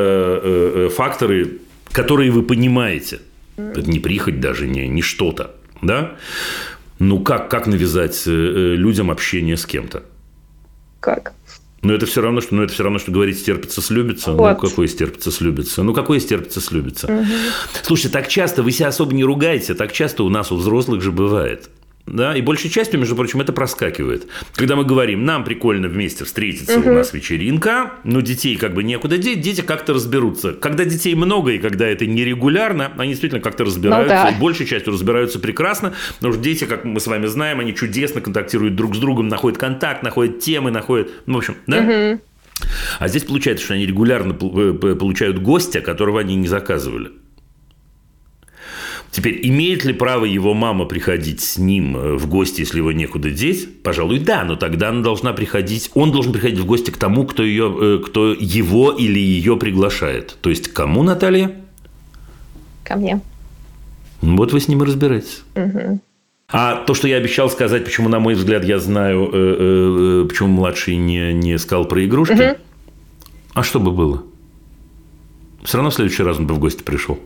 э, 0.43 0.87
э, 0.87 0.89
факторы, 0.89 1.59
которые 1.91 2.29
вы 2.31 2.43
понимаете. 2.43 3.19
Это 3.57 3.89
не 3.89 3.99
прихоть 3.99 4.39
даже, 4.39 4.67
не, 4.67 4.87
не 4.87 5.01
что-то, 5.01 5.55
да? 5.81 6.15
Ну 6.99 7.19
как, 7.21 7.49
как 7.49 7.67
навязать 7.67 8.23
э, 8.25 8.31
э, 8.31 8.75
людям 8.75 9.11
общение 9.11 9.57
с 9.57 9.65
кем-то? 9.65 10.03
Как? 10.99 11.33
Ну, 11.81 11.93
это 11.93 12.05
все 12.05 12.21
равно, 12.21 12.39
что, 12.39 12.55
ну, 12.55 12.63
это 12.63 12.71
все 12.71 12.83
равно, 12.83 12.97
что 12.97 13.11
говорить 13.11 13.37
стерпится, 13.37 13.81
слюбится. 13.81 14.31
Ну, 14.31 14.37
Вот. 14.37 14.61
какой 14.61 14.87
стерпится, 14.87 15.31
слюбится? 15.31 15.83
Ну, 15.83 15.93
какой 15.93 16.21
стерпится, 16.21 16.61
слюбится? 16.61 17.25
Слушайте, 17.83 18.13
так 18.13 18.29
часто, 18.29 18.63
вы 18.63 18.71
себя 18.71 18.87
особо 18.87 19.13
не 19.13 19.25
ругаете, 19.25 19.73
так 19.73 19.91
часто 19.91 20.23
у 20.23 20.29
нас, 20.29 20.49
у 20.53 20.55
взрослых 20.55 21.01
же 21.01 21.11
бывает. 21.11 21.69
Да, 22.05 22.35
и 22.35 22.41
большей 22.41 22.69
частью, 22.69 22.99
между 22.99 23.15
прочим, 23.15 23.39
это 23.39 23.53
проскакивает. 23.53 24.27
Когда 24.55 24.75
мы 24.75 24.83
говорим, 24.83 25.23
нам 25.25 25.45
прикольно 25.45 25.87
вместе 25.87 26.25
встретиться, 26.25 26.79
у 26.79 26.93
нас 26.93 27.13
вечеринка, 27.13 27.93
но 28.03 28.19
детей 28.19 28.57
как 28.57 28.73
бы 28.73 28.83
некуда 28.83 29.17
деть, 29.17 29.39
дети 29.39 29.61
как-то 29.61 29.93
разберутся. 29.93 30.51
Когда 30.53 30.83
детей 30.83 31.15
много 31.15 31.51
и 31.51 31.59
когда 31.59 31.87
это 31.87 32.05
нерегулярно, 32.05 32.91
они 32.97 33.11
действительно 33.11 33.41
как-то 33.41 33.63
разбираются, 33.63 34.15
да. 34.23 34.29
и 34.29 34.39
большей 34.39 34.65
частью 34.65 34.91
разбираются 34.91 35.39
прекрасно, 35.39 35.93
потому 36.17 36.33
что 36.33 36.43
дети, 36.43 36.65
как 36.65 36.83
мы 36.83 36.99
с 36.99 37.07
вами 37.07 37.27
знаем, 37.27 37.61
они 37.61 37.73
чудесно 37.73 38.19
контактируют 38.19 38.75
друг 38.75 38.95
с 38.95 38.99
другом, 38.99 39.29
находят 39.29 39.57
контакт, 39.57 40.03
находят 40.03 40.39
темы, 40.39 40.71
находят, 40.71 41.09
ну, 41.25 41.35
в 41.35 41.37
общем, 41.37 41.55
да? 41.67 41.81
Мгм. 41.81 42.21
А 42.99 43.07
здесь 43.07 43.23
получается, 43.23 43.63
что 43.63 43.73
они 43.75 43.85
регулярно 43.85 44.33
э, 44.33 44.95
получают 44.95 45.39
гостя, 45.39 45.81
которого 45.81 46.19
они 46.19 46.35
не 46.35 46.47
заказывали. 46.47 47.11
Теперь, 49.13 49.47
имеет 49.47 49.85
ли 49.85 49.93
право 49.93 50.25
его 50.25 50.55
мама 50.55 50.85
приходить 50.85 51.39
с 51.39 51.59
ним 51.59 51.95
э, 51.95 52.15
в 52.15 52.27
гости, 52.27 52.61
если 52.61 52.79
его 52.79 52.91
некуда 52.91 53.29
деть? 53.29 53.83
Пожалуй, 53.83 54.17
да, 54.17 54.43
но 54.43 54.55
тогда 54.55 54.89
она 54.89 55.03
должна 55.03 55.33
приходить, 55.33 55.91
он 55.93 56.11
должен 56.11 56.33
приходить 56.33 56.57
в 56.57 56.65
гости 56.65 56.89
к 56.89 56.97
тому, 56.97 57.23
кто, 57.27 57.43
ее, 57.43 57.77
э, 57.79 58.03
кто 58.03 58.33
его 58.33 58.91
или 58.91 59.19
ее 59.19 59.55
приглашает. 59.55 60.35
То 60.41 60.49
есть, 60.49 60.67
к 60.67 60.73
кому, 60.73 61.03
Наталья? 61.03 61.51
Ко 62.83 62.95
мне. 62.95 63.21
Вот 64.23 64.51
вы 64.51 64.59
с 64.59 64.67
ним 64.67 64.81
и 64.81 64.85
разбираетесь. 64.87 65.43
Мгм. 65.53 66.01
А 66.47 66.77
то, 66.77 66.95
что 66.95 67.07
я 67.07 67.17
обещал 67.17 67.51
сказать, 67.51 67.85
почему, 67.85 68.09
на 68.09 68.19
мой 68.19 68.33
взгляд, 68.33 68.65
я 68.65 68.79
знаю, 68.79 69.25
э, 69.25 69.29
э, 69.31 70.23
э, 70.23 70.27
почему 70.27 70.49
младший 70.49 70.95
не, 70.95 71.33
не 71.33 71.59
сказал 71.59 71.85
про 71.85 72.03
игрушки. 72.03 72.33
Мгм. 72.33 72.57
А 73.53 73.61
что 73.61 73.79
бы 73.79 73.91
было? 73.91 74.23
Все 75.63 75.77
равно 75.77 75.91
в 75.91 75.93
следующий 75.93 76.23
раз 76.23 76.39
он 76.39 76.47
бы 76.47 76.55
в 76.55 76.59
гости 76.59 76.81
пришел. 76.81 77.19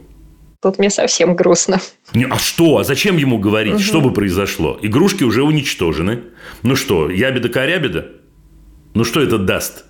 Тут 0.68 0.80
мне 0.80 0.90
совсем 0.90 1.34
грустно. 1.34 1.80
Не, 2.14 2.26
а 2.26 2.38
что? 2.38 2.80
А 2.80 2.84
зачем 2.84 3.16
ему 3.16 3.38
говорить? 3.38 3.76
Угу. 3.76 3.82
Что 3.82 4.02
бы 4.02 4.12
произошло? 4.12 4.78
Игрушки 4.82 5.24
уже 5.24 5.42
уничтожены. 5.42 6.24
Ну 6.62 6.76
что, 6.76 7.10
ябеда-корябеда? 7.10 8.08
Ну 8.94 9.06
что 9.06 9.22
это 9.22 9.38
даст? 9.38 9.86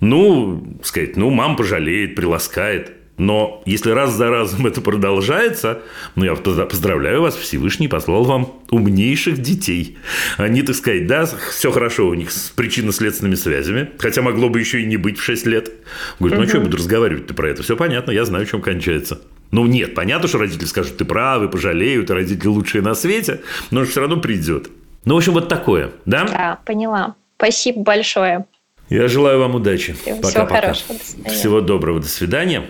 Ну, 0.00 0.76
сказать, 0.82 1.16
ну, 1.16 1.30
мам 1.30 1.54
пожалеет, 1.54 2.16
приласкает. 2.16 2.94
Но 3.16 3.62
если 3.64 3.92
раз 3.92 4.12
за 4.12 4.28
разом 4.28 4.66
это 4.66 4.80
продолжается, 4.80 5.82
ну, 6.16 6.24
я 6.24 6.34
поздравляю 6.34 7.22
вас, 7.22 7.36
Всевышний 7.36 7.86
послал 7.86 8.24
вам 8.24 8.60
умнейших 8.70 9.38
детей. 9.38 9.98
Они, 10.36 10.62
так 10.62 10.74
сказать, 10.74 11.06
да, 11.06 11.26
все 11.26 11.70
хорошо 11.70 12.08
у 12.08 12.14
них 12.14 12.32
с 12.32 12.50
причинно-следственными 12.50 13.36
связями, 13.36 13.90
хотя 13.98 14.20
могло 14.22 14.48
бы 14.48 14.58
еще 14.58 14.82
и 14.82 14.86
не 14.86 14.96
быть 14.96 15.16
в 15.18 15.22
6 15.22 15.46
лет. 15.46 15.70
Говорит, 16.18 16.38
ну, 16.38 16.42
угу. 16.42 16.48
что 16.48 16.58
я 16.58 16.64
буду 16.64 16.76
разговаривать-то 16.76 17.34
про 17.34 17.50
это? 17.50 17.62
Все 17.62 17.76
понятно, 17.76 18.10
я 18.10 18.24
знаю, 18.24 18.46
чем 18.46 18.60
кончается. 18.62 19.20
Ну, 19.50 19.66
нет, 19.66 19.94
понятно, 19.94 20.28
что 20.28 20.38
родители 20.38 20.66
скажут, 20.66 20.98
ты 20.98 21.04
правы, 21.04 21.48
пожалеют, 21.48 22.10
и 22.10 22.12
родители 22.12 22.48
лучшие 22.48 22.82
на 22.82 22.94
свете, 22.94 23.40
но 23.70 23.84
все 23.84 24.00
равно 24.00 24.18
придет. 24.18 24.68
Ну, 25.04 25.14
в 25.14 25.18
общем, 25.18 25.32
вот 25.32 25.48
такое, 25.48 25.92
да? 26.04 26.24
Да, 26.24 26.58
поняла. 26.64 27.14
Спасибо 27.36 27.80
большое. 27.82 28.44
Я 28.90 29.08
желаю 29.08 29.38
вам 29.38 29.54
удачи. 29.54 29.94
Всего 29.94 30.16
Пока-пока. 30.20 30.60
хорошего. 30.60 30.98
Всего 31.28 31.60
доброго. 31.60 32.00
До 32.00 32.08
свидания. 32.08 32.64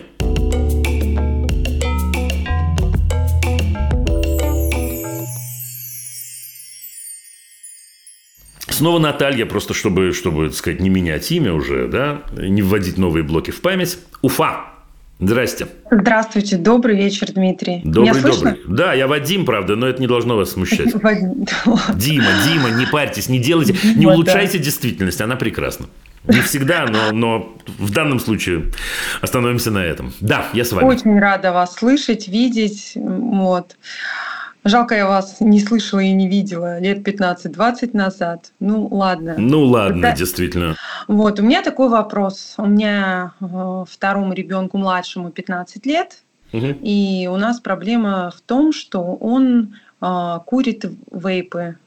Снова 8.69 8.99
Наталья, 8.99 9.45
просто 9.45 9.73
чтобы, 9.73 10.13
чтобы, 10.13 10.47
так 10.47 10.57
сказать, 10.57 10.79
не 10.79 10.89
менять 10.89 11.29
имя 11.31 11.53
уже, 11.53 11.89
да, 11.89 12.23
не 12.37 12.61
вводить 12.61 12.97
новые 12.97 13.23
блоки 13.23 13.51
в 13.51 13.59
память. 13.59 13.99
Уфа. 14.21 14.67
Здрасте. 15.19 15.67
Здравствуйте, 15.91 16.55
добрый 16.55 16.95
вечер, 16.95 17.29
Дмитрий. 17.33 17.81
Добрый, 17.83 18.21
Меня 18.21 18.31
добрый. 18.31 18.61
Да, 18.67 18.93
я 18.93 19.05
Вадим, 19.05 19.45
правда, 19.45 19.75
но 19.75 19.85
это 19.85 19.99
не 19.99 20.07
должно 20.07 20.37
вас 20.37 20.51
смущать. 20.51 20.87
Дима, 20.93 22.27
Дима, 22.45 22.69
не 22.69 22.85
парьтесь, 22.85 23.27
не 23.27 23.37
делайте, 23.37 23.75
не 23.95 24.05
улучшайте 24.07 24.59
действительность, 24.59 25.19
она 25.19 25.35
прекрасна. 25.35 25.87
Не 26.25 26.39
всегда, 26.41 26.85
но, 26.85 27.11
но 27.11 27.57
в 27.77 27.91
данном 27.91 28.19
случае 28.19 28.71
остановимся 29.21 29.71
на 29.71 29.79
этом. 29.79 30.13
Да, 30.21 30.47
я 30.53 30.63
с 30.63 30.71
вами. 30.71 30.85
Очень 30.85 31.19
рада 31.19 31.51
вас 31.51 31.75
слышать, 31.75 32.27
видеть. 32.27 32.93
Вот. 32.95 33.75
Жалко, 34.65 34.93
я 34.95 35.07
вас 35.07 35.39
не 35.39 35.59
слышала 35.59 36.01
и 36.01 36.11
не 36.11 36.27
видела 36.27 36.79
лет 36.79 37.07
15-20 37.07 37.91
назад. 37.93 38.51
Ну, 38.59 38.87
ладно. 38.87 39.35
Ну, 39.37 39.63
ладно, 39.63 39.93
Когда... 39.93 40.15
действительно. 40.15 40.75
Вот, 41.07 41.39
у 41.39 41.43
меня 41.43 41.63
такой 41.63 41.89
вопрос. 41.89 42.55
У 42.57 42.65
меня 42.65 43.31
э, 43.39 43.85
второму 43.89 44.33
ребенку 44.33 44.77
младшему 44.77 45.31
15 45.31 45.85
лет, 45.85 46.23
угу. 46.51 46.67
и 46.81 47.29
у 47.31 47.37
нас 47.37 47.61
проблема 47.61 48.33
в 48.35 48.41
том, 48.41 48.73
что 48.73 49.01
он 49.01 49.75
э, 50.01 50.39
курит 50.45 50.85
вейпы. 51.11 51.77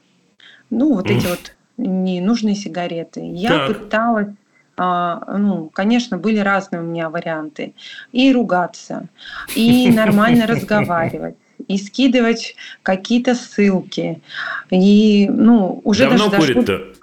Ну, 0.71 0.95
вот 0.95 1.11
эти 1.11 1.27
вот 1.27 1.55
ненужные 1.77 2.55
сигареты. 2.55 3.21
Я 3.23 3.49
так. 3.49 3.67
пыталась 3.67 4.29
а, 4.75 5.37
ну, 5.37 5.69
конечно, 5.71 6.17
были 6.17 6.39
разные 6.39 6.81
у 6.81 6.85
меня 6.85 7.11
варианты. 7.11 7.75
И 8.11 8.33
ругаться, 8.33 9.07
и 9.55 9.91
нормально 9.91 10.47
разговаривать 10.47 11.35
и 11.67 11.77
скидывать 11.77 12.55
какие-то 12.81 13.35
ссылки. 13.35 14.21
И, 14.69 15.29
ну, 15.29 15.81
уже 15.83 16.09
Давно 16.09 16.29
даже 16.29 16.53
курит-то? 16.53 16.93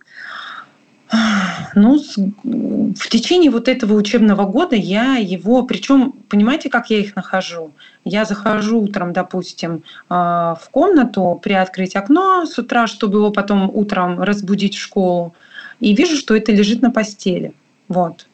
Ну, 1.75 1.99
в 2.45 3.09
течение 3.09 3.51
вот 3.51 3.67
этого 3.69 3.95
учебного 3.95 4.45
года 4.45 4.77
я 4.77 5.17
его, 5.17 5.65
причем, 5.65 6.13
понимаете, 6.29 6.69
как 6.69 6.91
я 6.91 6.99
их 6.99 7.17
нахожу? 7.17 7.73
Я 8.05 8.25
захожу 8.25 8.81
утром, 8.81 9.13
допустим, 9.13 9.83
а, 10.09 10.55
в 10.55 10.71
комнату, 10.71 11.41
приоткрыть 11.43 11.97
окно 11.97 12.47
с 12.47 12.57
утра, 12.59 12.87
чтобы 12.87 13.19
его 13.19 13.31
потом 13.31 13.69
утром 13.75 14.23
разбудить 14.23 14.77
в 14.77 14.81
школу, 14.81 15.35
и 15.81 15.95
вижу, 15.95 16.17
что 16.17 16.37
это 16.37 16.53
лежит 16.53 16.81
на 16.81 16.91
постели. 16.91 17.55
Вот. 17.89 18.27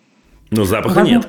Но 0.51 0.65
запаха 0.65 1.01
Возможно, 1.01 1.15
нет. 1.15 1.29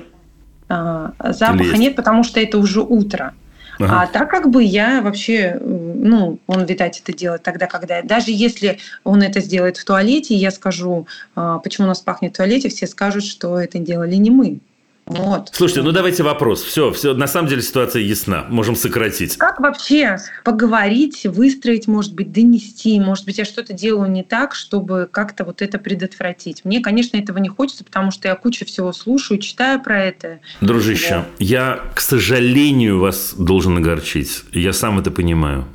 А, 0.70 1.14
запаха 1.30 1.78
нет, 1.78 1.96
потому 1.96 2.24
что 2.24 2.42
это 2.42 2.58
уже 2.58 2.82
утро. 2.82 3.34
Ага. 3.80 4.02
А 4.02 4.08
так 4.08 4.30
как 4.30 4.50
бы 4.50 4.64
я 4.64 5.02
вообще, 5.02 5.60
ну, 5.62 6.40
он, 6.48 6.66
видать, 6.66 7.02
это 7.04 7.14
делает 7.18 7.44
тогда, 7.44 7.68
когда... 7.68 8.02
Даже 8.02 8.32
если 8.32 8.80
он 9.04 9.22
это 9.22 9.40
сделает 9.40 9.78
в 9.78 9.86
туалете, 9.86 10.36
я 10.36 10.52
скажу, 10.52 11.08
а, 11.36 11.60
почему 11.60 11.86
у 11.86 11.90
нас 11.90 12.02
пахнет 12.02 12.34
в 12.34 12.38
туалете, 12.38 12.70
все 12.70 12.88
скажут, 12.88 13.24
что 13.24 13.60
это 13.60 13.80
делали 13.80 14.16
не 14.16 14.32
мы. 14.32 14.60
Вот. 15.08 15.50
Слушайте, 15.54 15.84
ну 15.84 15.94
давайте 15.94 16.22
вопрос. 16.22 16.62
Все, 16.62 16.92
все, 16.92 17.14
на 17.14 17.28
самом 17.28 17.48
деле 17.48 17.62
ситуация 17.62 18.02
ясна. 18.02 18.46
Можем 18.50 18.76
сократить. 18.76 19.38
Как 19.38 19.60
вообще 19.62 20.18
поговорить, 20.44 21.26
выстроить, 21.26 21.88
может 21.88 22.14
быть, 22.14 22.34
донести? 22.34 23.00
Может 23.00 23.26
быть, 23.26 23.38
я 23.38 23.46
что-то 23.46 23.72
делаю 23.72 24.12
не 24.12 24.24
так, 24.24 24.54
чтобы 24.54 25.08
как-то 25.10 25.46
вот 25.46 25.62
это 25.62 25.80
предотвратить? 25.80 26.66
Мне, 26.66 26.82
конечно, 26.82 27.16
этого 27.16 27.38
не 27.38 27.48
хочется, 27.48 27.86
потому 27.86 28.12
что 28.12 28.28
я 28.28 28.36
кучу 28.36 28.66
всего 28.66 28.92
слушаю, 28.92 29.40
читаю 29.40 29.82
про 29.82 30.04
это. 30.04 30.40
Дружище, 30.60 31.10
да. 31.10 31.26
я, 31.40 31.80
к 31.96 32.02
сожалению, 32.02 33.00
вас 33.00 33.34
должен 33.38 33.78
огорчить. 33.78 34.44
Я 34.52 34.74
сам 34.74 35.00
это 35.00 35.10
понимаю. 35.10 35.66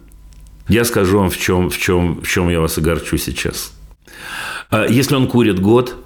Я 0.69 0.85
скажу 0.85 1.19
вам, 1.19 1.31
в 1.31 1.39
чем, 1.39 1.71
в 1.71 1.79
чем, 1.79 2.21
в 2.21 2.29
чем 2.29 2.51
я 2.51 2.61
вас 2.61 2.77
огорчу 2.77 3.17
сейчас. 3.17 3.73
А 4.69 4.87
если 4.87 5.15
он 5.15 5.27
курит 5.27 5.59
год, 5.59 5.97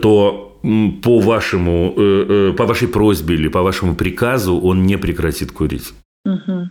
то 0.00 0.53
по, 1.02 1.20
вашему, 1.20 1.94
э, 1.96 2.50
э, 2.50 2.52
по 2.56 2.64
вашей 2.64 2.88
просьбе 2.88 3.34
или 3.34 3.48
по 3.48 3.62
вашему 3.62 3.94
приказу 3.94 4.58
он 4.58 4.86
не 4.86 4.96
прекратит 4.96 5.52
курить. 5.52 5.92
Угу. 6.24 6.68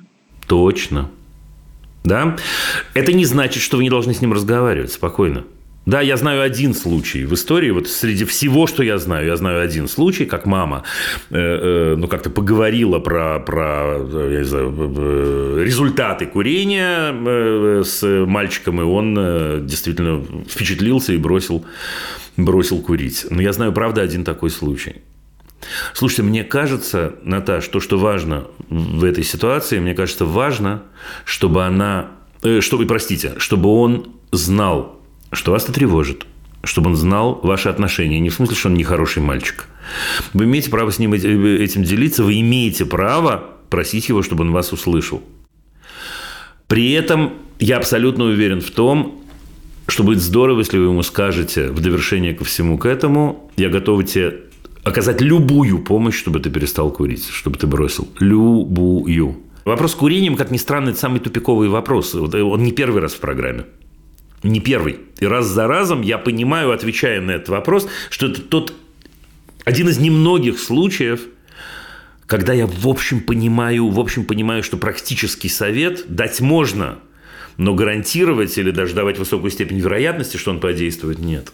Точно. 0.47 1.09
Да? 2.03 2.35
Это 2.95 3.13
не 3.13 3.25
значит, 3.25 3.61
что 3.61 3.77
вы 3.77 3.83
не 3.83 3.89
должны 3.89 4.13
с 4.13 4.21
ним 4.21 4.33
разговаривать 4.33 4.91
спокойно. 4.91 5.43
Да, 5.85 5.99
я 5.99 6.15
знаю 6.15 6.41
один 6.41 6.73
случай 6.73 7.25
в 7.25 7.33
истории, 7.33 7.69
вот 7.71 7.89
среди 7.89 8.23
всего, 8.23 8.67
что 8.67 8.83
я 8.83 8.97
знаю, 8.97 9.27
я 9.27 9.35
знаю 9.35 9.61
один 9.61 9.89
случай, 9.89 10.25
как 10.25 10.45
мама, 10.45 10.83
э, 11.29 11.35
э, 11.35 11.95
ну, 11.97 12.07
как-то 12.07 12.29
поговорила 12.29 12.99
про, 12.99 13.39
про 13.41 13.97
я 14.31 14.45
знаю, 14.45 15.61
результаты 15.61 16.25
курения 16.25 17.13
э, 17.13 17.83
с 17.83 18.01
мальчиком, 18.25 18.79
и 18.79 18.83
он 18.83 19.15
э, 19.19 19.59
действительно 19.61 20.23
впечатлился 20.49 21.11
и 21.11 21.17
бросил 21.17 21.65
бросил 22.37 22.81
курить. 22.81 23.25
Но 23.29 23.41
я 23.41 23.53
знаю, 23.53 23.73
правда, 23.73 24.01
один 24.01 24.23
такой 24.23 24.49
случай. 24.49 25.01
Слушайте, 25.93 26.23
мне 26.23 26.43
кажется, 26.43 27.15
Наташ, 27.23 27.67
то, 27.67 27.79
что 27.79 27.97
важно 27.97 28.47
в 28.69 29.03
этой 29.03 29.23
ситуации, 29.23 29.79
мне 29.79 29.93
кажется, 29.93 30.25
важно, 30.25 30.83
чтобы 31.25 31.65
она, 31.65 32.11
э, 32.41 32.59
чтобы, 32.61 32.85
простите, 32.85 33.33
чтобы 33.37 33.69
он 33.69 34.13
знал, 34.31 34.99
что 35.31 35.51
вас 35.51 35.63
это 35.63 35.73
тревожит, 35.73 36.25
чтобы 36.63 36.89
он 36.89 36.95
знал 36.95 37.39
ваши 37.43 37.69
отношения. 37.69 38.19
Не 38.19 38.29
в 38.29 38.33
смысле, 38.33 38.55
что 38.55 38.69
он 38.69 38.75
нехороший 38.75 39.21
мальчик. 39.21 39.67
Вы 40.33 40.45
имеете 40.45 40.69
право 40.69 40.91
с 40.91 40.99
ним 40.99 41.13
этим 41.13 41.83
делиться, 41.83 42.23
вы 42.23 42.39
имеете 42.41 42.85
право 42.85 43.51
просить 43.69 44.09
его, 44.09 44.21
чтобы 44.21 44.43
он 44.43 44.51
вас 44.51 44.73
услышал. 44.73 45.23
При 46.67 46.91
этом 46.91 47.33
я 47.59 47.77
абсолютно 47.77 48.25
уверен 48.25 48.61
в 48.61 48.71
том, 48.71 49.22
что 49.87 50.03
будет 50.03 50.21
здорово, 50.21 50.59
если 50.59 50.77
вы 50.77 50.85
ему 50.85 51.03
скажете 51.03 51.67
в 51.67 51.81
довершение 51.81 52.33
ко 52.33 52.43
всему 52.43 52.77
к 52.77 52.85
этому, 52.85 53.51
я 53.57 53.69
готов 53.69 54.05
тебе 54.05 54.41
оказать 54.83 55.21
любую 55.21 55.79
помощь, 55.79 56.15
чтобы 56.15 56.39
ты 56.39 56.49
перестал 56.49 56.91
курить, 56.91 57.27
чтобы 57.27 57.57
ты 57.57 57.67
бросил. 57.67 58.07
Любую. 58.19 59.37
Вопрос 59.65 59.91
с 59.91 59.95
курением, 59.95 60.35
как 60.35 60.51
ни 60.51 60.57
странно, 60.57 60.89
это 60.89 60.99
самый 60.99 61.19
тупиковый 61.19 61.69
вопрос. 61.69 62.15
Он 62.15 62.63
не 62.63 62.71
первый 62.71 63.01
раз 63.01 63.13
в 63.13 63.19
программе. 63.19 63.65
Не 64.41 64.59
первый. 64.59 64.99
И 65.19 65.25
раз 65.25 65.47
за 65.47 65.67
разом 65.67 66.01
я 66.01 66.17
понимаю, 66.17 66.71
отвечая 66.71 67.21
на 67.21 67.31
этот 67.31 67.49
вопрос, 67.49 67.87
что 68.09 68.27
это 68.27 68.41
тот 68.41 68.73
один 69.63 69.87
из 69.87 69.99
немногих 69.99 70.59
случаев, 70.59 71.21
когда 72.25 72.51
я 72.51 72.67
в 72.67 72.87
общем 72.87 73.21
понимаю, 73.21 73.87
в 73.89 73.99
общем 73.99 74.25
понимаю, 74.25 74.63
что 74.63 74.75
практический 74.75 75.49
совет 75.49 76.05
дать 76.07 76.39
можно– 76.39 76.99
но 77.57 77.73
гарантировать 77.75 78.57
или 78.57 78.71
даже 78.71 78.93
давать 78.93 79.17
высокую 79.17 79.51
степень 79.51 79.79
вероятности, 79.79 80.37
что 80.37 80.51
он 80.51 80.59
подействует, 80.59 81.19
нет. 81.19 81.51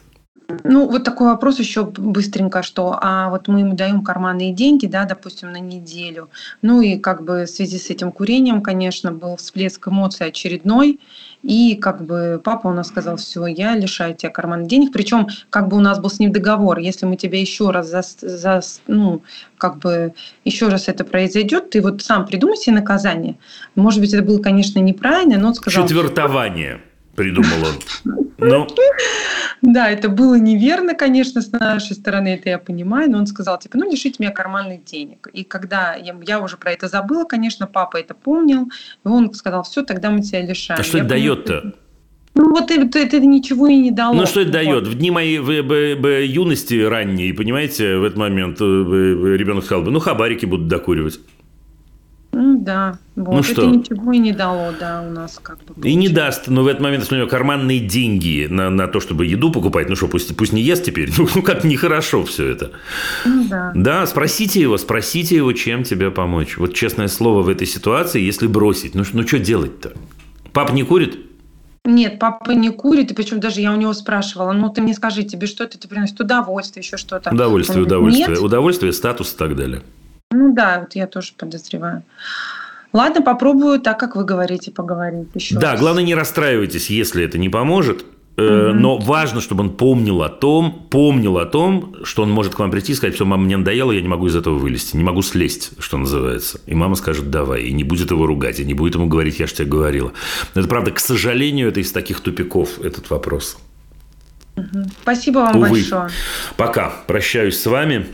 Ну, 0.63 0.89
вот 0.89 1.03
такой 1.03 1.27
вопрос 1.27 1.59
еще 1.59 1.85
быстренько, 1.85 2.63
что 2.63 2.97
а 3.01 3.29
вот 3.29 3.47
мы 3.47 3.59
ему 3.59 3.75
даем 3.75 4.03
карманные 4.03 4.51
деньги, 4.51 4.87
да, 4.87 5.05
допустим, 5.05 5.51
на 5.51 5.59
неделю. 5.59 6.29
Ну 6.61 6.81
и 6.81 6.97
как 6.97 7.23
бы 7.23 7.43
в 7.43 7.49
связи 7.49 7.77
с 7.77 7.89
этим 7.89 8.11
курением, 8.11 8.61
конечно, 8.61 9.11
был 9.11 9.35
всплеск 9.35 9.87
эмоций 9.87 10.27
очередной. 10.27 10.99
И 11.43 11.75
как 11.75 12.03
бы 12.03 12.41
папа 12.43 12.67
у 12.67 12.73
нас 12.73 12.87
сказал, 12.87 13.15
все, 13.15 13.45
я 13.45 13.75
лишаю 13.75 14.15
тебя 14.15 14.31
карманных 14.31 14.67
денег. 14.67 14.91
Причем 14.91 15.27
как 15.49 15.69
бы 15.69 15.77
у 15.77 15.79
нас 15.79 15.99
был 15.99 16.09
с 16.09 16.19
ним 16.19 16.31
договор, 16.31 16.79
если 16.79 17.05
мы 17.05 17.15
тебя 17.15 17.39
еще 17.39 17.69
раз, 17.69 17.89
за, 17.89 18.03
за, 18.21 18.61
ну, 18.87 19.21
как 19.57 19.77
бы 19.77 20.13
еще 20.43 20.67
раз 20.67 20.87
это 20.87 21.05
произойдет, 21.05 21.69
ты 21.69 21.81
вот 21.81 22.01
сам 22.01 22.25
придумай 22.25 22.57
себе 22.57 22.75
наказание. 22.75 23.37
Может 23.75 24.01
быть, 24.01 24.13
это 24.13 24.23
было, 24.23 24.41
конечно, 24.41 24.79
неправильно, 24.79 25.37
но 25.37 25.53
сказал... 25.53 25.87
Четвертование. 25.87 26.81
Придумал 27.19 27.57
он. 27.65 28.15
Ну, 28.41 28.65
Да, 29.61 29.89
это 29.91 30.07
было 30.07 30.35
неверно, 30.35 30.93
конечно, 30.95 31.41
с 31.41 31.51
нашей 31.51 31.93
стороны, 31.97 32.29
это 32.35 32.47
я 32.49 32.57
понимаю, 32.57 33.11
но 33.11 33.17
он 33.17 33.27
сказал, 33.27 33.59
типа, 33.59 33.77
ну, 33.77 33.91
лишите 33.91 34.15
меня 34.19 34.31
карманных 34.31 34.85
денег. 34.85 35.27
И 35.33 35.43
когда 35.43 35.95
я, 35.95 36.15
я 36.25 36.39
уже 36.39 36.55
про 36.55 36.71
это 36.71 36.87
забыла, 36.87 37.25
конечно, 37.25 37.67
папа 37.67 37.97
это 37.97 38.13
помнил, 38.13 38.67
и 39.03 39.07
он 39.09 39.33
сказал, 39.33 39.63
все, 39.63 39.83
тогда 39.83 40.09
мы 40.09 40.21
тебя 40.21 40.41
лишаем. 40.41 40.79
а 40.79 40.83
что 40.85 40.99
Я 40.99 41.03
это 41.03 41.09
дает-то? 41.09 41.73
Ну, 42.35 42.51
вот 42.51 42.71
это, 42.71 42.97
это 42.97 43.19
ничего 43.19 43.67
и 43.67 43.75
не 43.75 43.91
дало. 43.91 44.13
Ну, 44.13 44.25
что 44.25 44.39
это 44.39 44.51
Вот. 44.51 44.53
дает? 44.53 44.87
В 44.87 44.95
дни 44.97 45.11
моей 45.11 45.39
в- 45.39 45.61
б- 45.67 45.95
б- 45.95 46.25
юности 46.25 46.81
ранней, 46.81 47.33
понимаете, 47.33 47.97
в 47.97 48.05
этот 48.05 48.17
момент 48.17 48.61
э, 48.61 48.63
ребенок 48.63 49.65
сказал 49.65 49.83
бы, 49.83 49.91
ну, 49.91 49.99
хабарики 49.99 50.45
будут 50.45 50.69
докуривать. 50.69 51.19
Ну, 52.31 52.59
да. 52.61 52.99
Вот. 53.15 53.33
Ну 53.33 53.39
это 53.39 53.51
что? 53.51 53.65
ничего 53.65 54.13
и 54.13 54.17
не 54.19 54.31
дало, 54.31 54.71
да, 54.79 55.03
у 55.05 55.11
нас 55.11 55.39
как 55.41 55.57
бы. 55.63 55.73
И 55.87 55.95
не 55.95 56.07
получилось. 56.07 56.35
даст, 56.35 56.47
но 56.47 56.63
в 56.63 56.67
этот 56.67 56.81
момент, 56.81 57.03
если 57.03 57.15
у 57.15 57.17
него 57.17 57.29
карманные 57.29 57.79
деньги 57.79 58.47
на, 58.49 58.69
на 58.69 58.87
то, 58.87 58.99
чтобы 58.99 59.25
еду 59.25 59.51
покупать, 59.51 59.89
ну 59.89 59.95
что, 59.95 60.07
пусть, 60.07 60.35
пусть 60.37 60.53
не 60.53 60.61
ест 60.61 60.85
теперь, 60.85 61.11
ну, 61.17 61.27
ну 61.33 61.41
как 61.41 61.63
нехорошо 61.63 62.23
все 62.23 62.47
это. 62.47 62.71
Ну, 63.25 63.47
да. 63.49 63.71
Да, 63.75 64.05
спросите 64.05 64.61
его, 64.61 64.77
спросите 64.77 65.35
его, 65.35 65.51
чем 65.53 65.83
тебе 65.83 66.11
помочь. 66.11 66.57
Вот 66.57 66.73
честное 66.73 67.07
слово 67.07 67.41
в 67.41 67.49
этой 67.49 67.65
ситуации, 67.67 68.21
если 68.21 68.47
бросить, 68.47 68.93
ну, 68.93 69.03
ну 69.11 69.27
что 69.27 69.39
делать-то? 69.39 69.93
Папа 70.53 70.71
не 70.71 70.83
курит? 70.83 71.17
Нет, 71.85 72.19
папа 72.19 72.51
не 72.51 72.69
курит, 72.69 73.11
и 73.11 73.13
причем 73.15 73.39
даже 73.39 73.61
я 73.61 73.73
у 73.73 73.75
него 73.75 73.93
спрашивала, 73.93 74.51
ну 74.51 74.69
ты 74.69 74.81
мне 74.81 74.93
скажи, 74.93 75.23
тебе 75.23 75.47
что 75.47 75.63
это 75.63 75.87
приносит? 75.87 76.19
Удовольствие, 76.19 76.83
еще 76.83 76.97
что-то. 76.97 77.31
Удовольствие, 77.31 77.79
Он 77.79 77.83
говорит, 77.85 77.97
удовольствие. 77.97 78.29
«Нет». 78.29 78.39
Удовольствие, 78.39 78.93
статус 78.93 79.33
и 79.33 79.37
так 79.37 79.55
далее. 79.55 79.81
Ну 80.31 80.53
да, 80.53 80.81
вот 80.81 80.95
я 80.95 81.07
тоже 81.07 81.33
подозреваю. 81.35 82.03
Ладно, 82.93 83.21
попробую 83.21 83.79
так, 83.79 83.99
как 83.99 84.15
вы 84.15 84.25
говорите, 84.25 84.71
поговорить 84.71 85.29
еще. 85.33 85.57
Да, 85.57 85.71
раз. 85.71 85.79
главное, 85.79 86.03
не 86.03 86.15
расстраивайтесь, 86.15 86.89
если 86.89 87.23
это 87.23 87.37
не 87.37 87.49
поможет. 87.49 88.05
Мгм. 88.37 88.79
Но 88.79 88.97
важно, 88.97 89.41
чтобы 89.41 89.63
он 89.63 89.75
помнил 89.75 90.23
о 90.23 90.29
том, 90.29 90.87
помнил 90.89 91.37
о 91.39 91.45
том, 91.45 91.95
что 92.03 92.23
он 92.23 92.31
может 92.31 92.55
к 92.55 92.59
вам 92.59 92.71
прийти 92.71 92.93
и 92.93 92.95
сказать, 92.95 93.15
все, 93.15 93.25
мама, 93.25 93.43
мне 93.43 93.57
надоело, 93.57 93.91
я 93.91 94.01
не 94.01 94.07
могу 94.07 94.27
из 94.27 94.35
этого 94.35 94.57
вылезти, 94.57 94.95
не 94.95 95.03
могу 95.03 95.21
слезть, 95.21 95.71
что 95.79 95.97
называется. 95.97 96.61
И 96.65 96.73
мама 96.73 96.95
скажет, 96.95 97.29
давай, 97.29 97.63
и 97.63 97.73
не 97.73 97.83
будет 97.83 98.11
его 98.11 98.25
ругать, 98.25 98.59
и 98.59 98.65
не 98.65 98.73
будет 98.73 98.95
ему 98.95 99.07
говорить, 99.07 99.39
я 99.39 99.47
же 99.47 99.55
тебе 99.55 99.67
говорила. 99.67 100.13
Это 100.53 100.67
правда, 100.67 100.91
к 100.91 100.99
сожалению, 100.99 101.67
это 101.67 101.81
из 101.81 101.91
таких 101.91 102.21
тупиков, 102.21 102.79
этот 102.79 103.09
вопрос. 103.09 103.57
Спасибо 105.01 105.39
вам 105.39 105.57
Увы. 105.57 105.69
большое. 105.69 106.09
Пока, 106.55 106.93
прощаюсь 107.07 107.59
с 107.59 107.65
вами. 107.65 108.05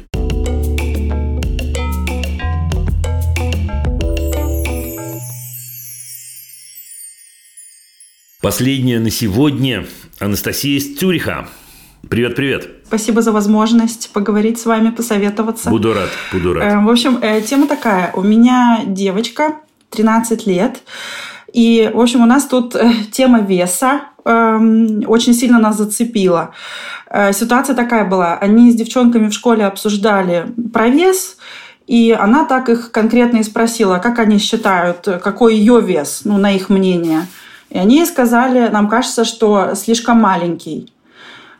Последняя 8.46 9.00
на 9.00 9.10
сегодня 9.10 9.88
Анастасия 10.20 10.78
из 10.78 11.00
Цюриха. 11.00 11.48
Привет, 12.08 12.36
привет. 12.36 12.70
Спасибо 12.86 13.24
за 13.24 13.32
возможность 13.32 14.12
поговорить 14.14 14.60
с 14.60 14.68
вами, 14.68 14.92
посоветоваться. 14.92 15.72
Буду 15.72 15.96
рад, 15.96 16.10
буду 16.32 16.54
рад. 16.54 16.64
Э, 16.64 16.80
В 16.80 16.88
общем, 16.88 17.18
э, 17.24 17.42
тема 17.42 17.66
такая. 17.66 18.12
У 18.14 18.22
меня 18.22 18.82
девочка, 18.86 19.56
13 19.90 20.46
лет. 20.46 20.84
И, 21.54 21.90
в 21.92 22.00
общем, 22.00 22.22
у 22.22 22.28
нас 22.28 22.46
тут 22.46 22.76
э, 22.76 22.92
тема 23.12 23.40
веса 23.40 24.02
эм, 24.26 25.04
очень 25.08 25.34
сильно 25.34 25.58
нас 25.58 25.78
зацепила. 25.78 26.54
Э, 27.10 27.34
Ситуация 27.34 27.76
такая 27.76 28.06
была. 28.06 28.38
Они 28.38 28.72
с 28.72 28.76
девчонками 28.76 29.30
в 29.30 29.34
школе 29.34 29.66
обсуждали 29.66 30.54
про 30.72 30.90
вес, 30.90 31.38
и 31.88 32.12
она 32.12 32.46
так 32.46 32.70
их 32.70 32.92
конкретно 32.92 33.38
и 33.38 33.44
спросила, 33.44 33.98
как 33.98 34.20
они 34.20 34.38
считают, 34.38 35.00
какой 35.24 35.56
ее 35.56 35.82
вес, 35.82 36.22
ну, 36.26 36.38
на 36.38 36.52
их 36.52 36.70
мнение. 36.70 37.26
И 37.76 37.78
они 37.78 38.06
сказали, 38.06 38.70
нам 38.70 38.88
кажется, 38.88 39.26
что 39.26 39.76
слишком 39.76 40.22
маленький. 40.22 40.94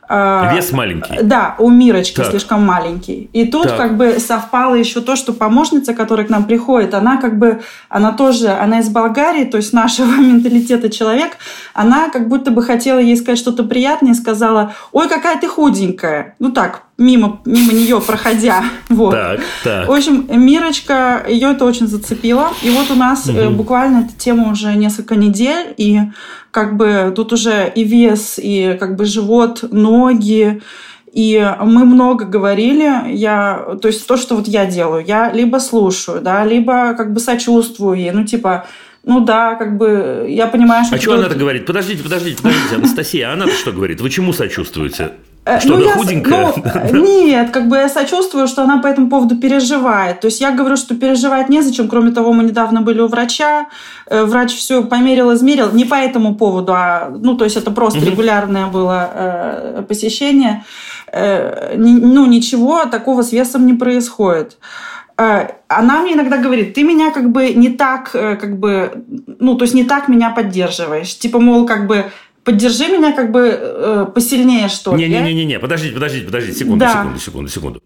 Э, 0.08 0.50
Вес 0.56 0.72
маленький. 0.72 1.20
да, 1.24 1.56
у 1.60 1.70
Мирочки 1.70 2.16
Так. 2.16 2.28
слишком 2.30 2.66
маленький. 2.66 3.30
И 3.34 3.46
тут 3.48 3.64
Так. 3.64 3.78
как 3.78 3.98
бы 3.98 4.18
совпало 4.20 4.76
еще 4.76 5.02
то, 5.02 5.18
что 5.18 5.34
помощница, 5.34 5.94
которая 5.94 6.26
к 6.26 6.30
нам 6.30 6.46
приходит, 6.46 6.94
она 6.94 7.18
как 7.18 7.38
бы, 7.38 7.64
она 7.90 8.14
тоже, 8.14 8.48
она 8.48 8.80
из 8.80 8.88
Болгарии, 8.88 9.44
то 9.44 9.58
есть 9.58 9.74
нашего 9.74 10.12
менталитета 10.22 10.90
человек, 10.90 11.34
она 11.74 12.08
как 12.10 12.30
будто 12.30 12.50
бы 12.52 12.64
хотела 12.64 13.00
ей 13.00 13.18
сказать 13.18 13.38
что-то 13.40 13.64
приятное 13.64 14.14
сказала, 14.14 14.74
ой, 14.94 15.10
какая 15.10 15.38
ты 15.38 15.50
худенькая. 15.50 16.36
Ну 16.40 16.50
так, 16.52 16.84
мимо, 16.98 17.42
мимо 17.46 17.74
нее 17.74 18.00
проходя. 18.02 18.64
Вот. 18.90 19.12
Так, 19.12 19.40
так. 19.64 19.88
В 19.88 19.92
общем, 19.92 20.28
Мирочка, 20.30 21.26
ее 21.28 21.52
это 21.52 21.66
очень 21.66 21.88
зацепило. 21.88 22.50
И 22.64 22.70
вот 22.70 22.90
у 22.92 22.96
нас 22.96 23.26
Мгм. 23.28 23.56
буквально 23.56 24.06
эта 24.06 24.18
тема 24.18 24.52
уже 24.52 24.74
несколько 24.76 25.16
недель, 25.16 25.74
и 25.78 26.00
как 26.52 26.78
бы 26.78 27.12
тут 27.16 27.34
уже 27.34 27.72
и 27.76 27.84
вес, 27.84 28.40
и 28.42 28.78
как 28.80 28.96
бы 28.96 29.06
живот, 29.06 29.66
ноги, 29.72 30.62
и 31.12 31.54
мы 31.62 31.86
много 31.86 32.26
говорили, 32.26 33.12
я, 33.14 33.78
то 33.82 33.88
есть 33.88 34.06
то, 34.08 34.18
что 34.18 34.36
вот 34.36 34.48
я 34.48 34.66
делаю, 34.66 35.04
я 35.06 35.32
либо 35.32 35.58
слушаю, 35.60 36.22
да, 36.22 36.44
либо 36.46 36.94
как 36.94 37.14
бы 37.14 37.20
сочувствую 37.20 37.98
ей, 37.98 38.12
ну 38.12 38.26
типа, 38.26 38.68
ну 39.04 39.20
да, 39.22 39.56
как 39.56 39.78
бы 39.78 40.26
я 40.30 40.48
понимаю, 40.48 40.84
что... 40.86 40.96
А 40.96 40.98
что 40.98 41.12
кто- 41.12 41.20
она-то 41.20 41.36
говорит? 41.36 41.66
Подождите, 41.66 42.04
подождите, 42.04 42.42
подождите, 42.42 42.76
Анастасия, 42.76 43.30
а 43.30 43.34
она-то 43.34 43.54
что 43.54 43.72
говорит? 43.72 44.02
Вы 44.02 44.10
чему 44.10 44.34
сочувствуете? 44.34 45.12
Э, 45.46 45.60
Что, 45.60 45.76
ну, 45.78 45.80
я 45.86 45.94
худенькая? 45.94 46.54
ну, 46.92 47.04
нет, 47.26 47.52
как 47.52 47.68
бы 47.68 47.78
я 47.78 47.88
сочувствую, 47.88 48.48
что 48.48 48.64
она 48.64 48.80
по 48.80 48.88
этому 48.88 49.10
поводу 49.10 49.36
переживает. 49.38 50.20
То 50.20 50.26
есть 50.28 50.42
я 50.42 50.52
говорю, 50.52 50.76
что 50.76 50.96
переживать 50.96 51.50
незачем. 51.50 51.88
Кроме 51.88 52.12
того, 52.12 52.34
мы 52.34 52.44
недавно 52.44 52.82
были 52.82 53.00
у 53.02 53.08
врача. 53.08 53.68
Э, 54.08 54.24
Врач 54.24 54.56
все 54.56 54.84
померил, 54.84 55.34
измерил. 55.34 55.72
Не 55.72 55.86
по 55.86 55.96
этому 55.96 56.36
поводу, 56.36 56.74
а 56.74 57.10
ну, 57.16 57.36
то 57.38 57.44
есть 57.46 57.58
это 57.58 57.72
просто 57.72 58.00
Мгм. 58.00 58.10
регулярное 58.10 58.68
было 58.68 59.10
э, 59.14 59.84
посещение. 59.88 60.64
Э, 61.12 61.76
ну, 61.78 62.26
ничего 62.26 62.86
такого 62.86 63.22
с 63.22 63.32
весом 63.32 63.66
не 63.68 63.74
происходит. 63.74 64.58
Э, 65.18 65.50
Она 65.68 66.02
мне 66.02 66.14
иногда 66.14 66.38
говорит, 66.38 66.74
ты 66.74 66.84
меня 66.84 67.12
как 67.12 67.32
бы 67.32 67.54
не 67.54 67.70
так, 67.70 68.12
как 68.12 68.60
бы, 68.60 69.04
ну, 69.40 69.56
то 69.56 69.64
есть 69.66 69.74
не 69.76 69.84
так 69.84 70.08
меня 70.08 70.30
поддерживаешь. 70.32 71.18
Типа, 71.18 71.40
мол, 71.40 71.66
как 71.66 71.88
бы 71.88 72.06
поддержи 72.46 72.88
меня 72.88 73.12
как 73.12 73.32
бы 73.32 73.40
э, 73.60 74.06
посильнее, 74.14 74.70
что 74.70 74.96
ли. 74.96 75.10
Не-не-не, 75.10 75.60
подождите, 75.60 75.94
подождите, 75.94 76.26
подождите, 76.26 76.60
секунду, 76.60 76.80
Да. 76.86 76.92
секунду, 76.92 77.20
секунду, 77.20 77.50
секунду. 77.52 77.84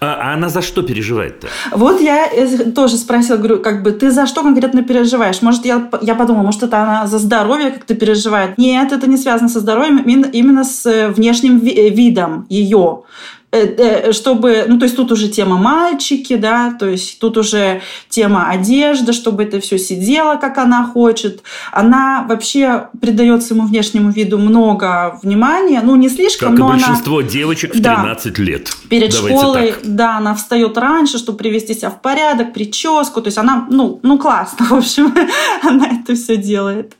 А, 0.00 0.30
а 0.30 0.34
она 0.34 0.48
за 0.48 0.62
что 0.62 0.82
переживает-то? 0.82 1.48
Вот 1.72 2.00
я 2.00 2.26
э, 2.32 2.70
тоже 2.70 2.96
спросила, 2.96 3.36
говорю, 3.36 3.58
как 3.58 3.82
бы 3.82 3.90
ты 3.90 4.10
за 4.10 4.26
что 4.26 4.42
конкретно 4.42 4.82
переживаешь? 4.82 5.42
Может, 5.42 5.66
я, 5.66 5.90
я 6.02 6.14
подумала, 6.14 6.44
может, 6.44 6.62
это 6.62 6.82
она 6.82 7.06
за 7.06 7.18
здоровье 7.18 7.70
как-то 7.70 7.94
переживает? 7.94 8.56
Нет, 8.58 8.92
это 8.92 9.08
не 9.08 9.16
связано 9.16 9.48
со 9.48 9.60
здоровьем, 9.60 9.98
именно, 9.98 10.64
с 10.64 10.86
э, 10.86 11.08
внешним 11.08 11.58
ви- 11.58 11.90
видом 11.90 12.46
ее. 12.48 13.02
Э, 13.52 13.64
э, 14.08 14.12
Чтобы, 14.12 14.64
ну, 14.66 14.78
то 14.78 14.84
есть 14.84 14.96
тут 14.96 15.12
уже 15.12 15.28
тема 15.28 15.56
мальчики, 15.56 16.36
да, 16.36 16.74
то 16.78 16.86
есть 16.86 17.20
тут 17.20 17.38
уже 17.38 17.80
тема 18.08 18.48
одежда, 18.48 19.12
чтобы 19.12 19.44
это 19.44 19.60
все 19.60 19.78
сидело, 19.78 20.36
как 20.36 20.58
она 20.58 20.84
хочет. 20.84 21.42
Она 21.70 22.26
вообще 22.28 22.88
придает 23.00 23.44
своему 23.44 23.66
внешнему 23.66 24.10
виду 24.10 24.38
много 24.38 25.18
внимания, 25.22 25.80
ну, 25.82 25.94
не 25.96 26.08
слишком, 26.08 26.50
Как 26.50 26.58
но 26.58 26.66
она... 26.66 26.74
большинство 26.76 27.22
девочек 27.22 27.74
в 27.74 27.80
Да. 27.80 27.96
13 27.96 28.38
лет. 28.38 28.72
Перед 28.88 29.12
Давайте 29.12 29.38
школой, 29.38 29.72
так. 29.72 29.80
да, 29.84 30.16
она 30.16 30.34
встает 30.34 30.76
раньше, 30.76 31.18
чтобы 31.18 31.38
привести 31.38 31.74
себя 31.74 31.90
в 31.90 32.02
порядок, 32.02 32.52
прическу. 32.52 33.22
То 33.22 33.28
есть 33.28 33.38
она, 33.38 33.66
ну, 33.70 34.00
ну 34.02 34.18
классно, 34.18 34.66
в 34.70 34.74
общем, 34.74 35.14
она 35.62 35.86
это 36.02 36.16
все 36.16 36.36
делает. 36.36 36.96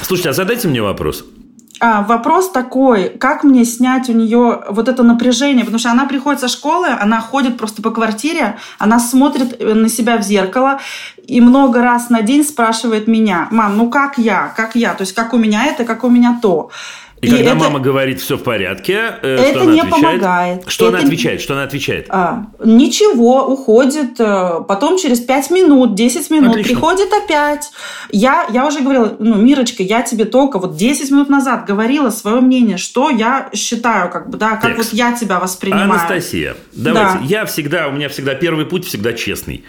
Слушайте, 0.00 0.30
а 0.30 0.32
задайте 0.32 0.68
мне 0.68 0.80
вопрос. 0.80 1.24
А, 1.80 2.02
вопрос 2.02 2.50
такой, 2.50 3.08
как 3.08 3.44
мне 3.44 3.64
снять 3.64 4.08
у 4.08 4.12
нее 4.12 4.64
вот 4.68 4.88
это 4.88 5.02
напряжение, 5.02 5.64
потому 5.64 5.78
что 5.78 5.90
она 5.90 6.06
приходит 6.06 6.40
со 6.40 6.48
школы, 6.48 6.88
она 6.88 7.20
ходит 7.20 7.56
просто 7.56 7.82
по 7.82 7.90
квартире, 7.90 8.58
она 8.78 8.98
смотрит 8.98 9.60
э, 9.60 9.74
на 9.74 9.88
себя 9.88 10.16
в 10.16 10.22
зеркало 10.22 10.80
и 11.24 11.40
много 11.40 11.82
раз 11.82 12.10
на 12.10 12.22
день 12.22 12.42
спрашивает 12.42 13.06
меня, 13.06 13.48
мам, 13.50 13.76
ну 13.76 13.90
как 13.90 14.18
я, 14.18 14.52
как 14.56 14.74
я, 14.74 14.94
то 14.94 15.02
есть 15.02 15.14
как 15.14 15.34
у 15.34 15.38
меня 15.38 15.66
это, 15.66 15.84
как 15.84 16.02
у 16.02 16.08
меня 16.08 16.38
то. 16.42 16.70
И, 17.20 17.26
когда 17.28 17.50
это- 17.50 17.54
мама 17.56 17.80
говорит 17.80 18.20
все 18.20 18.36
в 18.36 18.42
порядке, 18.42 19.14
э, 19.22 19.34
Это 19.36 19.48
что 19.50 19.60
она 19.62 19.72
не 19.72 19.80
отвечает? 19.80 20.02
помогает. 20.20 20.64
Что 20.68 20.88
она 20.88 20.98
Это- 20.98 21.06
отвечает? 21.08 21.40
Что 21.40 21.54
она 21.54 21.62
отвечает? 21.64 22.06
А, 22.10 22.46
ничего, 22.64 23.46
уходит, 23.46 24.20
э, 24.20 24.60
потом 24.68 24.98
через 24.98 25.20
5 25.20 25.50
минут, 25.50 25.94
10 25.94 26.30
минут 26.30 26.50
Отлично. 26.50 26.72
приходит 26.74 27.08
опять. 27.12 27.70
Я, 28.12 28.46
я 28.52 28.66
уже 28.66 28.80
говорила, 28.80 29.16
ну, 29.18 29.34
Мирочка, 29.34 29.82
я 29.82 30.02
тебе 30.02 30.26
только 30.26 30.58
вот 30.58 30.76
10 30.76 31.10
минут 31.10 31.28
назад 31.28 31.64
говорила 31.66 32.10
свое 32.10 32.40
мнение, 32.40 32.76
что 32.76 33.10
я 33.10 33.50
считаю, 33.52 34.10
как 34.10 34.30
бы, 34.30 34.38
да, 34.38 34.56
как 34.56 34.76
Текст. 34.76 34.92
вот 34.92 34.98
я 34.98 35.12
тебя 35.12 35.40
воспринимаю. 35.40 35.90
Анастасия, 35.90 36.56
давайте. 36.72 37.18
Да. 37.18 37.24
Я 37.24 37.44
всегда, 37.46 37.88
у 37.88 37.92
меня 37.92 38.08
всегда 38.08 38.34
первый 38.34 38.64
путь 38.64 38.86
всегда 38.86 39.12
честный. 39.12 39.64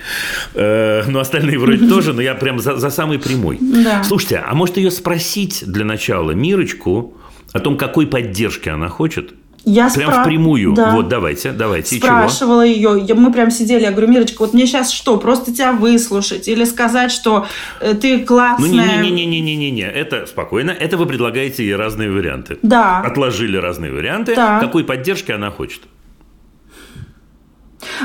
Э, 0.53 1.03
ну, 1.07 1.19
остальные 1.19 1.57
вроде 1.57 1.87
тоже, 1.89 2.13
но 2.13 2.21
я 2.21 2.35
прям 2.35 2.59
за, 2.59 2.77
за 2.77 2.89
самый 2.89 3.17
прямой. 3.19 3.57
Да. 3.59 4.03
Слушайте, 4.03 4.43
а 4.47 4.53
может 4.53 4.77
ее 4.77 4.91
спросить 4.91 5.63
для 5.65 5.85
начала 5.85 6.31
Мирочку 6.31 7.15
о 7.53 7.59
том, 7.59 7.77
какой 7.77 8.07
поддержки 8.07 8.69
она 8.69 8.87
хочет? 8.89 9.33
Я 9.65 9.89
Прям 9.89 10.09
спра- 10.11 10.21
впрямую. 10.23 10.73
Да. 10.73 10.91
Вот, 10.91 11.09
давайте, 11.09 11.51
давайте. 11.51 11.97
И 11.97 11.99
чего? 11.99 12.07
спрашивала 12.07 12.65
ее. 12.65 13.13
Мы 13.13 13.31
прям 13.33 13.51
сидели, 13.51 13.81
я 13.83 13.91
говорю, 13.91 14.07
Мирочка, 14.07 14.37
вот 14.39 14.53
мне 14.53 14.65
сейчас 14.65 14.89
что, 14.89 15.17
просто 15.17 15.53
тебя 15.53 15.73
выслушать 15.73 16.47
или 16.47 16.63
сказать, 16.63 17.11
что 17.11 17.45
э, 17.81 17.93
ты 17.93 18.19
Ну, 18.19 18.25
классная? 18.25 19.01
не-не-не-не-не-не-не. 19.01 19.83
Это 19.83 20.25
спокойно. 20.27 20.71
Это 20.71 20.95
вы 20.95 21.05
предлагаете 21.05 21.65
ей 21.65 21.75
разные 21.75 22.09
варианты. 22.09 22.57
Да. 22.61 22.99
Отложили 23.01 23.57
разные 23.57 23.91
варианты. 23.91 24.33
Так. 24.33 24.61
Какой 24.61 24.85
поддержки 24.85 25.31
она 25.33 25.51
хочет? 25.51 25.81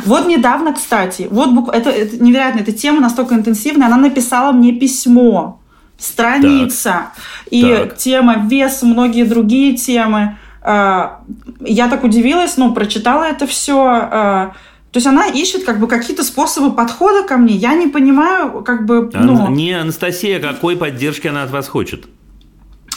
Вот 0.04 0.26
недавно, 0.26 0.72
кстати, 0.72 1.28
вот 1.30 1.50
бук- 1.50 1.70
это, 1.72 1.90
это 1.90 2.22
невероятно, 2.22 2.60
эта 2.60 2.72
тема 2.72 3.00
настолько 3.00 3.34
интенсивная, 3.34 3.86
она 3.88 3.96
написала 3.96 4.52
мне 4.52 4.72
письмо, 4.72 5.60
страница, 5.98 7.12
и 7.50 7.62
Так. 7.62 7.96
тема 7.96 8.46
вес, 8.48 8.82
многие 8.82 9.24
другие 9.24 9.76
темы. 9.76 10.36
А, 10.62 11.20
Я 11.60 11.88
так 11.88 12.04
удивилась, 12.04 12.56
ну, 12.56 12.72
прочитала 12.74 13.24
это 13.24 13.46
все. 13.46 14.52
То 14.94 14.98
есть 14.98 15.06
она 15.08 15.26
ищет 15.26 15.64
как 15.64 15.80
бы 15.80 15.88
какие-то 15.88 16.22
способы 16.22 16.70
подхода 16.72 17.24
ко 17.26 17.36
мне. 17.36 17.54
Я 17.56 17.74
не 17.74 17.88
понимаю, 17.88 18.62
как 18.62 18.86
бы, 18.86 19.10
ну... 19.12 19.50
Не 19.50 19.72
Анастасия, 19.72 20.38
какой 20.38 20.76
поддержки 20.76 21.26
она 21.26 21.42
от 21.42 21.50
вас 21.50 21.66
хочет? 21.66 22.04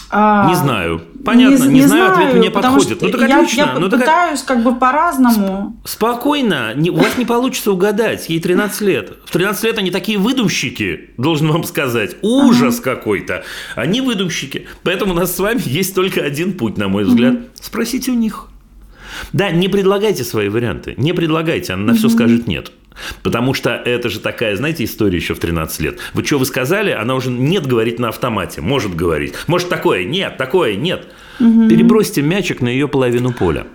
А, 0.09 0.47
Не 0.49 0.55
знаю. 0.55 1.01
Понятно, 1.25 1.65
не, 1.65 1.81
знаю, 1.81 2.13
ответ 2.13 2.35
мне 2.35 2.49
подходит. 2.49 3.01
Ну 3.01 3.09
так 3.09 3.27
я, 3.27 3.41
отлично. 3.41 3.73
я 3.73 3.79
ну, 3.79 3.89
так 3.89 3.99
пытаюсь 3.99 4.41
как 4.43 4.63
бы 4.63 4.75
по-разному. 4.75 5.77
Спокойно, 5.83 6.73
не- 6.73 6.89
у 6.89 6.95
вас 6.95 7.17
не 7.17 7.25
получится 7.25 7.71
угадать, 7.73 8.29
ей 8.29 8.39
13 8.39 8.81
лет. 8.81 9.17
В 9.25 9.31
13 9.31 9.63
лет 9.65 9.77
они 9.77 9.91
такие 9.91 10.17
выдумщики, 10.17 11.09
должен 11.17 11.51
вам 11.51 11.65
сказать. 11.65 12.15
Ужас 12.21 12.79
какой-то. 12.79 13.43
Они 13.75 13.99
выдумщики. 13.99 14.67
Поэтому 14.83 15.13
у 15.13 15.15
нас 15.15 15.35
с 15.35 15.39
вами 15.39 15.61
есть 15.65 15.93
только 15.93 16.21
один 16.21 16.53
путь, 16.53 16.77
на 16.77 16.87
мой 16.87 17.03
взгляд. 17.03 17.35
Спросите 17.59 18.11
у 18.11 18.15
них. 18.15 18.47
Да, 19.33 19.51
не 19.51 19.67
предлагайте 19.67 20.23
свои 20.23 20.47
варианты. 20.47 20.93
Не 20.97 21.13
предлагайте, 21.13 21.73
она 21.73 21.91
на 21.91 21.93
все 21.93 22.09
скажет 22.09 22.47
нет. 22.47 22.71
Потому 23.23 23.53
что 23.53 23.71
это 23.71 24.09
же 24.09 24.19
такая, 24.19 24.55
знаете, 24.55 24.83
история 24.83 25.17
еще 25.17 25.33
в 25.33 25.39
13 25.39 25.79
лет. 25.81 25.99
Вы 26.13 26.23
что 26.23 26.39
вы 26.39 26.45
сказали, 26.45 26.91
она 26.91 27.15
уже 27.15 27.29
нет 27.29 27.65
говорить 27.65 27.99
на 27.99 28.09
автомате. 28.09 28.61
Может 28.61 28.95
говорить. 28.95 29.33
Может 29.47 29.69
такое, 29.69 30.03
нет, 30.03 30.37
такое, 30.37 30.75
нет. 30.75 31.07
Перебросьте 31.39 32.21
мячик 32.21 32.61
на 32.61 32.69
ее 32.69 32.87
половину 32.87 33.33
поля. 33.33 33.67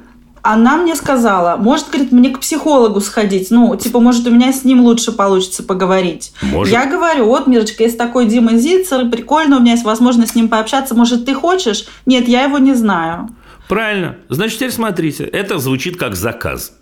Она 0.45 0.77
мне 0.77 0.97
сказала, 0.97 1.57
может, 1.57 1.89
говорит, 1.89 2.11
мне 2.11 2.31
к 2.31 2.41
психологу 2.41 3.01
сходить. 3.01 3.53
Ну, 3.53 3.77
типа, 3.77 4.01
может, 4.01 4.27
у 4.27 4.31
меня 4.31 4.53
с 4.53 4.65
ним 4.65 4.81
лучше 4.81 5.13
получится 5.13 5.63
поговорить. 5.63 6.33
Может. 6.43 6.73
Я 6.73 6.87
говорю, 6.87 7.27
вот, 7.27 7.47
Мирочка, 7.47 7.85
есть 7.85 7.97
такой 7.97 8.27
Дима 8.27 8.57
Зицер, 8.57 9.09
прикольно, 9.09 9.59
у 9.59 9.61
меня 9.61 9.73
есть 9.73 9.85
возможность 9.85 10.33
с 10.33 10.35
ним 10.35 10.49
пообщаться. 10.49 10.97
Может, 10.97 11.27
ты 11.27 11.35
хочешь? 11.35 11.87
Нет, 12.07 12.27
я 12.27 12.43
его 12.43 12.59
не 12.59 12.75
знаю. 12.75 13.29
Правильно. 13.69 14.17
Значит, 14.29 14.57
теперь 14.57 14.73
смотрите. 14.73 15.25
Это 15.25 15.59
звучит 15.59 15.97
как 15.97 16.17
заказ. 16.17 16.77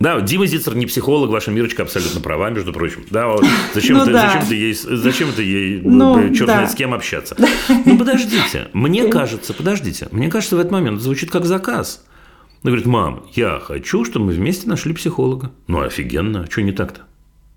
Да, 0.00 0.18
Дима 0.22 0.46
Зицер 0.46 0.74
не 0.74 0.86
психолог, 0.86 1.28
ваша 1.30 1.50
Мирочка 1.50 1.82
абсолютно 1.82 2.22
права, 2.22 2.48
между 2.48 2.72
прочим. 2.72 3.04
Да, 3.10 3.28
вот 3.28 3.44
зачем, 3.74 3.98
Ну 3.98 4.06
ты, 4.06 4.12
да. 4.12 4.28
зачем 4.32 4.48
ты 4.48 4.54
ей, 4.54 4.74
зачем 4.74 5.32
ты 5.32 5.42
ей 5.42 5.80
Ну, 5.84 6.34
черт 6.34 6.46
да. 6.46 6.66
с 6.66 6.74
кем 6.74 6.94
общаться? 6.94 7.36
Ну, 7.84 7.98
подождите, 7.98 8.68
мне 8.72 9.08
кажется, 9.10 9.52
подождите, 9.52 10.08
мне 10.10 10.30
кажется, 10.30 10.56
в 10.56 10.58
этот 10.58 10.72
момент 10.72 11.02
звучит 11.02 11.30
как 11.30 11.44
заказ. 11.44 12.02
Она 12.62 12.70
говорит, 12.72 12.86
мам, 12.86 13.26
я 13.34 13.58
хочу, 13.60 14.04
чтобы 14.06 14.26
мы 14.26 14.32
вместе 14.32 14.68
нашли 14.68 14.94
психолога. 14.94 15.50
Ну, 15.66 15.80
офигенно, 15.82 16.46
что 16.50 16.62
не 16.62 16.72
так-то? 16.72 17.02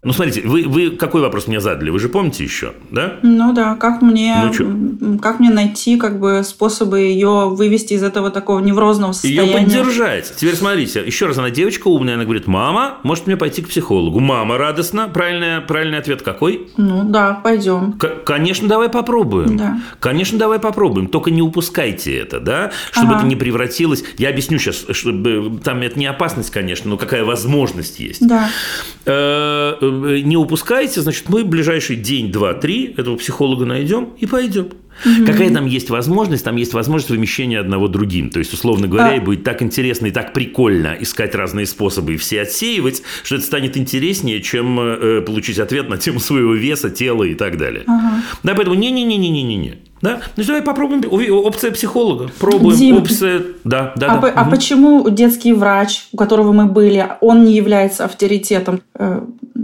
Ну, 0.03 0.11
смотрите, 0.11 0.41
вы, 0.45 0.63
вы 0.67 0.89
какой 0.91 1.21
вопрос 1.21 1.47
мне 1.47 1.61
задали? 1.61 1.89
Вы 1.89 1.97
же 1.99 2.09
помните 2.09 2.43
еще, 2.43 2.73
да? 2.91 3.19
Ну 3.21 3.53
да, 3.53 3.75
как 3.75 4.01
мне, 4.01 4.35
Ну 4.43 4.53
чё? 4.53 5.17
как 5.21 5.39
мне 5.39 5.49
найти 5.49 5.97
как 5.97 6.19
бы 6.19 6.41
способы 6.43 6.99
ее 6.99 7.47
вывести 7.49 7.93
из 7.93 8.03
этого 8.03 8.29
такого 8.29 8.59
неврозного 8.59 9.11
Ее 9.23 9.41
состояния? 9.43 9.53
поддержать. 9.65 10.33
Теперь 10.35 10.55
смотрите, 10.55 11.01
еще 11.05 11.27
раз, 11.27 11.37
она 11.37 11.51
девочка 11.51 11.87
умная, 11.87 12.15
она 12.15 12.25
говорит, 12.25 12.47
мама, 12.47 12.97
может 13.03 13.27
мне 13.27 13.37
пойти 13.37 13.61
к 13.61 13.69
психологу? 13.69 14.19
Мама 14.19 14.57
радостно. 14.57 15.07
Правильный, 15.07 15.61
правильный 15.61 15.99
ответ 15.99 16.21
какой? 16.21 16.67
Ну 16.75 17.03
да, 17.05 17.33
пойдем. 17.41 17.93
К- 17.93 18.23
Конечно, 18.25 18.67
давай 18.67 18.89
попробуем. 18.89 19.55
Да. 19.55 19.79
Конечно, 20.01 20.37
давай 20.37 20.59
попробуем. 20.59 21.07
Только 21.07 21.31
не 21.31 21.41
упускайте 21.41 22.13
это, 22.17 22.41
да, 22.41 22.71
чтобы 22.91 23.11
Ага. 23.11 23.19
это 23.19 23.27
не 23.27 23.37
превратилось. 23.37 24.03
Я 24.17 24.29
объясню 24.29 24.59
сейчас, 24.59 24.85
чтобы 24.91 25.59
там 25.63 25.81
это 25.81 25.97
не 25.97 26.07
опасность, 26.07 26.49
конечно, 26.51 26.89
но 26.89 26.97
какая 26.97 27.23
возможность 27.23 27.99
есть. 28.01 28.27
Да. 28.27 28.49
Э, 30.05 30.17
э, 30.17 30.21
Не 30.21 30.37
упускайте, 30.37 31.01
значит, 31.01 31.29
мы 31.29 31.43
в 31.43 31.47
ближайший 31.47 31.95
день, 31.95 32.31
два, 32.31 32.53
три 32.53 32.93
этого 32.97 33.15
психолога 33.17 33.65
найдем 33.65 34.09
и 34.17 34.25
пойдем. 34.25 34.69
Какая 35.25 35.51
там 35.51 35.65
есть 35.65 35.89
возможность? 35.89 36.45
Там 36.45 36.55
есть 36.55 36.73
возможность 36.73 37.09
вымещения 37.09 37.59
одного 37.59 37.87
другим. 37.87 38.29
То 38.29 38.37
есть, 38.37 38.53
условно 38.53 38.87
говоря, 38.87 39.09
А. 39.09 39.15
и 39.15 39.19
будет 39.19 39.43
так 39.43 39.63
интересно 39.63 40.05
и 40.05 40.11
так 40.11 40.33
прикольно 40.33 40.95
искать 40.99 41.33
разные 41.33 41.65
способы 41.65 42.13
и 42.13 42.17
все 42.17 42.41
отсеивать, 42.41 43.01
что 43.23 43.35
это 43.35 43.43
станет 43.43 43.75
интереснее, 43.75 44.39
чем 44.39 44.79
э, 44.79 45.21
получить 45.21 45.57
ответ 45.57 45.89
на 45.89 45.97
тему 45.97 46.19
своего 46.19 46.53
веса, 46.53 46.91
тела 46.91 47.23
и 47.23 47.33
так 47.33 47.57
далее. 47.57 47.85
Да, 48.43 48.53
поэтому 48.53 48.75
не-не-не-не-не-не. 48.75 49.79
Да? 50.03 50.21
Ну, 50.37 50.43
давай 50.43 50.61
попробуем. 50.61 51.01
Опция 51.45 51.71
психолога. 51.71 52.29
Пробуем. 52.39 52.77
Дим, 52.77 52.97
Опция. 52.97 53.41
Да, 53.63 53.93
да, 53.95 54.07
а, 54.07 54.15
да. 54.15 54.17
по- 54.21 54.29
а 54.31 54.41
Мгм. 54.43 54.51
почему 54.51 55.09
детский 55.09 55.53
врач, 55.53 56.03
у 56.11 56.17
которого 56.17 56.51
мы 56.51 56.65
были, 56.65 57.07
он 57.21 57.45
не 57.45 57.55
является 57.55 58.05
авторитетом? 58.05 58.81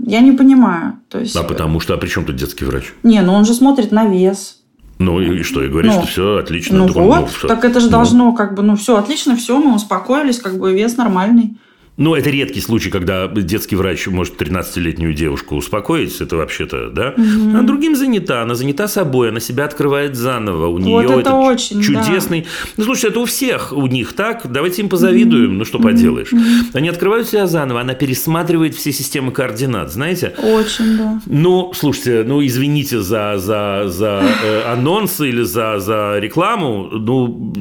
Я 0.09 0.21
не 0.21 0.31
понимаю. 0.31 0.93
То 1.09 1.19
есть, 1.19 1.35
А 1.35 1.43
потому 1.43 1.79
что, 1.79 1.93
а 1.93 1.97
при 1.97 2.07
чем 2.07 2.25
тут 2.25 2.35
детский 2.35 2.65
врач? 2.65 2.93
Не, 3.03 3.21
ну 3.21 3.33
он 3.33 3.45
же 3.45 3.53
смотрит 3.53 3.91
на 3.91 4.07
вес. 4.07 4.55
Ну 4.97 5.21
и 5.21 5.43
что, 5.43 5.63
и 5.63 5.69
говорит, 5.69 5.91
Ну, 5.93 5.99
что 6.01 6.07
все 6.11 6.37
отлично. 6.37 6.79
Ну 6.79 6.87
Так 6.87 6.97
он, 6.97 7.03
вот, 7.05 7.31
что? 7.31 7.47
так 7.47 7.63
это 7.63 7.79
же 7.79 7.85
Ну. 7.85 7.91
должно 7.91 8.33
как 8.33 8.55
бы, 8.55 8.63
ну 8.63 8.75
все 8.75 8.97
отлично, 8.97 9.35
все, 9.35 9.57
мы 9.59 9.75
успокоились, 9.75 10.39
как 10.39 10.57
бы 10.59 10.73
вес 10.73 10.97
нормальный. 10.97 11.57
Ну, 11.99 12.15
это 12.15 12.29
редкий 12.29 12.61
случай, 12.61 12.89
когда 12.89 13.27
детский 13.27 13.75
врач 13.75 14.07
может 14.07 14.41
13-летнюю 14.41 15.13
девушку 15.13 15.57
успокоить. 15.57 16.21
Это 16.21 16.37
вообще-то, 16.37 16.89
да? 16.89 17.13
А 17.17 17.61
другим 17.61 17.93
занята. 17.93 18.41
Она 18.41 18.55
занята 18.55 18.87
собой, 18.87 19.29
она 19.29 19.41
себя 19.41 19.65
открывает 19.65 20.15
заново. 20.15 20.67
У 20.67 20.77
нее 20.77 21.03
это 21.03 21.19
этот 21.19 21.33
очень, 21.33 21.81
чудесный... 21.81 22.47
Ну, 22.77 22.85
слушайте, 22.85 23.09
это 23.09 23.19
у 23.19 23.25
всех 23.25 23.73
у 23.73 23.85
них 23.87 24.13
так. 24.13 24.49
Давайте 24.49 24.81
им 24.81 24.87
позавидуем. 24.87 25.57
Ну, 25.57 25.65
что 25.65 25.77
поделаешь. 25.79 26.31
Они 26.73 26.87
открывают 26.87 27.27
себя 27.27 27.47
заново. 27.47 27.81
Она 27.81 27.95
пересматривает 27.95 28.75
все 28.75 28.93
системы 28.93 29.33
координат, 29.33 29.91
знаете? 29.91 30.33
Очень, 30.37 30.97
да. 30.97 31.21
Ну, 31.25 31.73
слушайте, 31.75 32.23
ну 32.25 32.45
извините 32.45 33.01
за, 33.01 33.35
за, 33.37 33.83
за 33.87 34.23
э, 34.41 34.61
анонс 34.71 35.19
или 35.19 35.41
за, 35.41 35.79
за 35.79 36.17
рекламу. 36.19 36.87
Ну, 36.93 37.53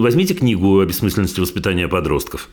возьмите 0.00 0.34
книгу 0.34 0.78
о 0.78 0.84
бессмысленности 0.84 1.40
воспитания 1.40 1.88
подростков 1.88 2.48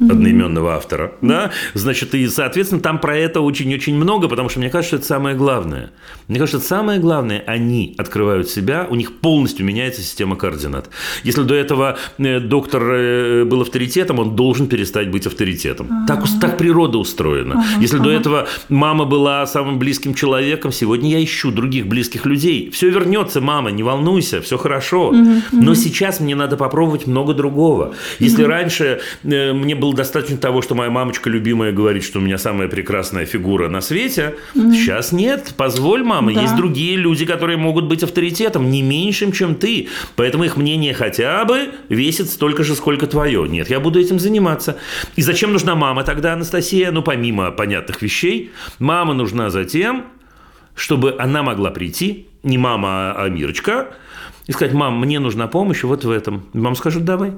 одноименного 0.00 0.74
автора, 0.74 1.12
да, 1.22 1.50
значит, 1.74 2.14
и, 2.14 2.26
соответственно, 2.28 2.80
там 2.80 2.98
про 2.98 3.16
это 3.16 3.40
очень-очень 3.40 3.94
много, 3.94 4.28
потому 4.28 4.48
что 4.48 4.58
мне 4.58 4.70
кажется, 4.70 4.88
что 4.88 4.96
это 4.96 5.06
самое 5.06 5.36
главное. 5.36 5.90
Мне 6.28 6.38
кажется, 6.38 6.60
самое 6.66 6.98
главное, 7.00 7.42
они 7.46 7.94
открывают 7.98 8.48
себя, 8.48 8.86
у 8.90 8.94
них 8.96 9.20
полностью 9.20 9.64
меняется 9.66 10.02
система 10.02 10.36
координат. 10.36 10.90
Если 11.22 11.42
до 11.42 11.54
этого 11.54 11.96
э, 12.18 12.40
доктор 12.40 12.82
э, 12.82 13.44
был 13.44 13.60
авторитетом, 13.62 14.18
он 14.18 14.36
должен 14.36 14.66
перестать 14.66 15.10
быть 15.10 15.26
авторитетом. 15.26 15.88
Так, 16.06 16.24
ус- 16.24 16.38
так 16.40 16.58
природа 16.58 16.98
устроена. 16.98 17.64
Если 17.80 17.98
до 17.98 18.10
этого 18.10 18.48
мама 18.68 19.04
была 19.04 19.46
самым 19.46 19.78
близким 19.78 20.14
человеком, 20.14 20.72
сегодня 20.72 21.10
я 21.10 21.22
ищу 21.22 21.50
других 21.50 21.86
близких 21.86 22.26
людей. 22.26 22.70
Все 22.70 22.88
вернется, 22.90 23.40
мама, 23.40 23.70
не 23.70 23.82
волнуйся, 23.82 24.40
все 24.40 24.58
хорошо. 24.58 25.12
Но 25.52 25.74
сейчас 25.74 26.20
мне 26.20 26.34
надо 26.34 26.56
попробовать 26.56 27.06
много 27.06 27.34
другого. 27.34 27.94
Если 28.18 28.42
раньше 28.42 29.00
э, 29.22 29.52
мне 29.52 29.74
было 29.84 29.94
достаточно 29.94 30.38
того, 30.38 30.62
что 30.62 30.74
моя 30.74 30.90
мамочка 30.90 31.28
любимая 31.28 31.70
говорит, 31.70 32.04
что 32.04 32.18
у 32.18 32.22
меня 32.22 32.38
самая 32.38 32.68
прекрасная 32.68 33.26
фигура 33.26 33.68
на 33.68 33.82
свете, 33.82 34.36
сейчас 34.54 35.12
нет. 35.12 35.52
Позволь, 35.58 36.02
мама, 36.02 36.32
Да. 36.32 36.40
есть 36.40 36.56
другие 36.56 36.96
люди, 36.96 37.26
которые 37.26 37.58
могут 37.58 37.84
быть 37.84 38.02
авторитетом, 38.02 38.70
не 38.70 38.80
меньшим, 38.80 39.30
чем 39.30 39.54
ты. 39.54 39.88
Поэтому 40.16 40.44
их 40.44 40.56
мнение 40.56 40.94
хотя 40.94 41.44
бы 41.44 41.68
весит 41.90 42.30
столько 42.30 42.64
же, 42.64 42.74
сколько 42.76 43.06
твое. 43.06 43.46
Нет, 43.46 43.68
я 43.68 43.78
буду 43.78 44.00
этим 44.00 44.18
заниматься. 44.18 44.78
И 45.16 45.22
зачем 45.22 45.52
нужна 45.52 45.74
мама 45.74 46.02
тогда, 46.02 46.32
Анастасия? 46.32 46.90
Ну, 46.90 47.02
помимо 47.02 47.50
понятных 47.50 48.00
вещей, 48.00 48.52
мама 48.78 49.12
нужна 49.12 49.50
за 49.50 49.66
тем, 49.66 50.06
чтобы 50.74 51.14
она 51.18 51.42
могла 51.42 51.70
прийти, 51.70 52.28
не 52.42 52.56
мама, 52.56 53.12
а 53.12 53.28
Мирочка, 53.28 53.88
и 54.46 54.52
сказать, 54.52 54.72
мам, 54.72 54.98
мне 54.98 55.20
нужна 55.20 55.46
помощь 55.46 55.82
вот 55.82 56.04
в 56.04 56.10
этом. 56.10 56.46
Мама 56.54 56.74
скажет, 56.74 57.04
давай. 57.04 57.32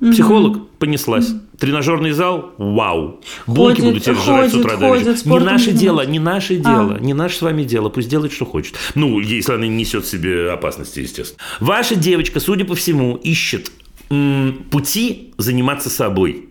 Психолог 0.00 0.68
понеслась. 0.78 1.28
Тренажерный 1.58 2.12
зал, 2.12 2.52
вау. 2.56 3.20
Булки 3.46 3.80
Ходит, 3.80 3.84
буду 3.84 4.00
тебе 4.00 4.14
жрать 4.14 4.48
с 4.50 4.52
ходит, 4.52 4.54
утра 4.66 4.76
до 4.78 4.88
ходит, 4.88 5.06
вечера. 5.08 5.30
Не 5.38 5.44
наше 5.44 5.72
дело, 5.72 6.06
не 6.06 6.18
наше 6.18 6.56
дело, 6.56 6.96
А. 6.98 7.04
не 7.04 7.12
наше 7.12 7.36
с 7.36 7.42
вами 7.42 7.64
дело. 7.64 7.90
Пусть 7.90 8.08
делает, 8.08 8.32
что 8.32 8.46
хочет. 8.46 8.76
Ну, 8.94 9.20
если 9.20 9.52
она 9.52 9.64
не 9.64 9.76
несет 9.76 10.04
в 10.04 10.08
себе 10.08 10.50
опасности, 10.52 11.00
естественно. 11.00 11.38
Ваша 11.60 11.96
девочка, 11.96 12.40
судя 12.40 12.64
по 12.64 12.74
всему, 12.74 13.16
ищет 13.16 13.70
м, 14.08 14.64
пути 14.70 15.34
заниматься 15.36 15.90
собой. 15.90 16.48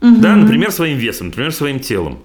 Да, 0.00 0.36
например, 0.36 0.70
своим 0.70 0.98
весом, 0.98 1.28
например, 1.28 1.52
своим 1.52 1.80
телом. 1.80 2.18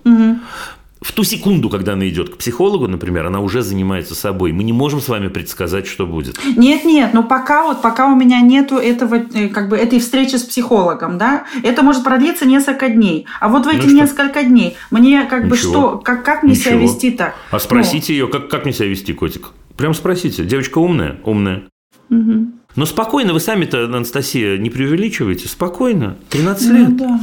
В 1.01 1.13
ту 1.13 1.23
секунду, 1.23 1.69
когда 1.69 1.93
она 1.93 2.07
идет 2.07 2.29
к 2.29 2.37
психологу, 2.37 2.87
например, 2.87 3.25
она 3.25 3.39
уже 3.39 3.63
занимается 3.63 4.13
собой. 4.13 4.51
Мы 4.51 4.63
не 4.63 4.71
можем 4.71 5.01
с 5.01 5.09
вами 5.09 5.29
предсказать, 5.29 5.87
что 5.87 6.05
будет. 6.05 6.39
Нет, 6.55 6.85
нет, 6.85 7.13
но 7.13 7.23
пока 7.23 7.63
вот 7.65 7.81
пока 7.81 8.05
у 8.07 8.15
меня 8.15 8.39
нету 8.41 8.75
этого 8.75 9.15
э, 9.15 9.47
как 9.49 9.69
бы 9.69 9.77
этой 9.77 9.99
встречи 9.99 10.35
с 10.35 10.43
психологом, 10.43 11.17
да, 11.17 11.45
это 11.63 11.81
может 11.81 12.03
продлиться 12.03 12.45
несколько 12.45 12.87
дней. 12.89 13.25
А 13.39 13.49
вот 13.49 13.65
в 13.65 13.69
эти 13.69 13.87
ну 13.87 13.93
несколько 13.93 14.43
дней 14.43 14.77
мне 14.91 15.23
как 15.23 15.45
Ничего. 15.45 15.49
бы 15.49 15.57
что, 15.57 15.97
как 15.97 16.23
как 16.23 16.43
мне 16.43 16.51
Ничего. 16.51 16.65
себя 16.65 16.75
вести 16.77 17.11
так? 17.11 17.33
А 17.49 17.57
спросите 17.57 18.13
ну. 18.13 18.19
ее, 18.19 18.27
как 18.27 18.47
как 18.47 18.65
мне 18.65 18.73
себя 18.73 18.87
вести, 18.87 19.13
котик? 19.13 19.49
Прям 19.77 19.95
спросите. 19.95 20.45
Девочка 20.45 20.77
умная, 20.77 21.19
умная. 21.25 21.63
Угу. 22.11 22.47
Но 22.75 22.85
спокойно, 22.85 23.33
вы 23.33 23.39
сами-то, 23.39 23.85
Анастасия, 23.85 24.57
не 24.57 24.69
преувеличиваете. 24.69 25.47
Спокойно. 25.47 26.17
13 26.29 26.69
ну, 26.69 26.77
лет. 26.77 26.97
Да. 26.97 27.19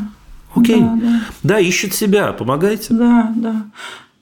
Окей. 0.55 0.81
Да, 0.81 0.99
да. 1.01 1.21
да, 1.43 1.61
ищет 1.61 1.95
себя, 1.95 2.33
помогайте. 2.33 2.95
Да, 2.95 3.33
да. 3.37 3.67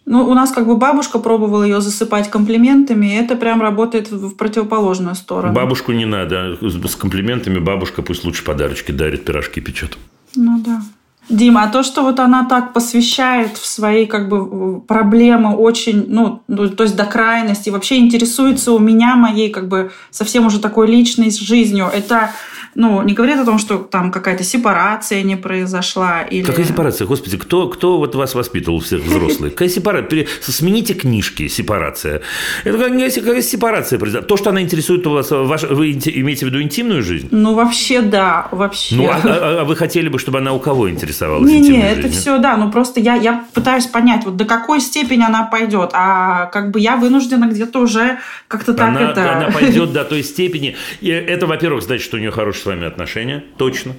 Ну, 0.06 0.24
у 0.24 0.34
нас 0.34 0.52
как 0.52 0.66
бы 0.66 0.76
бабушка 0.76 1.18
пробовала 1.18 1.64
ее 1.64 1.80
засыпать 1.80 2.30
комплиментами, 2.30 3.06
и 3.06 3.16
это 3.16 3.34
прям 3.34 3.60
работает 3.60 4.10
в 4.10 4.36
противоположную 4.36 5.16
сторону. 5.16 5.52
Бабушку 5.52 5.90
не 5.92 6.04
надо. 6.04 6.56
С 6.60 6.94
комплиментами 6.94 7.58
бабушка 7.58 8.02
пусть 8.02 8.24
лучше 8.24 8.44
подарочки 8.44 8.92
дарит, 8.92 9.24
пирожки 9.24 9.60
печет. 9.60 9.98
Ну 10.36 10.62
да. 10.64 10.80
Дима, 11.28 11.64
а 11.64 11.68
то, 11.68 11.82
что 11.82 12.02
вот 12.02 12.20
она 12.20 12.44
так 12.44 12.72
посвящает 12.72 13.56
в 13.56 13.66
свои 13.66 14.06
как 14.06 14.28
бы 14.28 14.80
проблемы 14.80 15.56
очень, 15.56 16.06
ну, 16.08 16.42
ну, 16.46 16.68
то 16.68 16.84
есть 16.84 16.94
до 16.94 17.04
крайности, 17.04 17.70
вообще 17.70 17.96
интересуется 17.96 18.72
у 18.72 18.78
меня 18.78 19.16
моей 19.16 19.50
как 19.50 19.66
бы 19.66 19.90
совсем 20.10 20.46
уже 20.46 20.60
такой 20.60 20.86
личной 20.86 21.30
жизнью, 21.30 21.90
это 21.92 22.30
ну, 22.76 23.02
не 23.02 23.14
говорит 23.14 23.38
о 23.38 23.44
том, 23.46 23.58
что 23.58 23.78
там 23.78 24.12
какая-то 24.12 24.44
сепарация 24.44 25.22
не 25.22 25.36
произошла. 25.36 26.20
Или... 26.22 26.44
Какая 26.44 26.66
сепарация? 26.66 27.06
Господи, 27.06 27.38
кто, 27.38 27.68
кто 27.68 27.96
вот 27.96 28.14
вас 28.14 28.34
воспитывал, 28.34 28.80
всех 28.80 29.00
взрослых? 29.02 29.52
Какая 29.52 29.70
сепарация? 29.70 30.26
Смените 30.42 30.92
книжки, 30.92 31.48
сепарация. 31.48 32.20
Это 32.64 32.78
какая 32.78 33.40
сепарация 33.40 33.98
произошла? 33.98 34.26
То, 34.26 34.36
что 34.36 34.50
она 34.50 34.60
интересует 34.60 35.06
у 35.06 35.10
вас, 35.10 35.30
ваш, 35.30 35.62
вы 35.62 35.92
имеете 35.92 36.44
в 36.44 36.48
виду 36.50 36.60
интимную 36.60 37.02
жизнь? 37.02 37.28
Ну, 37.30 37.54
вообще, 37.54 38.02
да, 38.02 38.48
вообще. 38.50 38.94
Ну, 38.94 39.08
а, 39.08 39.22
а, 39.24 39.60
а 39.62 39.64
вы 39.64 39.74
хотели 39.74 40.10
бы, 40.10 40.18
чтобы 40.18 40.38
она 40.38 40.52
у 40.52 40.60
кого 40.60 40.90
интересовалась 40.90 41.15
Не, 41.20 41.60
не, 41.60 41.80
это 41.80 42.08
все, 42.08 42.38
да, 42.38 42.56
ну 42.56 42.70
просто 42.70 43.00
я, 43.00 43.14
я 43.14 43.44
пытаюсь 43.54 43.86
понять, 43.86 44.24
вот 44.24 44.36
до 44.36 44.44
какой 44.44 44.80
степени 44.80 45.22
она 45.22 45.44
пойдет, 45.44 45.90
а 45.92 46.46
как 46.46 46.70
бы 46.70 46.80
я 46.80 46.96
вынуждена 46.96 47.46
где-то 47.46 47.80
уже 47.80 48.18
как-то 48.48 48.74
так 48.74 48.88
она, 48.88 49.00
это... 49.10 49.36
Она 49.36 49.50
пойдет 49.50 49.92
до 49.94 50.04
той 50.04 50.22
степени. 50.22 50.76
И 51.00 51.08
это, 51.08 51.46
во-первых, 51.46 51.82
значит, 51.82 52.04
что 52.04 52.16
у 52.16 52.20
нее 52.20 52.30
хороший 52.30 52.60
с 52.60 52.66
вами 52.66 52.86
отношения, 52.86 53.44
точно. 53.56 53.92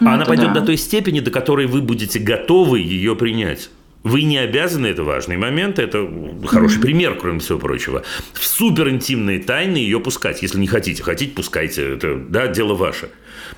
Ну, 0.00 0.10
а 0.10 0.14
она 0.14 0.24
пойдет 0.24 0.52
да. 0.52 0.60
до 0.60 0.66
той 0.66 0.76
степени, 0.76 1.20
до 1.20 1.30
которой 1.30 1.66
вы 1.66 1.82
будете 1.82 2.18
готовы 2.18 2.80
ее 2.80 3.16
принять. 3.16 3.70
Вы 4.04 4.22
не 4.22 4.38
обязаны, 4.38 4.86
это 4.86 5.02
важный 5.02 5.36
момент, 5.36 5.78
это 5.78 6.08
хороший 6.46 6.78
mm-hmm. 6.78 6.82
пример, 6.82 7.14
кроме 7.16 7.40
всего 7.40 7.58
прочего. 7.58 8.04
В 8.32 8.46
суперинтимные 8.46 9.40
тайны 9.40 9.76
ее 9.76 10.00
пускать, 10.00 10.40
если 10.42 10.58
не 10.58 10.66
хотите. 10.66 11.02
Хотите, 11.02 11.32
пускайте, 11.32 11.94
это 11.94 12.16
да, 12.16 12.46
дело 12.46 12.74
ваше. 12.74 13.10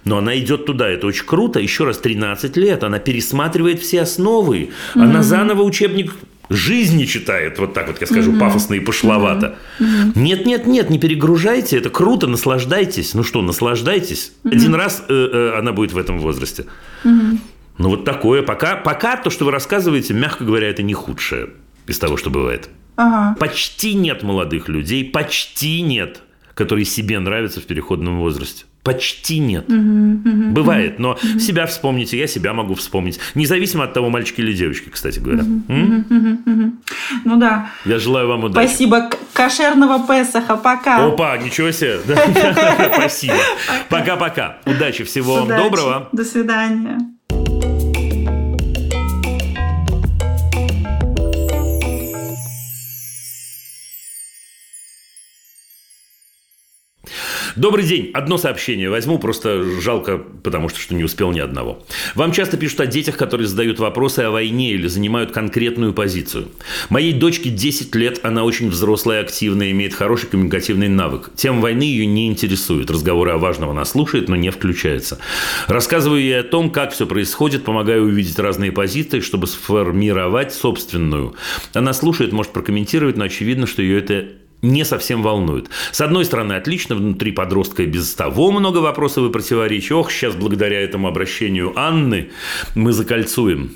Но 0.05 0.19
она 0.19 0.39
идет 0.39 0.67
туда, 0.67 0.89
это 0.89 1.07
очень 1.07 1.27
круто. 1.27 1.61
Еще 1.61 1.85
раз, 1.85 1.99
13 1.99 2.57
лет, 2.57 2.85
она 2.85 2.99
пересматривает 2.99 3.81
все 3.81 4.03
основы. 4.03 4.71
Mm-hmm. 4.95 5.03
Она 5.03 5.23
заново 5.23 5.63
учебник 5.63 6.13
жизни 6.51 7.05
читает, 7.05 7.59
вот 7.59 7.73
так 7.75 7.87
вот 7.87 8.01
я 8.01 8.07
скажу, 8.07 8.33
угу. 8.33 8.41
пафосно 8.41 8.75
и 8.75 8.81
пошловато. 8.81 9.57
Угу. 9.79 10.21
Нет, 10.21 10.45
нет, 10.47 10.67
нет, 10.67 10.91
не 10.91 10.99
перегружайте, 10.99 11.79
это 11.79 11.91
круто, 11.91 12.27
наслаждайтесь. 12.27 13.15
Ну 13.15 13.23
что, 13.23 13.41
наслаждайтесь. 13.41 14.33
Угу. 14.45 14.55
Один 14.55 14.75
раз 14.75 15.05
э, 15.09 15.15
э, 15.15 15.59
она 15.59 15.73
будет 15.73 15.93
в 15.93 15.99
этом 15.99 16.19
возрасте. 16.19 16.67
Угу. 17.05 17.39
Ну 17.81 17.89
вот 17.89 18.05
такое. 18.05 18.43
Пока, 18.43 18.77
пока 18.77 19.17
то, 19.17 19.31
что 19.31 19.47
вы 19.47 19.53
рассказываете, 19.53 20.13
мягко 20.13 20.45
говоря, 20.45 20.69
это 20.69 20.83
не 20.83 20.93
худшее 20.93 21.49
из 21.87 21.99
того, 21.99 22.19
что 22.19 22.29
бывает. 22.29 22.69
Ага. 22.97 23.35
Почти 23.41 23.95
нет 23.95 24.23
молодых 24.23 24.69
людей, 24.69 25.03
почти 25.03 25.81
нет, 25.81 26.21
которые 26.53 26.85
себе 26.85 27.19
нравятся 27.19 27.63
в 27.63 27.65
переходном 27.65 28.19
возрасте. 28.19 28.67
Почти 28.83 29.39
нет. 29.39 29.67
Угу, 29.69 29.79
угу, 29.79 30.53
Бывает, 30.53 30.99
но 30.99 31.13
угу. 31.13 31.39
себя 31.39 31.67
вспомните, 31.67 32.19
я 32.19 32.27
себя 32.27 32.53
могу 32.53 32.75
вспомнить. 32.75 33.19
Независимо 33.35 33.85
от 33.85 33.95
того, 33.95 34.11
мальчик 34.11 34.39
или 34.41 34.53
девочка, 34.53 34.91
кстати 34.91 35.19
говоря. 35.19 35.43
Угу, 35.43 35.73
угу, 35.73 36.39
угу. 36.47 36.73
Ну 37.25 37.39
да. 37.39 37.71
Я 37.87 37.99
желаю 37.99 38.29
вам 38.29 38.45
удачи. 38.45 38.69
Спасибо. 38.69 39.09
Кошерного 39.33 40.07
Песаха. 40.07 40.57
Пока. 40.57 41.07
Опа, 41.07 41.39
ничего 41.39 41.71
себе. 41.71 42.01
Спасибо. 42.95 43.37
Пока-пока. 43.89 44.59
Удачи. 44.67 45.05
Всего 45.05 45.45
вам 45.45 45.49
доброго. 45.49 46.11
До 46.13 46.25
свидания. 46.25 46.99
Добрый 57.57 57.85
день. 57.85 58.11
Одно 58.15 58.39
сообщение 58.39 58.91
возьму, 58.91 59.19
просто 59.19 59.65
жалко, 59.81 60.19
потому 60.19 60.69
что, 60.69 60.79
что 60.79 60.95
не 60.95 61.03
успел 61.03 61.33
ни 61.33 61.41
одного. 61.41 61.85
Вам 62.15 62.33
часто 62.33 62.57
пишут 62.57 62.81
о 62.81 62.87
детях, 62.87 63.17
которые 63.17 63.47
задают 63.47 63.79
вопросы 63.79 64.21
о 64.21 64.31
войне 64.31 64.73
или 64.73 64.87
занимают 64.87 65.33
конкретную 65.33 65.93
позицию. 65.93 66.49
Моей 66.91 67.13
дочке 67.13 67.51
10 67.51 67.95
лет, 67.97 68.21
она 68.23 68.45
очень 68.45 68.71
взрослая, 68.71 69.21
активная, 69.21 69.71
имеет 69.73 69.95
хороший 69.95 70.29
коммуникативный 70.29 70.89
навык. 70.89 71.31
Тем 71.35 71.61
войны 71.61 71.83
ее 71.83 72.07
не 72.07 72.29
интересует. 72.29 72.91
Разговоры 72.91 73.33
о 73.33 73.39
важном 73.39 73.71
она 73.71 73.85
слушает, 73.85 74.29
но 74.29 74.37
не 74.37 74.51
включается. 74.51 75.19
Рассказываю 75.67 76.21
ей 76.21 76.41
о 76.41 76.45
том, 76.45 76.71
как 76.71 76.93
все 76.93 77.07
происходит, 77.07 77.65
помогаю 77.65 78.05
увидеть 78.05 78.39
разные 78.39 78.71
позиции, 78.71 79.21
чтобы 79.21 79.47
сформировать 79.47 80.55
собственную. 80.55 81.35
Она 81.75 81.93
слушает, 81.93 82.33
может 82.33 82.53
прокомментировать, 82.53 83.17
но 83.17 83.25
очевидно, 83.25 83.67
что 83.67 83.83
ее 83.83 83.99
это 83.99 84.29
не 84.63 84.85
совсем 84.85 85.23
волнует. 85.23 85.71
С 85.93 86.01
одной 86.01 86.25
стороны, 86.25 86.55
отлично, 86.55 86.95
внутри 86.95 87.33
подростка 87.33 87.83
и 87.83 87.87
без 87.87 88.15
того 88.15 88.51
много 88.51 88.79
вопросов 88.79 89.29
и 89.29 89.33
противоречий. 89.33 89.95
Ох, 89.95 90.11
сейчас 90.11 90.35
благодаря 90.35 90.81
этому 90.81 91.09
обращению 91.09 91.73
Анны 91.77 92.31
мы 92.75 92.93
закольцуем. 92.93 93.73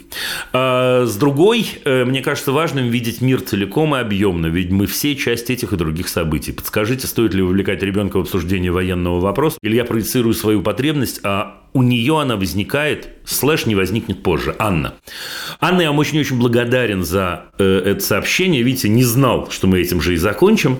А 0.52 1.06
с 1.06 1.16
другой, 1.16 1.66
э, 1.84 2.04
мне 2.04 2.22
кажется 2.22 2.52
важным 2.52 2.88
видеть 2.88 3.20
мир 3.20 3.40
целиком 3.40 3.94
и 3.96 3.98
объемно, 3.98 4.46
ведь 4.46 4.70
мы 4.70 4.86
все 4.86 5.16
часть 5.16 5.50
этих 5.50 5.72
и 5.72 5.76
других 5.76 6.08
событий. 6.08 6.52
Подскажите, 6.52 7.06
стоит 7.06 7.34
ли 7.34 7.42
вовлекать 7.42 7.82
ребенка 7.82 8.18
в 8.18 8.20
обсуждение 8.20 8.72
военного 8.72 9.20
вопроса, 9.20 9.58
или 9.62 9.76
я 9.76 9.84
проецирую 9.84 10.34
свою 10.34 10.62
потребность, 10.62 11.20
а 11.22 11.64
у 11.72 11.82
нее 11.82 12.20
она 12.20 12.36
возникает, 12.36 13.08
слэш 13.24 13.66
не 13.66 13.74
возникнет 13.74 14.22
позже. 14.22 14.54
Анна. 14.58 14.94
Анна, 15.60 15.82
я 15.82 15.88
вам 15.88 15.98
очень-очень 15.98 16.38
благодарен 16.38 17.04
за 17.04 17.46
э, 17.58 17.64
это 17.64 18.00
сообщение. 18.00 18.62
Видите, 18.62 18.88
не 18.88 19.04
знал, 19.04 19.50
что 19.50 19.66
мы 19.66 19.80
этим 19.80 20.00
же 20.00 20.14
и 20.14 20.16
закончим. 20.16 20.78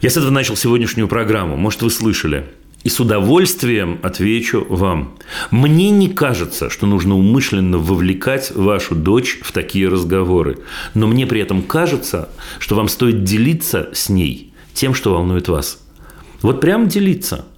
Я 0.00 0.10
с 0.10 0.16
этого 0.16 0.30
начал 0.30 0.56
сегодняшнюю 0.56 1.08
программу. 1.08 1.56
Может, 1.56 1.82
вы 1.82 1.90
слышали. 1.90 2.46
И 2.84 2.88
с 2.88 2.98
удовольствием 2.98 4.00
отвечу 4.02 4.66
вам. 4.68 5.16
Мне 5.52 5.90
не 5.90 6.08
кажется, 6.08 6.68
что 6.68 6.86
нужно 6.86 7.16
умышленно 7.16 7.78
вовлекать 7.78 8.50
вашу 8.50 8.96
дочь 8.96 9.38
в 9.42 9.52
такие 9.52 9.88
разговоры. 9.88 10.58
Но 10.94 11.06
мне 11.06 11.26
при 11.26 11.40
этом 11.40 11.62
кажется, 11.62 12.30
что 12.58 12.74
вам 12.74 12.88
стоит 12.88 13.22
делиться 13.22 13.90
с 13.92 14.08
ней 14.08 14.52
тем, 14.74 14.94
что 14.94 15.12
волнует 15.12 15.48
вас. 15.48 15.80
Вот 16.40 16.60
прям 16.60 16.88
делиться– 16.88 17.44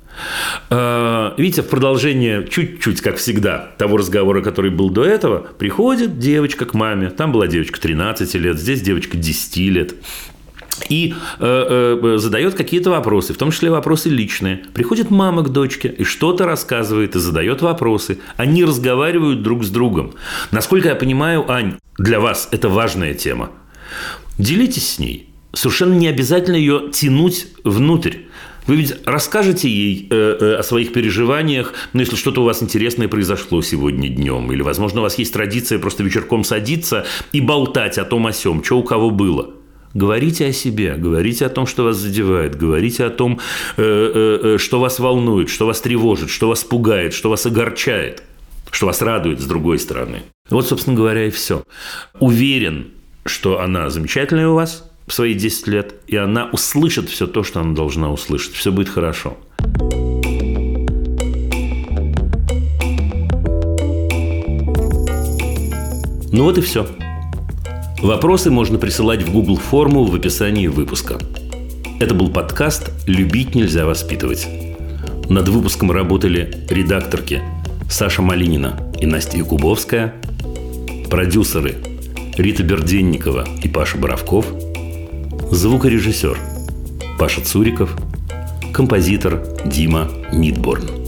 видите, 1.36 1.62
в 1.62 1.68
продолжение 1.68 2.46
чуть-чуть, 2.48 3.00
как 3.00 3.16
всегда, 3.16 3.70
того 3.78 3.96
разговора, 3.96 4.42
который 4.42 4.70
был 4.70 4.90
до 4.90 5.04
этого, 5.04 5.46
приходит 5.58 6.18
девочка 6.18 6.64
к 6.64 6.74
маме. 6.74 7.10
Там 7.10 7.32
была 7.32 7.46
девочка 7.46 7.80
13 7.80 8.34
лет, 8.34 8.58
здесь 8.58 8.80
девочка 8.82 9.16
10 9.16 9.56
лет 9.56 9.94
и 10.88 11.14
э, 11.38 11.98
э, 12.02 12.18
задает 12.18 12.54
какие-то 12.54 12.90
вопросы, 12.90 13.32
в 13.32 13.36
том 13.36 13.50
числе 13.50 13.70
вопросы 13.70 14.08
личные. 14.08 14.64
Приходит 14.74 15.10
мама 15.10 15.42
к 15.42 15.50
дочке 15.50 15.88
и 15.88 16.04
что-то 16.04 16.46
рассказывает 16.46 17.16
и 17.16 17.18
задает 17.18 17.62
вопросы. 17.62 18.18
Они 18.36 18.64
разговаривают 18.64 19.42
друг 19.42 19.64
с 19.64 19.70
другом. 19.70 20.14
Насколько 20.50 20.88
я 20.88 20.94
понимаю, 20.94 21.50
Ань, 21.50 21.76
для 21.98 22.20
вас 22.20 22.48
это 22.50 22.68
важная 22.68 23.14
тема. 23.14 23.50
Делитесь 24.38 24.94
с 24.94 24.98
ней. 24.98 25.28
Совершенно 25.52 25.94
не 25.94 26.08
обязательно 26.08 26.56
ее 26.56 26.90
тянуть 26.92 27.46
внутрь. 27.62 28.16
Вы 28.66 28.76
ведь 28.76 28.94
расскажете 29.04 29.68
ей 29.68 30.08
э, 30.10 30.14
э, 30.40 30.54
о 30.56 30.62
своих 30.62 30.92
переживаниях, 30.92 31.74
ну, 31.92 32.00
если 32.00 32.16
что-то 32.16 32.42
у 32.42 32.44
вас 32.44 32.62
интересное 32.62 33.08
произошло 33.08 33.60
сегодня 33.62 34.08
днем, 34.08 34.50
или, 34.52 34.62
возможно, 34.62 35.00
у 35.00 35.02
вас 35.02 35.18
есть 35.18 35.32
традиция 35.32 35.78
просто 35.78 36.02
вечерком 36.02 36.44
садиться 36.44 37.04
и 37.32 37.40
болтать 37.40 37.98
о 37.98 38.04
том 38.04 38.26
о 38.26 38.32
сем, 38.32 38.64
что 38.64 38.78
у 38.78 38.82
кого 38.82 39.10
было. 39.10 39.50
Говорите 39.92 40.46
о 40.46 40.52
себе, 40.52 40.94
говорите 40.96 41.46
о 41.46 41.50
том, 41.50 41.66
что 41.66 41.84
вас 41.84 41.96
задевает, 41.96 42.56
говорите 42.56 43.04
о 43.04 43.10
том, 43.10 43.38
э, 43.76 44.56
что 44.58 44.80
вас 44.80 44.98
волнует, 44.98 45.50
что 45.50 45.66
вас 45.66 45.80
тревожит, 45.80 46.30
что 46.30 46.48
вас 46.48 46.64
пугает, 46.64 47.12
что 47.12 47.30
вас 47.30 47.46
огорчает, 47.46 48.22
что 48.70 48.86
вас 48.86 49.02
радует 49.02 49.40
с 49.40 49.44
другой 49.44 49.78
стороны. 49.78 50.22
Вот, 50.48 50.66
собственно 50.66 50.96
говоря, 50.96 51.26
и 51.26 51.30
все. 51.30 51.64
Уверен, 52.18 52.88
что 53.26 53.60
она 53.60 53.90
замечательная 53.90 54.48
у 54.48 54.54
вас– 54.54 54.90
свои 55.12 55.34
10 55.34 55.66
лет, 55.68 55.94
и 56.06 56.16
она 56.16 56.46
услышит 56.46 57.08
все 57.08 57.26
то, 57.26 57.42
что 57.42 57.60
она 57.60 57.74
должна 57.74 58.10
услышать. 58.10 58.54
Все 58.54 58.72
будет 58.72 58.88
хорошо. 58.88 59.36
Ну 66.32 66.44
вот 66.44 66.58
и 66.58 66.60
все. 66.60 66.86
Вопросы 68.02 68.50
можно 68.50 68.78
присылать 68.78 69.22
в 69.22 69.32
Google 69.32 69.56
форму 69.56 70.04
в 70.04 70.14
описании 70.14 70.66
выпуска. 70.66 71.18
Это 72.00 72.14
был 72.14 72.30
подкаст 72.30 72.90
«Любить 73.06 73.54
нельзя 73.54 73.86
воспитывать». 73.86 74.46
Над 75.28 75.48
выпуском 75.48 75.90
работали 75.90 76.66
редакторки 76.68 77.40
Саша 77.88 78.20
Малинина 78.20 78.92
и 79.00 79.06
Настя 79.06 79.38
Якубовская, 79.38 80.14
продюсеры 81.08 81.76
Рита 82.36 82.62
Берденникова 82.62 83.46
и 83.62 83.68
Паша 83.68 83.96
Боровков, 83.96 84.46
звукорежиссер 85.50 86.38
Паша 87.18 87.40
Цуриков, 87.42 87.96
композитор 88.72 89.42
Дима 89.64 90.08
Мидборн. 90.32 91.03